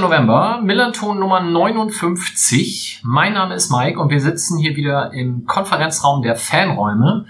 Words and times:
November, 0.00 0.60
Millanton 0.62 1.18
Nummer 1.18 1.40
59. 1.40 3.00
Mein 3.02 3.32
Name 3.32 3.54
ist 3.54 3.70
Mike 3.70 3.98
und 3.98 4.10
wir 4.10 4.20
sitzen 4.20 4.58
hier 4.58 4.76
wieder 4.76 5.12
im 5.12 5.46
Konferenzraum 5.46 6.22
der 6.22 6.36
Fanräume 6.36 7.26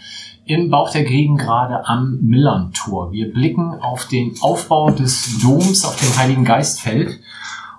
im 0.46 0.70
Bauch 0.70 0.90
der 0.90 1.04
Gegend 1.04 1.38
gerade 1.38 1.86
am 1.86 2.18
Millantor. 2.22 3.12
Wir 3.12 3.32
blicken 3.32 3.80
auf 3.80 4.06
den 4.06 4.34
Aufbau 4.40 4.90
des 4.90 5.38
Doms 5.40 5.84
auf 5.84 5.96
dem 5.96 6.16
Heiligen 6.16 6.44
Geistfeld 6.44 7.20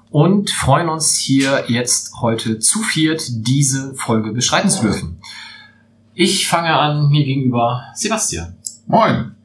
und 0.09 0.49
freuen 0.49 0.89
uns 0.89 1.17
hier 1.17 1.65
jetzt 1.67 2.21
heute 2.21 2.59
zu 2.59 2.79
viert 2.79 3.23
diese 3.29 3.93
Folge 3.95 4.31
beschreiten 4.31 4.69
zu 4.69 4.83
dürfen. 4.83 5.19
Ich 6.13 6.47
fange 6.47 6.73
an, 6.73 7.09
mir 7.09 7.25
gegenüber 7.25 7.83
Sebastian. 7.93 8.55
Moin. 8.85 9.35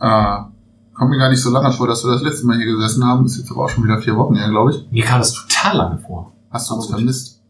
Äh, 0.00 0.36
kommt 1.00 1.12
mir 1.12 1.18
gar 1.18 1.30
nicht 1.30 1.42
so 1.42 1.48
lange 1.48 1.72
vor, 1.72 1.86
dass 1.86 2.04
wir 2.04 2.12
das 2.12 2.20
letzte 2.20 2.46
Mal 2.46 2.58
hier 2.58 2.66
gesessen 2.66 3.02
haben. 3.06 3.24
Ist 3.24 3.38
jetzt 3.38 3.50
aber 3.50 3.64
auch 3.64 3.68
schon 3.70 3.82
wieder 3.84 4.02
vier 4.02 4.18
Wochen 4.18 4.34
her, 4.34 4.50
glaube 4.50 4.72
ich. 4.72 4.86
Mir 4.90 5.02
kam 5.02 5.20
das 5.20 5.32
total 5.32 5.78
lange 5.78 5.98
vor. 5.98 6.32
Hast 6.50 6.68
du 6.68 6.74
uns 6.74 6.88
vermisst? 6.88 7.40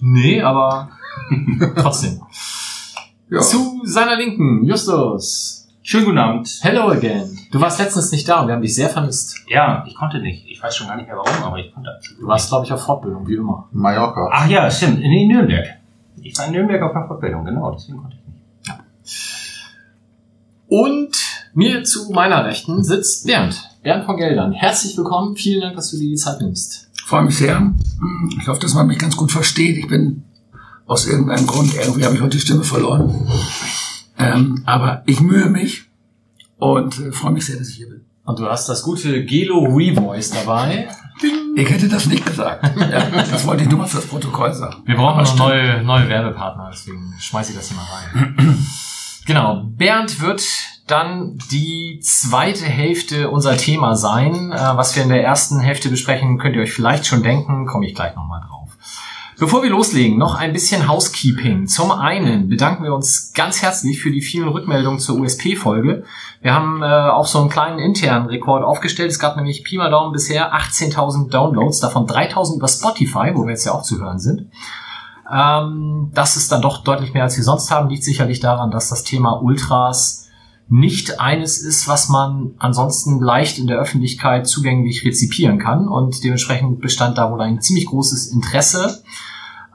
Nee, 0.00 0.42
aber 0.42 0.88
trotzdem. 1.76 2.20
Ja. 3.28 3.38
Zu 3.38 3.82
seiner 3.84 4.16
Linken, 4.16 4.64
Justus. 4.64 5.68
Schönen 5.82 6.06
guten 6.06 6.18
Abend. 6.18 6.58
Hello 6.62 6.88
again. 6.88 7.38
Du 7.52 7.60
warst 7.60 7.78
letztens 7.78 8.10
nicht 8.10 8.28
da 8.28 8.40
und 8.40 8.48
wir 8.48 8.54
haben 8.54 8.62
dich 8.62 8.74
sehr 8.74 8.88
vermisst. 8.88 9.36
Ja, 9.46 9.84
ich 9.86 9.94
konnte 9.94 10.18
nicht. 10.18 10.44
Ich 10.48 10.60
weiß 10.60 10.76
schon 10.76 10.88
gar 10.88 10.96
nicht 10.96 11.06
mehr 11.06 11.16
warum, 11.16 11.44
aber 11.44 11.58
ich 11.58 11.72
konnte 11.72 11.90
absolut 11.94 12.22
Du 12.22 12.26
warst, 12.26 12.48
glaube 12.48 12.66
ich, 12.66 12.72
auf 12.72 12.82
Fortbildung, 12.82 13.24
wie 13.28 13.36
immer. 13.36 13.68
Mallorca. 13.70 14.28
Ach 14.32 14.48
ja, 14.48 14.68
stimmt. 14.68 14.98
In 15.00 15.28
Nürnberg. 15.28 15.64
Ich 16.20 16.36
war 16.36 16.46
in 16.46 16.54
Nürnberg 16.54 16.82
auf 16.82 16.96
einer 16.96 17.06
Fortbildung, 17.06 17.44
genau. 17.44 17.70
Deswegen 17.70 17.98
konnte 17.98 18.16
ich 18.16 18.26
nicht. 18.26 18.80
Und 20.66 21.29
mir 21.54 21.84
zu 21.84 22.10
meiner 22.10 22.44
Rechten 22.44 22.82
sitzt 22.84 23.26
Bernd. 23.26 23.68
Bernd 23.82 24.04
von 24.04 24.16
Geldern. 24.16 24.52
Herzlich 24.52 24.96
willkommen. 24.96 25.36
Vielen 25.36 25.60
Dank, 25.60 25.76
dass 25.76 25.90
du 25.90 25.96
dir 25.96 26.08
die 26.08 26.16
Zeit 26.16 26.40
nimmst. 26.40 26.88
freue 27.06 27.24
mich 27.24 27.38
sehr. 27.38 27.72
Ich 28.40 28.46
hoffe, 28.46 28.60
dass 28.60 28.74
man 28.74 28.86
mich 28.86 28.98
ganz 28.98 29.16
gut 29.16 29.32
versteht. 29.32 29.76
Ich 29.78 29.88
bin 29.88 30.22
aus 30.86 31.06
irgendeinem 31.06 31.46
Grund, 31.46 31.74
irgendwie 31.74 32.04
habe 32.04 32.14
ich 32.14 32.20
heute 32.20 32.36
die 32.36 32.40
Stimme 32.40 32.64
verloren. 32.64 33.28
Ähm, 34.18 34.62
aber 34.66 35.02
ich 35.06 35.20
mühe 35.20 35.46
mich 35.46 35.84
und 36.58 36.98
äh, 36.98 37.12
freue 37.12 37.32
mich 37.32 37.46
sehr, 37.46 37.56
dass 37.56 37.68
ich 37.68 37.76
hier 37.76 37.88
bin. 37.88 38.04
Und 38.24 38.38
du 38.38 38.46
hast 38.46 38.68
das 38.68 38.82
gute 38.82 39.24
Gelo 39.24 39.64
Revoice 39.64 40.30
dabei. 40.30 40.88
Ich 41.56 41.68
hätte 41.68 41.88
das 41.88 42.06
nicht 42.06 42.24
gesagt. 42.26 42.64
Ja, 42.78 43.10
das 43.10 43.46
wollte 43.46 43.64
ich 43.64 43.68
nur 43.70 43.78
mal 43.78 43.86
fürs 43.86 44.06
Protokoll 44.06 44.52
sagen. 44.52 44.82
Wir 44.84 44.96
brauchen 44.96 45.22
noch 45.24 45.36
neue, 45.36 45.82
neue 45.82 46.08
Werbepartner, 46.08 46.70
deswegen 46.72 47.14
schmeiß 47.18 47.50
ich 47.50 47.56
das 47.56 47.68
hier 47.68 47.76
mal 47.76 47.86
rein. 47.86 48.58
genau. 49.26 49.64
Bernd 49.76 50.20
wird 50.20 50.42
dann 50.90 51.38
die 51.50 52.00
zweite 52.02 52.64
Hälfte 52.64 53.30
unser 53.30 53.56
Thema 53.56 53.96
sein. 53.96 54.52
Äh, 54.52 54.76
was 54.76 54.96
wir 54.96 55.02
in 55.02 55.08
der 55.08 55.22
ersten 55.22 55.60
Hälfte 55.60 55.88
besprechen, 55.88 56.38
könnt 56.38 56.56
ihr 56.56 56.62
euch 56.62 56.72
vielleicht 56.72 57.06
schon 57.06 57.22
denken, 57.22 57.66
komme 57.66 57.86
ich 57.86 57.94
gleich 57.94 58.14
nochmal 58.16 58.40
drauf. 58.40 58.60
Bevor 59.38 59.62
wir 59.62 59.70
loslegen, 59.70 60.18
noch 60.18 60.34
ein 60.34 60.52
bisschen 60.52 60.86
Housekeeping. 60.86 61.66
Zum 61.66 61.92
einen 61.92 62.50
bedanken 62.50 62.84
wir 62.84 62.92
uns 62.92 63.32
ganz 63.32 63.62
herzlich 63.62 63.98
für 63.98 64.10
die 64.10 64.20
vielen 64.20 64.48
Rückmeldungen 64.48 65.00
zur 65.00 65.18
USP-Folge. 65.18 66.04
Wir 66.42 66.52
haben 66.52 66.82
äh, 66.82 66.86
auch 66.86 67.26
so 67.26 67.40
einen 67.40 67.48
kleinen 67.48 67.78
internen 67.78 68.26
Rekord 68.26 68.62
aufgestellt. 68.62 69.10
Es 69.10 69.18
gab 69.18 69.36
nämlich 69.36 69.64
Pi 69.64 69.78
mal 69.78 69.90
Daumen 69.90 70.12
bisher 70.12 70.54
18.000 70.54 71.30
Downloads, 71.30 71.80
davon 71.80 72.06
3.000 72.06 72.56
über 72.56 72.68
Spotify, 72.68 73.32
wo 73.34 73.44
wir 73.44 73.52
jetzt 73.52 73.64
ja 73.64 73.72
auch 73.72 73.82
zu 73.82 73.98
hören 73.98 74.18
sind. 74.18 74.50
Ähm, 75.32 76.10
das 76.12 76.36
ist 76.36 76.52
dann 76.52 76.60
doch 76.60 76.84
deutlich 76.84 77.14
mehr, 77.14 77.22
als 77.22 77.38
wir 77.38 77.44
sonst 77.44 77.70
haben. 77.70 77.88
Liegt 77.88 78.04
sicherlich 78.04 78.40
daran, 78.40 78.70
dass 78.70 78.90
das 78.90 79.04
Thema 79.04 79.42
Ultras 79.42 80.29
nicht 80.70 81.20
eines 81.20 81.58
ist, 81.58 81.88
was 81.88 82.08
man 82.08 82.52
ansonsten 82.58 83.20
leicht 83.20 83.58
in 83.58 83.66
der 83.66 83.78
Öffentlichkeit 83.78 84.46
zugänglich 84.46 85.04
rezipieren 85.04 85.58
kann. 85.58 85.88
Und 85.88 86.22
dementsprechend 86.22 86.80
bestand 86.80 87.18
da 87.18 87.30
wohl 87.32 87.40
ein 87.40 87.60
ziemlich 87.60 87.86
großes 87.86 88.28
Interesse. 88.28 89.02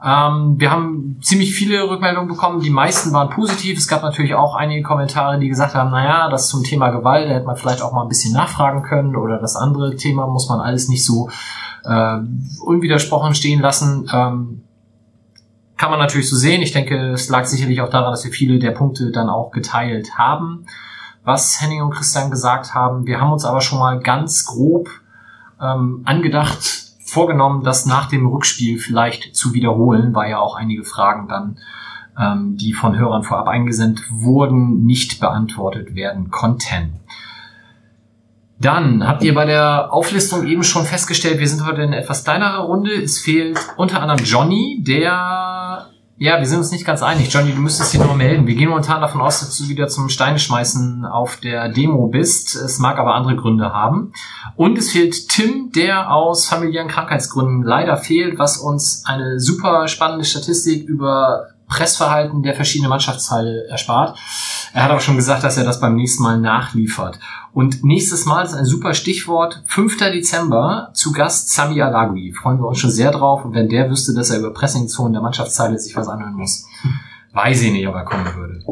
Ähm, 0.02 0.54
wir 0.58 0.70
haben 0.70 1.18
ziemlich 1.20 1.54
viele 1.54 1.88
Rückmeldungen 1.90 2.28
bekommen. 2.28 2.60
Die 2.60 2.70
meisten 2.70 3.12
waren 3.12 3.28
positiv. 3.28 3.78
Es 3.78 3.88
gab 3.88 4.02
natürlich 4.02 4.34
auch 4.34 4.54
einige 4.54 4.82
Kommentare, 4.82 5.38
die 5.38 5.48
gesagt 5.48 5.74
haben, 5.74 5.90
naja, 5.90 6.30
das 6.30 6.48
zum 6.48 6.64
Thema 6.64 6.88
Gewalt, 6.88 7.28
da 7.28 7.34
hätte 7.34 7.46
man 7.46 7.56
vielleicht 7.56 7.82
auch 7.82 7.92
mal 7.92 8.02
ein 8.02 8.08
bisschen 8.08 8.32
nachfragen 8.32 8.82
können. 8.82 9.16
Oder 9.16 9.38
das 9.38 9.54
andere 9.54 9.96
Thema 9.96 10.26
muss 10.26 10.48
man 10.48 10.60
alles 10.60 10.88
nicht 10.88 11.04
so 11.04 11.28
äh, 11.84 12.18
unwidersprochen 12.64 13.34
stehen 13.34 13.60
lassen. 13.60 14.08
Ähm, 14.10 14.62
kann 15.76 15.90
man 15.90 15.98
natürlich 15.98 16.28
so 16.28 16.36
sehen. 16.36 16.62
Ich 16.62 16.72
denke, 16.72 17.12
es 17.12 17.28
lag 17.28 17.44
sicherlich 17.44 17.80
auch 17.80 17.90
daran, 17.90 18.12
dass 18.12 18.24
wir 18.24 18.32
viele 18.32 18.58
der 18.58 18.70
Punkte 18.70 19.10
dann 19.10 19.28
auch 19.28 19.50
geteilt 19.50 20.16
haben, 20.16 20.66
was 21.24 21.60
Henning 21.60 21.82
und 21.82 21.90
Christian 21.90 22.30
gesagt 22.30 22.74
haben. 22.74 23.06
Wir 23.06 23.20
haben 23.20 23.32
uns 23.32 23.44
aber 23.44 23.60
schon 23.60 23.78
mal 23.78 24.00
ganz 24.00 24.46
grob 24.46 24.88
ähm, 25.60 26.02
angedacht, 26.04 26.86
vorgenommen, 27.04 27.62
das 27.62 27.86
nach 27.86 28.08
dem 28.08 28.26
Rückspiel 28.26 28.78
vielleicht 28.78 29.36
zu 29.36 29.54
wiederholen, 29.54 30.14
weil 30.14 30.30
ja 30.30 30.38
auch 30.38 30.56
einige 30.56 30.84
Fragen 30.84 31.28
dann, 31.28 31.58
ähm, 32.18 32.56
die 32.56 32.72
von 32.72 32.98
Hörern 32.98 33.22
vorab 33.22 33.48
eingesendet 33.48 34.04
wurden, 34.10 34.84
nicht 34.84 35.20
beantwortet 35.20 35.94
werden 35.94 36.30
konnten. 36.30 37.00
Dann 38.58 39.06
habt 39.06 39.22
ihr 39.22 39.34
bei 39.34 39.44
der 39.44 39.92
Auflistung 39.92 40.46
eben 40.46 40.62
schon 40.62 40.86
festgestellt, 40.86 41.38
wir 41.38 41.48
sind 41.48 41.66
heute 41.66 41.82
in 41.82 41.92
etwas 41.92 42.24
kleinerer 42.24 42.64
Runde. 42.64 42.90
Es 42.90 43.18
fehlt 43.18 43.58
unter 43.76 44.00
anderem 44.00 44.24
Johnny, 44.24 44.82
der, 44.86 45.88
ja, 46.16 46.38
wir 46.38 46.46
sind 46.46 46.58
uns 46.58 46.72
nicht 46.72 46.86
ganz 46.86 47.02
einig. 47.02 47.30
Johnny, 47.30 47.52
du 47.52 47.60
müsstest 47.60 47.92
dich 47.92 48.00
noch 48.00 48.16
melden. 48.16 48.46
Wir 48.46 48.54
gehen 48.54 48.70
momentan 48.70 49.02
davon 49.02 49.20
aus, 49.20 49.40
dass 49.40 49.58
du 49.58 49.68
wieder 49.68 49.88
zum 49.88 50.08
Steineschmeißen 50.08 51.04
auf 51.04 51.36
der 51.36 51.68
Demo 51.68 52.06
bist. 52.06 52.56
Es 52.56 52.78
mag 52.78 52.98
aber 52.98 53.14
andere 53.14 53.36
Gründe 53.36 53.74
haben. 53.74 54.12
Und 54.56 54.78
es 54.78 54.90
fehlt 54.90 55.28
Tim, 55.28 55.70
der 55.76 56.10
aus 56.10 56.46
familiären 56.46 56.88
Krankheitsgründen 56.88 57.62
leider 57.62 57.98
fehlt, 57.98 58.38
was 58.38 58.56
uns 58.56 59.04
eine 59.04 59.38
super 59.38 59.86
spannende 59.86 60.24
Statistik 60.24 60.88
über 60.88 61.48
Pressverhalten 61.68 62.42
der 62.42 62.54
verschiedenen 62.54 62.90
Mannschaftsteile 62.90 63.66
erspart. 63.68 64.18
Er 64.72 64.84
hat 64.84 64.90
auch 64.90 65.00
schon 65.00 65.16
gesagt, 65.16 65.42
dass 65.42 65.56
er 65.56 65.64
das 65.64 65.80
beim 65.80 65.96
nächsten 65.96 66.22
Mal 66.22 66.38
nachliefert. 66.38 67.18
Und 67.52 67.82
nächstes 67.82 68.26
Mal 68.26 68.44
ist 68.44 68.54
ein 68.54 68.64
super 68.64 68.94
Stichwort. 68.94 69.62
5. 69.66 69.96
Dezember 69.96 70.90
zu 70.92 71.12
Gast 71.12 71.52
Sami 71.52 71.80
Alagui. 71.80 72.32
Freuen 72.32 72.58
wir 72.58 72.68
uns 72.68 72.78
schon 72.78 72.90
sehr 72.90 73.10
drauf. 73.10 73.44
Und 73.44 73.54
wenn 73.54 73.68
der 73.68 73.90
wüsste, 73.90 74.14
dass 74.14 74.30
er 74.30 74.40
über 74.40 74.52
Pressingzonen 74.52 75.14
der 75.14 75.22
Mannschaftsteile 75.22 75.78
sich 75.78 75.96
was 75.96 76.08
anhören 76.08 76.34
muss, 76.34 76.66
weiß 77.32 77.62
ich 77.62 77.72
nicht, 77.72 77.88
ob 77.88 77.94
er 77.94 78.04
kommen 78.04 78.26
würde. 78.34 78.62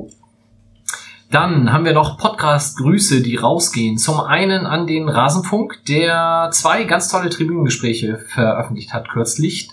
Dann 1.31 1.73
haben 1.73 1.85
wir 1.85 1.95
noch 1.95 2.17
Podcast-Grüße, 2.17 3.21
die 3.21 3.37
rausgehen. 3.37 3.99
Zum 3.99 4.21
einen 4.21 4.67
an 4.67 4.87
den 4.87 5.09
Rasenfunk, 5.09 5.85
der 5.89 6.51
zwei 6.53 6.85
ganz 6.85 7.09
tolle 7.09 7.29
Tribünengespräche 7.29 8.19
veröffentlicht 8.19 8.93
hat 8.93 9.09
kürzlich. 9.09 9.71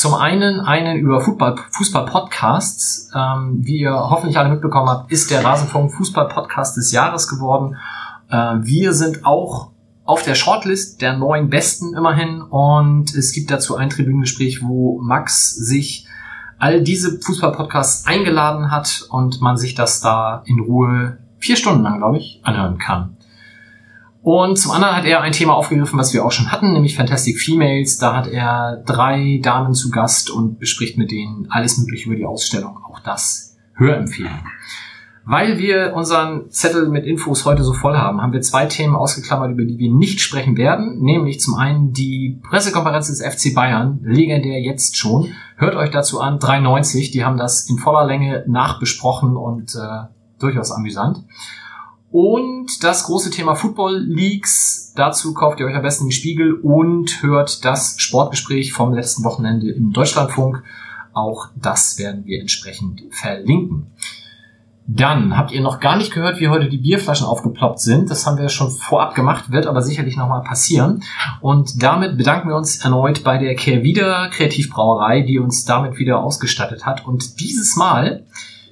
Zum 0.00 0.14
einen 0.14 0.60
einen 0.60 0.96
über 0.96 1.20
Fußball, 1.20 1.56
Fußball-Podcasts. 1.72 3.10
Ähm, 3.14 3.58
wie 3.60 3.80
ihr 3.80 3.92
hoffentlich 3.92 4.38
alle 4.38 4.48
mitbekommen 4.48 4.88
habt, 4.88 5.12
ist 5.12 5.30
der 5.30 5.44
Rasenfunk 5.44 5.92
Fußball-Podcast 5.92 6.78
des 6.78 6.90
Jahres 6.90 7.28
geworden. 7.28 7.76
Äh, 8.30 8.54
wir 8.62 8.94
sind 8.94 9.26
auch 9.26 9.72
auf 10.06 10.22
der 10.22 10.36
Shortlist 10.36 11.02
der 11.02 11.18
neun 11.18 11.50
Besten 11.50 11.94
immerhin 11.94 12.40
und 12.40 13.14
es 13.14 13.32
gibt 13.32 13.50
dazu 13.50 13.76
ein 13.76 13.90
Tribünengespräch, 13.90 14.62
wo 14.62 15.02
Max 15.02 15.54
sich 15.54 16.06
all 16.58 16.80
diese 16.80 17.20
Fußball-Podcasts 17.20 18.06
eingeladen 18.06 18.70
hat 18.70 19.06
und 19.10 19.42
man 19.42 19.58
sich 19.58 19.74
das 19.74 20.00
da 20.00 20.42
in 20.46 20.60
Ruhe 20.60 21.18
vier 21.36 21.56
Stunden 21.56 21.82
lang, 21.82 21.98
glaube 21.98 22.16
ich, 22.16 22.40
anhören 22.42 22.78
kann. 22.78 23.18
Und 24.22 24.58
zum 24.58 24.72
anderen 24.72 24.96
hat 24.96 25.06
er 25.06 25.22
ein 25.22 25.32
Thema 25.32 25.54
aufgegriffen, 25.54 25.98
was 25.98 26.12
wir 26.12 26.24
auch 26.24 26.32
schon 26.32 26.52
hatten, 26.52 26.72
nämlich 26.72 26.94
Fantastic 26.94 27.38
Females. 27.38 27.96
Da 27.96 28.16
hat 28.16 28.26
er 28.26 28.82
drei 28.84 29.40
Damen 29.42 29.72
zu 29.72 29.90
Gast 29.90 30.30
und 30.30 30.58
bespricht 30.58 30.98
mit 30.98 31.10
denen 31.10 31.46
alles 31.50 31.78
Mögliche 31.78 32.06
über 32.06 32.16
die 32.16 32.26
Ausstellung. 32.26 32.78
Auch 32.84 33.00
das 33.00 33.56
Hörempfehlung. 33.74 34.40
Weil 35.24 35.58
wir 35.58 35.94
unseren 35.94 36.50
Zettel 36.50 36.88
mit 36.88 37.06
Infos 37.06 37.44
heute 37.44 37.62
so 37.62 37.72
voll 37.72 37.96
haben, 37.96 38.20
haben 38.20 38.32
wir 38.32 38.40
zwei 38.40 38.66
Themen 38.66 38.96
ausgeklammert, 38.96 39.52
über 39.52 39.64
die 39.64 39.78
wir 39.78 39.90
nicht 39.90 40.20
sprechen 40.20 40.56
werden. 40.56 41.00
Nämlich 41.00 41.40
zum 41.40 41.54
einen 41.54 41.92
die 41.92 42.40
Pressekonferenz 42.48 43.08
des 43.08 43.22
FC 43.22 43.54
Bayern, 43.54 44.00
legendär 44.02 44.60
jetzt 44.60 44.96
schon. 44.96 45.28
Hört 45.56 45.76
euch 45.76 45.90
dazu 45.90 46.20
an, 46.20 46.38
93, 46.38 47.10
die 47.10 47.24
haben 47.24 47.36
das 47.36 47.68
in 47.68 47.78
voller 47.78 48.06
Länge 48.06 48.44
nachbesprochen 48.48 49.36
und 49.36 49.74
äh, 49.74 50.08
durchaus 50.38 50.72
amüsant. 50.72 51.24
Und 52.10 52.82
das 52.82 53.04
große 53.04 53.30
Thema 53.30 53.54
Football 53.54 53.98
Leagues. 53.98 54.92
Dazu 54.96 55.32
kauft 55.32 55.60
ihr 55.60 55.66
euch 55.66 55.76
am 55.76 55.82
besten 55.82 56.06
den 56.06 56.12
Spiegel 56.12 56.54
und 56.54 57.22
hört 57.22 57.64
das 57.64 57.94
Sportgespräch 57.98 58.72
vom 58.72 58.92
letzten 58.92 59.22
Wochenende 59.22 59.70
im 59.70 59.92
Deutschlandfunk. 59.92 60.62
Auch 61.12 61.48
das 61.54 61.98
werden 61.98 62.24
wir 62.24 62.40
entsprechend 62.40 63.02
verlinken. 63.10 63.86
Dann 64.92 65.36
habt 65.36 65.52
ihr 65.52 65.60
noch 65.60 65.78
gar 65.78 65.96
nicht 65.96 66.12
gehört, 66.12 66.40
wie 66.40 66.48
heute 66.48 66.68
die 66.68 66.78
Bierflaschen 66.78 67.24
aufgeploppt 67.24 67.78
sind. 67.78 68.10
Das 68.10 68.26
haben 68.26 68.38
wir 68.38 68.48
schon 68.48 68.72
vorab 68.72 69.14
gemacht, 69.14 69.52
wird 69.52 69.68
aber 69.68 69.82
sicherlich 69.82 70.16
nochmal 70.16 70.42
passieren. 70.42 71.04
Und 71.40 71.80
damit 71.80 72.18
bedanken 72.18 72.48
wir 72.48 72.56
uns 72.56 72.84
erneut 72.84 73.22
bei 73.22 73.38
der 73.38 73.54
Kehrwieder 73.54 74.30
Kreativbrauerei, 74.30 75.20
die 75.22 75.38
uns 75.38 75.64
damit 75.64 75.98
wieder 75.98 76.18
ausgestattet 76.18 76.86
hat. 76.86 77.06
Und 77.06 77.38
dieses 77.38 77.76
Mal 77.76 78.24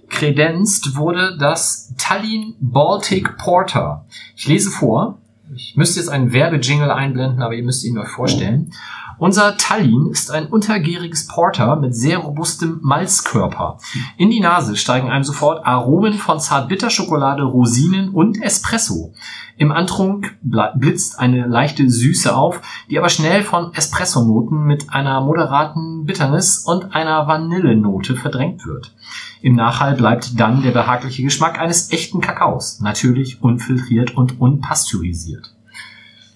kredenzt 0.09 0.97
wurde 0.97 1.37
das 1.39 1.95
Tallinn 1.99 2.55
Baltic 2.61 3.37
Porter. 3.37 4.05
Ich 4.37 4.47
lese 4.47 4.71
vor. 4.71 5.19
Ich 5.55 5.77
müsste 5.77 6.01
jetzt 6.01 6.09
einen 6.09 6.33
Werbejingle 6.33 6.95
einblenden, 6.95 7.43
aber 7.43 7.55
ihr 7.55 7.63
müsst 7.63 7.85
ihn 7.85 7.99
euch 7.99 8.09
vorstellen. 8.09 8.73
Unser 9.19 9.57
Tallinn 9.57 10.11
ist 10.11 10.31
ein 10.31 10.47
untergäriges 10.47 11.27
Porter 11.27 11.75
mit 11.77 11.95
sehr 11.95 12.19
robustem 12.19 12.79
Malzkörper. 12.83 13.79
In 14.17 14.31
die 14.31 14.39
Nase 14.39 14.77
steigen 14.77 15.11
einem 15.11 15.25
sofort 15.25 15.67
Aromen 15.67 16.15
von 16.15 16.39
Zartbitterschokolade, 16.39 17.43
Rosinen 17.43 18.11
und 18.11 18.41
Espresso. 18.41 19.13
Im 19.57 19.73
Antrunk 19.73 20.37
blitzt 20.41 21.19
eine 21.19 21.47
leichte 21.49 21.91
Süße 21.91 22.35
auf, 22.35 22.61
die 22.89 22.99
aber 22.99 23.09
schnell 23.09 23.43
von 23.43 23.75
Espressonoten 23.75 24.65
mit 24.65 24.91
einer 24.91 25.21
moderaten 25.21 26.05
Bitternis 26.05 26.59
und 26.59 26.95
einer 26.95 27.27
Vanillenote 27.27 28.15
verdrängt 28.15 28.67
wird. 28.67 28.95
Im 29.43 29.57
Nachhall 29.57 29.97
bleibt 29.97 30.39
dann 30.39 30.63
der 30.63 30.71
behagliche 30.71 31.25
Geschmack 31.25 31.59
eines 31.59 31.91
echten 31.91 32.21
Kakaos, 32.21 32.81
natürlich 32.81 33.43
unfiltriert 33.43 34.17
und 34.17 34.41
unpasteurisiert. 34.41 35.55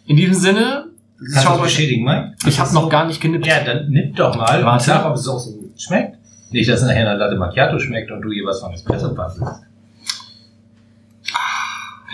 In 0.04 0.16
diesem 0.16 0.34
Sinne, 0.34 0.91
Kannst 1.32 1.48
du 1.48 1.62
bestätigen, 1.62 2.04
Mike? 2.04 2.34
ich 2.46 2.58
habe 2.58 2.72
noch 2.74 2.88
gar 2.88 3.06
nicht 3.06 3.20
genippt. 3.20 3.46
Ja, 3.46 3.62
dann 3.62 3.90
nimm 3.90 4.14
doch 4.14 4.34
mal 4.36 4.62
Warte. 4.64 4.66
und 4.66 4.82
sag, 4.82 5.04
ob 5.04 5.14
es 5.16 5.28
auch 5.28 5.38
so 5.38 5.52
gut 5.52 5.80
schmeckt. 5.80 6.18
Nicht, 6.50 6.68
dass 6.68 6.80
es 6.82 6.86
nachher 6.86 7.08
eine 7.08 7.18
Latte 7.18 7.36
Macchiato 7.36 7.78
schmeckt 7.78 8.10
und 8.10 8.22
du 8.22 8.30
hier 8.30 8.44
was 8.44 8.60
von 8.60 8.72
Espresso 8.72 9.14
bastelst. 9.14 9.62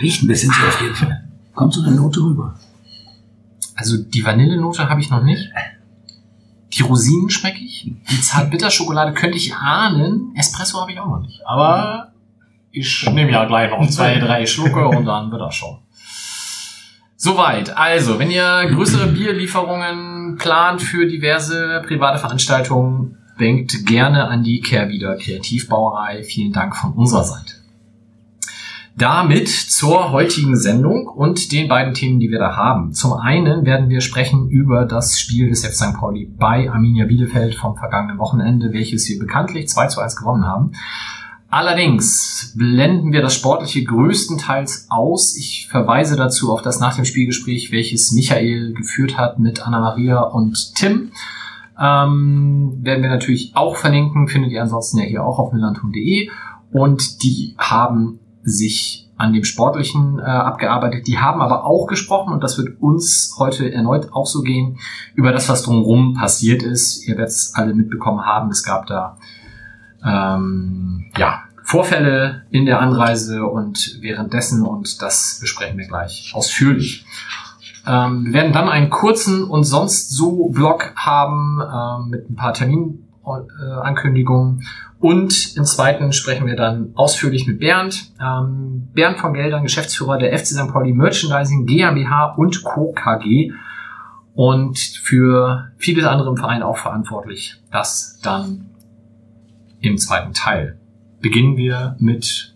Riecht 0.01 0.23
ein 0.23 0.27
bisschen 0.27 0.51
so 0.51 0.65
auf 0.65 0.81
jeden 0.81 0.95
Fall. 0.95 1.23
Kommt 1.53 1.73
so 1.73 1.81
eine 1.81 1.95
Note 1.95 2.21
rüber. 2.21 2.55
Also 3.75 3.97
die 3.97 4.25
Vanillenote 4.25 4.89
habe 4.89 5.01
ich 5.01 5.09
noch 5.09 5.23
nicht. 5.23 5.49
Die 6.73 6.83
Rosinen 6.83 7.29
schmecke 7.29 7.59
ich. 7.59 7.91
Die 8.09 8.21
Zartbitterschokolade 8.21 9.13
könnte 9.13 9.37
ich 9.37 9.53
ahnen. 9.55 10.33
Espresso 10.37 10.79
habe 10.79 10.91
ich 10.91 10.99
auch 10.99 11.07
noch 11.07 11.21
nicht. 11.21 11.41
Aber 11.45 12.13
ich 12.71 13.09
nehme 13.11 13.31
ja 13.31 13.45
gleich 13.45 13.69
noch 13.71 13.89
zwei, 13.89 14.19
drei 14.19 14.45
Schlucke 14.45 14.87
und 14.87 15.05
dann 15.05 15.31
wird 15.31 15.41
das 15.41 15.55
schon. 15.55 15.79
Soweit. 17.21 17.75
Also, 17.75 18.17
wenn 18.17 18.31
ihr 18.31 18.65
größere 18.71 19.07
Bierlieferungen 19.13 20.37
plant 20.37 20.81
für 20.81 21.05
diverse 21.05 21.83
private 21.85 22.17
Veranstaltungen, 22.17 23.17
denkt 23.37 23.85
gerne 23.85 24.29
an 24.29 24.41
die 24.41 24.61
Kehrwieder 24.61 25.17
Kreativbrauerei. 25.17 26.23
Vielen 26.23 26.53
Dank 26.53 26.77
von 26.77 26.93
unserer 26.93 27.25
Seite. 27.25 27.55
Damit 28.95 29.49
zur 29.49 30.13
heutigen 30.13 30.55
Sendung 30.55 31.07
und 31.07 31.51
den 31.51 31.67
beiden 31.67 31.93
Themen, 31.93 32.21
die 32.21 32.31
wir 32.31 32.39
da 32.39 32.55
haben. 32.55 32.93
Zum 32.93 33.11
einen 33.11 33.65
werden 33.65 33.89
wir 33.89 33.99
sprechen 33.99 34.47
über 34.47 34.85
das 34.85 35.19
Spiel 35.19 35.49
des 35.49 35.65
FC 35.65 35.73
St. 35.73 35.93
Pauli 35.95 36.25
bei 36.25 36.71
Arminia 36.71 37.05
Bielefeld 37.05 37.53
vom 37.53 37.75
vergangenen 37.75 38.17
Wochenende, 38.17 38.71
welches 38.71 39.09
wir 39.09 39.19
bekanntlich 39.19 39.67
2 39.67 39.87
zu 39.87 39.99
1 39.99 40.15
gewonnen 40.15 40.47
haben. 40.47 40.71
Allerdings 41.51 42.53
blenden 42.55 43.11
wir 43.11 43.23
das 43.23 43.33
Sportliche 43.33 43.83
größtenteils 43.83 44.85
aus. 44.89 45.35
Ich 45.35 45.67
verweise 45.67 46.15
dazu 46.15 46.51
auf 46.51 46.61
das 46.61 46.79
nach 46.79 46.95
dem 46.95 47.05
Spielgespräch, 47.05 47.71
welches 47.71 48.11
Michael 48.11 48.73
geführt 48.73 49.17
hat 49.17 49.39
mit 49.39 49.65
Anna-Maria 49.65 50.21
und 50.21 50.75
Tim. 50.75 51.11
Ähm, 51.79 52.77
werden 52.81 53.01
wir 53.01 53.09
natürlich 53.09 53.53
auch 53.55 53.77
verlinken, 53.77 54.27
findet 54.27 54.51
ihr 54.51 54.61
ansonsten 54.61 54.99
ja 54.99 55.05
hier 55.05 55.25
auch 55.25 55.39
auf 55.39 55.51
millanton.de. 55.51 56.29
Und 56.71 57.23
die 57.23 57.55
haben 57.57 58.19
sich 58.43 59.09
an 59.17 59.33
dem 59.33 59.43
Sportlichen 59.43 60.19
äh, 60.19 60.21
abgearbeitet. 60.21 61.07
Die 61.07 61.17
haben 61.17 61.41
aber 61.41 61.65
auch 61.65 61.87
gesprochen, 61.87 62.31
und 62.31 62.43
das 62.43 62.59
wird 62.59 62.79
uns 62.79 63.35
heute 63.39 63.71
erneut 63.71 64.13
auch 64.13 64.27
so 64.27 64.41
gehen, 64.41 64.77
über 65.15 65.31
das, 65.31 65.49
was 65.49 65.63
drumherum 65.63 66.13
passiert 66.13 66.61
ist. 66.61 67.07
Ihr 67.07 67.17
werdet 67.17 67.31
es 67.31 67.53
alle 67.55 67.73
mitbekommen 67.73 68.25
haben. 68.25 68.49
Es 68.49 68.63
gab 68.63 68.85
da 68.85 69.17
ähm, 70.05 71.05
ja, 71.17 71.43
Vorfälle 71.63 72.43
in 72.49 72.65
der 72.65 72.81
Anreise 72.81 73.45
und 73.45 73.97
währenddessen 74.01 74.65
und 74.65 75.01
das 75.01 75.37
besprechen 75.39 75.77
wir 75.77 75.87
gleich 75.87 76.31
ausführlich. 76.33 77.05
Ähm, 77.87 78.25
wir 78.25 78.33
werden 78.33 78.53
dann 78.53 78.69
einen 78.69 78.89
kurzen 78.89 79.43
und 79.43 79.63
sonst 79.63 80.11
so 80.11 80.49
Blog 80.49 80.93
haben 80.95 81.61
ähm, 81.61 82.09
mit 82.09 82.29
ein 82.29 82.35
paar 82.35 82.53
Terminankündigungen 82.53 84.63
und 84.99 85.55
im 85.55 85.63
zweiten 85.63 86.11
sprechen 86.11 86.45
wir 86.45 86.57
dann 86.57 86.91
ausführlich 86.95 87.47
mit 87.47 87.59
Bernd. 87.59 88.11
Ähm, 88.21 88.89
Bernd 88.93 89.19
von 89.19 89.33
Geldern, 89.33 89.63
Geschäftsführer 89.63 90.17
der 90.17 90.37
FC 90.37 90.47
St. 90.47 90.71
Pauli 90.71 90.93
Merchandising 90.93 91.65
GmbH 91.65 92.33
und 92.35 92.63
Co. 92.63 92.91
KG 92.91 93.53
und 94.33 94.77
für 94.77 95.71
vieles 95.77 96.05
andere 96.05 96.29
im 96.29 96.37
Verein 96.37 96.63
auch 96.63 96.77
verantwortlich. 96.77 97.61
Das 97.71 98.19
dann 98.21 98.69
im 99.81 99.97
zweiten 99.97 100.33
Teil. 100.33 100.77
Beginnen 101.21 101.57
wir 101.57 101.95
mit 101.99 102.55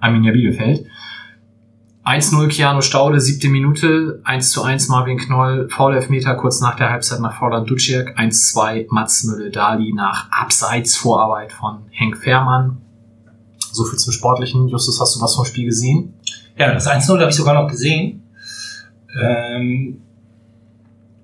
Arminia 0.00 0.32
Bielefeld. 0.32 0.86
1-0 2.04 2.48
Keanu 2.48 2.80
Staude, 2.80 3.20
siebte 3.20 3.48
Minute, 3.48 4.20
1 4.24 4.50
zu 4.50 4.62
1 4.62 4.88
Marvin 4.88 5.18
Knoll, 5.18 5.68
Foul-Elfmeter 5.68 6.34
kurz 6.34 6.60
nach 6.60 6.74
der 6.74 6.90
Halbzeit 6.90 7.20
nach 7.20 7.38
Fordan 7.38 7.66
Duciak, 7.66 8.18
1-2 8.18 8.86
Mats 8.88 9.24
Mülle-Dali 9.24 9.92
nach 9.92 10.30
Abseits-Vorarbeit 10.32 11.52
von 11.52 11.82
Henk 11.90 12.16
Fährmann. 12.16 12.78
So 13.70 13.84
viel 13.84 13.98
zum 13.98 14.12
Sportlichen. 14.12 14.68
Justus, 14.68 15.00
hast 15.00 15.14
du 15.14 15.20
was 15.20 15.36
vom 15.36 15.44
Spiel 15.44 15.66
gesehen? 15.66 16.14
Ja, 16.56 16.72
das 16.72 16.88
1-0 16.88 17.20
habe 17.20 17.30
ich 17.30 17.36
sogar 17.36 17.54
noch 17.54 17.68
gesehen. 17.68 18.22
Ähm, 19.22 20.02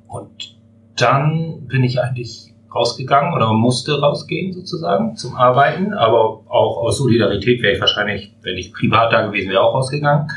und 0.07 0.57
dann 0.97 1.67
bin 1.67 1.85
ich 1.85 2.01
eigentlich 2.01 2.46
rausgegangen 2.77 3.35
oder 3.35 3.53
musste 3.53 4.01
rausgehen 4.01 4.53
sozusagen 4.53 5.17
zum 5.17 5.35
Arbeiten, 5.35 5.95
aber 5.95 6.43
auch 6.49 6.79
aus 6.79 6.99
Solidarität 6.99 7.63
wäre 7.63 7.75
ich 7.75 7.81
wahrscheinlich, 7.81 8.35
wenn 8.43 8.57
ich 8.57 8.73
privat 8.73 9.13
da 9.13 9.27
gewesen 9.27 9.51
wäre, 9.51 9.63
auch 9.63 9.75
rausgegangen, 9.75 10.31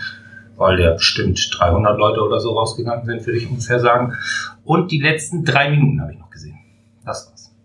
weil 0.58 0.80
ja 0.80 0.94
bestimmt 0.94 1.40
300 1.58 1.98
Leute 1.98 2.22
oder 2.22 2.40
so 2.40 2.52
rausgegangen 2.52 3.06
sind, 3.06 3.26
würde 3.26 3.40
ich 3.40 3.50
ungefähr 3.50 3.80
sagen. 3.80 4.14
Und 4.64 4.92
die 4.92 5.00
letzten 5.00 5.46
drei 5.46 5.70
Minuten 5.70 6.02
habe 6.02 6.14
ich 6.14 6.20
noch 6.20 6.30
gesehen. 6.30 6.58
Das 7.06 7.30
war's. 7.30 7.56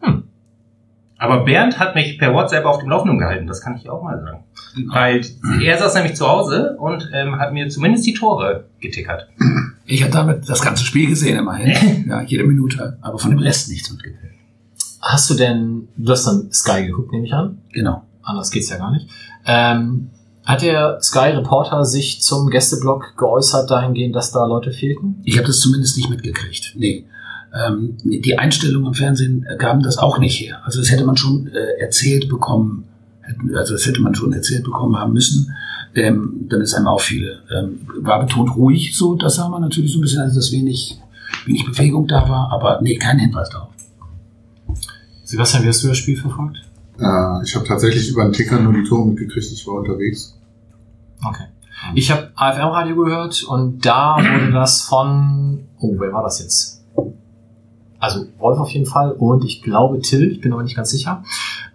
Hm. 0.00 0.24
Aber 1.18 1.44
Bernd 1.44 1.78
hat 1.78 1.94
mich 1.94 2.18
per 2.18 2.34
WhatsApp 2.34 2.64
auf 2.64 2.78
dem 2.78 2.90
Laufenden 2.90 3.18
gehalten, 3.18 3.46
das 3.46 3.60
kann 3.60 3.76
ich 3.76 3.88
auch 3.88 4.02
mal 4.02 4.20
sagen. 4.20 4.44
Weil 4.86 5.22
er 5.62 5.78
saß 5.78 5.94
nämlich 5.94 6.16
zu 6.16 6.28
Hause 6.28 6.76
und 6.78 7.10
ähm, 7.12 7.38
hat 7.38 7.52
mir 7.52 7.68
zumindest 7.68 8.06
die 8.06 8.14
Tore 8.14 8.64
getickert. 8.80 9.28
Ich 9.92 10.02
habe 10.02 10.12
damit 10.12 10.48
das 10.48 10.62
ganze 10.62 10.84
Spiel 10.84 11.06
gesehen 11.06 11.38
immerhin. 11.38 12.06
Ja, 12.08 12.22
jede 12.22 12.44
Minute. 12.44 12.96
Aber 13.02 13.18
von 13.18 13.30
dem 13.30 13.40
Rest 13.40 13.68
nichts 13.68 13.90
mitgekriegt. 13.90 14.34
Hast 15.02 15.28
du 15.28 15.34
denn, 15.34 15.88
du 15.96 16.12
hast 16.12 16.26
dann 16.26 16.50
Sky 16.50 16.86
geguckt, 16.86 17.12
nehme 17.12 17.26
ich 17.26 17.34
an? 17.34 17.58
Genau. 17.72 18.02
Anders 18.22 18.50
geht's 18.50 18.70
ja 18.70 18.78
gar 18.78 18.90
nicht. 18.90 19.08
Ähm, 19.44 20.08
hat 20.44 20.62
der 20.62 20.98
Sky-Reporter 21.02 21.84
sich 21.84 22.22
zum 22.22 22.48
Gästeblog 22.48 23.16
geäußert 23.18 23.70
dahingehend, 23.70 24.16
dass 24.16 24.32
da 24.32 24.46
Leute 24.46 24.72
fehlten? 24.72 25.20
Ich 25.24 25.36
habe 25.36 25.46
das 25.46 25.60
zumindest 25.60 25.98
nicht 25.98 26.08
mitgekriegt. 26.08 26.74
Nee. 26.76 27.06
Ähm, 27.54 27.98
die 28.02 28.38
Einstellungen 28.38 28.88
im 28.88 28.94
Fernsehen 28.94 29.46
gaben 29.58 29.82
das 29.82 29.98
auch 29.98 30.18
nicht 30.18 30.40
her. 30.40 30.62
Also 30.64 30.80
das 30.80 30.90
hätte 30.90 31.04
man 31.04 31.18
schon 31.18 31.48
äh, 31.48 31.80
erzählt 31.80 32.30
bekommen, 32.30 32.88
hätten- 33.22 33.56
also 33.56 33.72
das 33.74 33.86
hätte 33.86 34.00
man 34.02 34.14
schon 34.14 34.32
erzählt 34.32 34.64
bekommen 34.64 34.96
haben 34.96 35.12
müssen. 35.12 35.54
Ähm, 35.94 36.46
dann 36.48 36.60
ist 36.60 36.74
einem 36.74 36.86
auch 36.86 37.00
viele. 37.00 37.40
Ähm, 37.54 37.86
war 38.00 38.20
betont 38.20 38.56
ruhig 38.56 38.96
so, 38.96 39.14
das 39.14 39.34
sah 39.36 39.48
man 39.48 39.60
natürlich 39.62 39.92
so 39.92 39.98
ein 39.98 40.02
bisschen, 40.02 40.20
also 40.22 40.36
dass 40.36 40.52
wenig, 40.52 40.98
wenig 41.46 41.64
Bewegung 41.66 42.06
da 42.06 42.28
war, 42.28 42.50
aber 42.52 42.80
nee, 42.82 42.96
kein 42.96 43.18
Hinweis 43.18 43.50
darauf. 43.50 43.68
Sebastian, 45.24 45.62
wie 45.64 45.68
hast 45.68 45.82
du 45.84 45.88
das 45.88 45.98
Spiel 45.98 46.16
verfolgt? 46.18 46.58
Äh, 46.98 47.42
ich 47.44 47.54
habe 47.54 47.66
tatsächlich 47.66 48.08
über 48.10 48.24
den 48.24 48.32
Ticker 48.32 48.58
nur 48.60 48.72
die 48.72 48.84
Tore 48.84 49.06
mitgekriegt, 49.06 49.46
ich 49.52 49.66
war 49.66 49.74
unterwegs. 49.80 50.38
Okay. 51.24 51.44
Ich 51.94 52.10
habe 52.10 52.30
AFM-Radio 52.36 52.96
gehört 52.96 53.42
und 53.44 53.84
da 53.84 54.16
wurde 54.18 54.52
das 54.52 54.82
von, 54.82 55.64
oh, 55.78 55.94
wer 55.98 56.12
war 56.12 56.22
das 56.22 56.38
jetzt? 56.40 56.81
Also 58.02 58.26
Wolf 58.38 58.58
auf 58.58 58.70
jeden 58.70 58.84
Fall 58.84 59.12
und 59.12 59.44
ich 59.44 59.62
glaube 59.62 60.00
Till, 60.00 60.32
ich 60.32 60.40
bin 60.40 60.52
aber 60.52 60.64
nicht 60.64 60.74
ganz 60.74 60.90
sicher, 60.90 61.22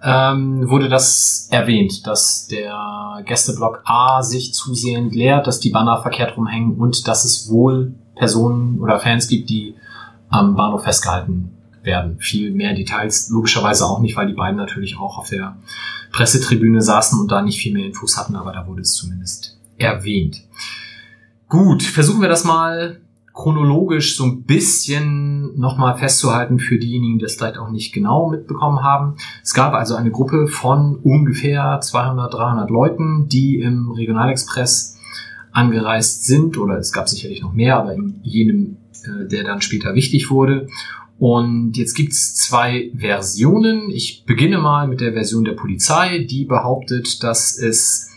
ähm, 0.04 0.70
wurde 0.70 0.90
das 0.90 1.48
erwähnt, 1.52 2.06
dass 2.06 2.48
der 2.48 3.24
Gästeblock 3.26 3.82
A 3.86 4.22
sich 4.22 4.54
zusehend 4.54 5.16
leert, 5.16 5.48
dass 5.48 5.62
die 5.62 5.70
Banner 5.70 6.02
verkehrt 6.02 6.36
rumhängen 6.36 6.76
und 6.76 7.08
dass 7.08 7.24
es 7.24 7.50
wohl 7.50 7.94
Personen 8.16 8.82
oder 8.82 9.00
Fans 9.00 9.30
gibt, 9.30 9.50
die 9.50 9.76
am 10.28 10.58
Bahnhof 10.58 10.84
festgehalten 10.84 11.54
werden. 11.84 12.20
Viel 12.20 12.52
mehr 12.52 12.74
Details 12.74 13.30
logischerweise 13.30 13.86
auch 13.86 14.02
nicht, 14.02 14.18
weil 14.18 14.28
die 14.28 14.34
beiden 14.34 14.58
natürlich 14.58 15.00
auch 15.00 15.18
auf 15.18 15.30
der 15.30 15.56
Pressetribüne 16.12 16.82
saßen 16.82 17.18
und 17.22 17.32
da 17.32 17.42
nicht 17.42 17.62
viel 17.62 17.74
mehr 17.74 17.86
Infos 17.86 18.18
hatten, 18.18 18.36
aber 18.36 18.52
da 18.52 18.68
wurde 18.68 18.82
es 18.82 18.92
zumindest 18.96 19.58
erwähnt. 19.78 20.44
Gut, 21.48 21.84
versuchen 21.84 22.20
wir 22.20 22.28
das 22.28 22.44
mal 22.44 23.00
chronologisch 23.38 24.18
so 24.18 24.26
ein 24.26 24.44
bisschen 24.44 25.58
nochmal 25.60 25.96
festzuhalten 25.96 26.58
für 26.58 26.80
diejenigen, 26.80 27.20
die 27.20 27.24
das 27.24 27.36
vielleicht 27.36 27.60
auch 27.60 27.70
nicht 27.70 27.94
genau 27.94 28.30
mitbekommen 28.32 28.84
haben. 28.84 29.16
Es 29.44 29.54
gab 29.54 29.74
also 29.74 29.96
eine 29.96 30.10
Gruppe 30.10 30.48
von 30.48 30.96
ungefähr 30.96 31.80
200, 31.80 32.34
300 32.34 32.70
Leuten, 32.72 33.28
die 33.30 33.60
im 33.60 33.92
Regionalexpress 33.92 34.98
angereist 35.52 36.26
sind, 36.26 36.58
oder 36.58 36.80
es 36.80 36.92
gab 36.92 37.08
sicherlich 37.08 37.42
noch 37.44 37.54
mehr, 37.54 37.78
aber 37.78 37.94
in 37.94 38.20
jenem, 38.24 38.78
äh, 39.04 39.28
der 39.28 39.44
dann 39.44 39.62
später 39.62 39.94
wichtig 39.94 40.32
wurde. 40.32 40.68
Und 41.20 41.78
jetzt 41.78 41.94
gibt's 41.94 42.36
zwei 42.36 42.92
Versionen. 42.98 43.92
Ich 43.92 44.24
beginne 44.26 44.58
mal 44.58 44.88
mit 44.88 45.00
der 45.00 45.14
Version 45.14 45.46
der 45.46 45.54
Polizei, 45.54 46.26
die 46.28 46.46
behauptet, 46.46 47.24
dass 47.24 47.56
es 47.58 48.10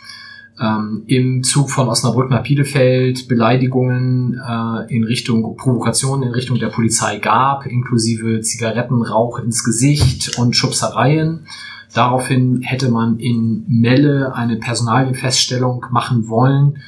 ähm, 0.61 1.05
im 1.07 1.43
Zug 1.43 1.71
von 1.71 1.88
Osnabrück 1.88 2.29
nach 2.31 2.43
Bielefeld 2.43 3.29
Beleidigungen 3.29 4.35
äh, 4.35 4.95
in 4.95 5.05
Richtung 5.05 5.57
Provokationen 5.57 6.29
in 6.29 6.35
Richtung 6.35 6.59
der 6.59 6.69
Polizei 6.69 7.17
gab, 7.19 7.64
inklusive 7.67 8.43
Zigarettenrauch 8.43 9.38
ins 9.38 9.64
Gesicht 9.64 10.38
und 10.38 10.55
Schubsereien. 10.55 11.47
Daraufhin 11.95 12.61
hätte 12.62 12.90
man 12.90 13.19
in 13.19 13.64
Melle 13.67 14.35
eine 14.35 14.57
Personalienfeststellung 14.57 15.87
machen 15.90 16.29
wollen. 16.29 16.83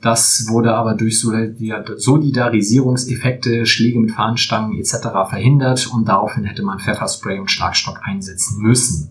Das 0.00 0.46
wurde 0.48 0.74
aber 0.74 0.94
durch 0.94 1.20
Solidarisierungseffekte, 1.20 3.66
Schläge 3.66 3.98
mit 3.98 4.12
Fahnenstangen 4.12 4.78
etc. 4.78 5.08
verhindert 5.28 5.88
und 5.92 6.06
daraufhin 6.06 6.44
hätte 6.44 6.62
man 6.62 6.78
Pfefferspray 6.78 7.40
und 7.40 7.50
Schlagstock 7.50 8.02
einsetzen 8.04 8.62
müssen. 8.62 9.10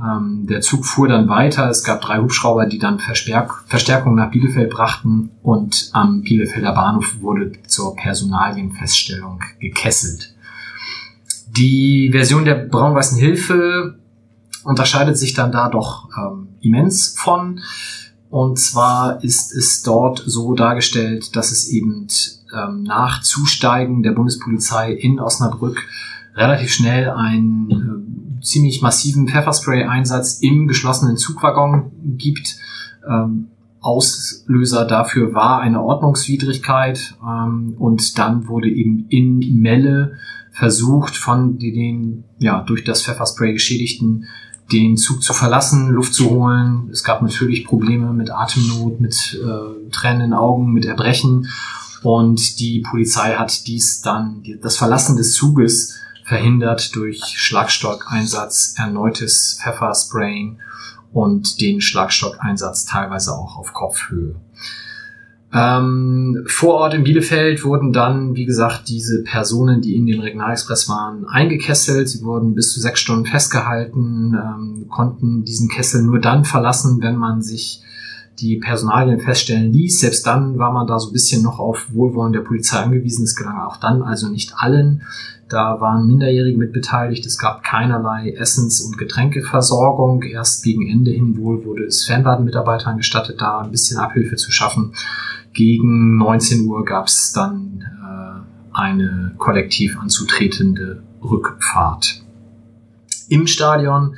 Ähm, 0.00 0.46
der 0.48 0.60
Zug 0.60 0.84
fuhr 0.84 1.08
dann 1.08 1.28
weiter. 1.28 1.68
Es 1.68 1.82
gab 1.82 2.00
drei 2.00 2.18
Hubschrauber, 2.18 2.66
die 2.66 2.78
dann 2.78 2.98
Verstärk 3.00 3.64
Verstärkung 3.66 4.14
nach 4.14 4.30
Bielefeld 4.30 4.70
brachten 4.70 5.30
und 5.42 5.90
am 5.92 6.22
Bielefelder 6.22 6.72
Bahnhof 6.72 7.20
wurde 7.20 7.52
zur 7.66 7.96
Personalienfeststellung 7.96 9.40
gekesselt. 9.58 10.34
Die 11.56 12.10
Version 12.12 12.44
der 12.44 12.54
braun-weißen 12.54 13.18
Hilfe 13.18 13.98
unterscheidet 14.62 15.18
sich 15.18 15.34
dann 15.34 15.50
da 15.50 15.68
doch 15.68 16.08
ähm, 16.16 16.48
immens 16.60 17.14
von. 17.16 17.60
Und 18.30 18.58
zwar 18.58 19.24
ist 19.24 19.52
es 19.54 19.82
dort 19.82 20.22
so 20.24 20.54
dargestellt, 20.54 21.34
dass 21.34 21.50
es 21.50 21.68
eben 21.68 22.06
ähm, 22.54 22.82
nach 22.82 23.22
Zusteigen 23.22 24.02
der 24.02 24.12
Bundespolizei 24.12 24.92
in 24.92 25.18
Osnabrück 25.18 25.82
relativ 26.34 26.70
schnell 26.70 27.08
ziemlich 28.42 28.82
massiven 28.82 29.28
Pfefferspray-Einsatz 29.28 30.38
im 30.40 30.66
geschlossenen 30.68 31.16
Zugwaggon 31.16 31.90
gibt. 32.16 32.56
Ähm, 33.08 33.48
Auslöser 33.80 34.84
dafür 34.84 35.34
war 35.34 35.60
eine 35.60 35.82
Ordnungswidrigkeit 35.82 37.14
ähm, 37.22 37.74
und 37.78 38.18
dann 38.18 38.48
wurde 38.48 38.68
eben 38.68 39.06
in 39.08 39.60
Melle 39.60 40.16
versucht, 40.50 41.16
von 41.16 41.58
den 41.58 42.24
ja 42.38 42.62
durch 42.62 42.84
das 42.84 43.02
Pfefferspray 43.02 43.52
geschädigten 43.52 44.26
den 44.72 44.96
Zug 44.96 45.22
zu 45.22 45.32
verlassen, 45.32 45.90
Luft 45.90 46.14
zu 46.14 46.30
holen. 46.30 46.90
Es 46.92 47.02
gab 47.02 47.22
natürlich 47.22 47.64
Probleme 47.64 48.12
mit 48.12 48.30
Atemnot, 48.30 49.00
mit 49.00 49.40
äh, 49.42 49.90
Tränen 49.90 50.22
in 50.22 50.32
Augen, 50.34 50.72
mit 50.72 50.84
Erbrechen. 50.84 51.48
Und 52.02 52.60
die 52.60 52.80
Polizei 52.80 53.34
hat 53.34 53.66
dies 53.66 54.02
dann, 54.02 54.42
das 54.60 54.76
Verlassen 54.76 55.16
des 55.16 55.32
Zuges 55.32 55.94
verhindert 56.28 56.94
durch 56.94 57.22
Schlagstockeinsatz, 57.24 58.74
erneutes 58.76 59.58
Pfefferspraying 59.62 60.58
und 61.10 61.60
den 61.62 61.80
Schlagstockeinsatz 61.80 62.84
teilweise 62.84 63.32
auch 63.32 63.56
auf 63.56 63.72
Kopfhöhe. 63.72 64.34
Ähm, 65.50 66.44
vor 66.46 66.74
Ort 66.74 66.92
in 66.92 67.04
Bielefeld 67.04 67.64
wurden 67.64 67.94
dann, 67.94 68.34
wie 68.34 68.44
gesagt, 68.44 68.90
diese 68.90 69.22
Personen, 69.22 69.80
die 69.80 69.96
in 69.96 70.04
dem 70.04 70.20
Regionalexpress 70.20 70.90
waren, 70.90 71.26
eingekesselt. 71.26 72.10
Sie 72.10 72.22
wurden 72.22 72.54
bis 72.54 72.74
zu 72.74 72.80
sechs 72.80 73.00
Stunden 73.00 73.24
festgehalten, 73.24 74.34
ähm, 74.34 74.86
konnten 74.90 75.44
diesen 75.44 75.70
Kessel 75.70 76.02
nur 76.02 76.20
dann 76.20 76.44
verlassen, 76.44 76.98
wenn 77.00 77.16
man 77.16 77.40
sich 77.40 77.82
die 78.38 78.56
Personalien 78.56 79.20
feststellen 79.20 79.72
ließ. 79.72 80.00
Selbst 80.00 80.26
dann 80.26 80.58
war 80.58 80.72
man 80.72 80.86
da 80.86 80.98
so 80.98 81.08
ein 81.08 81.12
bisschen 81.14 81.42
noch 81.42 81.58
auf 81.58 81.86
Wohlwollen 81.94 82.34
der 82.34 82.40
Polizei 82.40 82.80
angewiesen. 82.80 83.24
Es 83.24 83.34
gelang 83.34 83.58
auch 83.60 83.78
dann 83.78 84.02
also 84.02 84.28
nicht 84.28 84.52
allen. 84.56 85.02
Da 85.48 85.80
waren 85.80 86.06
Minderjährige 86.06 86.58
mit 86.58 86.72
beteiligt. 86.72 87.24
Es 87.24 87.38
gab 87.38 87.64
keinerlei 87.64 88.32
Essens- 88.32 88.82
und 88.82 88.98
Getränkeversorgung. 88.98 90.22
Erst 90.22 90.62
gegen 90.62 90.86
Ende 90.88 91.10
hin 91.10 91.38
wohl 91.38 91.64
wurde 91.64 91.84
es 91.84 92.04
Fernladenmitarbeitern 92.04 92.98
gestattet, 92.98 93.40
da 93.40 93.60
ein 93.60 93.70
bisschen 93.70 93.98
Abhilfe 93.98 94.36
zu 94.36 94.52
schaffen. 94.52 94.92
Gegen 95.54 96.18
19 96.18 96.66
Uhr 96.66 96.84
gab 96.84 97.06
es 97.06 97.32
dann 97.32 97.82
äh, 97.82 98.76
eine 98.76 99.34
kollektiv 99.38 99.98
anzutretende 99.98 101.02
Rückfahrt. 101.22 102.22
Im 103.30 103.46
Stadion 103.46 104.16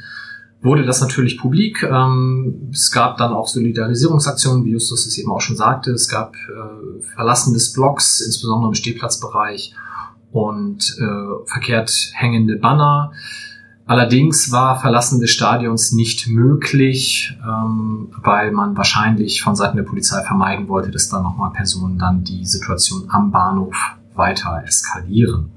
wurde 0.63 0.85
das 0.85 1.01
natürlich 1.01 1.39
publik. 1.39 1.85
Ähm, 1.85 2.71
es 2.73 2.91
gab 2.91 3.19
dann 3.19 3.33
auch 3.33 3.47
Solidarisierungsaktionen, 3.47 4.65
wie 4.65 4.73
Justus 4.73 5.07
es 5.07 5.17
eben 5.17 5.31
auch 5.31 5.41
schon 5.41 5.57
sagte. 5.57 5.93
Es 5.93 6.09
gab 6.09 6.35
äh, 6.35 7.03
Verlassen 7.15 7.55
des 7.55 7.73
Blocks, 7.73 8.21
insbesondere 8.21 8.71
im 8.71 8.75
Stehplatzbereich 8.75 9.75
und 10.33 10.97
äh, 10.99 11.47
verkehrt 11.47 12.13
hängende 12.15 12.57
Banner. 12.57 13.13
Allerdings 13.87 14.53
war 14.53 14.79
Verlassen 14.79 15.19
des 15.19 15.31
Stadions 15.31 15.91
nicht 15.91 16.29
möglich, 16.29 17.37
ähm, 17.43 18.13
weil 18.23 18.53
man 18.53 18.77
wahrscheinlich 18.77 19.43
von 19.43 19.57
Seiten 19.57 19.77
der 19.77 19.85
Polizei 19.85 20.23
vermeiden 20.23 20.69
wollte, 20.69 20.93
dass 20.93 21.09
dann 21.09 21.25
nochmal 21.25 21.51
Personen 21.51 21.99
dann 21.99 22.23
die 22.23 22.47
Situation 22.47 23.07
am 23.09 23.33
Bahnhof 23.33 23.77
weiter 24.15 24.63
eskalieren. 24.65 25.51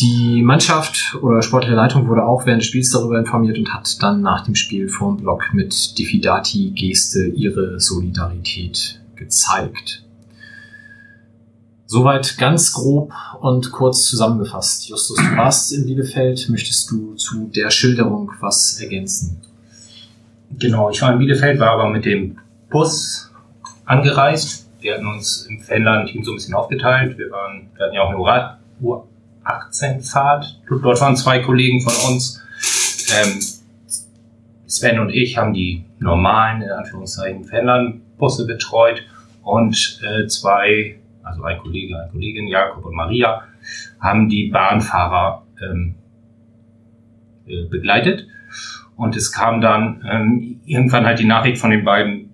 Die 0.00 0.42
Mannschaft 0.42 1.18
oder 1.20 1.42
sportliche 1.42 1.74
Leitung 1.74 2.08
wurde 2.08 2.24
auch 2.24 2.46
während 2.46 2.62
des 2.62 2.68
Spiels 2.68 2.90
darüber 2.90 3.18
informiert 3.18 3.58
und 3.58 3.74
hat 3.74 4.02
dann 4.02 4.22
nach 4.22 4.44
dem 4.44 4.54
Spiel 4.54 4.88
vorm 4.88 5.18
Block 5.18 5.52
mit 5.52 5.98
Diffidati-Geste 5.98 7.26
ihre 7.26 7.78
Solidarität 7.78 9.00
gezeigt. 9.16 10.05
Soweit 11.88 12.36
ganz 12.36 12.72
grob 12.72 13.12
und 13.40 13.70
kurz 13.70 14.06
zusammengefasst. 14.06 14.88
Justus, 14.88 15.18
du 15.18 15.36
warst 15.36 15.72
in 15.72 15.86
Bielefeld. 15.86 16.48
Möchtest 16.48 16.90
du 16.90 17.14
zu 17.14 17.48
der 17.54 17.70
Schilderung 17.70 18.32
was 18.40 18.80
ergänzen? 18.80 19.40
Genau, 20.58 20.90
ich 20.90 21.00
war 21.00 21.12
in 21.12 21.20
Bielefeld, 21.20 21.60
war 21.60 21.70
aber 21.70 21.88
mit 21.88 22.04
dem 22.04 22.38
Bus 22.70 23.30
angereist. 23.84 24.68
Wir 24.80 24.94
hatten 24.94 25.06
uns 25.06 25.46
im 25.46 25.60
Fanladen-Team 25.60 26.24
so 26.24 26.32
ein 26.32 26.36
bisschen 26.36 26.54
aufgeteilt. 26.54 27.18
Wir, 27.18 27.30
waren, 27.30 27.68
wir 27.76 27.86
hatten 27.86 27.94
ja 27.94 28.02
auch 28.02 28.10
eine 28.10 28.48
Uhr 28.80 29.06
18 29.44 30.02
Fahrt. 30.02 30.60
Dort 30.68 31.00
waren 31.00 31.16
zwei 31.16 31.38
Kollegen 31.38 31.80
von 31.80 31.94
uns. 32.10 32.42
Ähm, 33.14 33.40
Sven 34.66 34.98
und 34.98 35.10
ich 35.10 35.36
haben 35.36 35.54
die 35.54 35.84
normalen, 36.00 36.62
in 36.62 36.70
Anführungszeichen, 36.70 37.44
Fanladen-Busse 37.44 38.46
betreut 38.46 39.02
und 39.44 40.00
äh, 40.02 40.26
zwei 40.26 40.98
also 41.26 41.42
ein 41.42 41.58
Kollege, 41.58 41.98
eine 41.98 42.10
Kollegin, 42.10 42.46
Jakob 42.46 42.84
und 42.84 42.94
Maria, 42.94 43.42
haben 44.00 44.28
die 44.28 44.48
Bahnfahrer 44.48 45.44
ähm, 45.62 45.96
äh, 47.46 47.64
begleitet. 47.68 48.26
Und 48.96 49.16
es 49.16 49.32
kam 49.32 49.60
dann 49.60 50.04
ähm, 50.08 50.60
irgendwann 50.64 51.04
halt 51.04 51.18
die 51.18 51.24
Nachricht 51.24 51.58
von 51.58 51.70
den 51.70 51.84
beiden, 51.84 52.30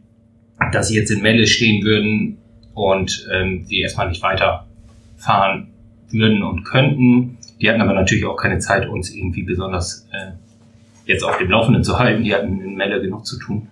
dass 0.71 0.89
sie 0.89 0.97
jetzt 0.97 1.11
in 1.11 1.23
Melle 1.23 1.47
stehen 1.47 1.85
würden 1.85 2.39
und 2.75 3.27
ähm, 3.33 3.67
erstmal 3.69 4.09
nicht 4.09 4.23
weiterfahren 4.23 5.69
würden 6.11 6.43
und 6.43 6.65
könnten. 6.65 7.39
Die 7.61 7.69
hatten 7.69 7.81
aber 7.81 7.95
natürlich 7.95 8.27
auch 8.27 8.37
keine 8.37 8.59
Zeit, 8.59 8.89
uns 8.89 9.15
irgendwie 9.15 9.43
besonders 9.43 10.07
äh, 10.13 10.33
jetzt 11.07 11.25
auf 11.25 11.39
dem 11.39 11.51
Laufenden 11.51 11.83
zu 11.83 11.99
halten. 11.99 12.23
Die 12.23 12.35
hatten 12.35 12.61
in 12.61 12.77
Melle 12.77 13.01
genug 13.01 13.27
zu 13.27 13.39
tun. 13.39 13.69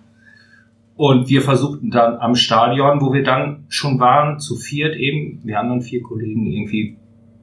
Und 1.01 1.29
wir 1.29 1.41
versuchten 1.41 1.89
dann 1.89 2.17
am 2.17 2.35
Stadion, 2.35 3.01
wo 3.01 3.11
wir 3.11 3.23
dann 3.23 3.65
schon 3.69 3.99
waren, 3.99 4.37
zu 4.37 4.55
viert 4.55 4.95
eben, 4.95 5.39
wir 5.43 5.55
dann 5.55 5.81
vier 5.81 6.03
Kollegen 6.03 6.45
irgendwie 6.45 6.95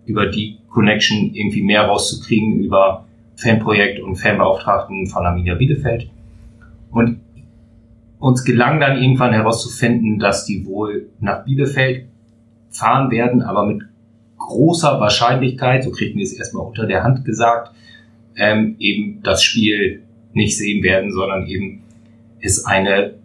über 0.07 0.27
die 0.27 0.59
Connection 0.69 1.35
irgendwie 1.35 1.65
mehr 1.65 1.83
rauszukriegen 1.83 2.61
über 2.61 3.09
Fanprojekt 3.35 3.99
und 3.99 4.15
Fanbeauftragten 4.15 5.09
von 5.09 5.27
Arminia 5.27 5.57
Bielefeld. 5.57 6.09
Und 6.93 7.19
uns 8.21 8.45
gelang 8.45 8.79
dann 8.79 9.03
irgendwann 9.03 9.33
herauszufinden, 9.33 10.21
dass 10.21 10.45
die 10.45 10.65
wohl 10.65 11.09
nach 11.19 11.45
Bielefeld 11.45 12.07
fahren 12.71 13.11
werden, 13.11 13.43
aber 13.43 13.67
mit 13.67 13.83
großer 14.37 15.01
Wahrscheinlichkeit, 15.01 15.83
so 15.83 15.91
kriegen 15.91 16.17
wir 16.17 16.23
es 16.23 16.33
erstmal 16.33 16.65
unter 16.65 16.87
der 16.87 17.03
Hand 17.03 17.25
gesagt, 17.25 17.73
ähm, 18.37 18.77
eben 18.79 19.21
das 19.25 19.43
Spiel 19.43 20.05
nicht 20.33 20.57
sehen 20.57 20.85
werden, 20.85 21.11
sondern 21.11 21.49
eben 21.49 21.83
ist 22.39 22.65
eine 22.65 23.19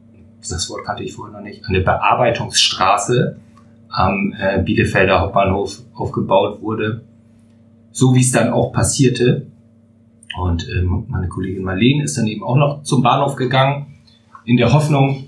das 0.52 0.70
Wort 0.70 0.86
kannte 0.86 1.04
ich 1.04 1.14
vorher 1.14 1.38
noch 1.38 1.44
nicht, 1.44 1.66
eine 1.66 1.82
Bearbeitungsstraße 1.82 3.38
am 3.90 4.34
äh, 4.38 4.62
Bielefelder 4.62 5.22
Hauptbahnhof 5.22 5.82
aufgebaut 5.94 6.62
wurde. 6.62 7.04
So 7.92 8.16
wie 8.16 8.22
es 8.22 8.32
dann 8.32 8.50
auch 8.50 8.74
passierte. 8.74 9.48
Und 10.40 10.68
ähm, 10.68 11.06
meine 11.10 11.28
Kollegin 11.28 11.64
Marlene 11.64 12.04
ist 12.04 12.18
dann 12.18 12.28
eben 12.28 12.44
auch 12.44 12.56
noch 12.56 12.84
zum 12.84 13.04
Bahnhof 13.04 13.36
gegangen, 13.36 13.86
in 14.46 14.58
der 14.58 14.74
Hoffnung, 14.74 15.26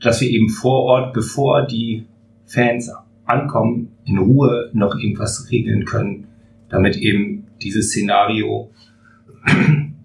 dass 0.00 0.20
wir 0.20 0.30
eben 0.30 0.48
vor 0.48 0.84
Ort, 0.84 1.12
bevor 1.12 1.62
die 1.62 2.06
Fans 2.46 2.90
ankommen, 3.24 3.92
in 4.04 4.18
Ruhe 4.18 4.70
noch 4.72 4.94
irgendwas 4.96 5.50
regeln 5.50 5.84
können, 5.84 6.28
damit 6.68 6.96
eben 6.96 7.46
dieses 7.60 7.90
Szenario, 7.90 8.70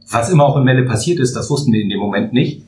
was 0.10 0.30
immer 0.30 0.46
auch 0.46 0.58
in 0.58 0.64
Melle 0.64 0.84
passiert 0.84 1.20
ist, 1.20 1.36
das 1.36 1.50
wussten 1.50 1.72
wir 1.72 1.82
in 1.82 1.90
dem 1.90 2.00
Moment 2.00 2.34
nicht, 2.34 2.65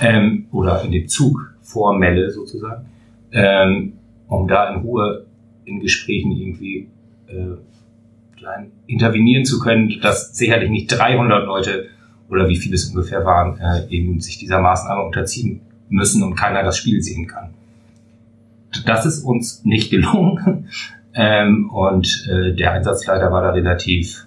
ähm, 0.00 0.46
oder 0.52 0.82
in 0.82 0.92
dem 0.92 1.08
Zug 1.08 1.54
vor 1.62 1.96
Melle 1.96 2.30
sozusagen, 2.30 2.86
ähm, 3.32 3.94
um 4.28 4.48
da 4.48 4.74
in 4.74 4.80
Ruhe 4.80 5.26
in 5.64 5.80
Gesprächen 5.80 6.32
irgendwie 6.32 6.88
äh, 7.26 7.56
klein 8.36 8.72
intervenieren 8.86 9.44
zu 9.44 9.58
können, 9.58 10.00
dass 10.00 10.36
sicherlich 10.36 10.70
nicht 10.70 10.88
300 10.88 11.46
Leute 11.46 11.86
oder 12.30 12.48
wie 12.48 12.56
viele 12.56 12.74
es 12.74 12.86
ungefähr 12.90 13.24
waren, 13.24 13.58
äh, 13.58 13.88
eben 13.90 14.20
sich 14.20 14.38
dieser 14.38 14.60
Maßnahme 14.60 15.04
unterziehen 15.04 15.60
müssen 15.88 16.22
und 16.22 16.34
keiner 16.34 16.62
das 16.62 16.76
Spiel 16.76 17.02
sehen 17.02 17.26
kann. 17.26 17.50
Das 18.84 19.06
ist 19.06 19.24
uns 19.24 19.64
nicht 19.64 19.90
gelungen 19.90 20.68
ähm, 21.14 21.70
und 21.70 22.28
äh, 22.30 22.54
der 22.54 22.72
Einsatzleiter 22.72 23.32
war 23.32 23.42
da 23.42 23.50
relativ 23.50 24.26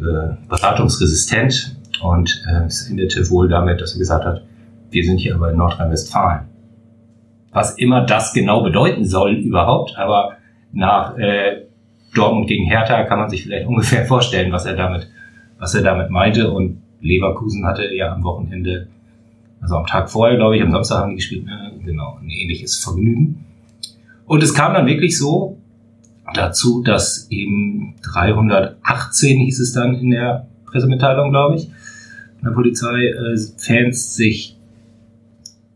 äh, 0.00 0.34
beratungsresistent 0.48 1.77
und 2.02 2.44
äh, 2.48 2.64
es 2.66 2.88
endete 2.88 3.28
wohl 3.30 3.48
damit, 3.48 3.80
dass 3.80 3.94
er 3.94 3.98
gesagt 3.98 4.24
hat, 4.24 4.42
wir 4.90 5.04
sind 5.04 5.18
hier 5.18 5.34
aber 5.34 5.50
in 5.50 5.56
Nordrhein-Westfalen. 5.56 6.46
Was 7.52 7.76
immer 7.78 8.04
das 8.04 8.32
genau 8.32 8.62
bedeuten 8.62 9.04
soll 9.04 9.34
überhaupt, 9.34 9.96
aber 9.96 10.36
nach 10.72 11.16
äh, 11.18 11.62
Dortmund 12.14 12.46
gegen 12.48 12.66
Hertha 12.66 13.04
kann 13.04 13.18
man 13.18 13.30
sich 13.30 13.42
vielleicht 13.42 13.66
ungefähr 13.68 14.04
vorstellen, 14.06 14.52
was 14.52 14.66
er 14.66 14.76
damit, 14.76 15.08
was 15.58 15.74
er 15.74 15.82
damit 15.82 16.10
meinte. 16.10 16.50
Und 16.50 16.82
Leverkusen 17.00 17.66
hatte 17.66 17.92
ja 17.94 18.12
am 18.12 18.24
Wochenende, 18.24 18.88
also 19.60 19.76
am 19.76 19.86
Tag 19.86 20.10
vorher, 20.10 20.36
glaube 20.36 20.56
ich, 20.56 20.62
am 20.62 20.70
Samstag 20.70 21.00
haben 21.00 21.10
die 21.10 21.16
gespielt, 21.16 21.46
ne? 21.46 21.72
genau, 21.84 22.18
ein 22.20 22.30
ähnliches 22.30 22.76
Vergnügen. 22.76 23.44
Und 24.26 24.42
es 24.42 24.54
kam 24.54 24.74
dann 24.74 24.86
wirklich 24.86 25.18
so 25.18 25.56
dazu, 26.34 26.82
dass 26.82 27.28
eben 27.30 27.94
318 28.02 29.38
hieß 29.38 29.60
es 29.60 29.72
dann 29.72 29.94
in 29.94 30.10
der 30.10 30.46
Pressemitteilung, 30.70 31.30
glaube 31.30 31.56
ich, 31.56 31.70
der 32.44 32.50
Polizei, 32.50 33.06
äh, 33.06 33.36
Fans 33.56 34.14
sich 34.14 34.56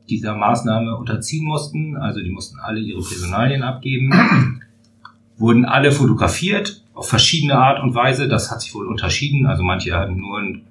dieser 0.09 0.35
Maßnahme 0.35 0.97
unterziehen 0.97 1.45
mussten. 1.45 1.97
Also 1.97 2.21
die 2.21 2.31
mussten 2.31 2.59
alle 2.61 2.81
ihre 2.81 3.01
Personalien 3.01 3.63
abgeben 3.63 4.13
wurden 5.37 5.65
alle 5.65 5.93
fotografiert 5.93 6.83
auf 6.95 7.09
verschiedene 7.09 7.57
Art 7.57 7.83
und 7.83 7.95
Weise. 7.95 8.29
Das 8.29 8.51
hat 8.51 8.63
sich 8.63 8.75
wohl 8.75 8.87
unterschieden. 8.87 9.47
Also 9.47 9.63
manche 9.63 9.93
haben 9.93 10.17
nur 10.17 10.39
ein 10.39 10.63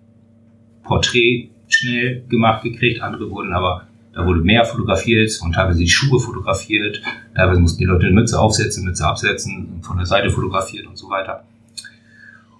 Porträt 0.83 1.49
schnell 1.67 2.23
gemacht 2.27 2.63
gekriegt, 2.63 3.01
andere 3.01 3.29
wurden 3.29 3.53
aber, 3.53 3.87
da 4.13 4.25
wurde 4.25 4.41
mehr 4.41 4.65
fotografiert 4.65 5.39
und 5.41 5.53
teilweise 5.53 5.79
die 5.79 5.89
Schuhe 5.89 6.19
fotografiert, 6.19 7.01
teilweise 7.33 7.61
mussten 7.61 7.79
die 7.79 7.85
Leute 7.85 8.07
eine 8.07 8.15
Mütze 8.15 8.37
aufsetzen, 8.37 8.83
Mütze 8.83 9.05
absetzen, 9.05 9.79
von 9.81 9.97
der 9.97 10.05
Seite 10.05 10.29
fotografiert 10.29 10.85
und 10.85 10.97
so 10.97 11.09
weiter. 11.09 11.45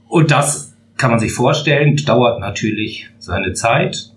Und 0.08 0.32
das 0.32 0.71
kann 1.02 1.10
man 1.10 1.20
sich 1.20 1.32
vorstellen, 1.32 1.96
dauert 2.06 2.40
natürlich 2.40 3.10
seine 3.18 3.54
Zeit. 3.54 4.12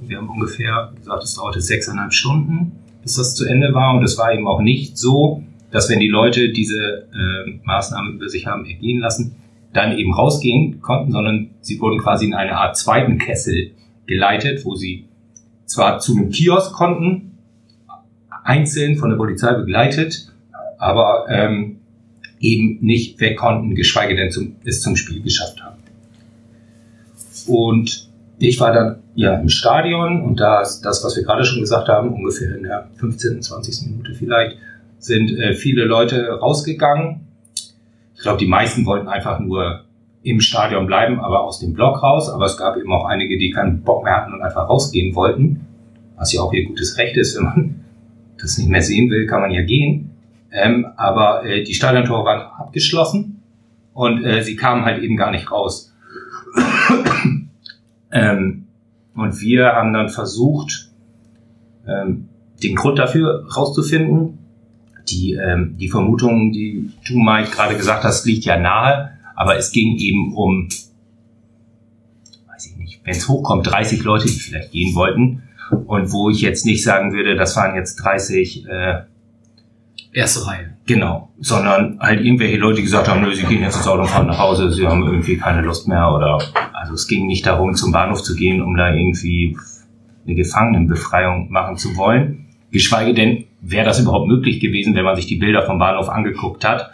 Wir 0.00 0.18
haben 0.18 0.28
ungefähr 0.28 0.92
gesagt, 0.98 1.22
es 1.22 1.34
dauerte 1.34 1.60
sechseinhalb 1.60 2.12
Stunden, 2.12 2.72
bis 3.02 3.14
das 3.14 3.36
zu 3.36 3.46
Ende 3.46 3.72
war. 3.72 3.94
Und 3.94 4.02
es 4.02 4.18
war 4.18 4.34
eben 4.34 4.48
auch 4.48 4.60
nicht 4.60 4.98
so, 4.98 5.44
dass 5.70 5.88
wenn 5.88 6.00
die 6.00 6.08
Leute 6.08 6.50
diese 6.50 7.06
äh, 7.14 7.60
Maßnahmen 7.62 8.14
über 8.14 8.28
sich 8.28 8.48
haben 8.48 8.66
ergehen 8.66 8.98
lassen, 8.98 9.36
dann 9.72 9.96
eben 9.96 10.12
rausgehen 10.12 10.80
konnten, 10.80 11.12
sondern 11.12 11.50
sie 11.60 11.80
wurden 11.80 12.00
quasi 12.00 12.26
in 12.26 12.34
eine 12.34 12.58
Art 12.58 12.76
zweiten 12.76 13.18
Kessel 13.18 13.70
geleitet, 14.06 14.64
wo 14.64 14.74
sie 14.74 15.04
zwar 15.66 16.00
zu 16.00 16.16
einem 16.16 16.30
Kiosk 16.30 16.72
konnten, 16.72 17.38
einzeln 18.42 18.96
von 18.96 19.10
der 19.10 19.16
Polizei 19.16 19.52
begleitet, 19.52 20.32
aber 20.78 21.26
ähm, 21.28 21.76
eben 22.40 22.78
nicht 22.80 23.20
weg 23.20 23.36
konnten, 23.36 23.76
geschweige 23.76 24.16
denn 24.16 24.32
zum, 24.32 24.56
es 24.64 24.82
zum 24.82 24.96
Spiel 24.96 25.22
geschafft 25.22 25.62
haben. 25.62 25.63
Und 27.46 28.08
ich 28.38 28.60
war 28.60 28.72
dann 28.72 29.02
ja 29.14 29.34
im 29.38 29.48
Stadion 29.48 30.22
und 30.22 30.40
da 30.40 30.60
ist 30.60 30.80
das, 30.80 31.04
was 31.04 31.16
wir 31.16 31.22
gerade 31.22 31.44
schon 31.44 31.60
gesagt 31.60 31.88
haben, 31.88 32.12
ungefähr 32.12 32.56
in 32.56 32.64
der 32.64 32.88
15., 32.96 33.42
20. 33.42 33.86
Minute 33.90 34.14
vielleicht, 34.14 34.56
sind 34.98 35.38
äh, 35.38 35.54
viele 35.54 35.84
Leute 35.84 36.28
rausgegangen. 36.30 37.20
Ich 38.14 38.22
glaube, 38.22 38.38
die 38.38 38.46
meisten 38.46 38.86
wollten 38.86 39.08
einfach 39.08 39.38
nur 39.38 39.84
im 40.22 40.40
Stadion 40.40 40.86
bleiben, 40.86 41.20
aber 41.20 41.42
aus 41.42 41.60
dem 41.60 41.74
Block 41.74 42.02
raus. 42.02 42.30
Aber 42.30 42.46
es 42.46 42.56
gab 42.56 42.76
eben 42.76 42.92
auch 42.92 43.04
einige, 43.04 43.38
die 43.38 43.50
keinen 43.50 43.82
Bock 43.82 44.04
mehr 44.04 44.16
hatten 44.16 44.32
und 44.32 44.42
einfach 44.42 44.68
rausgehen 44.68 45.14
wollten. 45.14 45.66
Was 46.16 46.32
ja 46.32 46.40
auch 46.40 46.52
ihr 46.52 46.64
gutes 46.64 46.96
Recht 46.96 47.16
ist, 47.16 47.36
wenn 47.36 47.44
man 47.44 47.84
das 48.40 48.58
nicht 48.58 48.70
mehr 48.70 48.82
sehen 48.82 49.10
will, 49.10 49.26
kann 49.26 49.42
man 49.42 49.50
ja 49.50 49.62
gehen. 49.62 50.10
Ähm, 50.50 50.86
aber 50.96 51.44
äh, 51.44 51.64
die 51.64 51.74
Stadiontore 51.74 52.24
waren 52.24 52.40
abgeschlossen 52.58 53.42
und 53.92 54.24
äh, 54.24 54.42
sie 54.42 54.56
kamen 54.56 54.84
halt 54.84 55.02
eben 55.02 55.16
gar 55.16 55.30
nicht 55.30 55.50
raus. 55.50 55.92
Ähm, 58.14 58.68
und 59.14 59.40
wir 59.40 59.72
haben 59.72 59.92
dann 59.92 60.08
versucht, 60.08 60.90
ähm, 61.86 62.28
den 62.62 62.76
Grund 62.76 62.98
dafür 62.98 63.46
rauszufinden. 63.54 64.38
Die, 65.08 65.34
ähm, 65.34 65.76
die 65.76 65.88
Vermutung, 65.88 66.52
die 66.52 66.90
du, 67.06 67.18
Mike, 67.18 67.50
gerade 67.50 67.76
gesagt 67.76 68.04
hast, 68.04 68.24
liegt 68.24 68.46
ja 68.46 68.56
nahe, 68.56 69.10
aber 69.34 69.56
es 69.56 69.70
ging 69.70 69.98
eben 69.98 70.34
um, 70.34 70.68
weiß 72.48 72.66
ich 72.66 72.76
nicht, 72.76 73.00
wenn 73.04 73.12
es 73.12 73.28
hochkommt, 73.28 73.66
30 73.66 74.02
Leute, 74.02 74.26
die 74.26 74.38
vielleicht 74.38 74.72
gehen 74.72 74.94
wollten. 74.94 75.42
Und 75.86 76.12
wo 76.12 76.30
ich 76.30 76.40
jetzt 76.40 76.64
nicht 76.64 76.82
sagen 76.82 77.12
würde, 77.12 77.36
das 77.36 77.56
waren 77.56 77.74
jetzt 77.74 77.96
30 77.96 78.66
äh, 78.66 79.02
Erste 80.14 80.46
Reihe. 80.46 80.76
Genau, 80.86 81.30
sondern 81.40 81.98
halt 81.98 82.20
irgendwelche 82.20 82.56
Leute, 82.56 82.76
die 82.76 82.82
gesagt 82.84 83.08
haben, 83.08 83.22
nö, 83.22 83.34
sie 83.34 83.42
gehen 83.42 83.62
jetzt 83.62 83.76
ins 83.76 83.88
Auto 83.88 84.02
und 84.02 84.08
fahren 84.08 84.28
nach 84.28 84.38
Hause, 84.38 84.70
sie 84.70 84.86
haben 84.86 85.02
irgendwie 85.02 85.36
keine 85.36 85.60
Lust 85.62 85.88
mehr 85.88 86.08
oder 86.12 86.38
also 86.84 86.92
es 86.92 87.06
ging 87.06 87.26
nicht 87.26 87.46
darum, 87.46 87.74
zum 87.74 87.92
Bahnhof 87.92 88.22
zu 88.22 88.36
gehen, 88.36 88.60
um 88.60 88.76
da 88.76 88.92
irgendwie 88.92 89.56
eine 90.26 90.34
Gefangenenbefreiung 90.34 91.50
machen 91.50 91.78
zu 91.78 91.96
wollen. 91.96 92.44
Geschweige 92.70 93.14
denn, 93.14 93.44
wäre 93.62 93.86
das 93.86 94.00
überhaupt 94.00 94.28
möglich 94.28 94.60
gewesen, 94.60 94.94
wenn 94.94 95.04
man 95.04 95.16
sich 95.16 95.26
die 95.26 95.36
Bilder 95.36 95.62
vom 95.62 95.78
Bahnhof 95.78 96.10
angeguckt 96.10 96.62
hat, 96.62 96.90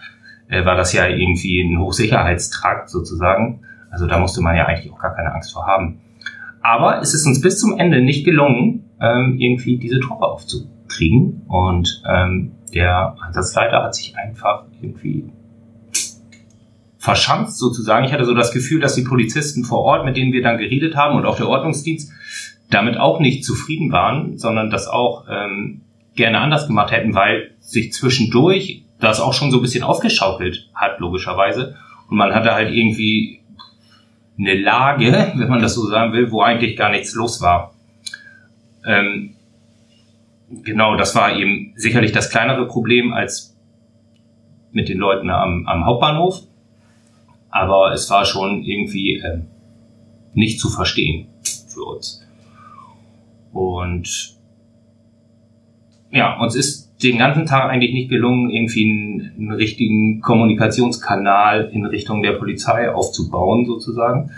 äh, 0.46 0.64
war 0.64 0.76
das 0.76 0.92
ja 0.92 1.08
irgendwie 1.08 1.60
ein 1.60 1.80
Hochsicherheitstrakt 1.80 2.88
sozusagen. 2.88 3.62
Also 3.90 4.06
da 4.06 4.20
musste 4.20 4.40
man 4.42 4.54
ja 4.54 4.66
eigentlich 4.66 4.92
auch 4.92 5.00
gar 5.00 5.16
keine 5.16 5.34
Angst 5.34 5.52
vor 5.52 5.66
haben. 5.66 5.98
Aber 6.62 7.00
es 7.00 7.12
ist 7.12 7.26
uns 7.26 7.40
bis 7.40 7.58
zum 7.58 7.76
Ende 7.76 8.00
nicht 8.00 8.24
gelungen, 8.24 8.84
ähm, 9.00 9.38
irgendwie 9.40 9.76
diese 9.76 9.98
Tore 9.98 10.26
aufzukriegen. 10.26 11.42
Und 11.48 12.00
ähm, 12.08 12.52
der 12.72 13.16
Einsatzleiter 13.26 13.82
hat 13.82 13.96
sich 13.96 14.16
einfach 14.16 14.66
irgendwie 14.80 15.24
verschanzt 17.00 17.58
sozusagen. 17.58 18.04
Ich 18.04 18.12
hatte 18.12 18.26
so 18.26 18.34
das 18.34 18.52
Gefühl, 18.52 18.80
dass 18.80 18.94
die 18.94 19.02
Polizisten 19.02 19.64
vor 19.64 19.80
Ort, 19.80 20.04
mit 20.04 20.18
denen 20.18 20.34
wir 20.34 20.42
dann 20.42 20.58
geredet 20.58 20.94
haben 20.94 21.16
und 21.16 21.24
auch 21.24 21.36
der 21.36 21.48
Ordnungsdienst, 21.48 22.12
damit 22.68 22.98
auch 22.98 23.20
nicht 23.20 23.42
zufrieden 23.42 23.90
waren, 23.90 24.36
sondern 24.36 24.70
das 24.70 24.86
auch 24.86 25.24
ähm, 25.28 25.80
gerne 26.14 26.38
anders 26.38 26.66
gemacht 26.66 26.92
hätten, 26.92 27.14
weil 27.14 27.52
sich 27.58 27.94
zwischendurch 27.94 28.84
das 29.00 29.18
auch 29.18 29.32
schon 29.32 29.50
so 29.50 29.58
ein 29.58 29.62
bisschen 29.62 29.82
aufgeschaukelt 29.82 30.68
hat, 30.74 31.00
logischerweise. 31.00 31.74
Und 32.10 32.18
man 32.18 32.34
hatte 32.34 32.52
halt 32.52 32.70
irgendwie 32.70 33.40
eine 34.38 34.54
Lage, 34.54 35.32
wenn 35.36 35.48
man 35.48 35.62
das 35.62 35.74
so 35.74 35.86
sagen 35.86 36.12
will, 36.12 36.30
wo 36.30 36.42
eigentlich 36.42 36.76
gar 36.76 36.90
nichts 36.90 37.14
los 37.14 37.40
war. 37.40 37.74
Ähm, 38.86 39.36
genau, 40.50 40.96
das 40.96 41.14
war 41.14 41.34
eben 41.34 41.72
sicherlich 41.76 42.12
das 42.12 42.28
kleinere 42.28 42.66
Problem 42.66 43.14
als 43.14 43.56
mit 44.70 44.90
den 44.90 44.98
Leuten 44.98 45.30
am, 45.30 45.66
am 45.66 45.86
Hauptbahnhof. 45.86 46.42
Aber 47.50 47.92
es 47.92 48.08
war 48.10 48.24
schon 48.24 48.62
irgendwie 48.62 49.16
ähm, 49.16 49.46
nicht 50.34 50.60
zu 50.60 50.68
verstehen 50.68 51.26
für 51.68 51.82
uns. 51.82 52.26
Und 53.52 54.36
ja, 56.10 56.38
uns 56.40 56.54
ist 56.54 56.90
den 57.02 57.18
ganzen 57.18 57.46
Tag 57.46 57.70
eigentlich 57.70 57.92
nicht 57.92 58.10
gelungen, 58.10 58.50
irgendwie 58.50 58.90
einen, 58.90 59.32
einen, 59.38 59.52
richtigen 59.52 60.20
Kommunikationskanal 60.20 61.70
in 61.72 61.86
Richtung 61.86 62.22
der 62.22 62.32
Polizei 62.32 62.92
aufzubauen, 62.92 63.64
sozusagen, 63.66 64.30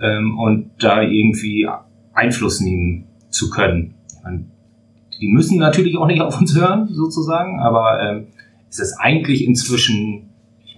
ähm, 0.00 0.38
und 0.38 0.70
da 0.78 1.02
irgendwie 1.02 1.68
Einfluss 2.12 2.60
nehmen 2.60 3.04
zu 3.30 3.50
können. 3.50 3.94
Und 4.24 4.50
die 5.20 5.28
müssen 5.28 5.58
natürlich 5.58 5.96
auch 5.96 6.06
nicht 6.06 6.20
auf 6.20 6.40
uns 6.40 6.56
hören, 6.56 6.88
sozusagen, 6.88 7.60
aber 7.60 8.00
ähm, 8.02 8.26
es 8.68 8.78
ist 8.80 8.94
eigentlich 8.98 9.44
inzwischen, 9.44 10.27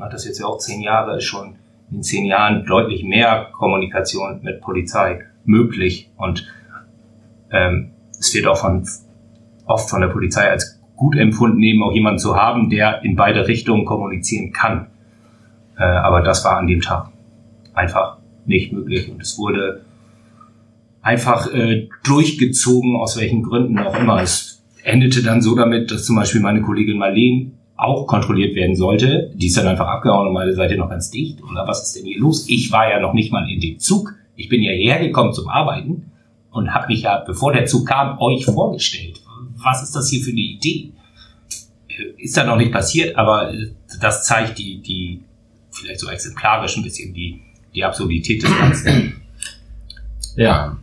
mache 0.00 0.12
das 0.12 0.24
jetzt 0.24 0.40
ja 0.40 0.46
auch 0.46 0.58
zehn 0.58 0.80
Jahre, 0.80 1.18
ist 1.18 1.24
schon 1.24 1.56
in 1.92 2.02
zehn 2.02 2.24
Jahren 2.24 2.64
deutlich 2.64 3.04
mehr 3.04 3.48
Kommunikation 3.52 4.40
mit 4.42 4.60
Polizei 4.60 5.26
möglich 5.44 6.10
und 6.16 6.50
ähm, 7.50 7.90
es 8.18 8.34
wird 8.34 8.46
auch 8.46 8.56
von 8.56 8.88
oft 9.66 9.90
von 9.90 10.00
der 10.00 10.08
Polizei 10.08 10.50
als 10.50 10.80
gut 10.96 11.16
empfunden, 11.16 11.62
eben 11.62 11.82
auch 11.82 11.92
jemanden 11.92 12.18
zu 12.18 12.36
haben, 12.36 12.70
der 12.70 13.02
in 13.02 13.14
beide 13.14 13.46
Richtungen 13.46 13.84
kommunizieren 13.84 14.52
kann. 14.52 14.86
Äh, 15.78 15.84
aber 15.84 16.22
das 16.22 16.44
war 16.44 16.56
an 16.56 16.66
dem 16.66 16.80
Tag 16.80 17.10
einfach 17.74 18.18
nicht 18.46 18.72
möglich 18.72 19.10
und 19.10 19.20
es 19.20 19.38
wurde 19.38 19.84
einfach 21.02 21.52
äh, 21.52 21.88
durchgezogen, 22.04 22.96
aus 22.96 23.18
welchen 23.18 23.42
Gründen 23.42 23.78
auch 23.78 23.98
immer. 23.98 24.22
Es 24.22 24.62
endete 24.82 25.22
dann 25.22 25.42
so 25.42 25.54
damit, 25.54 25.90
dass 25.90 26.04
zum 26.04 26.16
Beispiel 26.16 26.40
meine 26.40 26.62
Kollegin 26.62 26.98
Marleen 26.98 27.59
auch 27.80 28.06
kontrolliert 28.06 28.54
werden 28.54 28.76
sollte. 28.76 29.32
Die 29.34 29.46
ist 29.46 29.56
dann 29.56 29.66
einfach 29.66 29.86
abgehauen 29.86 30.28
und 30.28 30.34
meine 30.34 30.54
Seite 30.54 30.76
noch 30.76 30.90
ganz 30.90 31.10
dicht. 31.10 31.42
Oder 31.42 31.66
was 31.66 31.82
ist 31.82 31.96
denn 31.96 32.04
hier 32.04 32.20
los? 32.20 32.46
Ich 32.48 32.70
war 32.72 32.90
ja 32.90 33.00
noch 33.00 33.14
nicht 33.14 33.32
mal 33.32 33.48
in 33.50 33.60
dem 33.60 33.78
Zug. 33.78 34.14
Ich 34.36 34.48
bin 34.48 34.62
ja 34.62 34.70
hergekommen 34.70 35.32
zum 35.32 35.48
Arbeiten 35.48 36.12
und 36.50 36.74
habe 36.74 36.88
mich 36.88 37.02
ja, 37.02 37.18
bevor 37.18 37.52
der 37.52 37.66
Zug 37.66 37.86
kam, 37.86 38.18
euch 38.18 38.44
vorgestellt. 38.44 39.20
Was 39.56 39.82
ist 39.82 39.94
das 39.94 40.08
hier 40.10 40.22
für 40.22 40.30
eine 40.30 40.40
Idee? 40.40 40.92
Äh, 41.88 42.22
Ist 42.22 42.36
da 42.36 42.44
noch 42.44 42.56
nicht 42.56 42.72
passiert, 42.72 43.16
aber 43.16 43.52
äh, 43.52 43.70
das 44.00 44.26
zeigt 44.26 44.58
die, 44.58 44.80
die 44.80 45.22
vielleicht 45.70 46.00
so 46.00 46.08
exemplarisch 46.08 46.76
ein 46.76 46.82
bisschen 46.82 47.14
die, 47.14 47.40
die 47.74 47.84
Absurdität 47.84 48.42
des 48.42 48.58
Ganzen. 48.58 49.22
Ja. 50.36 50.76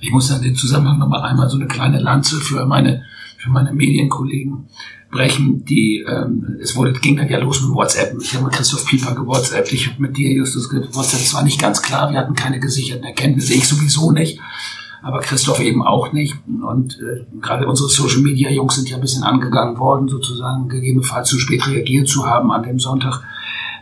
Ich 0.00 0.10
muss 0.10 0.30
in 0.30 0.42
dem 0.42 0.54
Zusammenhang 0.54 0.98
noch 0.98 1.08
mal 1.08 1.22
einmal 1.22 1.48
so 1.48 1.56
eine 1.56 1.66
kleine 1.66 1.98
Lanze 1.98 2.36
für 2.36 2.64
meine, 2.66 3.02
für 3.36 3.50
meine 3.50 3.72
Medienkollegen 3.72 4.68
brechen, 5.10 5.64
die, 5.64 6.04
ähm, 6.06 6.58
es 6.60 6.76
wurde, 6.76 6.92
ging 6.92 7.16
dann 7.16 7.28
ja 7.28 7.38
los 7.38 7.62
mit 7.62 7.74
WhatsApp. 7.74 8.14
Ich 8.20 8.34
habe 8.34 8.44
mit 8.44 8.54
Christoph 8.54 8.84
Pieper 8.86 9.14
gewhatsappt, 9.14 9.72
ich 9.72 9.88
habe 9.88 10.02
mit 10.02 10.16
dir, 10.16 10.30
Justus, 10.32 10.68
gewhatsappt. 10.68 11.22
Es 11.22 11.34
war 11.34 11.42
nicht 11.42 11.60
ganz 11.60 11.80
klar, 11.82 12.10
wir 12.10 12.18
hatten 12.18 12.34
keine 12.34 12.60
gesicherten 12.60 13.04
Erkenntnisse, 13.04 13.54
ich 13.54 13.66
sowieso 13.66 14.10
nicht, 14.10 14.38
aber 15.02 15.20
Christoph 15.20 15.60
eben 15.60 15.82
auch 15.82 16.12
nicht. 16.12 16.34
Und 16.46 16.98
äh, 17.00 17.24
gerade 17.40 17.66
unsere 17.66 17.88
Social-Media-Jungs 17.88 18.74
sind 18.74 18.90
ja 18.90 18.96
ein 18.96 19.00
bisschen 19.00 19.22
angegangen 19.22 19.78
worden, 19.78 20.08
sozusagen 20.08 20.68
gegebenenfalls 20.68 21.28
zu 21.28 21.38
spät 21.38 21.66
reagiert 21.66 22.08
zu 22.08 22.26
haben 22.26 22.50
an 22.52 22.62
dem 22.62 22.78
Sonntag. 22.78 23.22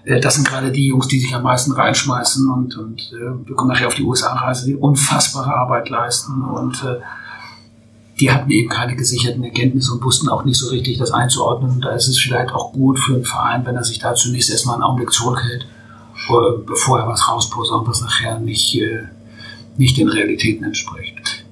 Äh, 0.04 0.20
Das 0.20 0.36
sind 0.36 0.46
gerade 0.46 0.70
die 0.70 0.86
Jungs, 0.86 1.08
die 1.08 1.18
sich 1.18 1.34
am 1.34 1.42
meisten 1.42 1.72
reinschmeißen 1.72 2.48
und, 2.50 2.76
und 2.76 3.00
äh, 3.12 3.46
wir 3.48 3.56
kommen 3.56 3.70
nachher 3.70 3.88
auf 3.88 3.94
die 3.96 4.04
USA-Reise, 4.04 4.66
die 4.66 4.76
unfassbare 4.76 5.52
Arbeit 5.52 5.88
leisten 5.88 6.42
und 6.42 6.84
äh, 6.84 7.00
die 8.20 8.30
hatten 8.30 8.50
eben 8.50 8.68
keine 8.68 8.96
gesicherten 8.96 9.44
Erkenntnisse 9.44 9.92
und 9.92 10.02
wussten 10.02 10.28
auch 10.28 10.44
nicht 10.44 10.58
so 10.58 10.70
richtig, 10.70 10.98
das 10.98 11.10
einzuordnen. 11.10 11.70
Und 11.72 11.84
da 11.84 11.90
ist 11.90 12.08
es 12.08 12.18
vielleicht 12.18 12.52
auch 12.52 12.72
gut 12.72 12.98
für 12.98 13.14
einen 13.14 13.24
Verein, 13.24 13.66
wenn 13.66 13.76
er 13.76 13.84
sich 13.84 13.98
da 13.98 14.14
zunächst 14.14 14.50
erstmal 14.50 14.76
einen 14.76 14.84
Augenblick 14.84 15.12
zurückhält, 15.12 15.66
bevor 16.66 17.00
er 17.00 17.08
was 17.08 17.28
rausposaunt, 17.28 17.86
was 17.86 18.00
nachher 18.00 18.38
nicht, 18.38 18.74
äh, 18.80 19.02
nicht 19.76 19.98
den 19.98 20.08
Realitäten 20.08 20.64
entspricht. 20.64 21.44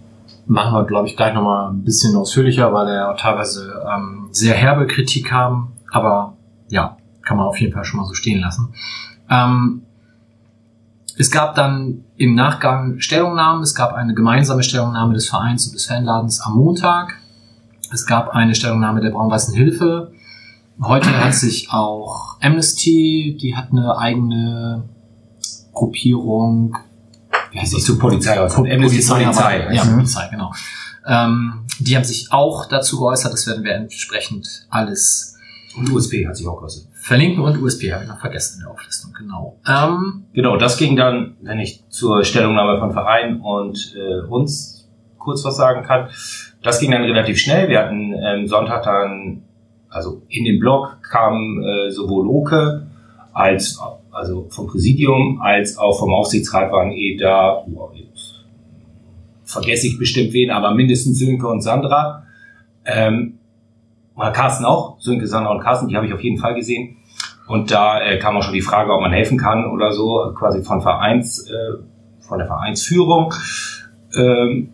Machen 0.47 0.73
wir, 0.73 0.85
glaube 0.85 1.09
ich, 1.09 1.17
gleich 1.17 1.35
nochmal 1.35 1.71
ein 1.71 1.85
bisschen 1.85 2.17
ausführlicher, 2.17 2.73
weil 2.73 2.89
er 2.89 3.17
teilweise 3.17 3.83
ähm, 3.91 4.29
sehr 4.31 4.55
herbe 4.55 4.87
Kritik 4.87 5.27
kam. 5.27 5.73
Aber 5.91 6.37
ja, 6.69 6.97
kann 7.23 7.37
man 7.37 7.47
auf 7.47 7.61
jeden 7.61 7.73
Fall 7.73 7.85
schon 7.85 8.01
mal 8.01 8.07
so 8.07 8.15
stehen 8.15 8.41
lassen. 8.41 8.75
Ähm, 9.31 9.83
es 11.17 11.31
gab 11.31 11.55
dann 11.55 12.05
im 12.17 12.35
Nachgang 12.35 12.99
Stellungnahmen. 13.01 13.63
Es 13.63 13.75
gab 13.75 13.93
eine 13.95 14.15
gemeinsame 14.15 14.63
Stellungnahme 14.63 15.15
des 15.15 15.29
Vereins 15.29 15.67
und 15.67 15.75
des 15.75 15.87
Fanladens 15.87 16.41
am 16.41 16.55
Montag. 16.57 17.15
Es 17.93 18.07
gab 18.07 18.31
eine 18.31 18.55
Stellungnahme 18.55 19.01
der 19.01 19.11
Braun-Weißen 19.11 19.55
Hilfe. 19.55 20.13
Heute 20.83 21.17
hat 21.25 21.35
sich 21.35 21.71
auch 21.71 22.37
Amnesty, 22.41 23.39
die 23.41 23.55
hat 23.55 23.71
eine 23.71 23.97
eigene 23.97 24.89
Gruppierung. 25.73 26.77
Wie 27.53 27.61
heißt 27.61 27.75
Nicht 27.75 27.87
zur 27.87 27.99
Polizei, 27.99 28.39
aber 28.39 28.49
Po- 28.53 28.63
Amnesty 28.63 28.81
Polizei, 29.07 29.23
Polizei. 29.25 29.65
aber- 29.65 29.73
Ja. 29.75 29.85
Polizei, 29.85 30.29
genau. 30.31 30.53
Ähm, 31.07 31.65
die 31.79 31.95
haben 31.97 32.05
sich 32.05 32.33
auch 32.33 32.67
dazu 32.67 32.99
geäußert. 32.99 33.33
Das 33.33 33.47
werden 33.47 33.63
wir 33.63 33.75
entsprechend 33.75 34.67
alles 34.71 35.37
Und 35.77 35.91
USP 35.93 36.27
hat 36.27 36.37
sich 36.37 36.47
auch 36.49 36.59
geäußert. 36.59 36.87
Verlinken 37.05 37.45
und 37.45 37.61
USP 37.61 37.93
habe 37.93 38.05
ich 38.05 38.09
noch 38.09 38.19
vergessen 38.19 38.57
in 38.57 38.65
der 38.65 38.73
Auflistung, 38.73 39.13
genau. 39.13 39.59
Ähm, 39.69 40.25
Genau, 40.33 40.57
das 40.57 40.79
ging 40.79 40.97
dann, 40.97 41.37
wenn 41.43 41.61
ich 41.61 41.85
zur 41.91 42.25
Stellungnahme 42.25 42.79
von 42.79 42.93
Verein 42.93 43.41
und 43.43 43.95
äh, 43.95 44.27
uns 44.27 44.89
kurz 45.19 45.45
was 45.45 45.57
sagen 45.57 45.85
kann. 45.85 46.09
Das 46.63 46.81
ging 46.81 46.91
dann 46.91 47.03
relativ 47.03 47.39
schnell. 47.39 47.69
Wir 47.69 47.81
hatten 47.81 48.15
ähm, 48.15 48.47
Sonntag 48.47 48.85
dann, 48.85 49.43
also 49.91 50.23
in 50.29 50.47
den 50.47 50.59
Blog 50.59 50.99
kam 51.03 51.63
äh, 51.63 51.91
sowohl 51.91 52.27
Oke 52.27 52.87
als 53.35 53.79
also 54.11 54.47
vom 54.49 54.67
Präsidium 54.67 55.43
als 55.43 55.77
auch 55.77 55.99
vom 55.99 56.15
Aufsichtsrat 56.15 56.73
waren 56.73 56.91
eh 56.91 57.19
da. 57.19 57.67
Jetzt 57.95 58.45
vergesse 59.45 59.89
ich 59.89 59.99
bestimmt 59.99 60.33
wen, 60.33 60.51
aber 60.51 60.73
mindestens 60.75 61.19
Sönke 61.19 61.49
und 61.49 61.61
Sandra. 61.61 62.25
Ähm, 62.87 63.34
oder 64.17 64.31
Carsten 64.31 64.65
auch, 64.65 65.01
Sönke, 65.01 65.27
Sandra 65.27 65.53
und 65.53 65.61
Carsten, 65.61 65.89
die 65.89 65.97
habe 65.97 66.07
ich 66.07 66.13
auf 66.13 66.23
jeden 66.23 66.39
Fall 66.39 66.55
gesehen. 66.55 66.97
Und 67.47 67.71
da 67.71 68.01
äh, 68.01 68.19
kam 68.19 68.37
auch 68.37 68.43
schon 68.43 68.55
die 68.55 68.63
Frage, 68.63 68.93
ob 68.93 69.01
man 69.01 69.13
helfen 69.13 69.39
kann 69.39 69.67
oder 69.67 69.93
so, 69.93 70.33
quasi 70.37 70.63
von 70.63 70.81
Vereins, 70.81 71.49
äh, 71.49 71.55
von 72.21 72.39
der 72.39 72.47
Vereinsführung. 72.47 73.35
Ähm, 74.17 74.71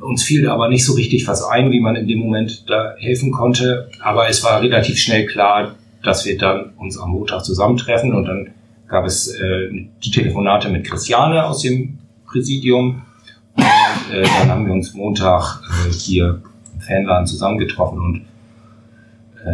uns 0.00 0.22
fiel 0.22 0.48
aber 0.48 0.68
nicht 0.68 0.86
so 0.86 0.94
richtig 0.94 1.26
was 1.26 1.42
ein, 1.42 1.70
wie 1.70 1.80
man 1.80 1.96
in 1.96 2.06
dem 2.06 2.20
Moment 2.20 2.70
da 2.70 2.94
helfen 2.98 3.32
konnte. 3.32 3.90
Aber 4.00 4.28
es 4.28 4.44
war 4.44 4.62
relativ 4.62 4.98
schnell 4.98 5.26
klar, 5.26 5.74
dass 6.02 6.24
wir 6.24 6.38
dann 6.38 6.72
uns 6.76 6.98
am 6.98 7.10
Montag 7.10 7.44
zusammentreffen 7.44 8.14
und 8.14 8.24
dann 8.24 8.50
gab 8.86 9.04
es 9.04 9.28
äh, 9.28 9.68
die 10.02 10.10
Telefonate 10.10 10.70
mit 10.70 10.84
Christiane 10.84 11.44
aus 11.44 11.62
dem 11.62 11.98
Präsidium. 12.26 13.02
Und 13.54 14.14
äh, 14.14 14.22
dann 14.22 14.48
haben 14.48 14.66
wir 14.66 14.72
uns 14.72 14.94
Montag 14.94 15.60
äh, 15.86 15.92
hier 15.92 16.40
im 16.74 16.80
Fanladen 16.80 17.26
zusammengetroffen 17.26 17.98
und 17.98 18.24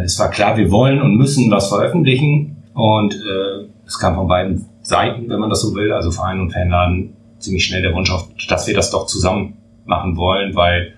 es 0.03 0.19
war 0.19 0.29
klar, 0.29 0.57
wir 0.57 0.71
wollen 0.71 1.01
und 1.01 1.15
müssen 1.15 1.51
was 1.51 1.69
veröffentlichen 1.69 2.57
und 2.73 3.13
äh, 3.13 3.67
es 3.85 3.99
kam 3.99 4.15
von 4.15 4.27
beiden 4.27 4.65
Seiten, 4.81 5.29
wenn 5.29 5.39
man 5.39 5.49
das 5.49 5.61
so 5.61 5.73
will, 5.75 5.91
also 5.91 6.11
Verein 6.11 6.39
und 6.39 6.51
Fanladen, 6.51 7.13
ziemlich 7.39 7.65
schnell 7.65 7.81
der 7.81 7.93
Wunsch 7.93 8.11
auf, 8.11 8.27
dass 8.47 8.67
wir 8.67 8.73
das 8.73 8.91
doch 8.91 9.05
zusammen 9.05 9.57
machen 9.85 10.17
wollen, 10.17 10.55
weil 10.55 10.93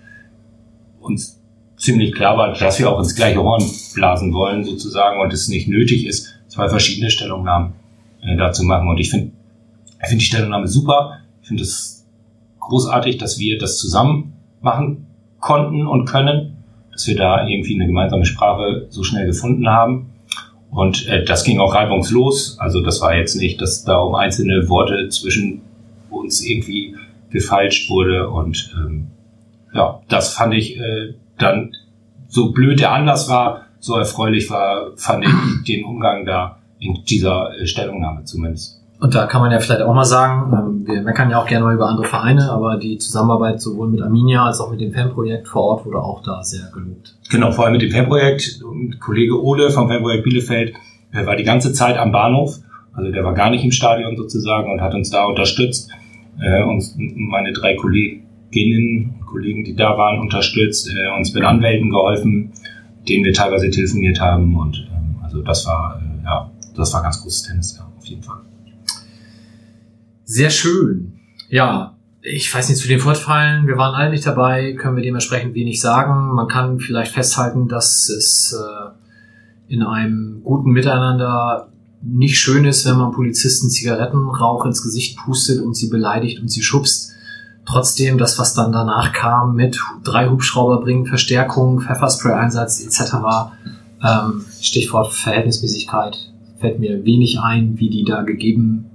uns 0.99 1.41
ziemlich 1.77 2.13
klar 2.13 2.37
war, 2.37 2.53
dass 2.53 2.79
wir 2.79 2.89
auch 2.89 2.99
ins 2.99 3.15
gleiche 3.15 3.41
Horn 3.41 3.63
blasen 3.93 4.33
wollen 4.33 4.63
sozusagen 4.63 5.21
und 5.21 5.31
es 5.33 5.47
nicht 5.47 5.67
nötig 5.67 6.05
ist, 6.05 6.33
zwei 6.47 6.69
verschiedene 6.69 7.11
Stellungnahmen 7.11 7.73
äh, 8.21 8.35
dazu 8.35 8.63
machen. 8.63 8.87
Und 8.87 8.99
ich 8.99 9.09
finde 9.09 9.31
ich 10.01 10.09
finde 10.09 10.19
die 10.19 10.25
Stellungnahme 10.25 10.67
super. 10.67 11.19
Ich 11.41 11.47
finde 11.47 11.63
es 11.63 12.05
großartig, 12.59 13.17
dass 13.17 13.39
wir 13.39 13.57
das 13.57 13.77
zusammen 13.77 14.33
machen 14.61 15.07
konnten 15.39 15.87
und 15.87 16.05
können, 16.05 16.56
dass 16.97 17.05
wir 17.05 17.15
da 17.15 17.47
irgendwie 17.47 17.75
eine 17.75 17.85
gemeinsame 17.85 18.25
Sprache 18.25 18.87
so 18.89 19.03
schnell 19.03 19.27
gefunden 19.27 19.69
haben. 19.69 20.09
Und 20.71 21.07
äh, 21.07 21.23
das 21.23 21.43
ging 21.43 21.59
auch 21.59 21.75
reibungslos. 21.75 22.57
Also 22.59 22.81
das 22.81 23.01
war 23.01 23.15
jetzt 23.15 23.35
nicht, 23.35 23.61
dass 23.61 23.83
da 23.83 23.97
um 23.97 24.15
einzelne 24.15 24.67
Worte 24.67 25.07
zwischen 25.09 25.61
uns 26.09 26.43
irgendwie 26.43 26.95
gefalscht 27.29 27.91
wurde. 27.91 28.27
Und 28.29 28.75
ähm, 28.75 29.07
ja, 29.75 30.01
das 30.09 30.33
fand 30.33 30.55
ich 30.55 30.79
äh, 30.79 31.13
dann, 31.37 31.71
so 32.29 32.51
blöd 32.51 32.79
der 32.79 32.93
Anlass 32.93 33.29
war, 33.29 33.67
so 33.79 33.95
erfreulich 33.95 34.49
war, 34.49 34.97
fand 34.97 35.23
ich 35.23 35.31
den 35.67 35.85
Umgang 35.85 36.25
da 36.25 36.57
in 36.79 36.97
dieser 37.07 37.55
äh, 37.59 37.67
Stellungnahme 37.67 38.23
zumindest. 38.23 38.76
Und 38.99 39.13
da 39.13 39.27
kann 39.27 39.41
man 39.41 39.51
ja 39.51 39.59
vielleicht 39.59 39.81
auch 39.81 39.93
mal 39.93 40.05
sagen, 40.05 40.51
ähm, 40.53 40.87
wir 40.87 41.01
meckern 41.03 41.29
ja 41.29 41.39
auch 41.39 41.45
gerne 41.45 41.65
mal 41.65 41.75
über 41.75 41.87
andere 41.87 42.07
Vereine, 42.07 42.49
aber 42.51 42.77
die 42.77 42.97
Zusammenarbeit 42.97 43.61
sowohl 43.61 43.89
mit 43.89 44.01
Arminia 44.01 44.45
als 44.45 44.59
auch 44.59 44.71
mit 44.71 44.81
dem 44.81 44.91
Fanprojekt 44.91 45.47
vor 45.47 45.63
Ort 45.63 45.85
wurde 45.85 45.99
auch 45.99 46.23
da 46.23 46.41
sehr 46.43 46.69
gelobt. 46.73 47.15
Genau, 47.29 47.51
vor 47.51 47.65
allem 47.65 47.73
mit 47.73 47.83
dem 47.83 47.91
Fanprojekt. 47.91 48.61
Kollege 48.99 49.41
Ole 49.41 49.69
vom 49.69 49.87
Fanprojekt 49.87 50.23
Bielefeld 50.23 50.73
war 51.11 51.35
die 51.35 51.43
ganze 51.43 51.73
Zeit 51.73 51.97
am 51.97 52.11
Bahnhof. 52.11 52.55
Also 52.93 53.11
der 53.11 53.23
war 53.23 53.33
gar 53.35 53.51
nicht 53.51 53.63
im 53.63 53.71
Stadion 53.71 54.17
sozusagen 54.17 54.71
und 54.71 54.81
hat 54.81 54.95
uns 54.95 55.11
da 55.11 55.25
unterstützt. 55.25 55.91
Äh, 56.41 56.63
uns, 56.63 56.95
meine 56.97 57.53
drei 57.53 57.75
Kolleginnen 57.75 59.15
Kollegen, 59.27 59.63
die 59.63 59.75
da 59.75 59.97
waren, 59.97 60.19
unterstützt, 60.19 60.89
äh, 60.89 61.15
uns 61.15 61.33
mit 61.33 61.43
Anwälten 61.43 61.91
geholfen, 61.91 62.51
denen 63.07 63.25
wir 63.25 63.33
teilweise 63.33 63.69
telefoniert 63.69 64.19
haben. 64.19 64.57
Und 64.57 64.87
ähm, 64.91 65.17
also 65.21 65.41
das 65.43 65.67
war, 65.67 66.01
äh, 66.01 66.23
ja, 66.23 66.51
das 66.75 66.93
war 66.93 67.03
ganz 67.03 67.21
großes 67.21 67.43
Tennis, 67.43 67.77
ja, 67.77 67.87
auf 67.95 68.05
jeden 68.05 68.23
Fall. 68.23 68.39
Sehr 70.29 70.49
schön. 70.49 71.13
Ja, 71.47 71.95
ich 72.21 72.53
weiß 72.53 72.67
nicht 72.67 72.81
zu 72.81 72.89
den 72.89 72.99
Fortfallen. 72.99 73.65
Wir 73.65 73.77
waren 73.77 73.95
alle 73.95 74.09
nicht 74.09 74.25
dabei, 74.25 74.73
können 74.73 74.97
wir 74.97 75.03
dementsprechend 75.03 75.55
wenig 75.55 75.79
sagen. 75.79 76.33
Man 76.35 76.49
kann 76.49 76.79
vielleicht 76.79 77.13
festhalten, 77.13 77.69
dass 77.69 78.09
es 78.09 78.53
äh, 78.53 79.73
in 79.73 79.83
einem 79.83 80.41
guten 80.43 80.71
Miteinander 80.71 81.69
nicht 82.01 82.37
schön 82.39 82.65
ist, 82.65 82.85
wenn 82.85 82.97
man 82.97 83.13
Polizisten 83.13 83.69
Zigarettenrauch 83.69 84.65
ins 84.65 84.83
Gesicht 84.83 85.17
pustet 85.17 85.61
und 85.61 85.77
sie 85.77 85.87
beleidigt 85.87 86.41
und 86.41 86.49
sie 86.49 86.61
schubst. 86.61 87.13
Trotzdem, 87.65 88.17
das, 88.17 88.37
was 88.37 88.53
dann 88.53 88.73
danach 88.73 89.13
kam 89.13 89.55
mit 89.55 89.79
drei 90.03 90.27
Hubschrauber 90.27 90.81
bringen, 90.81 91.05
Verstärkung, 91.05 91.79
Pfefferspray-Einsatz 91.79 92.81
etc., 92.81 93.13
ähm, 94.03 94.43
Stichwort 94.59 95.13
Verhältnismäßigkeit, 95.13 96.17
fällt 96.59 96.79
mir 96.79 97.05
wenig 97.05 97.39
ein, 97.39 97.79
wie 97.79 97.89
die 97.89 98.03
da 98.03 98.23
gegeben 98.23 98.87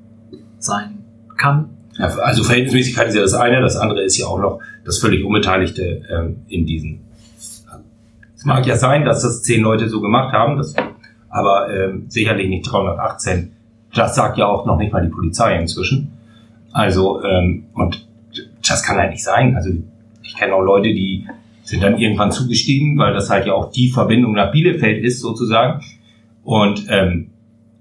sein 0.59 1.02
kann. 1.43 1.71
Ja, 1.99 2.07
also 2.07 2.45
Verhältnismäßigkeit 2.45 3.09
ist 3.09 3.15
ja 3.15 3.23
das 3.23 3.35
eine, 3.35 3.61
das 3.61 3.77
andere 3.77 4.03
ist 4.03 4.17
ja 4.17 4.27
auch 4.27 4.39
noch 4.39 4.61
das 4.85 4.99
völlig 4.99 5.25
Unbeteiligte 5.25 6.03
ähm, 6.11 6.37
in 6.49 6.65
diesen. 6.65 7.01
Es 8.35 8.45
mag 8.45 8.67
ja 8.67 8.77
sein, 8.77 9.05
dass 9.05 9.23
das 9.23 9.43
zehn 9.43 9.63
Leute 9.63 9.89
so 9.89 10.01
gemacht 10.01 10.33
haben, 10.33 10.57
das, 10.57 10.75
aber 11.29 11.69
ähm, 11.73 12.07
sicherlich 12.09 12.49
nicht 12.49 12.71
318. 12.71 13.53
Das 13.95 14.15
sagt 14.15 14.39
ja 14.39 14.47
auch 14.47 14.65
noch 14.65 14.79
nicht 14.79 14.93
mal 14.93 15.03
die 15.03 15.13
Polizei 15.13 15.59
inzwischen. 15.59 16.13
Also, 16.73 17.23
ähm, 17.23 17.65
und 17.75 18.07
das 18.67 18.83
kann 18.83 18.97
halt 18.97 19.11
nicht 19.11 19.23
sein. 19.23 19.55
Also 19.55 19.71
ich 20.23 20.35
kenne 20.35 20.55
auch 20.55 20.63
Leute, 20.63 20.89
die 20.89 21.27
sind 21.63 21.83
dann 21.83 21.99
irgendwann 21.99 22.33
zugestiegen, 22.33 22.99
weil 22.99 23.13
das 23.13 23.31
halt 23.31 23.47
ja 23.47 23.53
auch 23.53 23.71
die 23.71 23.91
Verbindung 23.91 24.33
nach 24.33 24.51
Bielefeld 24.51 25.05
ist 25.05 25.21
sozusagen. 25.21 25.83
Und 26.43 26.87
ähm, 26.89 27.31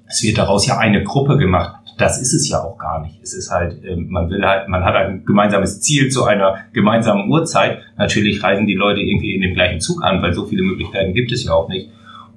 es 0.06 0.22
wird 0.24 0.38
daraus 0.38 0.68
ja 0.68 0.78
eine 0.78 1.04
Gruppe 1.04 1.38
gemacht. 1.38 1.81
Das 1.98 2.22
ist 2.22 2.34
es 2.34 2.50
ja 2.50 2.60
auch 2.60 2.78
gar 2.78 3.02
nicht. 3.02 3.20
Es 3.22 3.34
ist 3.34 3.52
halt, 3.52 3.84
ähm, 3.84 4.08
man 4.10 4.30
will 4.30 4.44
halt, 4.46 4.68
man 4.68 4.84
hat 4.84 4.96
ein 4.96 5.26
gemeinsames 5.26 5.82
Ziel 5.82 6.10
zu 6.10 6.24
einer 6.24 6.58
gemeinsamen 6.74 7.30
Uhrzeit. 7.30 7.80
Natürlich 7.98 8.44
reisen 8.44 8.66
die 8.66 8.76
Leute 8.76 9.02
irgendwie 9.02 9.36
in 9.36 9.42
dem 9.42 9.54
gleichen 9.54 9.80
Zug 9.80 10.04
an, 10.04 10.22
weil 10.22 10.34
so 10.34 10.46
viele 10.46 10.64
Möglichkeiten 10.64 11.14
gibt 11.14 11.32
es 11.32 11.44
ja 11.44 11.54
auch 11.54 11.70
nicht. 11.70 11.90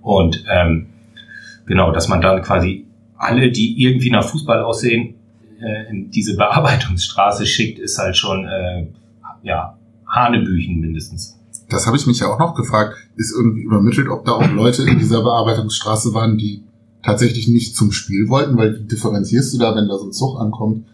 Und 0.02 0.44
ähm, 0.50 0.86
genau, 1.66 1.92
dass 1.92 2.08
man 2.08 2.20
dann 2.20 2.42
quasi 2.42 2.86
alle, 3.16 3.50
die 3.50 3.80
irgendwie 3.82 4.10
nach 4.10 4.24
Fußball 4.24 4.62
aussehen, 4.62 5.14
äh, 5.60 5.90
in 5.90 6.10
diese 6.10 6.36
Bearbeitungsstraße 6.36 7.46
schickt, 7.46 7.78
ist 7.78 7.98
halt 7.98 8.16
schon 8.16 8.46
äh, 8.46 8.86
ja 9.42 9.78
Hanebüchen 10.06 10.80
mindestens. 10.80 11.38
Das 11.70 11.86
habe 11.86 11.96
ich 11.96 12.06
mich 12.06 12.20
ja 12.20 12.26
auch 12.26 12.38
noch 12.38 12.54
gefragt. 12.54 12.96
Ist 13.16 13.34
irgendwie 13.34 13.62
übermittelt, 13.62 14.08
ob 14.08 14.24
da 14.24 14.32
auch 14.32 14.50
Leute 14.50 14.82
in 14.82 14.98
dieser 14.98 15.22
Bearbeitungsstraße 15.22 16.12
waren, 16.12 16.36
die 16.36 16.64
tatsächlich 17.04 17.48
nicht 17.48 17.76
zum 17.76 17.92
Spiel 17.92 18.28
wollten, 18.28 18.56
weil 18.56 18.78
wie 18.78 18.84
differenzierst 18.84 19.54
du 19.54 19.58
da, 19.58 19.76
wenn 19.76 19.88
da 19.88 19.98
so 19.98 20.06
ein 20.06 20.12
Zug 20.12 20.40
ankommt, 20.40 20.86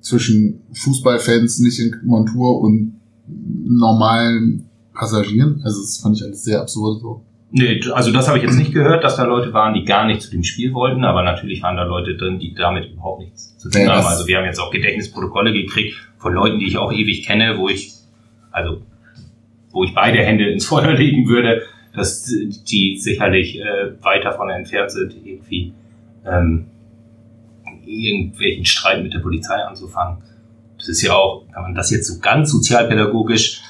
zwischen 0.00 0.62
Fußballfans 0.72 1.58
nicht 1.60 1.78
in 1.80 1.94
Montur 2.04 2.60
und 2.60 2.94
normalen 3.26 4.68
Passagieren? 4.94 5.60
Also 5.64 5.80
das 5.80 5.98
fand 5.98 6.16
ich 6.16 6.24
alles 6.24 6.42
sehr 6.42 6.60
absurd 6.60 7.00
so. 7.00 7.22
Nee, 7.50 7.80
also 7.92 8.12
das 8.12 8.28
habe 8.28 8.38
ich 8.38 8.44
jetzt 8.44 8.58
nicht 8.58 8.74
gehört, 8.74 9.02
dass 9.04 9.16
da 9.16 9.24
Leute 9.24 9.54
waren, 9.54 9.72
die 9.72 9.84
gar 9.84 10.06
nicht 10.06 10.20
zu 10.20 10.30
dem 10.30 10.44
Spiel 10.44 10.74
wollten, 10.74 11.04
aber 11.04 11.22
natürlich 11.22 11.62
waren 11.62 11.76
da 11.76 11.84
Leute 11.84 12.14
drin, 12.14 12.38
die 12.38 12.52
damit 12.52 12.90
überhaupt 12.92 13.20
nichts 13.22 13.56
zu 13.56 13.70
tun 13.70 13.82
Ja, 13.82 13.96
haben. 13.96 14.06
Also 14.06 14.26
wir 14.26 14.36
haben 14.36 14.44
jetzt 14.44 14.60
auch 14.60 14.70
Gedächtnisprotokolle 14.70 15.52
gekriegt 15.54 15.96
von 16.18 16.34
Leuten, 16.34 16.58
die 16.58 16.66
ich 16.66 16.76
auch 16.76 16.92
ewig 16.92 17.26
kenne, 17.26 17.56
wo 17.56 17.70
ich, 17.70 17.94
also 18.50 18.82
wo 19.70 19.82
ich 19.82 19.94
beide 19.94 20.18
Hände 20.18 20.50
ins 20.50 20.66
Feuer 20.66 20.92
legen 20.92 21.26
würde, 21.28 21.62
dass 21.94 22.24
die 22.24 22.98
sicherlich 22.98 23.60
äh, 23.60 24.02
weit 24.02 24.24
davon 24.24 24.50
entfernt 24.50 24.90
sind, 24.90 25.14
irgendwie 25.24 25.72
ähm, 26.26 26.66
irgendwelchen 27.84 28.64
Streit 28.64 29.02
mit 29.02 29.14
der 29.14 29.20
Polizei 29.20 29.56
anzufangen. 29.56 30.18
Das 30.76 30.88
ist 30.88 31.02
ja 31.02 31.14
auch, 31.14 31.44
kann 31.52 31.62
man 31.62 31.74
das 31.74 31.90
jetzt 31.90 32.06
so 32.06 32.20
ganz 32.20 32.50
sozialpädagogisch 32.50 33.62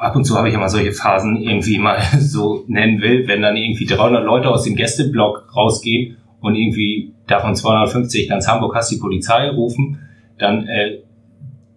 ab 0.00 0.16
und 0.16 0.24
zu 0.24 0.36
habe 0.36 0.48
ich 0.48 0.54
immer 0.54 0.68
solche 0.68 0.92
Phasen 0.92 1.36
irgendwie 1.36 1.78
mal 1.78 2.00
so 2.18 2.64
nennen 2.66 3.00
will, 3.00 3.26
wenn 3.26 3.42
dann 3.42 3.56
irgendwie 3.56 3.86
300 3.86 4.24
Leute 4.24 4.48
aus 4.48 4.64
dem 4.64 4.76
Gästeblock 4.76 5.54
rausgehen 5.54 6.16
und 6.40 6.54
irgendwie 6.54 7.12
davon 7.26 7.54
250 7.54 8.28
ganz 8.28 8.46
Hamburg 8.48 8.74
hast 8.74 8.90
die 8.90 8.98
Polizei 8.98 9.48
rufen, 9.50 10.00
dann 10.38 10.66
äh, 10.66 10.98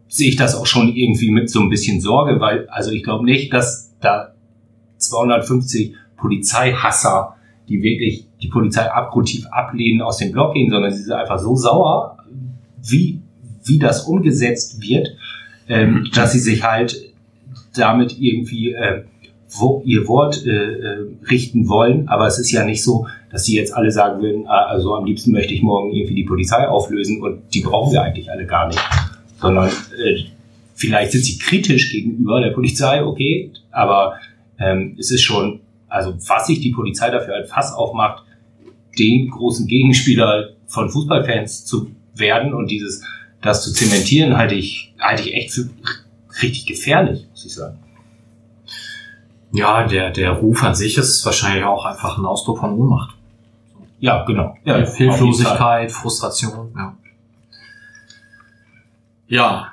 sehe 0.08 0.30
ich 0.30 0.36
das 0.36 0.56
auch 0.56 0.66
schon 0.66 0.94
irgendwie 0.96 1.32
mit 1.32 1.50
so 1.50 1.62
ein 1.62 1.70
bisschen 1.70 2.02
Sorge, 2.02 2.40
weil 2.40 2.68
also 2.70 2.92
ich 2.92 3.04
glaube 3.04 3.26
nicht, 3.26 3.54
dass 3.54 3.96
da 4.02 4.34
250 5.10 5.96
Polizeihasser, 6.18 7.36
die 7.68 7.82
wirklich 7.82 8.26
die 8.42 8.48
Polizei 8.48 8.90
abgrundtief 8.90 9.46
ablehnen, 9.48 10.02
aus 10.02 10.18
dem 10.18 10.32
Block 10.32 10.54
gehen, 10.54 10.70
sondern 10.70 10.92
sie 10.92 11.04
sind 11.04 11.14
einfach 11.14 11.40
so 11.40 11.56
sauer, 11.56 12.18
wie, 12.82 13.22
wie 13.64 13.80
das 13.80 14.06
umgesetzt 14.06 14.82
wird, 14.82 15.10
ähm, 15.68 16.10
dass 16.14 16.34
sie 16.34 16.40
sich 16.40 16.64
halt 16.64 16.96
damit 17.76 18.20
irgendwie 18.20 18.74
äh, 18.74 19.04
wo, 19.52 19.82
ihr 19.86 20.08
Wort 20.08 20.46
äh, 20.46 20.50
äh, 20.50 21.08
richten 21.30 21.68
wollen. 21.68 22.08
Aber 22.08 22.28
es 22.28 22.40
ist 22.40 22.52
ja 22.52 22.66
nicht 22.66 22.84
so, 22.84 23.08
dass 23.32 23.46
sie 23.46 23.56
jetzt 23.56 23.74
alle 23.74 23.92
sagen 23.92 24.22
würden, 24.22 24.46
ah, 24.48 24.66
also 24.66 24.96
am 24.96 25.06
liebsten 25.06 25.32
möchte 25.32 25.54
ich 25.54 25.62
morgen 25.62 25.92
irgendwie 25.92 26.16
die 26.16 26.24
Polizei 26.24 26.68
auflösen 26.68 27.22
und 27.22 27.42
die 27.54 27.62
brauchen 27.62 27.92
wir 27.92 28.04
eigentlich 28.04 28.32
alle 28.32 28.46
gar 28.46 28.68
nicht. 28.68 28.80
Sondern 29.40 29.70
äh, 29.70 30.24
vielleicht 30.76 31.12
sind 31.14 31.26
sie 31.26 31.38
kritisch 31.38 31.92
gegenüber 31.92 32.42
der 32.42 32.52
Polizei, 32.52 33.04
okay, 33.04 33.52
aber 33.72 34.16
ähm, 34.60 34.96
es 35.00 35.12
ist 35.12 35.22
schon, 35.22 35.62
also 35.88 36.16
was 36.28 36.48
sich 36.48 36.60
die 36.60 36.72
Polizei 36.72 37.10
dafür 37.10 37.36
ein 37.36 37.46
Fass 37.46 37.74
aufmacht, 37.74 38.24
den 38.98 39.30
großen 39.30 39.68
Gegenspieler 39.68 40.50
von 40.68 40.90
Fußballfans 40.90 41.66
zu 41.66 41.92
werden 42.16 42.54
und 42.54 42.70
dieses 42.70 43.04
das 43.42 43.64
zu 43.64 43.74
zementieren, 43.74 44.36
halte 44.36 44.56
ich, 44.56 44.94
halte 45.00 45.24
ich 45.24 45.34
echt 45.34 45.52
für 45.54 45.70
richtig 46.42 46.66
gefährlich, 46.66 47.28
muss 47.32 47.46
ich 47.46 47.54
sagen. 47.54 47.80
Ja, 49.52 49.88
der, 49.88 50.12
der 50.12 50.32
Ruf 50.32 50.64
an 50.64 50.76
sich 50.76 50.98
ist 50.98 51.26
wahrscheinlich 51.26 51.64
auch 51.64 51.86
einfach 51.86 52.18
ein 52.18 52.26
Ausdruck 52.26 52.60
von 52.60 52.78
Ohnmacht. 52.78 53.16
Ja, 54.00 54.24
genau. 54.24 54.56
Ja. 54.64 54.86
Hilflosigkeit, 54.86 55.92
Frustration, 55.92 56.72
ja. 56.76 56.98
Ja, 59.28 59.72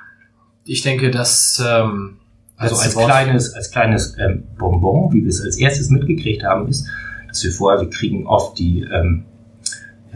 ich 0.65 0.81
denke, 0.81 1.09
dass 1.11 1.63
ähm, 1.65 2.19
Also 2.57 2.75
als 2.75 2.95
kleines, 2.95 3.53
als 3.53 3.71
kleines 3.71 4.17
ähm, 4.17 4.43
Bonbon, 4.57 5.13
wie 5.13 5.21
wir 5.21 5.29
es 5.29 5.41
als 5.41 5.57
erstes 5.57 5.89
mitgekriegt 5.89 6.43
haben, 6.43 6.67
ist, 6.67 6.87
dass 7.27 7.43
wir 7.43 7.51
vorher, 7.51 7.81
wir 7.81 7.89
kriegen 7.89 8.25
oft 8.25 8.57
die 8.57 8.81
ähm, 8.81 9.25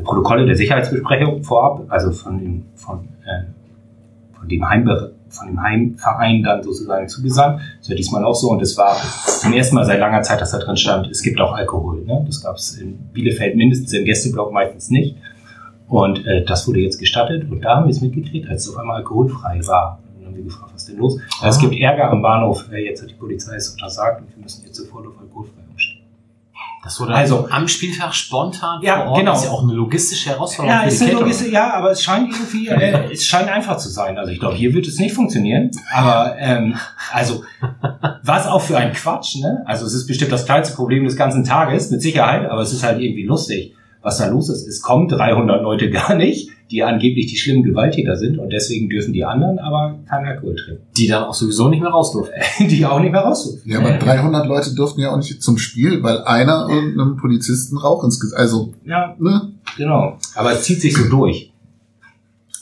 Protokolle 0.04 0.46
der 0.46 0.56
Sicherheitsbesprechung 0.56 1.44
vorab, 1.44 1.86
also 1.90 2.12
von 2.12 2.40
dem, 2.40 2.66
von, 2.76 3.08
äh, 3.26 3.44
von 4.38 4.50
dem 4.50 4.68
Heimbe 4.68 5.14
von 5.32 5.48
dem 5.48 5.62
Heimverein 5.62 6.44
dann 6.44 6.62
sozusagen 6.62 7.08
zugesandt. 7.08 7.62
Das 7.80 7.90
war 7.90 7.96
diesmal 7.96 8.24
auch 8.26 8.36
so 8.36 8.50
und 8.50 8.62
es 8.62 8.78
war 8.78 8.96
zum 9.26 9.54
ersten 9.54 9.76
Mal 9.76 9.86
seit 9.86 10.00
langer 10.00 10.22
Zeit, 10.22 10.42
dass 10.42 10.52
da 10.52 10.60
drin 10.60 10.78
stand, 10.78 11.08
es 11.08 11.22
gibt 11.22 11.40
auch 11.40 11.54
Alkohol. 11.54 12.04
Ne? 12.04 12.24
Das 12.26 12.44
gab 12.44 12.58
es 12.58 12.78
in 12.78 12.98
Bielefeld 13.14 13.56
mindestens, 13.56 13.94
im 13.94 14.06
Gästeblock 14.06 14.52
meistens 14.52 14.90
nicht. 14.90 15.18
Und 15.88 16.26
äh, 16.26 16.46
das 16.46 16.68
wurde 16.68 16.80
jetzt 16.80 17.00
gestattet 17.00 17.50
und 17.50 17.62
da 17.62 17.78
haben 17.78 17.86
wir 17.86 17.92
es 17.92 18.02
mitgekriegt, 18.02 18.50
als 18.50 18.64
es 18.64 18.70
auf 18.74 18.78
einmal 18.78 18.98
alkoholfrei 18.98 19.60
war. 19.68 20.00
Und 20.04 20.20
dann 20.20 20.28
haben 20.28 20.38
wir 20.38 20.44
gefragt, 20.44 20.71
denn 20.92 21.00
los? 21.00 21.18
Ah. 21.42 21.48
Es 21.50 21.60
gibt 21.60 21.76
Ärger 21.76 22.12
am 22.12 22.22
Bahnhof, 22.22 22.66
jetzt 22.72 23.02
hat 23.02 23.10
die 23.10 23.16
Polizei 23.16 23.56
es 23.56 23.70
untersagt 23.70 24.22
und 24.22 24.30
wir 24.36 24.44
müssen 24.44 24.64
jetzt 24.66 24.76
sofort 24.78 25.08
auf 25.08 25.14
alkoholfrei 25.20 25.62
umstellen. 25.70 25.98
Das 26.84 27.00
wurde 27.00 27.14
Also- 27.14 27.48
am 27.50 27.68
Spieltag 27.68 28.14
spontan 28.16 28.82
Ja, 28.82 29.02
vor 29.02 29.12
Ort. 29.12 29.20
genau. 29.20 29.32
Das 29.34 29.42
ist 29.42 29.46
ja 29.48 29.52
auch 29.52 29.62
eine 29.64 29.74
logistische 29.74 30.30
Herausforderung 30.32 30.82
Ja, 30.82 30.88
ist 30.88 31.02
eine. 31.02 31.12
Logistik, 31.12 31.52
ja, 31.52 31.74
aber 31.76 31.92
es 31.92 32.02
scheint 32.04 32.32
irgendwie, 32.34 32.68
äh, 32.70 33.10
es 33.12 33.24
scheint 33.26 33.50
einfach 33.50 33.78
zu 33.78 33.90
sein. 33.90 34.18
Also 34.18 34.32
ich 34.32 34.40
glaube, 34.40 34.56
hier 34.56 34.74
wird 34.74 34.88
es 34.88 34.98
nicht 34.98 35.14
funktionieren. 35.14 35.70
Aber 35.94 36.36
ähm, 36.40 36.76
also 37.14 37.44
was 38.24 38.48
auch 38.48 38.62
für 38.62 38.78
ein 38.78 38.94
Quatsch, 38.94 39.36
ne? 39.42 39.64
Also 39.68 39.86
es 39.86 39.94
ist 39.94 40.08
bestimmt 40.08 40.32
das 40.32 40.46
kleinste 40.46 40.76
Problem 40.76 41.04
des 41.04 41.16
ganzen 41.16 41.44
Tages, 41.44 41.92
mit 41.92 42.02
Sicherheit, 42.02 42.50
aber 42.50 42.62
es 42.62 42.74
ist 42.74 42.84
halt 42.84 43.00
irgendwie 43.00 43.26
lustig, 43.26 43.76
was 44.02 44.18
da 44.18 44.26
los 44.28 44.50
ist. 44.50 44.68
Es 44.68 44.82
kommen 44.82 45.08
300 45.08 45.62
Leute 45.62 45.90
gar 45.92 46.16
nicht, 46.16 46.50
die 46.72 46.84
angeblich 46.84 47.28
die 47.28 47.38
schlimmen 47.38 47.64
Gewalttäter 47.64 48.16
sind 48.16 48.40
und 48.40 48.52
deswegen 48.52 48.90
dürfen 48.90 49.14
die 49.14 49.26
anderen 49.26 49.60
aber 49.60 50.00
keinen 50.08 50.26
Alkohol 50.26 50.56
trinken, 50.56 50.84
Die 50.96 51.08
dann 51.08 51.26
auch 51.26 51.34
sowieso 51.34 51.68
nicht 51.68 51.82
mehr 51.82 51.92
raus 51.92 52.14
durften. 52.14 52.34
die 52.68 52.86
auch 52.86 53.00
nicht 53.00 53.12
mehr 53.12 53.22
raus 53.22 53.44
dürfen. 53.44 53.70
Ja, 53.70 53.80
aber 53.80 53.98
300 53.98 54.48
Leute 54.48 54.74
durften 54.74 55.02
ja 55.02 55.12
auch 55.12 55.18
nicht 55.18 55.44
zum 55.44 55.58
Spiel, 55.58 56.02
weil 56.02 56.24
einer 56.24 56.68
irgendeinem 56.70 57.18
Polizisten 57.18 57.78
Rauch 57.78 58.04
ins 58.04 58.20
Gesicht, 58.20 58.40
also, 58.40 58.74
Ja, 58.86 59.16
ne? 59.20 59.52
genau. 59.78 60.18
Aber 60.36 60.54
es 60.54 60.64
zieht 60.64 60.82
sich 60.82 60.96
so 60.96 61.10
durch. 61.10 61.52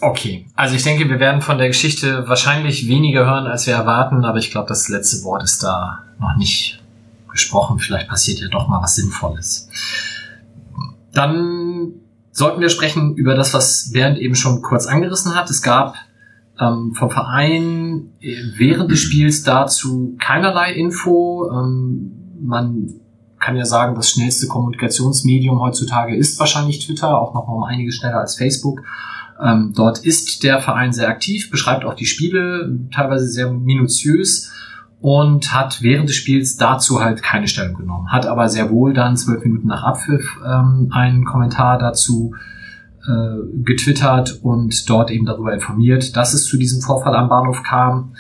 Okay, 0.02 0.46
also 0.56 0.76
ich 0.76 0.84
denke, 0.84 1.10
wir 1.10 1.20
werden 1.20 1.42
von 1.42 1.58
der 1.58 1.68
Geschichte 1.68 2.28
wahrscheinlich 2.28 2.88
weniger 2.88 3.26
hören, 3.26 3.48
als 3.48 3.68
wir 3.68 3.74
erwarten, 3.74 4.24
aber 4.24 4.38
ich 4.40 4.50
glaube, 4.50 4.68
das 4.70 4.88
letzte 4.88 5.24
Wort 5.26 5.44
ist 5.44 5.62
da 5.62 6.04
noch 6.20 6.38
nicht 6.38 6.82
gesprochen. 7.30 7.80
Vielleicht 7.80 8.08
passiert 8.08 8.40
ja 8.40 8.48
doch 8.48 8.68
mal 8.70 8.82
was 8.82 8.96
Sinnvolles. 8.96 9.70
Dann 11.14 11.94
sollten 12.40 12.62
wir 12.62 12.70
sprechen 12.70 13.16
über 13.16 13.36
das, 13.36 13.54
was 13.54 13.92
Bernd 13.92 14.18
eben 14.18 14.34
schon 14.34 14.62
kurz 14.62 14.88
angerissen 14.88 15.36
hat. 15.36 15.50
Es 15.50 15.62
gab 15.62 15.96
ähm, 16.58 16.94
vom 16.96 17.10
Verein 17.10 18.14
äh, 18.22 18.34
während 18.56 18.90
des 18.90 19.00
Spiels 19.00 19.44
dazu 19.44 20.16
keinerlei 20.20 20.72
Info. 20.72 21.52
Ähm, 21.52 22.38
man 22.42 22.94
kann 23.40 23.58
ja 23.58 23.66
sagen, 23.66 23.94
das 23.96 24.10
schnellste 24.10 24.48
Kommunikationsmedium 24.48 25.60
heutzutage 25.60 26.16
ist 26.16 26.40
wahrscheinlich 26.40 26.86
Twitter, 26.86 27.20
auch 27.20 27.34
noch 27.34 27.46
mal 27.46 27.56
um 27.56 27.64
einiges 27.64 27.98
schneller 27.98 28.22
als 28.22 28.38
Facebook. 28.38 28.84
Ähm, 29.44 29.74
dort 29.76 30.00
ist 30.00 30.42
der 30.44 30.62
Verein 30.62 30.94
sehr 30.94 31.10
aktiv, 31.10 31.52
beschreibt 31.52 31.84
auch 31.84 31.94
die 31.94 32.06
Spiele, 32.06 32.74
teilweise 32.94 33.28
sehr 33.28 33.52
minutiös 33.52 34.50
und 35.02 35.54
hat 35.54 35.82
während 35.82 36.10
des 36.10 36.18
Spiels 36.18 36.58
dazu 36.58 37.02
halt 37.02 37.24
keine 37.24 37.48
Stellung 37.48 37.76
genommen. 37.76 38.12
Hat 38.12 38.26
aber 38.26 38.50
sehr 38.50 38.70
wohl 38.70 38.94
dann 38.94 39.16
zwölf 39.16 39.44
Minuten 39.44 39.68
nach 39.68 39.84
Abpfiff 39.84 40.40
ähm, 40.46 40.90
einen 40.92 41.24
Kommentar 41.24 41.78
dazu 41.78 42.36
äh, 43.08 43.64
getwittert 43.64 44.40
und 44.44 44.90
dort 44.90 45.10
eben 45.10 45.26
darüber 45.26 45.54
informiert, 45.54 46.18
dass 46.18 46.34
es 46.34 46.46
zu 46.46 46.58
diesem 46.58 46.82
Vorfall 46.82 47.16
am 47.16 47.30
Bahnhof 47.30 47.64
kam. 47.64 48.14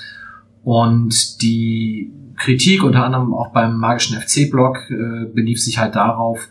Und 0.64 1.42
die 1.42 2.14
Kritik, 2.38 2.84
unter 2.84 3.04
anderem 3.04 3.34
auch 3.34 3.52
beim 3.52 3.78
magischen 3.78 4.18
FC-Blog, 4.18 4.78
äh, 4.90 5.26
belief 5.34 5.62
sich 5.62 5.80
halt 5.80 5.96
darauf, 5.96 6.48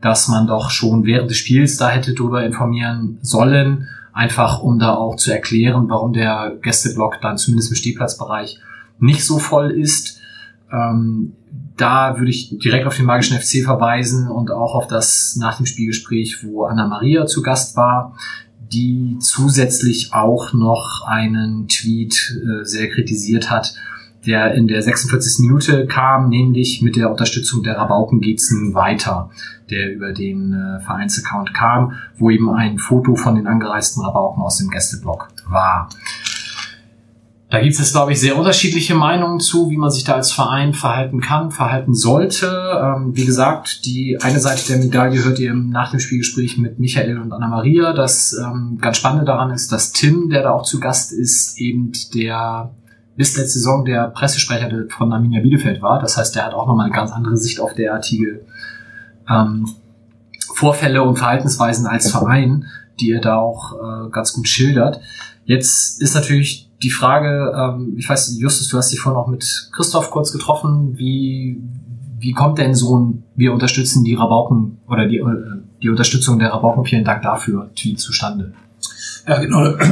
dass 0.00 0.26
man 0.26 0.48
doch 0.48 0.70
schon 0.70 1.04
während 1.04 1.30
des 1.30 1.38
Spiels 1.38 1.76
da 1.76 1.88
hätte 1.88 2.14
darüber 2.14 2.44
informieren 2.44 3.18
sollen, 3.20 3.88
einfach 4.12 4.60
um 4.60 4.80
da 4.80 4.94
auch 4.94 5.14
zu 5.16 5.30
erklären, 5.30 5.88
warum 5.88 6.12
der 6.12 6.56
Gästeblock 6.62 7.20
dann 7.20 7.38
zumindest 7.38 7.70
im 7.70 7.76
Stehplatzbereich 7.76 8.60
nicht 8.98 9.24
so 9.24 9.38
voll 9.38 9.70
ist. 9.70 10.20
Ähm, 10.72 11.32
da 11.76 12.18
würde 12.18 12.30
ich 12.30 12.58
direkt 12.58 12.86
auf 12.86 12.96
den 12.96 13.06
magischen 13.06 13.38
FC 13.38 13.64
verweisen 13.64 14.28
und 14.28 14.50
auch 14.50 14.74
auf 14.74 14.86
das 14.86 15.36
nach 15.36 15.56
dem 15.56 15.66
Spielgespräch, 15.66 16.44
wo 16.44 16.64
Anna 16.64 16.86
Maria 16.86 17.26
zu 17.26 17.42
Gast 17.42 17.76
war, 17.76 18.16
die 18.72 19.16
zusätzlich 19.20 20.12
auch 20.12 20.52
noch 20.52 21.02
einen 21.06 21.68
Tweet 21.68 22.36
äh, 22.36 22.64
sehr 22.64 22.88
kritisiert 22.90 23.50
hat, 23.50 23.74
der 24.26 24.54
in 24.54 24.66
der 24.66 24.82
46. 24.82 25.46
Minute 25.46 25.86
kam, 25.86 26.28
nämlich 26.28 26.82
mit 26.82 26.96
der 26.96 27.10
Unterstützung 27.10 27.62
der 27.62 27.78
Rabauken 27.78 28.20
geht's 28.20 28.50
nun 28.50 28.74
weiter, 28.74 29.30
der 29.70 29.94
über 29.94 30.12
den 30.12 30.52
äh, 30.52 30.80
Vereinsaccount 30.80 31.54
kam, 31.54 31.94
wo 32.18 32.30
eben 32.30 32.50
ein 32.50 32.78
Foto 32.78 33.14
von 33.14 33.36
den 33.36 33.46
angereisten 33.46 34.04
Rabauken 34.04 34.42
aus 34.42 34.58
dem 34.58 34.68
Gästeblock 34.68 35.28
war. 35.48 35.88
Da 37.50 37.60
gibt 37.60 37.78
es, 37.80 37.92
glaube 37.92 38.12
ich, 38.12 38.20
sehr 38.20 38.36
unterschiedliche 38.36 38.94
Meinungen 38.94 39.40
zu, 39.40 39.70
wie 39.70 39.78
man 39.78 39.90
sich 39.90 40.04
da 40.04 40.14
als 40.14 40.32
Verein 40.32 40.74
verhalten 40.74 41.22
kann, 41.22 41.50
verhalten 41.50 41.94
sollte. 41.94 42.46
Ähm, 42.46 43.16
wie 43.16 43.24
gesagt, 43.24 43.86
die 43.86 44.18
eine 44.20 44.38
Seite 44.38 44.66
der 44.68 44.76
Medaille 44.76 45.24
hört 45.24 45.38
ihr 45.38 45.54
nach 45.54 45.90
dem 45.90 45.98
Spielgespräch 45.98 46.58
mit 46.58 46.78
Michael 46.78 47.18
und 47.18 47.32
Anna-Maria. 47.32 47.94
Das 47.94 48.34
ähm, 48.34 48.76
ganz 48.78 48.98
Spannende 48.98 49.24
daran 49.24 49.50
ist, 49.50 49.72
dass 49.72 49.92
Tim, 49.92 50.28
der 50.28 50.42
da 50.42 50.50
auch 50.50 50.64
zu 50.64 50.78
Gast 50.78 51.12
ist, 51.12 51.58
eben 51.58 51.92
der 52.14 52.70
bis 53.16 53.36
letzte 53.38 53.58
Saison 53.58 53.86
der 53.86 54.08
Pressesprecher 54.08 54.70
von 54.90 55.10
Arminia 55.10 55.40
Bielefeld 55.40 55.80
war. 55.80 56.00
Das 56.00 56.18
heißt, 56.18 56.36
der 56.36 56.44
hat 56.44 56.52
auch 56.52 56.66
nochmal 56.66 56.86
eine 56.86 56.94
ganz 56.94 57.12
andere 57.12 57.38
Sicht 57.38 57.60
auf 57.60 57.72
derartige 57.72 58.42
ähm, 59.28 59.66
Vorfälle 60.54 61.02
und 61.02 61.16
Verhaltensweisen 61.16 61.86
als 61.86 62.10
Verein, 62.10 62.66
die 63.00 63.10
er 63.10 63.22
da 63.22 63.36
auch 63.36 63.72
äh, 63.72 64.10
ganz 64.10 64.34
gut 64.34 64.48
schildert. 64.48 65.00
Jetzt 65.46 66.02
ist 66.02 66.14
natürlich 66.14 66.67
die 66.82 66.90
Frage, 66.90 67.52
ähm, 67.56 67.94
ich 67.96 68.08
weiß, 68.08 68.38
Justus, 68.38 68.68
du 68.68 68.76
hast 68.76 68.92
dich 68.92 69.00
vorhin 69.00 69.20
auch 69.20 69.26
mit 69.26 69.70
Christoph 69.72 70.10
kurz 70.10 70.32
getroffen. 70.32 70.96
Wie, 70.96 71.60
wie 72.18 72.32
kommt 72.32 72.58
denn 72.58 72.74
so 72.74 72.98
ein, 72.98 73.24
wir 73.34 73.52
unterstützen 73.52 74.04
die 74.04 74.14
Rabauken 74.14 74.78
oder 74.88 75.06
die, 75.06 75.18
äh, 75.18 75.24
die 75.82 75.88
Unterstützung 75.88 76.38
der 76.38 76.52
Rabauken, 76.52 76.84
vielen 76.84 77.04
Dank 77.04 77.22
dafür, 77.22 77.70
Tweet 77.74 77.98
zustande? 77.98 78.52
Ja, 79.26 79.38
genau. 79.38 79.74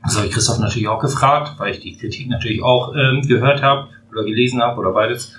Das 0.00 0.16
habe 0.16 0.28
ich 0.28 0.32
Christoph 0.32 0.60
natürlich 0.60 0.88
auch 0.88 1.00
gefragt, 1.00 1.58
weil 1.58 1.72
ich 1.72 1.80
die 1.80 1.94
Kritik 1.94 2.30
natürlich 2.30 2.62
auch 2.62 2.94
ähm, 2.94 3.20
gehört 3.22 3.62
habe 3.62 3.88
oder 4.10 4.24
gelesen 4.24 4.62
habe 4.62 4.78
oder 4.78 4.92
beides. 4.92 5.34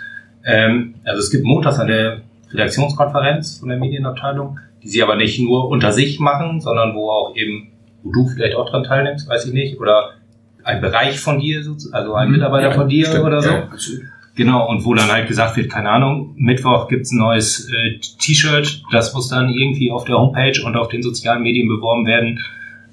Ähm, 0.46 0.96
also 1.06 1.20
es 1.22 1.32
gibt 1.32 1.46
montags 1.46 1.80
eine 1.80 2.22
Redaktionskonferenz 2.52 3.60
von 3.60 3.70
der 3.70 3.80
Medienabteilung, 3.80 4.60
die 4.84 4.90
sie 4.90 5.02
aber 5.02 5.16
nicht 5.16 5.40
nur 5.40 5.70
unter 5.70 5.92
sich 5.92 6.20
machen, 6.20 6.60
sondern 6.62 6.94
wo 6.94 7.10
auch 7.10 7.36
eben, 7.36 7.72
wo 8.04 8.12
du 8.12 8.28
vielleicht 8.28 8.56
auch 8.56 8.70
dran 8.70 8.84
teilnimmst, 8.84 9.28
weiß 9.28 9.46
ich 9.48 9.54
nicht, 9.54 9.80
oder 9.80 10.12
ein 10.64 10.82
Bereich 10.82 11.20
von 11.20 11.40
dir, 11.40 11.64
also 11.92 12.14
ein 12.14 12.28
mhm. 12.28 12.34
Mitarbeiter 12.34 12.70
ja, 12.70 12.74
von 12.74 12.90
dir 12.90 13.06
stimmt, 13.06 13.26
oder 13.26 13.42
so. 13.42 13.50
Ja, 13.50 13.70
genau, 14.36 14.70
und 14.70 14.86
wo 14.86 14.94
dann 14.94 15.12
halt 15.12 15.28
gesagt 15.28 15.58
wird, 15.58 15.70
keine 15.70 15.90
Ahnung, 15.90 16.34
Mittwoch 16.38 16.88
gibt's 16.88 17.12
ein 17.12 17.20
neues 17.20 17.70
äh, 17.70 18.00
T-Shirt, 18.00 18.84
das 18.92 19.14
muss 19.14 19.30
dann 19.30 19.50
irgendwie 19.50 19.92
auf 19.92 20.06
der 20.06 20.18
Homepage 20.18 20.62
und 20.64 20.76
auf 20.76 20.90
den 20.90 21.02
sozialen 21.02 21.44
Medien 21.44 21.68
beworben 21.68 22.06
werden. 22.06 22.40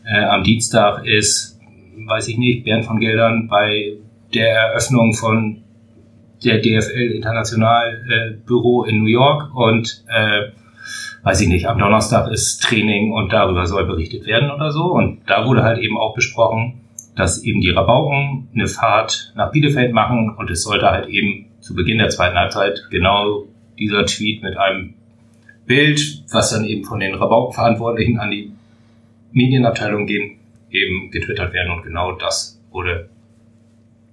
Äh, 0.04 0.24
am 0.24 0.44
Dienstag 0.44 1.04
ist, 1.04 1.58
weiß 2.06 2.28
ich 2.28 2.38
nicht, 2.38 2.64
Bernd 2.64 2.84
von 2.84 3.00
Geldern 3.00 3.48
bei 3.48 3.94
der 4.34 4.48
Eröffnung 4.48 5.14
von 5.14 5.62
der 6.44 6.58
DFL 6.58 7.12
International 7.14 8.02
äh, 8.08 8.46
Büro 8.46 8.84
in 8.84 8.98
New 8.98 9.08
York 9.08 9.54
und 9.54 10.04
äh, 10.08 10.52
weiß 11.22 11.40
ich 11.40 11.48
nicht, 11.48 11.66
am 11.66 11.78
Donnerstag 11.78 12.30
ist 12.30 12.62
Training 12.62 13.12
und 13.12 13.32
darüber 13.32 13.66
soll 13.66 13.84
berichtet 13.86 14.26
werden 14.26 14.50
oder 14.50 14.70
so. 14.70 14.84
Und 14.92 15.22
da 15.26 15.44
wurde 15.44 15.64
halt 15.64 15.78
eben 15.78 15.98
auch 15.98 16.14
besprochen, 16.14 16.82
dass 17.16 17.42
eben 17.42 17.60
die 17.60 17.70
Rabauken 17.70 18.48
eine 18.54 18.68
Fahrt 18.68 19.32
nach 19.34 19.50
Bielefeld 19.50 19.92
machen 19.92 20.34
und 20.36 20.50
es 20.50 20.62
sollte 20.62 20.90
halt 20.90 21.08
eben 21.08 21.46
zu 21.60 21.74
Beginn 21.74 21.98
der 21.98 22.10
zweiten 22.10 22.36
Halbzeit 22.36 22.86
genau 22.90 23.44
dieser 23.78 24.04
Tweet 24.04 24.42
mit 24.42 24.56
einem 24.56 24.94
Bild, 25.66 26.22
was 26.30 26.50
dann 26.50 26.64
eben 26.64 26.84
von 26.84 27.00
den 27.00 27.14
Rabaukenverantwortlichen 27.14 28.18
an 28.20 28.30
die 28.30 28.52
Medienabteilung 29.32 30.06
gehen, 30.06 30.38
eben 30.70 31.10
getwittert 31.10 31.52
werden 31.52 31.72
und 31.72 31.82
genau 31.82 32.12
das 32.12 32.60
wurde 32.70 33.08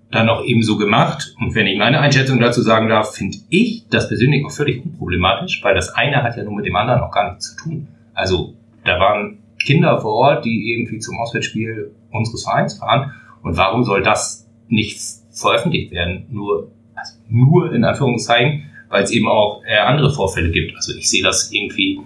dann 0.09 0.29
auch 0.29 0.43
eben 0.43 0.63
so 0.63 0.77
gemacht. 0.77 1.35
Und 1.39 1.55
wenn 1.55 1.67
ich 1.67 1.77
meine 1.77 1.99
Einschätzung 1.99 2.39
dazu 2.39 2.61
sagen 2.61 2.87
darf, 2.87 3.15
finde 3.15 3.37
ich 3.49 3.83
das 3.89 4.07
persönlich 4.07 4.45
auch 4.45 4.51
völlig 4.51 4.83
unproblematisch, 4.85 5.61
weil 5.63 5.75
das 5.75 5.89
eine 5.89 6.23
hat 6.23 6.37
ja 6.37 6.43
nur 6.43 6.55
mit 6.55 6.65
dem 6.65 6.75
anderen 6.75 7.01
auch 7.01 7.11
gar 7.11 7.31
nichts 7.31 7.55
zu 7.55 7.63
tun. 7.63 7.87
Also 8.13 8.53
da 8.85 8.99
waren 8.99 9.39
Kinder 9.65 9.99
vor 9.99 10.13
Ort, 10.13 10.45
die 10.45 10.71
irgendwie 10.71 10.99
zum 10.99 11.17
Auswärtsspiel 11.17 11.91
unseres 12.11 12.43
Vereins 12.43 12.77
fahren. 12.77 13.11
Und 13.41 13.57
warum 13.57 13.83
soll 13.83 14.03
das 14.03 14.47
nicht 14.67 14.99
veröffentlicht 15.31 15.91
werden? 15.91 16.25
Nur, 16.29 16.71
also 16.95 17.13
nur 17.29 17.73
in 17.73 17.83
Anführungszeichen, 17.83 18.69
weil 18.89 19.03
es 19.03 19.11
eben 19.11 19.27
auch 19.27 19.63
äh, 19.65 19.77
andere 19.77 20.13
Vorfälle 20.13 20.51
gibt. 20.51 20.75
Also 20.75 20.93
ich 20.95 21.09
sehe 21.09 21.23
das 21.23 21.51
irgendwie 21.51 21.99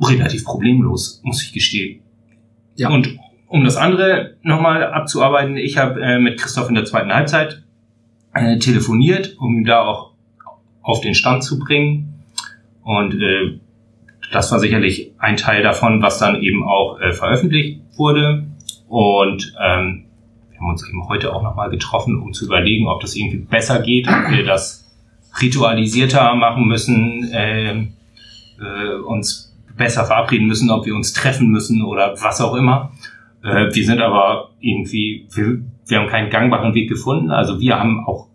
relativ 0.00 0.44
problemlos, 0.44 1.20
muss 1.22 1.42
ich 1.42 1.52
gestehen. 1.52 2.00
Ja. 2.76 2.88
Und 2.88 3.18
um 3.46 3.64
das 3.64 3.76
andere 3.76 4.36
nochmal 4.42 4.84
abzuarbeiten, 4.84 5.56
ich 5.56 5.76
habe 5.76 6.00
äh, 6.00 6.18
mit 6.18 6.40
Christoph 6.40 6.68
in 6.68 6.74
der 6.74 6.84
zweiten 6.84 7.12
Halbzeit 7.12 7.62
äh, 8.32 8.58
telefoniert, 8.58 9.36
um 9.38 9.58
ihn 9.58 9.64
da 9.64 9.82
auch 9.82 10.12
auf 10.80 11.00
den 11.00 11.14
Stand 11.14 11.44
zu 11.44 11.58
bringen. 11.58 12.24
Und 12.82 13.14
äh, 13.14 13.60
das 14.30 14.50
war 14.52 14.58
sicherlich 14.58 15.12
ein 15.18 15.36
Teil 15.36 15.62
davon, 15.62 16.02
was 16.02 16.18
dann 16.18 16.40
eben 16.40 16.66
auch 16.66 17.00
äh, 17.00 17.12
veröffentlicht 17.12 17.80
wurde. 17.96 18.46
Und 18.88 19.54
ähm, 19.62 20.04
wir 20.50 20.60
haben 20.60 20.70
uns 20.70 20.88
eben 20.88 21.08
heute 21.08 21.34
auch 21.34 21.42
nochmal 21.42 21.70
getroffen, 21.70 22.20
um 22.20 22.32
zu 22.32 22.46
überlegen, 22.46 22.88
ob 22.88 23.00
das 23.00 23.16
irgendwie 23.16 23.38
besser 23.38 23.80
geht, 23.80 24.06
ob 24.08 24.30
wir 24.30 24.44
das 24.44 24.82
ritualisierter 25.40 26.34
machen 26.34 26.66
müssen, 26.66 27.30
äh, 27.32 27.72
äh, 27.72 28.94
uns 29.06 29.56
besser 29.76 30.04
verabreden 30.04 30.46
müssen, 30.46 30.70
ob 30.70 30.86
wir 30.86 30.94
uns 30.94 31.12
treffen 31.12 31.48
müssen 31.48 31.82
oder 31.82 32.14
was 32.20 32.40
auch 32.40 32.54
immer. 32.54 32.92
Äh, 33.42 33.74
wir 33.74 33.84
sind 33.84 34.00
aber 34.00 34.50
irgendwie, 34.60 35.26
wir, 35.32 35.62
wir 35.86 35.98
haben 35.98 36.08
keinen 36.08 36.30
gangbaren 36.30 36.74
Weg 36.74 36.88
gefunden. 36.88 37.30
Also 37.30 37.60
wir 37.60 37.78
haben 37.78 38.04
auch 38.06 38.28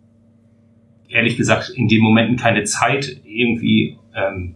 ehrlich 1.08 1.36
gesagt 1.36 1.70
in 1.70 1.88
den 1.88 2.02
Momenten 2.02 2.36
keine 2.36 2.64
Zeit, 2.64 3.20
irgendwie 3.24 3.96
ähm, 4.14 4.54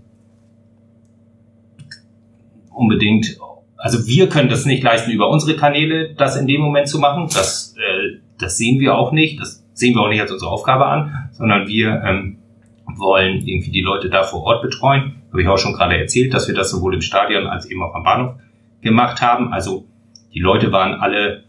unbedingt, 2.75 3.39
also 3.77 4.07
wir 4.07 4.29
können 4.29 4.49
das 4.49 4.65
nicht 4.65 4.83
leisten, 4.83 5.11
über 5.11 5.29
unsere 5.29 5.57
Kanäle 5.57 6.15
das 6.15 6.37
in 6.37 6.47
dem 6.47 6.61
Moment 6.61 6.89
zu 6.89 6.99
machen. 6.99 7.29
Das, 7.33 7.75
äh, 7.77 8.19
das 8.39 8.59
sehen 8.59 8.81
wir 8.81 8.97
auch 8.97 9.13
nicht. 9.13 9.41
Das 9.41 9.65
sehen 9.75 9.95
wir 9.95 10.03
auch 10.03 10.09
nicht 10.09 10.21
als 10.21 10.33
unsere 10.33 10.51
Aufgabe 10.51 10.87
an, 10.87 11.29
sondern 11.33 11.67
wir 11.67 12.03
ähm, 12.05 12.39
wollen 12.87 13.47
irgendwie 13.47 13.71
die 13.71 13.81
Leute 13.81 14.11
da 14.11 14.23
vor 14.23 14.43
Ort 14.43 14.63
betreuen. 14.63 15.23
Habe 15.31 15.43
ich 15.43 15.49
auch 15.49 15.59
schon 15.59 15.73
gerade 15.73 15.99
erzählt, 15.99 16.35
dass 16.35 16.49
wir 16.49 16.55
das 16.55 16.71
sowohl 16.71 16.95
im 16.95 17.01
Stadion 17.01 17.47
als 17.47 17.71
eben 17.71 17.83
auch 17.83 17.95
am 17.95 18.05
Bahnhof 18.05 18.35
gemacht 18.83 19.23
haben. 19.23 19.53
Also 19.53 19.87
die 20.35 20.41
Leute 20.41 20.73
waren 20.73 20.95
alle 20.95 21.45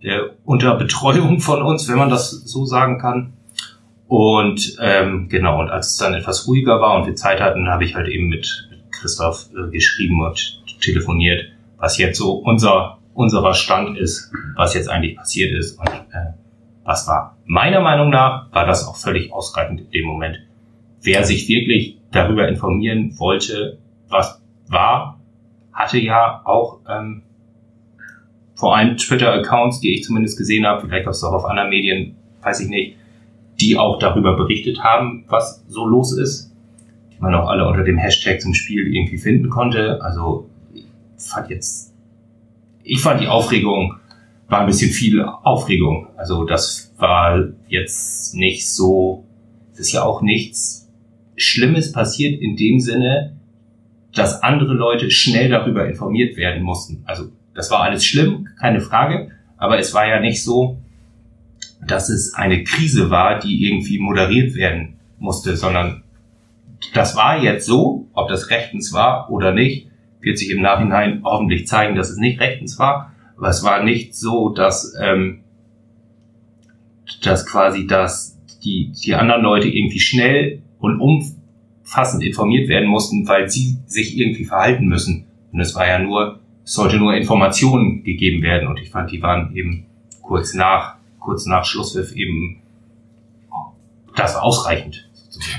äh, 0.00 0.20
unter 0.44 0.74
Betreuung 0.76 1.40
von 1.40 1.62
uns, 1.62 1.88
wenn 1.88 1.98
man 1.98 2.10
das 2.10 2.30
so 2.30 2.64
sagen 2.64 2.98
kann. 2.98 3.34
Und 4.06 4.78
ähm, 4.80 5.28
genau, 5.28 5.60
und 5.60 5.70
als 5.70 5.88
es 5.88 5.96
dann 5.98 6.14
etwas 6.14 6.48
ruhiger 6.48 6.80
war 6.80 6.96
und 6.96 7.06
wir 7.06 7.14
Zeit 7.14 7.40
hatten, 7.42 7.68
habe 7.68 7.84
ich 7.84 7.94
halt 7.94 8.08
eben 8.08 8.28
mit 8.28 8.67
Christoph 9.00 9.48
äh, 9.52 9.70
geschrieben 9.70 10.20
und 10.24 10.62
telefoniert, 10.80 11.44
was 11.78 11.98
jetzt 11.98 12.18
so 12.18 12.32
unser 12.32 12.98
unserer 13.18 13.52
Stand 13.52 13.98
ist, 13.98 14.30
was 14.54 14.74
jetzt 14.74 14.88
eigentlich 14.88 15.16
passiert 15.16 15.52
ist 15.52 15.76
und 15.76 15.88
äh, 15.88 16.34
was 16.84 17.08
war. 17.08 17.36
Meiner 17.46 17.80
Meinung 17.80 18.10
nach 18.10 18.46
war 18.52 18.64
das 18.64 18.86
auch 18.86 18.94
völlig 18.94 19.32
ausreichend 19.32 19.80
in 19.80 19.90
dem 19.90 20.06
Moment. 20.06 20.38
Wer 21.02 21.24
sich 21.24 21.48
wirklich 21.48 21.98
darüber 22.12 22.46
informieren 22.46 23.18
wollte, 23.18 23.78
was 24.08 24.40
war, 24.68 25.18
hatte 25.72 25.98
ja 25.98 26.42
auch 26.44 26.78
ähm, 26.88 27.22
vor 28.54 28.76
allem 28.76 28.96
Twitter-Accounts, 28.96 29.80
die 29.80 29.94
ich 29.94 30.04
zumindest 30.04 30.38
gesehen 30.38 30.64
habe, 30.64 30.86
vielleicht 30.86 31.08
auch 31.08 31.32
auf 31.32 31.44
anderen 31.44 31.70
Medien, 31.70 32.14
weiß 32.42 32.60
ich 32.60 32.68
nicht, 32.68 32.96
die 33.60 33.76
auch 33.76 33.98
darüber 33.98 34.36
berichtet 34.36 34.84
haben, 34.84 35.24
was 35.26 35.64
so 35.66 35.84
los 35.84 36.16
ist 36.16 36.47
man 37.20 37.34
auch 37.34 37.48
alle 37.48 37.66
unter 37.66 37.84
dem 37.84 37.98
Hashtag 37.98 38.40
zum 38.40 38.54
Spiel 38.54 38.94
irgendwie 38.94 39.18
finden 39.18 39.50
konnte. 39.50 40.02
Also 40.02 40.48
ich 40.74 40.84
fand 41.16 41.50
jetzt, 41.50 41.94
ich 42.82 43.00
fand 43.00 43.20
die 43.20 43.28
Aufregung 43.28 43.98
war 44.48 44.60
ein 44.60 44.66
bisschen 44.66 44.90
viel 44.90 45.22
Aufregung. 45.22 46.08
Also 46.16 46.44
das 46.44 46.92
war 46.98 47.48
jetzt 47.68 48.34
nicht 48.34 48.68
so, 48.68 49.24
es 49.72 49.80
ist 49.80 49.92
ja 49.92 50.02
auch 50.02 50.22
nichts 50.22 50.88
Schlimmes 51.36 51.92
passiert 51.92 52.40
in 52.40 52.56
dem 52.56 52.80
Sinne, 52.80 53.36
dass 54.14 54.42
andere 54.42 54.74
Leute 54.74 55.10
schnell 55.10 55.50
darüber 55.50 55.86
informiert 55.86 56.36
werden 56.36 56.62
mussten. 56.62 57.02
Also 57.04 57.30
das 57.54 57.70
war 57.70 57.82
alles 57.82 58.04
schlimm, 58.04 58.48
keine 58.58 58.80
Frage, 58.80 59.30
aber 59.56 59.78
es 59.78 59.92
war 59.94 60.08
ja 60.08 60.18
nicht 60.18 60.42
so, 60.42 60.78
dass 61.86 62.08
es 62.08 62.34
eine 62.34 62.64
Krise 62.64 63.10
war, 63.10 63.38
die 63.38 63.68
irgendwie 63.68 63.98
moderiert 63.98 64.54
werden 64.54 64.96
musste, 65.18 65.56
sondern 65.56 66.02
das 66.94 67.16
war 67.16 67.42
jetzt 67.42 67.66
so, 67.66 68.08
ob 68.12 68.28
das 68.28 68.50
rechtens 68.50 68.92
war 68.92 69.30
oder 69.30 69.52
nicht, 69.52 69.88
wird 70.20 70.38
sich 70.38 70.50
im 70.50 70.62
Nachhinein 70.62 71.22
hoffentlich 71.24 71.66
zeigen, 71.66 71.96
dass 71.96 72.10
es 72.10 72.18
nicht 72.18 72.40
rechtens 72.40 72.78
war. 72.78 73.12
Aber 73.36 73.48
es 73.48 73.62
war 73.62 73.82
nicht 73.82 74.14
so, 74.14 74.50
dass, 74.50 74.94
ähm, 75.00 75.40
dass 77.22 77.46
quasi 77.46 77.86
dass 77.86 78.38
die, 78.64 78.92
die 79.04 79.14
anderen 79.14 79.42
Leute 79.42 79.68
irgendwie 79.68 80.00
schnell 80.00 80.62
und 80.78 81.00
umfassend 81.00 82.24
informiert 82.24 82.68
werden 82.68 82.88
mussten, 82.88 83.28
weil 83.28 83.48
sie 83.48 83.78
sich 83.86 84.18
irgendwie 84.18 84.44
verhalten 84.44 84.86
müssen. 84.86 85.26
Und 85.52 85.60
es 85.60 85.74
war 85.74 85.86
ja 85.86 85.98
nur, 85.98 86.40
es 86.64 86.72
sollte 86.74 86.98
nur 86.98 87.14
Informationen 87.14 88.02
gegeben 88.02 88.42
werden. 88.42 88.68
Und 88.68 88.80
ich 88.80 88.90
fand, 88.90 89.10
die 89.12 89.22
waren 89.22 89.54
eben 89.54 89.86
kurz 90.20 90.54
nach, 90.54 90.96
kurz 91.20 91.46
nach 91.46 91.64
Schlusspfiff 91.64 92.12
eben 92.12 92.62
das 94.18 94.34
war 94.34 94.42
ausreichend. 94.42 95.07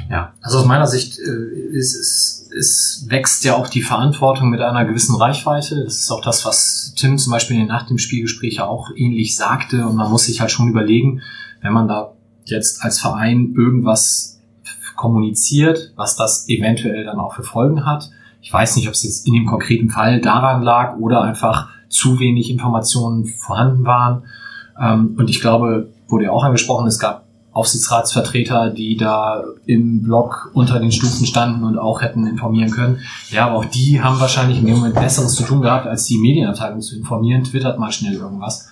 Ja, 0.09 0.34
also 0.41 0.59
aus 0.59 0.65
meiner 0.65 0.88
Sicht 0.88 1.20
äh, 1.20 1.78
ist, 1.78 1.95
ist, 1.95 2.51
ist, 2.51 3.05
wächst 3.09 3.43
ja 3.43 3.55
auch 3.55 3.67
die 3.67 3.82
Verantwortung 3.82 4.49
mit 4.49 4.61
einer 4.61 4.86
gewissen 4.86 5.15
Reichweite. 5.15 5.84
Das 5.84 5.99
ist 5.99 6.11
auch 6.11 6.22
das, 6.22 6.45
was 6.45 6.93
Tim 6.97 7.17
zum 7.17 7.32
Beispiel 7.32 7.63
nach 7.65 7.86
dem 7.88 7.97
Spielgespräch 7.97 8.55
ja 8.55 8.65
auch 8.65 8.89
ähnlich 8.95 9.36
sagte. 9.36 9.86
Und 9.86 9.95
man 9.95 10.09
muss 10.09 10.26
sich 10.26 10.41
halt 10.41 10.51
schon 10.51 10.70
überlegen, 10.70 11.22
wenn 11.61 11.74
man 11.74 11.88
da 11.88 12.13
jetzt 12.45 12.84
als 12.84 12.99
Verein 12.99 13.53
irgendwas 13.55 14.39
kommuniziert, 14.95 15.93
was 15.95 16.15
das 16.15 16.49
eventuell 16.49 17.05
dann 17.05 17.20
auch 17.20 17.36
für 17.36 17.43
Folgen 17.43 17.86
hat. 17.86 18.09
Ich 18.41 18.51
weiß 18.51 18.76
nicht, 18.76 18.88
ob 18.88 18.95
es 18.95 19.03
jetzt 19.03 19.28
in 19.28 19.34
dem 19.34 19.45
konkreten 19.45 19.89
Fall 19.89 20.20
daran 20.20 20.61
lag 20.61 20.97
oder 20.97 21.22
einfach 21.22 21.70
zu 21.88 22.20
wenig 22.20 22.49
Informationen 22.49 23.26
vorhanden 23.26 23.86
waren. 23.86 24.24
Ähm, 24.80 25.15
und 25.17 25.30
ich 25.30 25.39
glaube, 25.39 25.89
wurde 26.07 26.26
ja 26.26 26.32
auch 26.32 26.43
angesprochen, 26.43 26.88
es 26.88 26.99
gab 26.99 27.29
Aufsichtsratsvertreter, 27.60 28.70
die 28.70 28.95
da 28.95 29.43
im 29.66 30.01
Blog 30.01 30.51
unter 30.53 30.80
den 30.80 30.91
Stufen 30.91 31.26
standen 31.26 31.66
und 31.66 31.78
auch 31.78 32.01
hätten 32.01 32.26
informieren 32.26 32.72
können. 32.72 32.99
Ja, 33.30 33.47
aber 33.47 33.57
auch 33.57 33.66
die 33.66 34.01
haben 34.01 34.20
wahrscheinlich 34.20 34.60
in 34.60 34.66
dem 34.66 34.78
Moment 34.78 34.95
Besseres 34.95 35.34
zu 35.34 35.43
tun 35.43 35.62
gehabt, 35.62 35.86
als 35.86 36.05
die 36.05 36.18
Medienabteilung 36.18 36.80
zu 36.80 36.97
informieren. 36.97 37.43
Twittert 37.43 37.78
mal 37.78 37.91
schnell 37.91 38.14
irgendwas. 38.14 38.70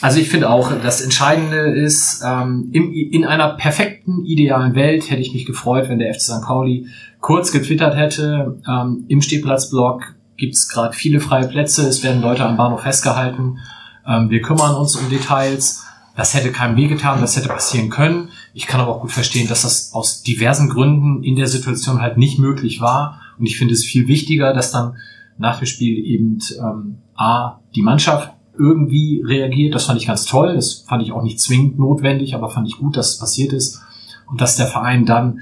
Also 0.00 0.20
ich 0.20 0.28
finde 0.28 0.50
auch, 0.50 0.70
das 0.82 1.00
Entscheidende 1.00 1.72
ist, 1.72 2.22
ähm, 2.24 2.68
im, 2.72 2.92
in 2.92 3.24
einer 3.24 3.54
perfekten, 3.54 4.24
idealen 4.24 4.74
Welt 4.74 5.10
hätte 5.10 5.22
ich 5.22 5.32
mich 5.32 5.46
gefreut, 5.46 5.88
wenn 5.88 5.98
der 5.98 6.14
FC 6.14 6.20
St. 6.20 6.42
Pauli 6.42 6.86
kurz 7.20 7.50
getwittert 7.50 7.96
hätte. 7.96 8.60
Ähm, 8.68 9.04
Im 9.08 9.22
Stehplatzblog 9.22 10.14
gibt 10.36 10.54
es 10.54 10.68
gerade 10.68 10.94
viele 10.94 11.18
freie 11.18 11.48
Plätze, 11.48 11.88
es 11.88 12.04
werden 12.04 12.22
Leute 12.22 12.44
am 12.44 12.56
Bahnhof 12.56 12.82
festgehalten. 12.82 13.58
Ähm, 14.06 14.30
wir 14.30 14.42
kümmern 14.42 14.76
uns 14.76 14.96
um 14.96 15.08
Details. 15.08 15.85
Das 16.16 16.32
hätte 16.34 16.50
keinem 16.50 16.76
wehgetan, 16.76 17.20
das 17.20 17.36
hätte 17.36 17.48
passieren 17.48 17.90
können. 17.90 18.30
Ich 18.54 18.66
kann 18.66 18.80
aber 18.80 18.90
auch 18.90 19.02
gut 19.02 19.12
verstehen, 19.12 19.48
dass 19.48 19.62
das 19.62 19.92
aus 19.92 20.22
diversen 20.22 20.70
Gründen 20.70 21.22
in 21.22 21.36
der 21.36 21.46
Situation 21.46 22.00
halt 22.00 22.16
nicht 22.16 22.38
möglich 22.38 22.80
war. 22.80 23.20
Und 23.38 23.44
ich 23.44 23.58
finde 23.58 23.74
es 23.74 23.84
viel 23.84 24.08
wichtiger, 24.08 24.54
dass 24.54 24.72
dann 24.72 24.96
nach 25.36 25.58
dem 25.58 25.66
Spiel 25.66 25.98
eben 25.98 26.38
ähm, 26.58 26.96
A, 27.14 27.60
die 27.74 27.82
Mannschaft 27.82 28.32
irgendwie 28.58 29.22
reagiert. 29.26 29.74
Das 29.74 29.84
fand 29.84 30.00
ich 30.00 30.06
ganz 30.06 30.24
toll. 30.24 30.54
Das 30.54 30.84
fand 30.88 31.02
ich 31.02 31.12
auch 31.12 31.22
nicht 31.22 31.38
zwingend 31.38 31.78
notwendig, 31.78 32.34
aber 32.34 32.48
fand 32.48 32.66
ich 32.66 32.78
gut, 32.78 32.96
dass 32.96 33.10
es 33.10 33.18
passiert 33.18 33.52
ist. 33.52 33.82
Und 34.26 34.40
dass 34.40 34.56
der 34.56 34.66
Verein 34.66 35.04
dann 35.04 35.40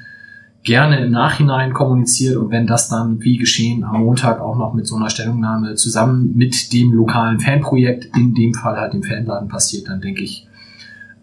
gerne 0.64 0.98
im 1.04 1.12
Nachhinein 1.12 1.74
kommuniziert 1.74 2.36
und 2.36 2.50
wenn 2.50 2.66
das 2.66 2.88
dann 2.88 3.22
wie 3.22 3.36
geschehen 3.36 3.84
am 3.84 4.00
Montag 4.00 4.40
auch 4.40 4.56
noch 4.56 4.72
mit 4.72 4.86
so 4.86 4.96
einer 4.96 5.10
Stellungnahme 5.10 5.74
zusammen 5.74 6.32
mit 6.34 6.72
dem 6.72 6.92
lokalen 6.92 7.38
Fanprojekt, 7.38 8.16
in 8.16 8.34
dem 8.34 8.54
Fall 8.54 8.78
halt 8.78 8.94
dem 8.94 9.02
Fanladen 9.02 9.48
passiert, 9.48 9.88
dann 9.88 10.00
denke 10.00 10.22
ich, 10.22 10.48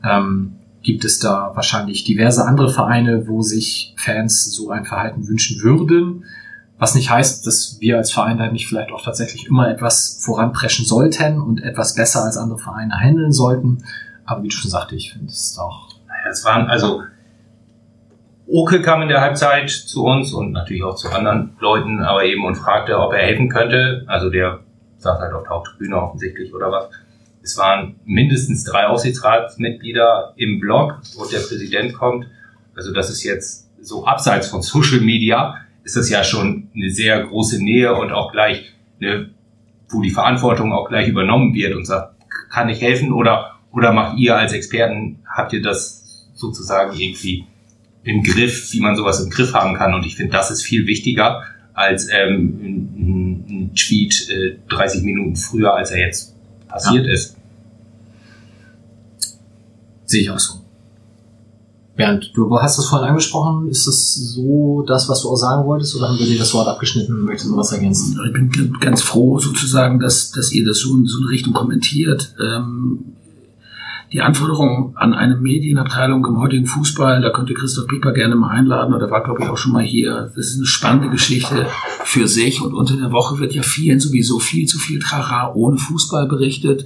ähm, 0.04 0.58
gibt 0.84 1.06
es 1.06 1.20
da 1.20 1.52
wahrscheinlich 1.54 2.04
diverse 2.04 2.46
andere 2.46 2.72
Vereine, 2.72 3.28
wo 3.28 3.42
sich 3.42 3.94
Fans 3.98 4.52
so 4.52 4.72
ein 4.72 4.86
Verhalten 4.86 5.28
wünschen 5.28 5.62
würden. 5.62 6.26
Was 6.80 6.96
nicht 6.96 7.12
heißt, 7.12 7.46
dass 7.46 7.78
wir 7.80 7.98
als 7.98 8.12
Verein 8.12 8.40
da 8.40 8.52
nicht 8.52 8.68
vielleicht 8.68 8.92
auch 8.92 9.04
tatsächlich 9.04 9.46
immer 9.46 9.70
etwas 9.70 10.20
voranpreschen 10.26 10.86
sollten 10.86 11.40
und 11.40 11.62
etwas 11.62 11.94
besser 11.94 12.24
als 12.24 12.38
andere 12.38 12.58
Vereine 12.58 12.96
handeln 12.96 13.32
sollten. 13.32 13.84
Aber 14.26 14.42
wie 14.44 14.48
du 14.48 14.56
schon 14.56 14.72
sagte, 14.72 14.96
ich 14.96 15.14
finde 15.14 15.28
es 15.28 15.58
auch. 15.60 15.90
Naja, 16.08 16.32
es 16.32 16.44
waren 16.44 16.68
also 16.68 17.04
Oke 18.54 18.82
kam 18.82 19.02
in 19.02 19.08
der 19.08 19.22
Halbzeit 19.22 19.70
zu 19.70 20.04
uns 20.04 20.34
und 20.34 20.52
natürlich 20.52 20.84
auch 20.84 20.96
zu 20.96 21.10
anderen 21.10 21.56
Leuten, 21.62 22.04
aber 22.04 22.26
eben 22.26 22.44
und 22.44 22.56
fragte, 22.56 23.00
ob 23.00 23.14
er 23.14 23.20
helfen 23.20 23.48
könnte. 23.48 24.04
Also 24.08 24.30
der 24.30 24.60
saß 24.98 25.20
halt 25.20 25.34
auf 25.34 25.44
der 25.44 25.52
Haupttribüne 25.52 25.96
offensichtlich 25.96 26.54
oder 26.54 26.70
was. 26.70 26.90
Es 27.44 27.58
waren 27.58 27.96
mindestens 28.06 28.64
drei 28.64 28.86
Aufsichtsratsmitglieder 28.88 30.34
im 30.36 30.60
Blog, 30.60 31.02
wo 31.16 31.26
der 31.26 31.40
Präsident 31.40 31.94
kommt. 31.94 32.28
Also 32.76 32.94
das 32.94 33.10
ist 33.10 33.24
jetzt 33.24 33.70
so 33.82 34.06
abseits 34.06 34.48
von 34.48 34.62
Social 34.62 35.02
Media, 35.02 35.56
ist 35.84 35.96
das 35.96 36.10
ja 36.10 36.24
schon 36.24 36.70
eine 36.76 36.92
sehr 36.92 37.24
große 37.24 37.64
Nähe 37.64 37.96
und 37.96 38.12
auch 38.12 38.32
gleich 38.32 38.74
eine, 39.00 39.32
wo 39.90 40.02
die 40.02 40.12
Verantwortung 40.12 40.72
auch 40.72 40.88
gleich 40.88 41.08
übernommen 41.08 41.54
wird 41.56 41.76
und 41.76 41.86
sagt, 41.86 42.16
kann 42.50 42.70
ich 42.70 42.82
helfen 42.82 43.12
oder, 43.12 43.60
oder 43.72 43.92
macht 43.92 44.18
ihr 44.18 44.38
als 44.38 44.54
Experten, 44.54 45.20
habt 45.26 45.54
ihr 45.54 45.62
das 45.62 46.30
sozusagen 46.36 46.98
irgendwie 46.98 47.46
im 48.04 48.24
Griff, 48.24 48.72
wie 48.74 48.80
man 48.80 48.96
sowas 48.96 49.22
im 49.22 49.30
Griff 49.30 49.54
haben 49.54 49.76
kann. 49.76 49.94
Und 49.94 50.06
ich 50.06 50.16
finde, 50.16 50.32
das 50.34 50.52
ist 50.52 50.64
viel 50.64 50.86
wichtiger 50.86 51.44
als 51.74 52.10
ähm, 52.12 52.60
ein, 52.62 53.46
ein 53.50 53.76
Tweet 53.76 54.30
äh, 54.30 54.58
30 54.70 55.04
Minuten 55.04 55.36
früher, 55.36 55.74
als 55.74 55.92
er 55.92 56.00
jetzt 56.00 56.36
passiert 56.72 57.06
ja. 57.06 57.14
ist. 57.14 57.36
Sehe 60.06 60.22
ich 60.22 60.30
auch 60.30 60.40
so. 60.40 60.56
Bernd, 61.96 62.32
du 62.34 62.60
hast 62.60 62.78
das 62.78 62.86
vorhin 62.86 63.10
angesprochen. 63.10 63.70
Ist 63.70 63.86
das 63.86 64.16
so 64.16 64.84
das, 64.88 65.08
was 65.08 65.22
du 65.22 65.30
auch 65.30 65.36
sagen 65.36 65.68
wolltest, 65.68 65.96
oder 65.96 66.10
haben 66.10 66.20
wir 66.20 66.26
dir 66.26 66.40
das 66.40 66.54
Wort 66.54 66.68
abgeschnitten 66.68 67.14
und 67.14 67.26
möchtest 67.26 67.52
du 67.52 67.58
was 67.58 67.72
ergänzen? 67.72 68.20
Ich 68.26 68.34
bin 68.34 68.78
ganz 68.80 69.02
froh 69.02 69.40
sozusagen, 69.40 70.00
dass, 70.00 70.32
dass 70.32 70.52
ihr 70.52 70.66
das 70.66 70.80
so 70.80 70.96
in 70.96 71.06
so 71.06 71.20
eine 71.20 71.30
Richtung 71.30 71.54
kommentiert. 71.54 72.34
Ähm, 72.42 73.14
die 74.14 74.22
Anforderungen 74.22 74.94
an 74.96 75.14
eine 75.14 75.38
Medienabteilung 75.38 76.26
im 76.26 76.40
heutigen 76.40 76.66
Fußball, 76.66 77.22
da 77.22 77.30
könnte 77.30 77.54
Christoph 77.54 77.88
Pieper 77.88 78.12
gerne 78.12 78.36
mal 78.36 78.50
einladen, 78.50 78.94
oder 78.94 79.10
war, 79.10 79.24
glaube 79.24 79.42
ich, 79.42 79.50
auch 79.50 79.58
schon 79.58 79.72
mal 79.72 79.84
hier. 79.84 80.32
Das 80.36 80.48
ist 80.48 80.58
eine 80.58 80.66
spannende 80.66 81.10
Geschichte 81.10 81.66
für 82.04 82.28
sich 82.28 82.62
und 82.62 82.74
unter 82.74 82.98
der 82.98 83.12
Woche 83.14 83.40
wird 83.40 83.54
ja 83.54 83.62
vielen 83.62 84.02
sowieso 84.02 84.40
viel 84.40 84.68
zu 84.68 84.80
viel 84.80 85.00
Trara 85.00 85.54
ohne 85.54 85.78
Fußball 85.78 86.28
berichtet. 86.28 86.86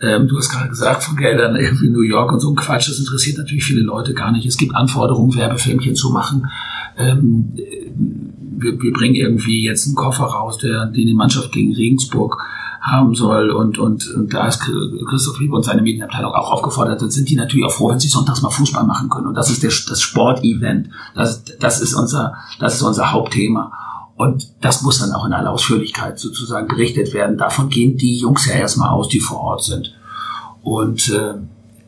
Ähm, 0.00 0.28
du 0.28 0.36
hast 0.36 0.50
gerade 0.50 0.68
gesagt, 0.68 1.04
von 1.04 1.16
Geldern 1.16 1.56
irgendwie 1.56 1.88
New 1.88 2.02
York 2.02 2.32
und 2.32 2.40
so 2.40 2.50
ein 2.50 2.56
Quatsch, 2.56 2.88
das 2.88 2.98
interessiert 2.98 3.38
natürlich 3.38 3.64
viele 3.64 3.80
Leute 3.80 4.12
gar 4.12 4.30
nicht. 4.30 4.46
Es 4.46 4.58
gibt 4.58 4.74
Anforderungen, 4.74 5.34
Werbefilmchen 5.34 5.96
zu 5.96 6.10
machen. 6.10 6.48
Ähm, 6.98 7.54
wir, 8.58 8.80
wir 8.80 8.92
bringen 8.92 9.14
irgendwie 9.14 9.64
jetzt 9.64 9.86
einen 9.86 9.96
Koffer 9.96 10.24
raus, 10.24 10.58
der, 10.58 10.86
den 10.86 11.06
die 11.06 11.14
Mannschaft 11.14 11.50
gegen 11.50 11.74
Regensburg 11.74 12.42
haben 12.80 13.14
soll. 13.14 13.50
Und, 13.50 13.78
und, 13.78 14.08
und 14.14 14.32
da 14.32 14.48
ist 14.48 14.60
Christoph 14.60 15.38
Liebe 15.40 15.54
und 15.54 15.64
seine 15.64 15.82
Medienabteilung 15.82 16.32
auch 16.32 16.52
aufgefordert. 16.52 17.02
Dann 17.02 17.10
sind 17.10 17.28
die 17.28 17.36
natürlich 17.36 17.64
auch 17.64 17.72
froh, 17.72 17.90
wenn 17.90 17.98
sie 17.98 18.08
sonntags 18.08 18.42
mal 18.42 18.50
Fußball 18.50 18.84
machen 18.84 19.08
können. 19.08 19.26
Und 19.26 19.34
das 19.34 19.50
ist 19.50 19.62
der, 19.62 19.70
das 19.88 20.00
Sportevent. 20.00 20.90
Das, 21.14 21.42
das, 21.58 21.80
ist 21.80 21.94
unser, 21.94 22.34
das 22.60 22.74
ist 22.74 22.82
unser 22.82 23.12
Hauptthema. 23.12 23.72
Und 24.16 24.48
das 24.60 24.82
muss 24.82 24.98
dann 24.98 25.12
auch 25.12 25.26
in 25.26 25.32
aller 25.32 25.52
Ausführlichkeit 25.52 26.18
sozusagen 26.18 26.66
berichtet 26.66 27.14
werden. 27.14 27.38
Davon 27.38 27.68
gehen 27.68 27.96
die 27.96 28.18
Jungs 28.18 28.46
ja 28.46 28.54
erstmal 28.54 28.90
aus, 28.90 29.08
die 29.08 29.20
vor 29.20 29.38
Ort 29.40 29.62
sind. 29.62 29.94
Und 30.62 31.08
äh, 31.10 31.34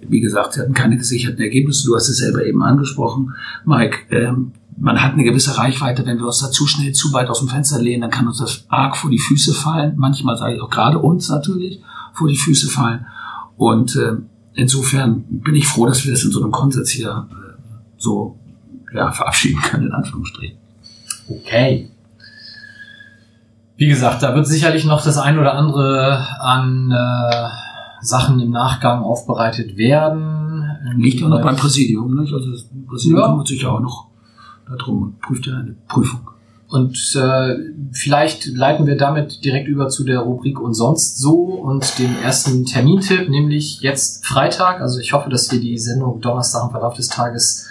wie 0.08 0.20
gesagt, 0.20 0.52
sie 0.52 0.60
hatten 0.60 0.74
keine 0.74 0.96
gesicherten 0.96 1.40
Ergebnisse. 1.40 1.86
Du 1.86 1.94
hast 1.94 2.08
es 2.08 2.18
selber 2.18 2.44
eben 2.44 2.62
angesprochen, 2.62 3.34
Mike. 3.64 3.98
Ähm, 4.10 4.52
man 4.80 5.02
hat 5.02 5.12
eine 5.12 5.24
gewisse 5.24 5.58
Reichweite, 5.58 6.06
wenn 6.06 6.18
wir 6.18 6.26
uns 6.26 6.38
da 6.38 6.50
zu 6.50 6.66
schnell 6.66 6.92
zu 6.92 7.12
weit 7.12 7.28
aus 7.28 7.40
dem 7.40 7.48
Fenster 7.48 7.80
lehnen, 7.80 8.00
dann 8.00 8.10
kann 8.10 8.26
uns 8.26 8.38
das 8.38 8.64
arg 8.68 8.96
vor 8.96 9.10
die 9.10 9.18
Füße 9.18 9.52
fallen. 9.52 9.94
Manchmal 9.96 10.38
sage 10.38 10.54
ich 10.54 10.60
auch 10.62 10.70
gerade 10.70 10.98
uns 10.98 11.28
natürlich 11.28 11.82
vor 12.14 12.28
die 12.28 12.36
Füße 12.36 12.68
fallen. 12.68 13.06
Und 13.58 13.94
äh, 13.96 14.12
insofern 14.54 15.24
bin 15.28 15.54
ich 15.54 15.68
froh, 15.68 15.84
dass 15.84 16.04
wir 16.04 16.12
das 16.12 16.24
in 16.24 16.30
so 16.30 16.42
einem 16.42 16.50
Konsens 16.50 16.90
hier 16.90 17.28
äh, 17.30 17.62
so 17.98 18.38
ja, 18.94 19.12
verabschieden 19.12 19.60
können, 19.60 19.86
in 19.88 19.92
Anführungsstrichen. 19.92 20.56
Okay. 21.28 21.90
Wie 23.76 23.86
gesagt, 23.86 24.22
da 24.22 24.34
wird 24.34 24.46
sicherlich 24.46 24.86
noch 24.86 25.04
das 25.04 25.18
ein 25.18 25.38
oder 25.38 25.54
andere 25.54 26.26
an 26.40 26.90
äh, 26.90 27.48
Sachen 28.00 28.40
im 28.40 28.50
Nachgang 28.50 29.02
aufbereitet 29.02 29.76
werden. 29.76 30.64
Liegt 30.96 31.20
ja 31.20 31.28
noch 31.28 31.42
beim 31.42 31.56
Präsidium, 31.56 32.14
nicht? 32.14 32.32
Also 32.32 32.50
das 32.50 32.66
Präsidium 32.88 33.20
ja. 33.20 33.28
kümmert 33.28 33.48
sich 33.48 33.62
ja 33.62 33.68
auch 33.68 33.80
noch 33.80 34.09
darum 34.76 35.02
und 35.02 35.20
prüft 35.20 35.46
ja 35.46 35.54
eine 35.54 35.74
Prüfung. 35.88 36.30
Und 36.68 37.16
äh, 37.16 37.56
vielleicht 37.90 38.46
leiten 38.46 38.86
wir 38.86 38.96
damit 38.96 39.44
direkt 39.44 39.66
über 39.66 39.88
zu 39.88 40.04
der 40.04 40.20
Rubrik 40.20 40.60
und 40.60 40.74
sonst 40.74 41.18
so 41.18 41.34
und 41.34 41.98
dem 41.98 42.16
ersten 42.22 42.64
Termintipp, 42.64 43.28
nämlich 43.28 43.80
jetzt 43.80 44.24
Freitag. 44.24 44.80
Also 44.80 45.00
ich 45.00 45.12
hoffe, 45.12 45.30
dass 45.30 45.50
wir 45.50 45.60
die 45.60 45.76
Sendung 45.78 46.20
Donnerstag 46.20 46.64
im 46.64 46.70
Verlauf 46.70 46.94
des 46.94 47.08
Tages 47.08 47.68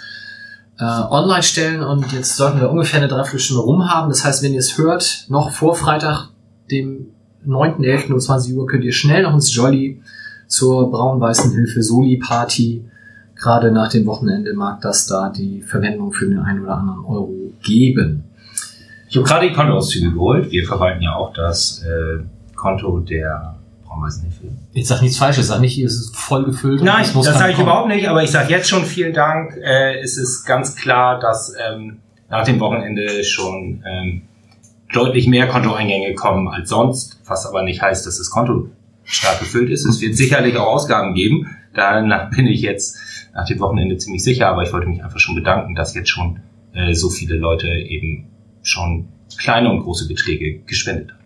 äh, 0.78 0.84
online 0.84 1.42
stellen 1.42 1.82
und 1.82 2.12
jetzt 2.12 2.36
sollten 2.36 2.60
wir 2.60 2.70
ungefähr 2.70 3.00
eine 3.00 3.08
Dreiviertelstunde 3.08 3.62
rum 3.62 3.90
haben. 3.90 4.10
Das 4.10 4.22
heißt, 4.22 4.42
wenn 4.42 4.52
ihr 4.52 4.60
es 4.60 4.76
hört, 4.76 5.24
noch 5.28 5.50
vor 5.50 5.74
Freitag, 5.76 6.28
dem 6.70 7.06
9.11. 7.46 8.12
um 8.12 8.20
20 8.20 8.54
Uhr, 8.54 8.66
könnt 8.66 8.84
ihr 8.84 8.92
schnell 8.92 9.22
noch 9.22 9.32
ins 9.32 9.54
Jolly 9.54 10.02
zur 10.46 10.90
braun-weißen 10.90 11.52
Hilfe 11.52 11.82
Soli 11.82 12.18
Party 12.18 12.84
gerade 13.40 13.72
nach 13.72 13.90
dem 13.90 14.06
Wochenende 14.06 14.52
mag 14.54 14.80
das 14.80 15.06
da 15.06 15.30
die 15.30 15.62
Verwendung 15.62 16.12
für 16.12 16.26
den 16.26 16.38
einen 16.38 16.62
oder 16.62 16.76
anderen 16.76 17.04
Euro 17.04 17.52
geben. 17.62 18.24
Ich 19.08 19.16
habe 19.16 19.26
gerade 19.26 19.48
die 19.48 19.54
Kontoauszüge 19.54 20.12
geholt. 20.12 20.50
Wir 20.50 20.64
verwalten 20.64 21.02
ja 21.02 21.14
auch 21.14 21.32
das 21.32 21.82
äh, 21.82 22.22
Konto 22.54 23.00
der 23.00 23.56
Braumeisenhilfe. 23.84 24.44
Jetzt 24.72 24.88
sag 24.88 25.02
nichts 25.02 25.16
Falsches, 25.18 25.48
sag 25.48 25.60
nicht, 25.60 25.78
es 25.82 25.94
ist 25.94 26.16
voll 26.16 26.44
gefüllt. 26.44 26.82
Nein, 26.82 27.04
das, 27.12 27.24
das 27.24 27.38
sage 27.38 27.54
ich 27.54 27.58
überhaupt 27.58 27.88
nicht, 27.88 28.08
aber 28.08 28.22
ich 28.22 28.30
sage 28.30 28.50
jetzt 28.50 28.68
schon 28.68 28.84
vielen 28.84 29.12
Dank. 29.12 29.56
Äh, 29.56 30.00
es 30.00 30.16
ist 30.16 30.44
ganz 30.44 30.76
klar, 30.76 31.18
dass 31.18 31.52
ähm, 31.70 31.98
nach 32.28 32.44
dem 32.44 32.60
Wochenende 32.60 33.24
schon 33.24 33.82
ähm, 33.84 34.22
deutlich 34.92 35.26
mehr 35.26 35.48
Kontoeingänge 35.48 36.14
kommen 36.14 36.46
als 36.48 36.68
sonst, 36.68 37.20
was 37.26 37.46
aber 37.46 37.62
nicht 37.62 37.82
heißt, 37.82 38.06
dass 38.06 38.18
das 38.18 38.30
Konto 38.30 38.68
stark 39.02 39.40
gefüllt 39.40 39.70
ist. 39.70 39.84
Es 39.86 40.00
wird 40.00 40.16
sicherlich 40.16 40.56
auch 40.56 40.66
Ausgaben 40.66 41.14
geben. 41.14 41.56
Danach 41.74 42.30
bin 42.30 42.46
ich 42.46 42.60
jetzt 42.62 42.96
nach 43.40 43.46
dem 43.46 43.60
Wochenende 43.60 43.96
ziemlich 43.96 44.22
sicher, 44.22 44.48
aber 44.48 44.62
ich 44.62 44.72
wollte 44.72 44.86
mich 44.86 45.02
einfach 45.02 45.18
schon 45.18 45.34
bedanken, 45.34 45.74
dass 45.74 45.94
jetzt 45.94 46.10
schon 46.10 46.40
äh, 46.74 46.92
so 46.92 47.08
viele 47.08 47.36
Leute 47.36 47.68
eben 47.68 48.26
schon 48.62 49.08
kleine 49.38 49.70
und 49.70 49.82
große 49.82 50.06
Beträge 50.06 50.60
gespendet 50.60 51.12
haben. 51.12 51.20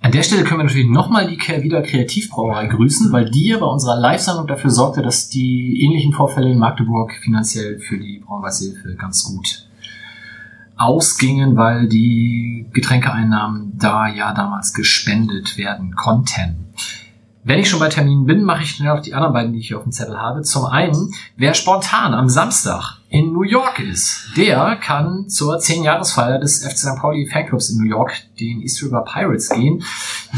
An 0.00 0.10
der 0.10 0.24
Stelle 0.24 0.42
können 0.42 0.58
wir 0.58 0.64
natürlich 0.64 0.88
nochmal 0.88 1.28
die 1.28 1.36
Kehrwieder 1.36 1.82
Kreativbrauerei 1.82 2.66
grüßen, 2.66 3.12
weil 3.12 3.30
die 3.30 3.50
ja 3.50 3.58
bei 3.58 3.66
unserer 3.66 4.00
Live-Sendung 4.00 4.48
dafür 4.48 4.70
sorgte, 4.70 5.00
dass 5.00 5.28
die 5.28 5.80
ähnlichen 5.84 6.12
Vorfälle 6.12 6.50
in 6.50 6.58
Magdeburg 6.58 7.12
finanziell 7.22 7.78
für 7.78 7.98
die 7.98 8.18
Braunweißhilfe 8.18 8.96
ganz 8.96 9.22
gut 9.22 9.68
ausgingen, 10.76 11.56
weil 11.56 11.86
die 11.86 12.66
Getränkeeinnahmen 12.72 13.78
da 13.78 14.08
ja 14.08 14.34
damals 14.34 14.74
gespendet 14.74 15.56
werden 15.56 15.94
konnten. 15.94 16.72
Wenn 17.44 17.58
ich 17.58 17.68
schon 17.68 17.80
bei 17.80 17.88
Terminen 17.88 18.24
bin, 18.24 18.44
mache 18.44 18.62
ich 18.62 18.70
schnell 18.70 18.94
noch 18.94 19.02
die 19.02 19.14
anderen 19.14 19.32
beiden, 19.34 19.52
die 19.52 19.58
ich 19.58 19.68
hier 19.68 19.78
auf 19.78 19.82
dem 19.82 19.90
Zettel 19.90 20.16
habe. 20.16 20.42
Zum 20.42 20.64
einen, 20.64 21.12
wer 21.36 21.54
spontan 21.54 22.14
am 22.14 22.28
Samstag 22.28 23.00
in 23.08 23.32
New 23.32 23.42
York 23.42 23.80
ist, 23.80 24.28
der 24.36 24.76
kann 24.76 25.28
zur 25.28 25.56
10-Jahresfeier 25.56 26.38
des 26.38 26.64
FC 26.64 26.78
St. 26.78 26.96
Pauli 26.98 27.26
Fanclubs 27.26 27.70
in 27.70 27.78
New 27.78 27.88
York, 27.88 28.12
den 28.38 28.62
East 28.62 28.82
River 28.82 29.04
Pirates, 29.04 29.48
gehen, 29.48 29.82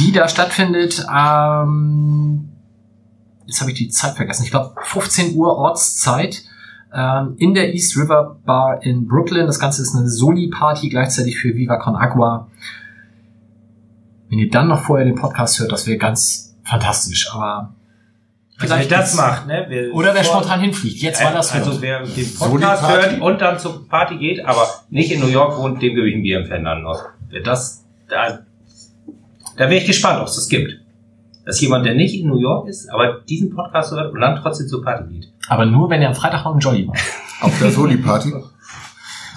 die 0.01 0.13
da 0.13 0.29
stattfindet 0.29 1.07
ähm, 1.15 2.49
jetzt 3.47 3.61
habe 3.61 3.71
ich 3.71 3.79
die 3.79 3.89
Zeit 3.89 4.17
vergessen, 4.17 4.45
ich 4.45 4.51
glaube 4.51 4.75
15 4.83 5.37
Uhr 5.37 5.57
Ortszeit 5.57 6.45
ähm, 6.93 7.35
in 7.39 7.55
der 7.55 7.73
East 7.75 7.97
River 7.97 8.39
Bar 8.45 8.83
in 8.83 9.07
Brooklyn. 9.07 9.47
Das 9.47 9.59
Ganze 9.59 9.83
ist 9.83 9.95
eine 9.95 10.09
Soli-Party 10.09 10.89
gleichzeitig 10.89 11.39
für 11.39 11.55
Viva 11.55 11.77
Con 11.77 11.97
Agua. 11.97 12.49
Wenn 14.29 14.39
ihr 14.39 14.51
dann 14.51 14.69
noch 14.69 14.83
vorher 14.83 15.05
den 15.05 15.17
Podcast 15.17 15.61
hört, 15.61 15.73
das 15.73 15.87
wäre 15.87 15.99
ganz 15.99 16.54
fantastisch, 16.65 17.31
aber 17.33 17.75
Also 18.59 18.75
wer 18.77 18.85
das 18.87 19.15
macht, 19.15 19.47
ne? 19.47 19.67
Wer 19.69 19.93
Oder 19.95 20.15
wer 20.15 20.25
spontan 20.25 20.61
hinfliegt. 20.61 21.01
Jetzt 21.03 21.23
war 21.23 21.33
das 21.33 21.53
Also 21.53 21.81
wer 21.83 22.05
den 22.05 22.25
So 22.25 22.49
Podcast 22.51 22.83
Party. 22.83 23.11
hört 23.11 23.21
und 23.21 23.41
dann 23.41 23.59
zur 23.59 23.89
Party 23.89 24.17
geht, 24.17 24.45
aber 24.45 24.67
nicht 24.91 25.11
in 25.13 25.21
New 25.21 25.29
York 25.29 25.59
wohnt, 25.59 25.83
dem 25.83 25.95
gebe 25.95 26.09
ich 26.09 26.15
ein 26.17 26.23
Bier 26.23 26.41
im 26.41 26.47
Fernand 26.47 26.85
aus. 26.87 26.99
Wer 27.31 27.43
das, 27.43 27.85
da, 28.09 28.41
da 29.57 29.65
wäre 29.65 29.77
ich 29.77 29.87
gespannt, 29.87 30.21
ob 30.21 30.29
es 30.29 30.37
das 30.37 30.49
gibt. 30.49 30.81
Dass 31.47 31.61
jemand, 31.61 31.85
der 31.85 31.95
nicht 31.95 32.15
in 32.15 32.29
New 32.29 32.39
York 32.39 32.69
ist, 32.69 32.89
aber 32.89 33.21
diesen 33.29 33.55
Podcast 33.55 33.93
hört 33.93 34.15
und 34.15 34.21
dann 34.21 34.41
trotzdem 34.41 34.67
zur 34.67 34.83
Party 34.83 35.13
geht. 35.13 35.29
Aber 35.49 35.67
nur, 35.67 35.91
wenn 35.91 36.01
ihr 36.01 36.09
am 36.09 36.15
Freitag 36.15 36.43
noch 36.45 36.55
im 36.55 36.59
Jolly 36.61 36.89
war. 36.89 36.95
Auf 37.41 37.59
der 37.59 37.71
Soli-Party. 37.71 38.33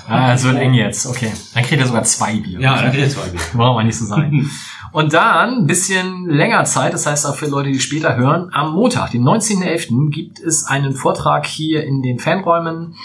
Ah, 0.07 0.31
es 0.33 0.43
wird 0.45 0.55
eng 0.55 0.73
jetzt. 0.73 1.05
Okay. 1.05 1.33
Dann 1.53 1.63
kriegt 1.65 1.81
ihr 1.81 1.87
sogar 1.87 2.03
zwei 2.03 2.35
Bier. 2.37 2.59
dann 2.61 2.91
geht 2.93 3.07
es 3.07 3.13
zwei 3.15 3.27
Bier. 3.27 3.41
Brauchen 3.53 3.79
wir 3.79 3.83
nicht 3.83 3.97
so 3.97 4.05
sein. 4.05 4.49
Und 4.97 5.13
dann 5.13 5.59
ein 5.59 5.67
bisschen 5.67 6.25
länger 6.25 6.63
Zeit, 6.63 6.91
das 6.91 7.05
heißt 7.05 7.27
auch 7.27 7.35
für 7.35 7.45
Leute, 7.45 7.69
die 7.71 7.79
später 7.79 8.17
hören, 8.17 8.49
am 8.51 8.73
Montag, 8.73 9.11
den 9.11 9.21
19.11. 9.21 10.09
gibt 10.09 10.39
es 10.39 10.65
einen 10.65 10.95
Vortrag 10.95 11.45
hier 11.45 11.83
in 11.83 12.01
den 12.01 12.17
Fanräumen. 12.17 12.95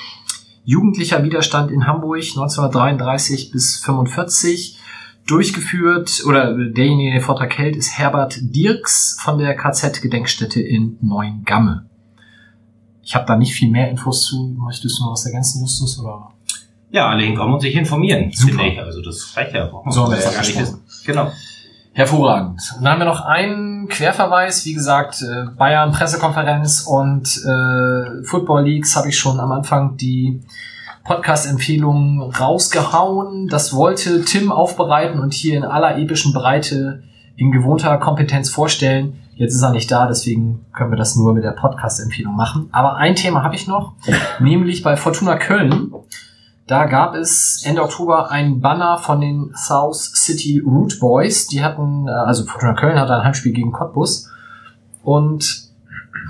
Jugendlicher 0.64 1.22
Widerstand 1.22 1.70
in 1.70 1.86
Hamburg 1.86 2.22
1933 2.22 3.50
bis 3.50 3.76
45. 3.84 4.78
Durchgeführt, 5.26 6.22
oder 6.26 6.56
derjenige, 6.56 7.10
der 7.10 7.20
den 7.20 7.26
Vortrag 7.26 7.58
hält, 7.58 7.76
ist 7.76 7.98
Herbert 7.98 8.38
Dirks 8.40 9.18
von 9.20 9.36
der 9.36 9.54
KZ-Gedenkstätte 9.54 10.62
in 10.62 10.96
Neuengamme. 11.02 11.84
Ich 13.02 13.14
habe 13.14 13.26
da 13.26 13.36
nicht 13.36 13.52
viel 13.52 13.70
mehr 13.70 13.90
Infos 13.90 14.22
zu. 14.22 14.56
Möchtest 14.58 14.98
du 14.98 15.04
noch 15.04 15.12
was 15.12 15.26
ergänzen, 15.26 15.60
Justus? 15.60 16.00
Oder? 16.00 16.30
Ja, 16.90 17.10
alle 17.10 17.24
hinkommen 17.24 17.52
und 17.52 17.60
sich 17.60 17.74
informieren, 17.74 18.30
Super. 18.32 18.62
Also 18.78 19.02
das 19.02 19.36
reicht 19.36 19.52
ja. 19.52 19.70
man 19.70 19.92
So 19.92 20.06
wir 20.06 20.16
ja 20.16 20.24
das 20.24 20.34
gar 20.34 20.40
nicht 20.40 20.58
wissen. 20.58 20.80
Genau. 21.04 21.30
Hervorragend. 21.94 22.60
Und 22.76 22.84
dann 22.84 22.92
haben 22.92 23.00
wir 23.00 23.04
noch 23.04 23.20
einen 23.20 23.86
Querverweis, 23.88 24.64
wie 24.64 24.72
gesagt, 24.72 25.22
äh, 25.22 25.44
Bayern 25.58 25.92
Pressekonferenz 25.92 26.86
und 26.88 27.28
äh, 27.44 28.24
Football 28.24 28.64
Leagues 28.64 28.96
habe 28.96 29.08
ich 29.10 29.18
schon 29.18 29.38
am 29.38 29.52
Anfang 29.52 29.98
die 29.98 30.40
Podcast-Empfehlungen 31.04 32.22
rausgehauen. 32.22 33.48
Das 33.48 33.74
wollte 33.74 34.24
Tim 34.24 34.50
aufbereiten 34.50 35.20
und 35.20 35.34
hier 35.34 35.56
in 35.56 35.64
aller 35.64 35.98
epischen 35.98 36.32
Breite 36.32 37.02
in 37.36 37.52
gewohnter 37.52 37.98
Kompetenz 37.98 38.48
vorstellen. 38.48 39.18
Jetzt 39.34 39.54
ist 39.54 39.62
er 39.62 39.72
nicht 39.72 39.90
da, 39.90 40.06
deswegen 40.06 40.64
können 40.72 40.92
wir 40.92 40.98
das 40.98 41.16
nur 41.16 41.34
mit 41.34 41.44
der 41.44 41.52
Podcast-Empfehlung 41.52 42.36
machen. 42.36 42.68
Aber 42.72 42.96
ein 42.96 43.16
Thema 43.16 43.42
habe 43.42 43.54
ich 43.54 43.66
noch, 43.66 43.94
nämlich 44.38 44.82
bei 44.82 44.96
Fortuna 44.96 45.36
Köln. 45.36 45.92
Da 46.66 46.86
gab 46.86 47.14
es 47.14 47.62
Ende 47.66 47.82
Oktober 47.82 48.30
ein 48.30 48.60
Banner 48.60 48.96
von 48.98 49.20
den 49.20 49.52
South 49.54 50.12
City 50.14 50.62
Root 50.64 51.00
Boys. 51.00 51.48
Die 51.48 51.62
hatten, 51.62 52.06
äh, 52.06 52.10
also 52.10 52.44
Fortuna 52.44 52.74
Köln 52.74 52.98
hatte 52.98 53.14
ein 53.14 53.24
Heimspiel 53.24 53.52
gegen 53.52 53.72
Cottbus. 53.72 54.30
Und 55.02 55.70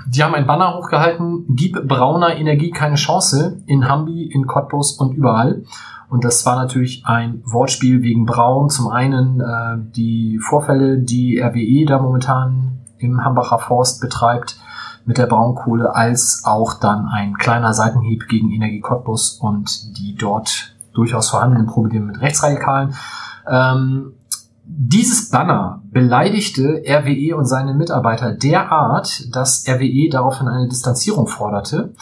die 0.07 0.23
haben 0.23 0.33
ein 0.33 0.47
Banner 0.47 0.75
hochgehalten, 0.75 1.45
gib 1.49 1.87
brauner 1.87 2.35
Energie 2.35 2.71
keine 2.71 2.95
Chance 2.95 3.61
in 3.67 3.87
Hambi, 3.87 4.23
in 4.23 4.47
Cottbus 4.47 4.93
und 4.93 5.13
überall. 5.13 5.63
Und 6.09 6.23
das 6.23 6.45
war 6.45 6.55
natürlich 6.55 7.05
ein 7.05 7.41
Wortspiel 7.45 8.01
wegen 8.01 8.25
Braun. 8.25 8.69
Zum 8.69 8.89
einen 8.89 9.39
äh, 9.39 9.77
die 9.95 10.39
Vorfälle, 10.39 10.99
die 10.99 11.39
RWE 11.39 11.85
da 11.85 11.99
momentan 11.99 12.79
im 12.97 13.23
Hambacher 13.23 13.59
Forst 13.59 14.01
betreibt 14.01 14.57
mit 15.05 15.17
der 15.17 15.27
Braunkohle, 15.27 15.95
als 15.95 16.43
auch 16.45 16.75
dann 16.75 17.07
ein 17.07 17.35
kleiner 17.35 17.73
Seitenhieb 17.73 18.27
gegen 18.27 18.51
Energie 18.51 18.79
Cottbus 18.79 19.37
und 19.41 19.97
die 19.97 20.15
dort 20.15 20.75
durchaus 20.93 21.29
vorhandenen 21.29 21.67
Probleme 21.67 22.05
mit 22.05 22.21
Rechtsradikalen. 22.21 22.95
Ähm, 23.47 24.13
dieses 24.65 25.29
Banner 25.29 25.81
beleidigte 25.91 26.83
RWE 26.87 27.35
und 27.35 27.45
seine 27.45 27.73
Mitarbeiter 27.73 28.31
derart, 28.31 29.35
dass 29.35 29.67
RWE 29.67 30.09
daraufhin 30.09 30.47
eine 30.47 30.69
Distanzierung 30.69 31.27
forderte. 31.27 31.93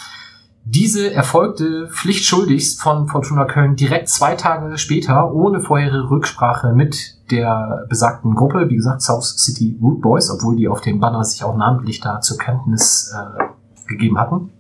Diese 0.64 1.12
erfolgte 1.12 1.88
pflichtschuldigst 1.88 2.80
von 2.80 3.08
Fortuna 3.08 3.45
Köln 3.45 3.76
direkt 3.76 4.10
zwei 4.10 4.36
Tage 4.36 4.78
später, 4.78 5.34
ohne 5.34 5.60
vorherige 5.60 6.12
Rücksprache 6.12 6.74
mit 6.74 7.16
der 7.32 7.86
besagten 7.89 8.36
Gruppe, 8.36 8.69
wie 8.69 8.75
gesagt 8.75 9.01
South 9.01 9.38
City 9.38 9.77
Root 9.82 10.01
Boys, 10.01 10.29
obwohl 10.29 10.55
die 10.55 10.67
auf 10.67 10.82
dem 10.82 10.99
Banner 10.99 11.23
sich 11.23 11.43
auch 11.43 11.55
namentlich 11.55 11.99
da 12.01 12.21
zur 12.21 12.38
Kenntnis 12.38 13.13
äh, 13.15 13.88
gegeben 13.88 14.19
hatten. 14.19 14.51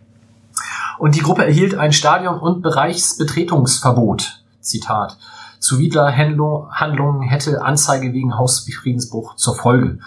Und 0.97 1.15
die 1.15 1.21
Gruppe 1.21 1.45
erhielt 1.45 1.75
ein 1.75 1.93
Stadion- 1.93 2.39
und 2.39 2.61
Bereichsbetretungsverbot. 2.61 4.43
Zitat. 4.59 5.17
Zuwider 5.59 6.15
Handlungen 6.15 7.21
hätte 7.21 7.63
Anzeige 7.63 8.13
wegen 8.13 8.37
Hausfriedensbruch 8.37 9.35
zur 9.35 9.55
Folge. 9.55 9.99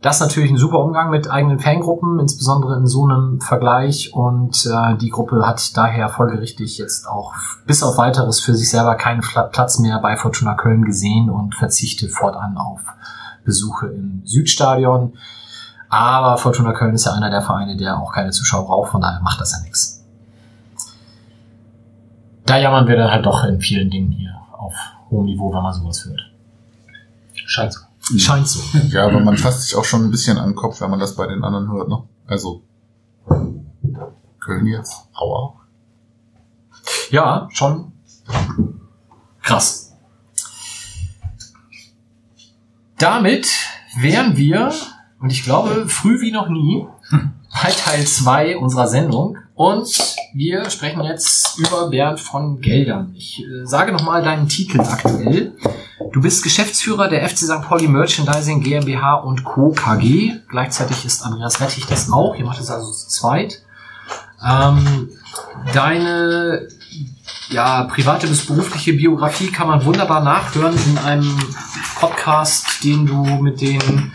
Das 0.00 0.16
ist 0.16 0.20
natürlich 0.20 0.52
ein 0.52 0.58
super 0.58 0.78
Umgang 0.78 1.10
mit 1.10 1.28
eigenen 1.28 1.58
Fangruppen, 1.58 2.20
insbesondere 2.20 2.76
in 2.76 2.86
so 2.86 3.04
einem 3.04 3.40
Vergleich. 3.40 4.14
Und 4.14 4.64
äh, 4.64 4.96
die 4.96 5.10
Gruppe 5.10 5.44
hat 5.44 5.76
daher 5.76 6.08
folgerichtig 6.08 6.78
jetzt 6.78 7.08
auch 7.08 7.34
bis 7.66 7.82
auf 7.82 7.98
weiteres 7.98 8.40
für 8.40 8.54
sich 8.54 8.70
selber 8.70 8.94
keinen 8.94 9.22
Platz 9.22 9.80
mehr 9.80 9.98
bei 9.98 10.16
Fortuna 10.16 10.54
Köln 10.54 10.84
gesehen 10.84 11.28
und 11.30 11.56
verzichtet 11.56 12.12
fortan 12.12 12.56
auf 12.56 12.80
Besuche 13.44 13.88
im 13.88 14.22
Südstadion. 14.24 15.14
Aber 15.88 16.38
Fortuna 16.38 16.74
Köln 16.74 16.94
ist 16.94 17.06
ja 17.06 17.14
einer 17.14 17.30
der 17.30 17.42
Vereine, 17.42 17.76
der 17.76 17.98
auch 17.98 18.12
keine 18.12 18.30
Zuschauer 18.30 18.66
braucht, 18.66 18.92
von 18.92 19.00
daher 19.00 19.20
macht 19.20 19.40
das 19.40 19.52
ja 19.52 19.60
nichts. 19.64 20.04
Da 22.46 22.56
jammern 22.56 22.86
wir 22.86 22.96
dann 22.96 23.10
halt 23.10 23.26
doch 23.26 23.42
in 23.44 23.60
vielen 23.60 23.90
Dingen 23.90 24.12
hier 24.12 24.34
auf 24.52 24.74
hohem 25.10 25.24
Niveau, 25.24 25.52
wenn 25.52 25.62
man 25.62 25.72
sowas 25.72 26.04
hört. 26.04 26.20
Scheint 27.34 27.72
so. 27.72 27.87
Scheint 28.16 28.48
so. 28.48 28.60
Ja, 28.88 29.06
aber 29.06 29.20
man 29.20 29.36
fasst 29.36 29.62
sich 29.62 29.76
auch 29.76 29.84
schon 29.84 30.04
ein 30.04 30.10
bisschen 30.10 30.38
an 30.38 30.50
den 30.50 30.56
Kopf, 30.56 30.80
wenn 30.80 30.90
man 30.90 31.00
das 31.00 31.14
bei 31.14 31.26
den 31.26 31.44
anderen 31.44 31.70
hört, 31.70 31.88
ne? 31.88 32.02
Also 32.26 32.62
Köln 34.40 34.66
jetzt, 34.66 35.08
aua. 35.14 35.54
Ja, 37.10 37.48
schon 37.52 37.92
krass. 39.42 39.92
Damit 42.98 43.48
wären 44.00 44.36
wir, 44.36 44.72
und 45.20 45.30
ich 45.30 45.44
glaube, 45.44 45.86
früh 45.88 46.20
wie 46.20 46.32
noch 46.32 46.48
nie, 46.48 46.86
bei 47.62 47.70
Teil 47.70 48.06
2 48.06 48.58
unserer 48.58 48.86
Sendung. 48.86 49.38
Und 49.54 50.16
wir 50.34 50.68
sprechen 50.70 51.02
jetzt 51.02 51.58
über 51.58 51.88
Bernd 51.88 52.20
von 52.20 52.60
Geldern. 52.60 53.12
Ich 53.16 53.42
äh, 53.42 53.66
sage 53.66 53.92
nochmal 53.92 54.22
deinen 54.22 54.48
Titel 54.48 54.80
aktuell. 54.80 55.56
Du 56.12 56.20
bist 56.20 56.44
Geschäftsführer 56.44 57.08
der 57.08 57.28
FC 57.28 57.38
St. 57.38 57.62
Pauli 57.62 57.88
Merchandising 57.88 58.62
GmbH 58.62 59.14
und 59.14 59.42
Co. 59.42 59.70
KG. 59.70 60.36
Gleichzeitig 60.48 61.04
ist 61.04 61.22
Andreas 61.22 61.60
Rettich 61.60 61.86
das 61.86 62.10
auch. 62.12 62.36
Ihr 62.36 62.44
macht 62.44 62.60
es 62.60 62.70
also 62.70 62.92
zu 62.92 63.08
zweit. 63.08 63.62
Ähm, 64.46 65.10
deine 65.74 66.68
ja, 67.50 67.84
private 67.84 68.28
bis 68.28 68.46
berufliche 68.46 68.92
Biografie 68.92 69.48
kann 69.48 69.66
man 69.66 69.84
wunderbar 69.84 70.22
nachhören 70.22 70.78
in 70.86 70.98
einem 70.98 71.36
Podcast, 71.96 72.84
den 72.84 73.06
du 73.06 73.24
mit 73.42 73.60
den 73.60 74.12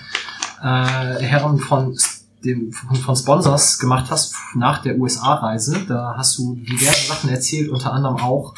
äh, 0.62 1.20
Herren 1.22 1.60
von, 1.60 1.98
dem, 2.46 2.72
von, 2.72 2.96
von 2.96 3.16
Sponsors 3.18 3.78
gemacht 3.78 4.06
hast 4.10 4.36
nach 4.56 4.82
der 4.82 4.98
USA-Reise. 4.98 5.84
Da 5.86 6.16
hast 6.18 6.38
du 6.38 6.56
diverse 6.56 7.08
Sachen 7.08 7.30
erzählt, 7.30 7.70
unter 7.70 7.92
anderem 7.92 8.18
auch, 8.18 8.54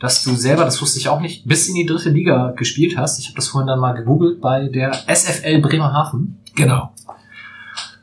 dass 0.00 0.22
du 0.22 0.34
selber, 0.34 0.64
das 0.64 0.80
wusste 0.80 0.98
ich 0.98 1.08
auch 1.08 1.20
nicht, 1.20 1.46
bis 1.46 1.68
in 1.68 1.74
die 1.74 1.86
dritte 1.86 2.10
Liga 2.10 2.52
gespielt 2.56 2.96
hast. 2.96 3.18
Ich 3.18 3.26
habe 3.26 3.36
das 3.36 3.48
vorhin 3.48 3.66
dann 3.66 3.80
mal 3.80 3.92
gegoogelt 3.92 4.40
bei 4.40 4.68
der 4.68 4.92
SFL 4.92 5.60
Bremerhaven. 5.60 6.38
Genau. 6.54 6.92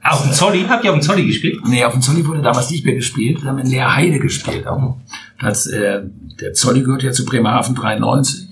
Auf 0.04 0.22
dem 0.22 0.34
Zolli? 0.34 0.66
Habt 0.68 0.84
ihr 0.84 0.92
auf 0.92 1.00
dem 1.00 1.02
Zolli 1.02 1.26
gespielt? 1.26 1.62
Nee, 1.66 1.84
auf 1.84 1.94
dem 1.94 2.02
Zolli 2.02 2.26
wurde 2.28 2.42
damals 2.42 2.70
nicht 2.70 2.86
mehr 2.86 2.96
gespielt. 2.96 3.42
Wir 3.42 3.50
haben 3.50 3.58
in 3.58 3.68
Leerheide 3.68 4.20
gespielt. 4.20 4.68
Auch. 4.68 4.98
Das, 5.40 5.66
äh, 5.66 6.04
der 6.40 6.54
Zolli 6.54 6.82
gehört 6.82 7.02
ja 7.02 7.12
zu 7.12 7.26
Bremerhaven 7.26 7.74
93. 7.74 8.50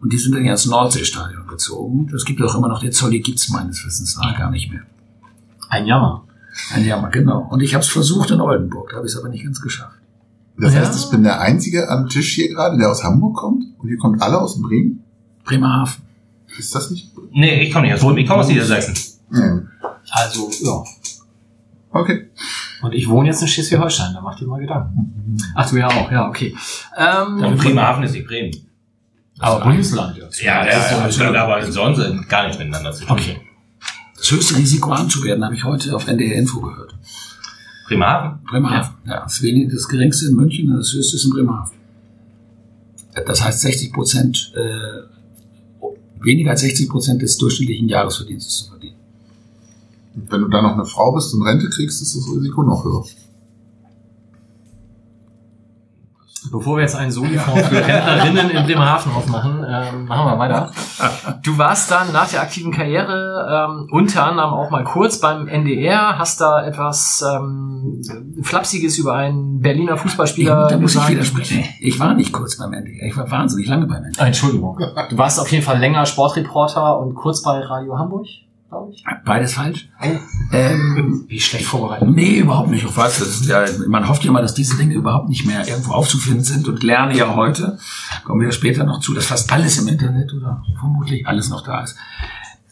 Und 0.00 0.12
die 0.12 0.18
sind 0.18 0.34
dann 0.34 0.44
ja 0.44 0.52
ins 0.52 0.66
Nordseestadion 0.66 1.46
gezogen. 1.46 2.08
Das 2.10 2.24
gibt 2.24 2.42
auch 2.42 2.54
immer 2.56 2.68
noch, 2.68 2.80
der 2.80 2.90
Zolli 2.90 3.20
gibt's 3.20 3.50
meines 3.50 3.84
Wissens 3.84 4.16
nach 4.16 4.36
gar 4.36 4.50
nicht 4.50 4.72
mehr. 4.72 4.82
Ein 5.68 5.86
Jammer. 5.86 6.24
Ein 6.74 6.84
Jammer, 6.84 7.10
genau. 7.10 7.46
Und 7.50 7.60
ich 7.60 7.74
habe 7.74 7.82
es 7.82 7.88
versucht 7.88 8.30
in 8.30 8.40
Oldenburg, 8.40 8.90
da 8.90 8.96
habe 8.96 9.06
ich 9.06 9.12
es 9.12 9.18
aber 9.18 9.28
nicht 9.28 9.44
ganz 9.44 9.60
geschafft. 9.60 9.96
Das 10.60 10.74
Ja. 10.74 10.80
heißt, 10.80 10.96
ich 11.04 11.10
bin 11.10 11.22
der 11.22 11.40
Einzige 11.40 11.88
am 11.88 12.08
Tisch 12.08 12.34
hier 12.34 12.48
gerade, 12.48 12.76
der 12.78 12.90
aus 12.90 13.02
Hamburg 13.04 13.36
kommt 13.36 13.64
und 13.78 13.88
ihr 13.88 13.96
kommt 13.98 14.20
alle 14.22 14.38
aus 14.40 14.60
Bremen? 14.60 15.02
Bremerhaven. 15.44 16.02
Ist 16.58 16.74
das 16.74 16.90
nicht? 16.90 17.10
Nee, 17.32 17.62
ich 17.62 17.72
komme 17.72 17.86
nicht 17.86 17.94
aus 17.94 18.00
Bremen. 18.00 18.18
Ich 18.18 18.28
komme 18.28 18.40
aus 18.42 18.48
Niedersachsen. 18.48 18.94
Nein. 19.30 19.68
Also, 20.10 20.50
ja. 20.62 20.84
Okay. 21.92 22.30
Und 22.82 22.92
ich 22.94 23.08
wohne 23.08 23.28
jetzt 23.28 23.42
in 23.42 23.48
Schleswig-Holstein, 23.48 24.14
da 24.14 24.20
mach 24.20 24.36
dir 24.38 24.46
mal 24.46 24.60
Gedanken. 24.60 25.36
Ach, 25.54 25.68
du 25.68 25.76
ja 25.76 25.88
auch, 25.88 26.10
ja, 26.10 26.28
okay. 26.28 26.56
Ähm, 26.96 27.42
Und 27.42 27.56
Bremerhaven 27.58 28.02
ist 28.04 28.12
nicht 28.12 28.26
Bremen. 28.26 28.52
aber 29.38 29.64
Bundesland, 29.64 30.16
ja. 30.16 30.24
Ja, 30.42 30.66
ja, 30.66 31.32
ja, 31.32 31.42
aber 31.44 31.70
sonst 31.70 31.98
sind 31.98 32.28
gar 32.28 32.44
nichts 32.44 32.58
miteinander 32.58 32.92
zu 32.92 33.04
tun. 33.04 33.16
Okay. 33.18 33.36
Das 34.16 34.30
höchste 34.32 34.56
Risiko 34.56 34.92
arm 34.92 35.08
zu 35.08 35.22
werden, 35.24 35.44
habe 35.44 35.54
ich 35.54 35.64
heute 35.64 35.94
auf 35.96 36.06
NDR 36.06 36.36
Info 36.36 36.60
gehört. 36.60 36.94
Bremerhaven? 37.90 38.38
Bremerhaven. 38.44 38.94
Ja, 39.04 39.22
das, 39.24 39.42
wenig, 39.42 39.72
das 39.72 39.88
geringste 39.88 40.28
in 40.28 40.36
München 40.36 40.70
und 40.70 40.78
das 40.78 40.92
höchste 40.92 41.16
ist 41.16 41.24
in 41.24 41.32
Bremerhaven. 41.32 41.76
Das 43.26 43.42
heißt 43.42 43.60
60 43.60 43.92
Prozent, 43.92 44.52
äh, 44.54 45.82
weniger 46.22 46.52
als 46.52 46.60
60 46.60 46.88
Prozent 46.88 47.20
des 47.22 47.36
durchschnittlichen 47.36 47.88
Jahresverdienstes 47.88 48.58
zu 48.58 48.70
verdienen. 48.70 48.96
Und 50.14 50.30
wenn 50.30 50.40
du 50.42 50.48
dann 50.48 50.62
noch 50.62 50.74
eine 50.74 50.86
Frau 50.86 51.12
bist 51.12 51.34
und 51.34 51.42
Rente 51.42 51.68
kriegst, 51.68 52.00
ist 52.00 52.14
das 52.14 52.28
Risiko 52.28 52.62
noch 52.62 52.84
höher. 52.84 53.04
Bevor 56.50 56.76
wir 56.76 56.82
jetzt 56.82 56.96
einen 56.96 57.10
Soli-Fonds 57.10 57.68
für 57.68 57.76
Rentnerinnen 57.76 58.50
in 58.50 58.64
Bremerhaven 58.64 59.12
aufmachen, 59.12 59.64
ähm, 59.68 60.06
machen 60.06 60.26
wir 60.26 60.38
weiter. 60.38 60.70
Du 61.42 61.58
warst 61.58 61.90
dann 61.90 62.12
nach 62.12 62.28
der 62.28 62.40
aktiven 62.40 62.72
Karriere 62.72 63.68
ähm, 63.70 63.88
unter 63.90 64.24
anderem 64.24 64.50
auch 64.54 64.70
mal 64.70 64.84
kurz 64.84 65.18
beim 65.20 65.48
NDR, 65.48 66.18
hast 66.18 66.40
da 66.40 66.64
etwas 66.64 67.22
ähm, 67.22 68.00
Flapsiges 68.42 68.96
über 68.98 69.14
einen 69.14 69.60
Berliner 69.60 69.96
Fußballspieler 69.96 70.68
da 70.68 70.78
muss 70.78 70.92
ich 70.92 71.00
gesagt. 71.00 71.10
widersprechen. 71.10 71.64
Ich 71.80 72.00
war 72.00 72.14
nicht 72.14 72.32
kurz 72.32 72.56
beim 72.56 72.72
NDR, 72.72 73.06
ich 73.06 73.16
war 73.16 73.30
wahnsinnig 73.30 73.68
lange 73.68 73.86
beim 73.86 74.04
NDR. 74.04 74.26
Entschuldigung. 74.26 74.78
Du 75.10 75.18
warst 75.18 75.38
auf 75.40 75.50
jeden 75.52 75.64
Fall 75.64 75.78
länger 75.78 76.06
Sportreporter 76.06 76.98
und 76.98 77.14
kurz 77.14 77.42
bei 77.42 77.60
Radio 77.60 77.98
Hamburg, 77.98 78.26
glaube 78.70 78.92
ich. 78.92 79.04
Beides 79.24 79.54
falsch. 79.54 79.88
Ähm, 80.52 81.24
Wie 81.28 81.40
schlecht 81.40 81.66
vorbereitet. 81.66 82.08
Nee, 82.08 82.38
überhaupt 82.38 82.70
nicht. 82.70 82.84
Ich 82.84 82.96
weiß, 82.96 83.18
das 83.18 83.28
ist 83.28 83.46
ja, 83.46 83.64
man 83.88 84.08
hofft 84.08 84.24
ja 84.24 84.30
immer, 84.30 84.40
dass 84.40 84.54
diese 84.54 84.76
Dinge 84.76 84.94
überhaupt 84.94 85.28
nicht 85.28 85.44
mehr 85.44 85.68
irgendwo 85.68 85.92
aufzufinden 85.92 86.44
sind 86.44 86.66
und 86.68 86.82
lerne 86.82 87.16
ja 87.16 87.34
heute, 87.34 87.78
kommen 88.24 88.40
wir 88.40 88.48
ja 88.48 88.52
später 88.52 88.84
noch 88.84 89.00
zu, 89.00 89.12
dass 89.12 89.26
fast 89.26 89.52
alles 89.52 89.78
im 89.78 89.88
Internet 89.88 90.32
oder 90.32 90.62
vermutlich 90.78 91.26
alles 91.26 91.50
noch 91.50 91.62
da 91.62 91.82
ist. 91.82 91.96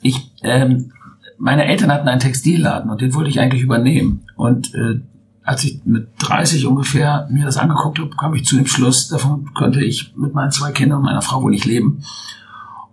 Ich, 0.00 0.32
ähm, 0.42 0.92
meine 1.36 1.66
Eltern 1.66 1.92
hatten 1.92 2.08
einen 2.08 2.20
Textilladen 2.20 2.90
und 2.90 3.00
den 3.00 3.14
wollte 3.14 3.30
ich 3.30 3.40
eigentlich 3.40 3.62
übernehmen. 3.62 4.24
Und 4.36 4.74
äh, 4.74 5.00
als 5.42 5.64
ich 5.64 5.80
mit 5.84 6.08
30 6.18 6.66
ungefähr 6.66 7.26
mir 7.30 7.44
das 7.44 7.56
angeguckt 7.56 7.98
habe, 7.98 8.10
kam 8.10 8.34
ich 8.34 8.44
zu 8.44 8.56
dem 8.56 8.66
Schluss, 8.66 9.08
davon 9.08 9.52
könnte 9.54 9.82
ich 9.82 10.14
mit 10.16 10.34
meinen 10.34 10.50
zwei 10.50 10.72
Kindern 10.72 10.98
und 10.98 11.04
meiner 11.04 11.22
Frau 11.22 11.42
wohl 11.42 11.50
nicht 11.50 11.64
leben. 11.64 12.04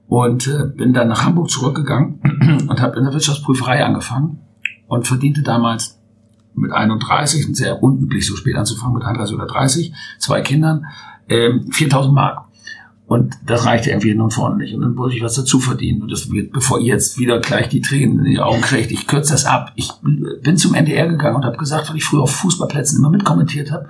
Und 0.08 0.48
äh, 0.48 0.66
bin 0.68 0.94
dann 0.94 1.08
nach 1.08 1.26
Hamburg 1.26 1.50
zurückgegangen 1.50 2.20
und 2.70 2.82
habe 2.82 2.98
in 2.98 3.04
der 3.04 3.14
Wirtschaftsprüferei 3.14 3.84
angefangen 3.84 4.40
und 4.88 5.08
verdiente 5.08 5.42
damals 5.42 6.00
mit 6.54 6.72
31, 6.72 7.48
und 7.48 7.56
sehr 7.56 7.84
unüblich 7.84 8.26
so 8.26 8.36
spät 8.36 8.56
anzufangen, 8.56 8.96
mit 8.96 9.04
31 9.04 9.36
oder 9.36 9.46
30, 9.46 9.94
zwei 10.20 10.42
Kindern, 10.42 10.86
ähm, 11.28 11.70
4000 11.72 12.14
Mark. 12.14 12.46
Und 13.08 13.36
das 13.46 13.66
reichte 13.66 13.92
irgendwie 13.92 14.10
hin 14.10 14.22
und 14.22 14.34
vorne 14.34 14.58
nicht. 14.58 14.74
Und 14.74 14.82
dann 14.82 14.98
wollte 14.98 15.16
ich 15.16 15.22
was 15.22 15.36
dazu 15.36 15.60
verdienen. 15.60 16.02
Und 16.02 16.12
das 16.12 16.32
wird, 16.32 16.52
bevor 16.52 16.80
ihr 16.80 16.88
jetzt 16.88 17.20
wieder 17.20 17.40
gleich 17.40 17.70
die 17.70 17.82
Tränen 17.82 18.20
in 18.20 18.26
die 18.26 18.40
Augen 18.40 18.62
kriegt, 18.62 18.92
ich 18.92 19.06
kürze 19.06 19.34
das 19.34 19.46
ab. 19.46 19.74
Ich 19.76 19.92
bin 20.42 20.58
zum 20.58 20.74
NDR 20.74 21.08
gegangen 21.08 21.36
und 21.36 21.46
habe 21.46 21.58
gesagt, 21.58 21.90
weil 21.90 21.98
ich 21.98 22.04
früher 22.04 22.24
auf 22.24 22.32
Fußballplätzen 22.32 22.98
immer 22.98 23.12
mitkommentiert 23.12 23.72
habe, 23.72 23.90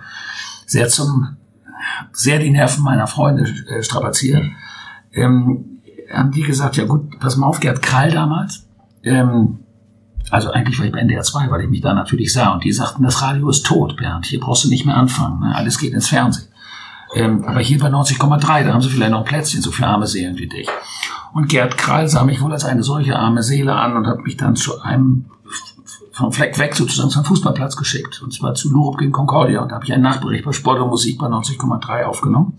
sehr 0.66 0.90
zum, 0.90 1.38
sehr 2.12 2.40
die 2.40 2.50
Nerven 2.50 2.84
meiner 2.84 3.08
Freunde 3.08 3.46
äh, 3.70 3.82
strapaziert, 3.84 4.44
ähm, 5.14 5.75
haben 6.12 6.32
die 6.32 6.44
gesagt, 6.44 6.78
ja 6.78 6.86
gut, 6.86 7.20
pass 7.20 7.38
mal 7.38 7.48
auf, 7.48 7.60
Gerd 7.60 7.82
Krall 7.82 8.12
damals, 8.12 8.68
ähm, 9.04 9.60
also 10.32 10.52
eigentlich 10.52 10.80
war 10.80 10.86
ich 10.86 10.92
bei 10.92 11.00
NDR 11.00 11.22
2, 11.22 11.50
weil 11.52 11.62
ich 11.62 11.70
mich 11.70 11.82
da 11.82 11.94
natürlich 11.94 12.34
sah. 12.34 12.54
Und 12.54 12.64
die 12.64 12.72
sagten, 12.72 13.04
das 13.04 13.22
Radio 13.22 13.50
ist 13.50 13.66
tot, 13.66 13.96
Bernd. 13.98 14.26
Hier 14.26 14.40
brauchst 14.40 14.64
du 14.64 14.70
nicht 14.70 14.86
mehr 14.86 14.98
anfangen. 14.98 15.40
Ne? 15.40 15.56
Alles 15.56 15.78
geht 15.78 15.94
ins 15.94 16.10
Fernsehen. 16.10 16.48
Ähm, 17.14 17.46
aber 17.46 17.60
hier 17.60 17.80
bei 17.80 17.88
90,3, 17.88 18.64
da 18.64 18.74
haben 18.74 18.82
sie 18.82 18.90
vielleicht 18.90 19.12
noch 19.12 19.20
ein 19.20 19.26
Plätzchen, 19.26 19.62
so 19.62 19.72
für 19.72 19.86
arme 19.86 20.08
Seelen 20.08 20.38
wie 20.38 20.48
dich. 20.48 20.68
Und 21.34 21.48
Gerd 21.48 21.78
Krall 21.78 22.10
sah 22.10 22.24
mich 22.24 22.42
wohl 22.42 22.52
als 22.52 22.66
eine 22.66 22.84
solche 22.84 23.18
arme 23.18 23.44
Seele 23.44 23.76
an 23.76 23.96
und 23.96 24.08
hat 24.08 24.24
mich 24.24 24.36
dann 24.36 24.56
zu 24.56 24.82
einem 24.82 25.26
vom 26.12 26.32
Fleck 26.32 26.58
weg 26.58 26.76
sozusagen 26.76 27.10
zum 27.10 27.26
Fußballplatz 27.26 27.76
geschickt. 27.76 28.22
Und 28.24 28.34
zwar 28.34 28.56
zu 28.56 28.72
Lurup 28.72 28.98
gegen 28.98 29.12
Concordia. 29.12 29.62
Und 29.62 29.70
da 29.70 29.76
habe 29.76 29.86
ich 29.86 29.94
einen 29.94 30.04
Nachbericht 30.04 30.46
bei 30.46 30.54
Sport 30.54 30.80
und 30.80 30.90
Musik 30.90 31.20
bei 31.20 31.28
90,3 31.28 32.04
aufgenommen. 32.04 32.58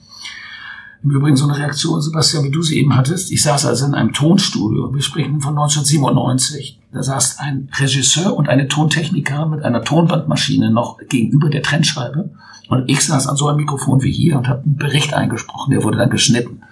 Im 1.07 1.13
Übrigen 1.13 1.37
so 1.37 1.45
eine 1.45 1.57
Reaktion, 1.57 2.03
Sebastian, 2.03 2.43
wie 2.43 2.51
du 2.51 2.63
sie 2.63 2.81
eben 2.81 2.97
hattest. 2.97 3.31
Ich 3.31 3.41
saß 3.41 3.65
also 3.67 3.87
in 3.87 3.95
einem 3.95 4.13
Tonstudio. 4.13 4.93
Wir 4.93 5.03
sprechen 5.03 5.41
von 5.41 5.57
1997. 5.57 6.81
Da 6.91 7.01
saß 7.01 7.39
ein 7.39 7.69
Regisseur 7.79 8.37
und 8.37 8.49
eine 8.49 8.67
Tontechnikerin 8.67 9.51
mit 9.51 9.63
einer 9.63 9.83
Tonbandmaschine 9.83 10.73
noch 10.73 10.99
gegenüber 11.09 11.49
der 11.49 11.63
Trennscheibe. 11.63 12.31
Und 12.69 12.91
ich 12.91 13.05
saß 13.05 13.29
an 13.29 13.37
so 13.37 13.47
einem 13.47 13.59
Mikrofon 13.59 14.03
wie 14.03 14.11
hier 14.11 14.37
und 14.37 14.49
habe 14.49 14.65
einen 14.65 14.75
Bericht 14.75 15.15
eingesprochen. 15.15 15.71
Der 15.71 15.85
wurde 15.85 15.97
dann 15.97 16.11
geschnitten. 16.11 16.63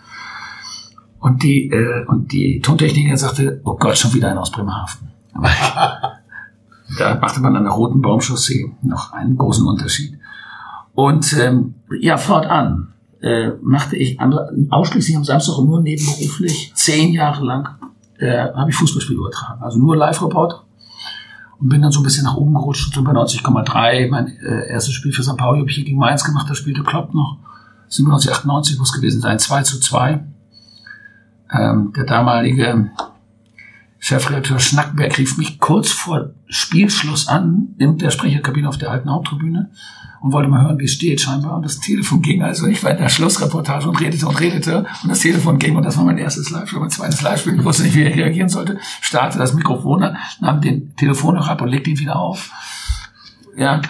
Und 1.20 1.45
die, 1.45 1.70
äh, 1.70 2.05
und 2.09 2.32
die 2.32 2.61
Tontechnikerin 2.61 3.16
sagte, 3.16 3.61
oh 3.64 3.76
Gott, 3.76 3.97
schon 3.97 4.14
wieder 4.14 4.32
einer 4.32 4.41
aus 4.41 4.51
Bremerhaven. 4.51 5.12
da 6.99 7.14
machte 7.20 7.41
man 7.41 7.55
an 7.55 7.62
der 7.62 7.72
Roten 7.72 8.03
Baumchaussee 8.03 8.72
noch 8.82 9.12
einen 9.12 9.37
großen 9.37 9.64
Unterschied. 9.64 10.18
Und 10.93 11.32
ähm, 11.35 11.76
ja, 12.01 12.16
fortan 12.16 12.93
äh, 13.24 13.52
machte 13.62 13.96
ich 13.96 14.20
andere, 14.20 14.54
ausschließlich 14.68 15.16
am 15.16 15.24
Samstag 15.24 15.58
nur 15.64 15.80
nebenberuflich 15.80 16.72
zehn 16.74 17.14
Jahre 17.14 17.42
lang 17.42 17.68
äh, 18.18 18.52
habe 18.52 18.68
ich 18.68 18.76
Fußballspiele 18.76 19.18
übertragen. 19.18 19.62
Also 19.62 19.78
nur 19.78 19.96
Live-Reporter. 19.96 20.62
Und 21.58 21.68
bin 21.70 21.80
dann 21.80 21.90
so 21.90 22.00
ein 22.00 22.02
bisschen 22.02 22.24
nach 22.24 22.36
oben 22.36 22.52
gerutscht 22.52 22.94
und 22.98 23.04
bei 23.04 23.12
90,3. 23.12 24.10
Mein 24.10 24.26
äh, 24.26 24.68
erstes 24.68 24.92
Spiel 24.92 25.12
für 25.12 25.22
St. 25.22 25.38
Pauli 25.38 25.60
habe 25.60 25.70
ich 25.70 25.76
hier 25.76 25.84
gegen 25.86 25.98
Mainz 25.98 26.22
gemacht, 26.22 26.50
da 26.50 26.54
spielte 26.54 26.82
Klopp 26.82 27.14
noch. 27.14 27.38
97, 27.88 28.30
98 28.30 28.78
muss 28.78 28.92
gewesen 28.92 29.22
sein, 29.22 29.38
2 29.38 29.62
zu 29.62 29.80
2. 29.80 30.22
Ähm, 31.50 31.92
der 31.96 32.04
damalige 32.04 32.90
Chefredakteur 34.05 34.61
Schnackberg 34.61 35.16
rief 35.16 35.38
mich 35.38 35.59
kurz 35.61 35.90
vor 35.90 36.34
Spielschluss 36.46 37.26
an 37.26 37.68
in 37.78 37.96
der 37.96 38.11
Sprecherkabine 38.11 38.68
auf 38.68 38.76
der 38.76 38.90
alten 38.90 39.11
Haupttribüne 39.11 39.70
und 40.20 40.30
wollte 40.30 40.50
mal 40.50 40.61
hören, 40.61 40.78
wie 40.78 40.84
es 40.84 40.92
steht 40.92 41.22
scheinbar. 41.22 41.57
Und 41.57 41.64
das 41.64 41.80
Telefon 41.80 42.20
ging. 42.20 42.42
Also 42.42 42.66
ich 42.66 42.84
war 42.84 42.90
in 42.90 42.98
der 42.98 43.09
Schlussreportage 43.09 43.88
und 43.88 43.98
redete 43.98 44.28
und 44.28 44.38
redete 44.38 44.84
und 45.02 45.09
das 45.09 45.20
Telefon 45.20 45.59
ging 45.59 45.74
und 45.76 45.84
das 45.84 45.96
war 45.96 46.05
mein 46.05 46.18
erstes 46.18 46.50
Live-Spiel, 46.50 46.80
mein 46.80 46.90
zweites 46.90 47.22
Live-Spiel. 47.22 47.55
Ich 47.55 47.64
wusste 47.64 47.84
nicht, 47.84 47.94
wie 47.94 48.02
ich 48.02 48.14
reagieren 48.14 48.50
sollte. 48.50 48.78
Starte 49.00 49.38
das 49.38 49.55
Mikrofon 49.55 50.02
an, 50.02 50.18
nahm 50.38 50.61
den 50.61 50.94
Telefon 50.96 51.36
noch 51.36 51.48
ab 51.48 51.62
und 51.62 51.68
legte 51.68 51.88
ihn 51.88 51.98
wieder 51.98 52.16
auf. 52.16 52.50
Ja, 53.57 53.80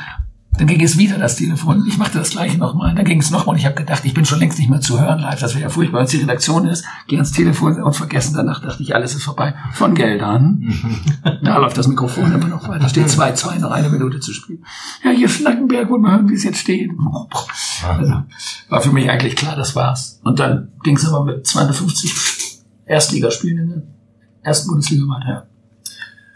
dann 0.57 0.69
ging 0.69 0.81
es 0.83 0.97
wieder 0.97 1.19
das 1.19 1.37
Telefon. 1.37 1.85
Ich 1.89 1.99
machte 1.99 2.19
das 2.19 2.31
gleiche 2.31 2.59
nochmal. 2.59 2.95
Dann 2.95 3.05
ging 3.05 3.21
es 3.21 3.31
nochmal 3.31 3.55
und 3.55 3.59
ich 3.59 3.67
habe 3.67 3.75
gedacht, 3.75 4.05
ich 4.05 4.15
bin 4.15 4.25
schon 4.25 4.39
längst 4.39 4.59
nicht 4.59 4.71
mehr 4.71 4.81
zu 4.81 5.01
hören 5.01 5.19
live. 5.19 5.41
Das 5.41 5.55
wäre 5.55 5.65
ja 5.65 5.69
furchtbar, 5.69 5.99
wenn 5.99 6.05
es 6.05 6.13
die 6.13 6.19
Redaktion 6.19 6.67
ist. 6.67 6.85
Geh 7.09 7.17
ans 7.17 7.33
Telefon 7.33 7.83
und 7.83 7.95
vergessen. 7.95 8.35
Danach 8.37 8.61
dachte 8.61 8.83
ich, 8.83 8.95
alles 8.95 9.15
ist 9.15 9.25
vorbei. 9.25 9.55
Von 9.73 9.95
Geldern. 9.95 10.73
da 11.43 11.59
läuft 11.59 11.77
das 11.77 11.89
Mikrofon 11.89 12.33
immer 12.33 12.47
noch 12.47 12.69
weiter. 12.69 12.89
Steht 12.89 13.07
2-2, 13.07 13.59
noch 13.59 13.73
eine 13.73 13.89
Minute 13.89 14.21
zu 14.21 14.33
spielen. 14.33 14.65
Ja, 15.03 15.11
hier 15.11 15.29
Schnackenberg, 15.29 15.91
wollen 15.91 16.03
wir 16.03 16.13
hören, 16.13 16.29
wie 16.29 16.35
es 16.35 16.45
jetzt 16.45 16.59
steht. 16.59 16.91
Also, 17.87 18.23
war 18.69 18.81
für 18.81 18.93
mich 18.93 19.11
eigentlich 19.11 19.35
klar, 19.35 19.57
das 19.57 19.75
war's. 19.75 20.21
Und 20.23 20.39
dann 20.39 20.73
ging 20.85 20.97
es 20.97 21.07
aber 21.07 21.25
mit 21.25 21.47
250 21.47 22.63
Erstligaspielen 22.87 23.59
in 23.59 23.69
der 23.71 23.83
ersten 24.43 24.69
Bundesliga 24.69 25.05
weiter. 25.09 25.49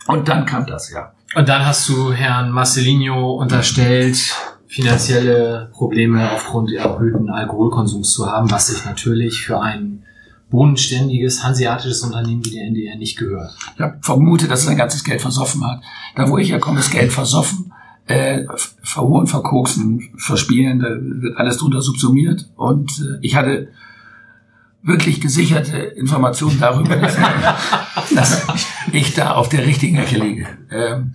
Und 0.09 0.27
dann 0.27 0.45
kam 0.45 0.67
das, 0.67 0.91
ja. 0.91 1.13
Und 1.35 1.49
dann 1.49 1.65
hast 1.67 1.89
du 1.89 2.13
Herrn 2.13 2.51
Marcelinho 2.51 3.35
unterstellt, 3.35 4.19
finanzielle 4.67 5.71
Probleme 5.73 6.33
aufgrund 6.33 6.73
erhöhten 6.73 7.31
Alkoholkonsums 7.31 8.13
zu 8.13 8.31
haben, 8.31 8.51
was 8.51 8.69
sich 8.69 8.85
natürlich 8.85 9.43
für 9.43 9.61
ein 9.61 10.05
bodenständiges 10.51 11.45
hanseatisches 11.45 12.03
Unternehmen 12.03 12.45
wie 12.45 12.51
der 12.51 12.65
NDR 12.65 12.97
nicht 12.97 13.19
gehört. 13.19 13.55
Ich 13.75 13.81
hab 13.81 14.05
vermutet, 14.05 14.51
dass 14.51 14.63
er 14.63 14.69
sein 14.69 14.79
ganzes 14.79 15.05
Geld 15.05 15.21
versoffen 15.21 15.67
hat. 15.67 15.83
Da, 16.17 16.29
wo 16.29 16.39
ich 16.39 16.51
herkomme, 16.51 16.81
ist 16.81 16.91
Geld 16.91 17.13
versoffen, 17.13 17.73
äh, 18.07 18.45
verhohen, 18.83 19.27
verkoksen, 19.27 20.11
verspielen, 20.17 20.81
da 20.81 20.89
wird 20.91 21.37
alles 21.37 21.59
drunter 21.59 21.83
subsumiert. 21.83 22.49
Und 22.57 22.91
äh, 23.01 23.19
ich 23.21 23.37
hatte 23.37 23.69
wirklich 24.83 25.21
gesicherte 25.21 25.77
Informationen 25.77 26.59
darüber, 26.61 26.97
dass, 28.15 28.47
ich 28.93 29.15
da 29.15 29.33
auf 29.33 29.49
der 29.49 29.67
richtigen 29.67 29.97
Ecke 29.97 30.17
liege. 30.17 30.47
Ähm, 30.71 31.15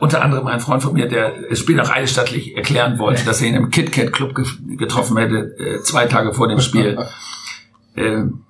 unter 0.00 0.22
anderem 0.22 0.46
ein 0.46 0.60
Freund 0.60 0.82
von 0.82 0.92
mir, 0.92 1.08
der 1.08 1.48
das 1.48 1.58
Spiel 1.58 1.80
auch 1.80 1.90
eidesstattlich 1.90 2.56
erklären 2.56 2.98
wollte, 2.98 3.24
dass 3.24 3.40
er 3.40 3.48
ihn 3.48 3.54
im 3.54 3.70
KitKat 3.70 4.12
Club 4.12 4.34
ge 4.34 4.44
getroffen 4.76 5.16
hätte, 5.16 5.56
äh, 5.58 5.82
zwei 5.82 6.06
Tage 6.06 6.32
vor 6.32 6.48
dem 6.48 6.60
Spiel. 6.60 6.98
Ähm, 7.98 8.44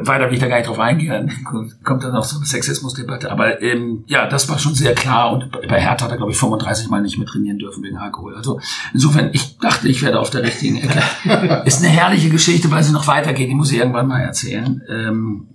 weiter 0.00 0.26
will 0.26 0.34
ich 0.34 0.40
da 0.40 0.48
gar 0.48 0.56
nicht 0.56 0.68
drauf 0.68 0.78
eingehen, 0.78 1.10
dann 1.44 1.72
kommt 1.82 2.02
dann 2.04 2.12
noch 2.12 2.24
so 2.24 2.36
eine 2.36 2.46
Sexismusdebatte. 2.46 3.30
Aber 3.30 3.60
ähm, 3.62 4.04
ja, 4.06 4.26
das 4.26 4.48
war 4.48 4.58
schon 4.58 4.74
sehr 4.74 4.94
klar 4.94 5.32
und 5.32 5.50
bei 5.68 5.80
Hertha 5.80 6.04
hat 6.06 6.10
er, 6.10 6.16
glaube 6.16 6.32
ich, 6.32 6.38
35 6.38 6.88
Mal 6.88 7.02
nicht 7.02 7.18
mehr 7.18 7.26
trainieren 7.26 7.58
dürfen 7.58 7.82
wegen 7.82 7.96
Alkohol. 7.98 8.34
Also 8.36 8.60
insofern, 8.92 9.30
ich 9.32 9.58
dachte, 9.58 9.88
ich 9.88 10.02
werde 10.02 10.18
auf 10.20 10.30
der 10.30 10.42
richtigen 10.42 10.78
Ecke. 10.78 11.62
Ist 11.66 11.82
eine 11.82 11.92
herrliche 11.92 12.30
Geschichte, 12.30 12.70
weil 12.70 12.82
sie 12.82 12.92
noch 12.92 13.06
weitergeht. 13.06 13.48
Die 13.50 13.54
muss 13.54 13.70
ich 13.70 13.78
irgendwann 13.78 14.08
mal 14.08 14.20
erzählen. 14.20 14.82
Ähm, 14.88 15.46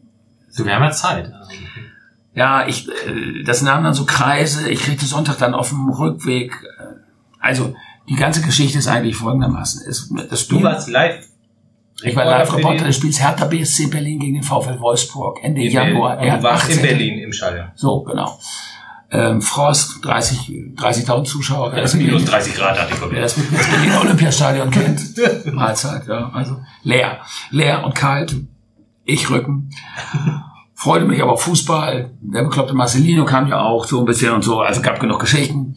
So, 0.49 0.65
wir 0.65 0.75
haben 0.75 0.83
ja 0.83 0.91
Zeit. 0.91 1.31
ja, 2.33 2.67
ich, 2.67 2.88
äh, 2.89 3.43
das 3.43 3.61
nahm 3.61 3.83
dann 3.83 3.93
so 3.93 4.05
Kreise. 4.05 4.69
Ich 4.69 4.81
kriegte 4.81 5.05
Sonntag 5.05 5.38
dann 5.39 5.53
auf 5.53 5.69
dem 5.69 5.89
Rückweg. 5.89 6.51
Äh, 6.79 6.83
also 7.39 7.75
die 8.09 8.15
ganze 8.15 8.41
Geschichte 8.41 8.77
ist 8.77 8.88
eigentlich 8.88 9.15
folgendermaßen: 9.15 9.81
es, 9.88 10.11
das 10.29 10.41
Spiel, 10.41 10.59
Du 10.59 10.63
warst 10.63 10.89
live. 10.89 11.25
Ich 12.04 12.16
war 12.16 12.26
Live-Reporter 12.26 12.86
des 12.86 12.95
Spiels 12.95 13.22
Hertha 13.22 13.45
BSC 13.45 13.88
Berlin 13.88 14.20
gegen 14.20 14.36
den 14.36 14.43
VfL 14.43 14.80
Wolfsburg 14.80 15.39
Ende 15.41 15.62
in 15.64 15.72
Januar. 15.72 16.18
Du 16.18 16.43
warst 16.43 16.70
in 16.70 16.82
Berlin 16.82 17.20
im 17.20 17.34
Stadion. 17.34 17.72
So, 17.76 18.02
genau. 18.04 18.38
Ähm, 19.10 19.41
Frost, 19.41 20.04
30 20.04 20.76
30.000 20.76 21.24
Zuschauer. 21.24 21.72
Wer 21.72 21.82
das, 21.82 21.93
Minus 21.93 22.26
Berlin, 22.26 22.28
30 22.28 22.56
Grad 22.56 22.80
hatte 22.80 22.93
ich 22.93 23.12
wer 23.12 23.22
das, 23.22 23.38
wer 23.38 23.58
das 23.58 23.70
Berliner 23.70 24.02
Olympiastadion 24.02 24.70
kennt. 24.70 25.02
Mahlzeit, 25.54 26.08
ja. 26.08 26.30
Also 26.34 26.58
leer. 26.84 27.20
Leer 27.50 27.86
und 27.86 27.95
kalt. 27.95 28.36
Ich 29.06 29.30
Rücken. 29.30 29.70
Freute 30.76 31.06
mich 31.06 31.22
aber 31.24 31.32
auf 31.32 31.41
Fußball. 31.41 32.12
Der 32.22 32.43
bekloppte 32.43 32.74
Marcelino 32.74 33.26
kam 33.26 33.48
ja 33.48 33.62
auch 33.62 33.86
so 33.86 34.00
ein 34.00 34.06
bisschen 34.06 34.34
und 34.34 34.43
so. 34.43 34.60
Also 34.60 34.82
gab 34.82 35.00
genug 35.00 35.20
Geschichten. 35.20 35.76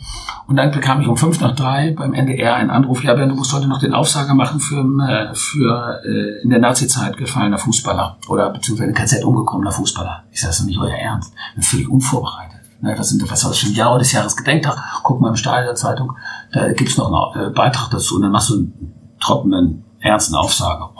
Und 0.50 0.56
dann 0.56 0.72
bekam 0.72 1.00
ich 1.00 1.06
um 1.06 1.16
fünf 1.16 1.40
nach 1.40 1.54
drei 1.54 1.92
beim 1.92 2.12
NDR 2.12 2.56
einen 2.56 2.70
Anruf. 2.70 3.04
Ja, 3.04 3.14
Bernd, 3.14 3.30
du 3.30 3.36
musst 3.36 3.52
heute 3.52 3.68
noch 3.68 3.78
den 3.78 3.94
Aufsager 3.94 4.34
machen 4.34 4.58
für, 4.58 4.80
äh, 4.80 5.32
für 5.32 6.02
äh, 6.04 6.42
in 6.42 6.50
der 6.50 6.58
Nazi-Zeit 6.58 7.16
gefallener 7.16 7.56
Fußballer. 7.56 8.18
Oder 8.28 8.50
beziehungsweise 8.50 8.92
KZ 8.92 9.22
umgekommener 9.22 9.70
Fußballer. 9.70 10.24
Ich 10.32 10.40
sage, 10.40 10.50
das 10.50 10.58
ist 10.58 10.66
nicht 10.66 10.80
euer 10.80 10.90
Ernst. 10.90 11.32
Ich 11.50 11.54
bin 11.54 11.62
völlig 11.62 11.88
unvorbereitet. 11.88 12.62
Ne, 12.80 12.96
das 12.96 13.10
sind, 13.10 13.30
was 13.30 13.44
war 13.44 13.52
das 13.52 13.60
schon 13.60 13.74
Jahre 13.74 14.00
des 14.00 14.10
Jahres 14.10 14.36
Gedenktag? 14.36 14.76
Guck 15.04 15.20
mal 15.20 15.28
im 15.28 15.36
Stadionzeitung, 15.36 16.16
da 16.50 16.72
gibt's 16.72 16.96
noch 16.96 17.36
einen 17.36 17.46
äh, 17.46 17.50
Beitrag 17.50 17.90
dazu 17.92 18.16
und 18.16 18.22
dann 18.22 18.32
machst 18.32 18.50
du 18.50 18.54
einen 18.54 18.94
trockenen, 19.20 19.84
ernsten 20.00 20.34
Aufsager. 20.34 20.90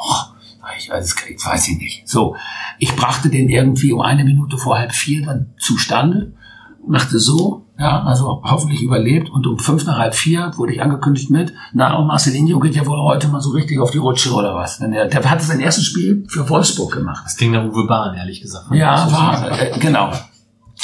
Ich 0.79 0.89
weiß, 0.91 1.17
ich 1.29 1.45
weiß 1.45 1.69
ich 1.69 1.79
nicht. 1.79 2.09
So, 2.09 2.37
ich 2.79 2.95
brachte 2.95 3.29
den 3.29 3.49
irgendwie 3.49 3.93
um 3.93 4.01
eine 4.01 4.23
Minute 4.23 4.59
vor 4.59 4.79
halb 4.79 4.93
vier 4.93 5.25
dann 5.27 5.55
zustande, 5.59 6.35
machte 6.87 7.19
so, 7.19 7.67
ja, 7.79 8.03
also 8.03 8.43
hoffentlich 8.45 8.83
überlebt 8.83 9.31
und 9.31 9.47
um 9.47 9.59
fünf 9.59 9.85
nach 9.87 9.99
halb 9.99 10.15
vier 10.15 10.53
wurde 10.57 10.73
ich 10.75 10.83
angekündigt 10.83 11.31
mit, 11.31 11.53
na, 11.73 11.97
und 11.97 12.07
Marcelinho 12.07 12.59
geht 12.61 12.75
ja 12.75 12.85
wohl 12.87 12.99
heute 13.01 13.29
mal 13.29 13.41
so 13.41 13.51
richtig 13.51 13.79
auf 13.79 13.91
die 13.91 13.99
Rutsche 13.99 14.33
oder 14.33 14.55
was. 14.55 14.79
Denn 14.79 14.91
der, 14.93 15.07
der 15.07 15.31
hatte 15.31 15.45
sein 15.45 15.61
erstes 15.61 15.87
Spiel 15.87 16.25
für 16.29 16.49
Wolfsburg 16.49 16.93
gemacht. 16.93 17.23
Das 17.25 17.37
klingt 17.37 17.53
nach 17.55 17.65
Uwe 17.65 17.87
Bahn, 17.87 18.17
ehrlich 18.17 18.41
gesagt. 18.43 18.67
Ja, 18.75 19.11
war, 19.11 19.61
äh, 19.61 19.79
genau. 19.79 20.13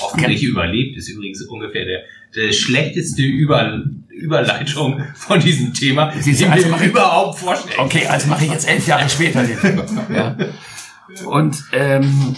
Hoffentlich 0.01 0.43
überlebt 0.43 0.97
ist 0.97 1.09
übrigens 1.09 1.43
ungefähr 1.43 1.85
der, 1.85 2.01
der 2.35 2.53
schlechteste 2.53 3.23
Über, 3.23 3.81
Überleitung 4.09 5.03
von 5.15 5.41
diesem 5.41 5.73
Thema, 5.75 6.13
du, 6.13 6.21
den 6.21 6.51
also 6.53 6.69
ich- 6.69 6.83
überhaupt 6.87 7.39
vorstellen. 7.39 7.75
Okay, 7.79 8.07
also 8.07 8.29
mache 8.29 8.45
ich 8.45 8.51
jetzt 8.53 8.69
elf 8.69 8.87
Jahre 8.87 9.09
später 9.09 9.43
den 9.43 9.57
Film. 9.57 9.83
Ja. 10.15 10.37
Und 11.27 11.63
ähm, 11.73 12.35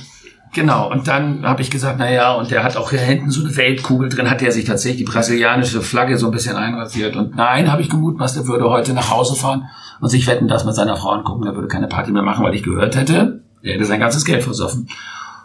genau, 0.52 0.90
und 0.90 1.08
dann 1.08 1.44
habe 1.44 1.62
ich 1.62 1.70
gesagt, 1.70 1.96
na 1.98 2.10
ja, 2.10 2.34
und 2.34 2.50
der 2.50 2.62
hat 2.62 2.76
auch 2.76 2.90
hier 2.90 3.00
hinten 3.00 3.30
so 3.30 3.44
eine 3.44 3.56
Weltkugel 3.56 4.08
drin, 4.08 4.30
hat 4.30 4.42
er 4.42 4.52
sich 4.52 4.64
tatsächlich 4.64 5.06
die 5.06 5.10
brasilianische 5.10 5.82
Flagge 5.82 6.18
so 6.18 6.26
ein 6.26 6.32
bisschen 6.32 6.56
einrasiert. 6.56 7.16
Und 7.16 7.36
nein, 7.36 7.70
habe 7.70 7.82
ich 7.82 7.90
gemutmaßt, 7.90 8.36
er 8.36 8.46
würde 8.46 8.68
heute 8.68 8.92
nach 8.92 9.10
Hause 9.10 9.34
fahren 9.34 9.68
und 10.00 10.08
sich 10.08 10.26
wetten, 10.26 10.48
dass 10.48 10.64
mit 10.64 10.74
seiner 10.74 10.96
Frau 10.96 11.10
angucken, 11.10 11.46
er 11.46 11.54
würde 11.54 11.68
keine 11.68 11.88
Party 11.88 12.12
mehr 12.12 12.22
machen, 12.22 12.44
weil 12.44 12.54
ich 12.54 12.62
gehört 12.62 12.96
hätte, 12.96 13.42
er 13.62 13.74
hätte 13.74 13.84
sein 13.84 14.00
ganzes 14.00 14.24
Geld 14.24 14.42
versoffen. 14.42 14.88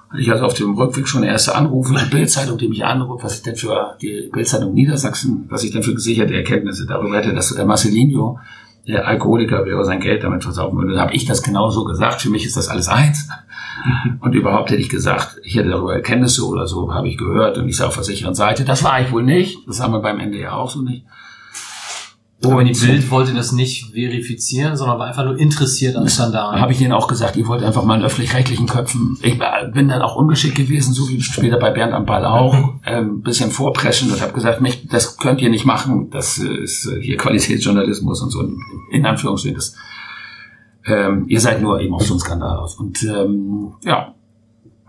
Hatte 0.09 0.21
ich 0.21 0.31
also 0.31 0.45
auf 0.45 0.53
dem 0.53 0.75
Rückweg 0.75 1.07
schon 1.07 1.23
erste 1.23 1.55
Anrufe, 1.55 1.95
die 1.95 2.09
Bildzeitung, 2.09 2.57
die 2.57 2.67
mich 2.67 2.85
anruft, 2.85 3.23
was 3.23 3.37
ich 3.37 3.41
denn 3.41 3.55
für 3.55 3.97
die 4.01 4.29
Bildzeitung 4.31 4.73
Niedersachsen, 4.73 5.45
was 5.49 5.63
ich 5.63 5.71
denn 5.71 5.81
für 5.81 5.95
gesicherte 5.95 6.35
Erkenntnisse 6.35 6.85
darüber 6.85 7.17
hätte, 7.17 7.33
dass 7.33 7.53
der 7.55 7.65
Marcelinho 7.65 8.39
der 8.87 9.07
Alkoholiker 9.07 9.65
wäre, 9.65 9.85
sein 9.85 9.99
Geld 9.99 10.23
damit 10.23 10.43
versaufen 10.43 10.77
würde. 10.77 10.93
Dann 10.93 11.01
habe 11.01 11.13
ich 11.13 11.25
das 11.25 11.41
genauso 11.41 11.85
gesagt. 11.85 12.21
Für 12.21 12.29
mich 12.29 12.45
ist 12.45 12.57
das 12.57 12.67
alles 12.67 12.89
eins. 12.89 13.29
Und 14.19 14.33
überhaupt 14.33 14.71
hätte 14.71 14.81
ich 14.81 14.89
gesagt, 14.89 15.37
ich 15.43 15.55
hätte 15.55 15.69
darüber 15.69 15.93
Erkenntnisse 15.93 16.45
oder 16.47 16.67
so, 16.67 16.93
habe 16.93 17.07
ich 17.07 17.17
gehört 17.17 17.57
und 17.57 17.67
ich 17.67 17.77
sei 17.77 17.85
auf 17.85 17.95
der 17.95 18.03
sicheren 18.03 18.35
Seite. 18.35 18.65
Das 18.65 18.83
war 18.83 19.01
ich 19.01 19.11
wohl 19.11 19.23
nicht. 19.23 19.67
Das 19.67 19.81
haben 19.81 19.93
wir 19.93 19.99
beim 19.99 20.19
Ende 20.19 20.39
ja 20.39 20.53
auch 20.53 20.69
so 20.69 20.81
nicht. 20.81 21.05
Aber 22.51 22.63
die 22.63 22.73
Bild 22.73 23.09
wollte 23.11 23.33
das 23.33 23.51
nicht 23.51 23.91
verifizieren, 23.91 24.75
sondern 24.75 24.99
war 24.99 25.07
einfach 25.07 25.25
nur 25.25 25.37
interessiert 25.37 25.95
an 25.95 26.07
Skandalen. 26.07 26.59
habe 26.59 26.71
ich 26.73 26.81
ihnen 26.81 26.91
auch 26.91 27.07
gesagt, 27.07 27.35
ihr 27.35 27.47
wollt 27.47 27.63
einfach 27.63 27.83
mal 27.83 27.95
einen 27.95 28.03
öffentlich-rechtlichen 28.03 28.67
Köpfen. 28.67 29.17
Ich 29.21 29.39
bin 29.73 29.87
dann 29.87 30.01
auch 30.01 30.15
ungeschickt 30.15 30.55
gewesen, 30.55 30.93
so 30.93 31.07
wie 31.09 31.21
später 31.21 31.57
bei 31.57 31.71
Bernd 31.71 31.93
am 31.93 32.05
Ball 32.05 32.25
auch, 32.25 32.55
ähm, 32.85 33.21
bisschen 33.21 33.51
vorpreschen 33.51 34.11
und 34.11 34.21
habe 34.21 34.33
gesagt, 34.33 34.61
mich, 34.61 34.87
das 34.87 35.17
könnt 35.17 35.41
ihr 35.41 35.49
nicht 35.49 35.65
machen, 35.65 36.09
das 36.09 36.39
äh, 36.39 36.63
ist 36.63 36.85
äh, 36.85 37.01
hier 37.01 37.17
Qualitätsjournalismus 37.17 38.21
und 38.21 38.29
so, 38.29 38.47
in 38.91 39.05
Anführungsstrichen. 39.05 39.55
Das, 39.55 39.75
ähm, 40.85 41.25
ihr 41.27 41.39
seid 41.39 41.61
nur 41.61 41.79
eben 41.79 41.93
auf 41.93 42.03
so 42.03 42.13
einen 42.13 42.19
Skandal 42.19 42.57
aus. 42.57 42.75
Und 42.75 43.03
ähm, 43.03 43.73
ja, 43.83 44.13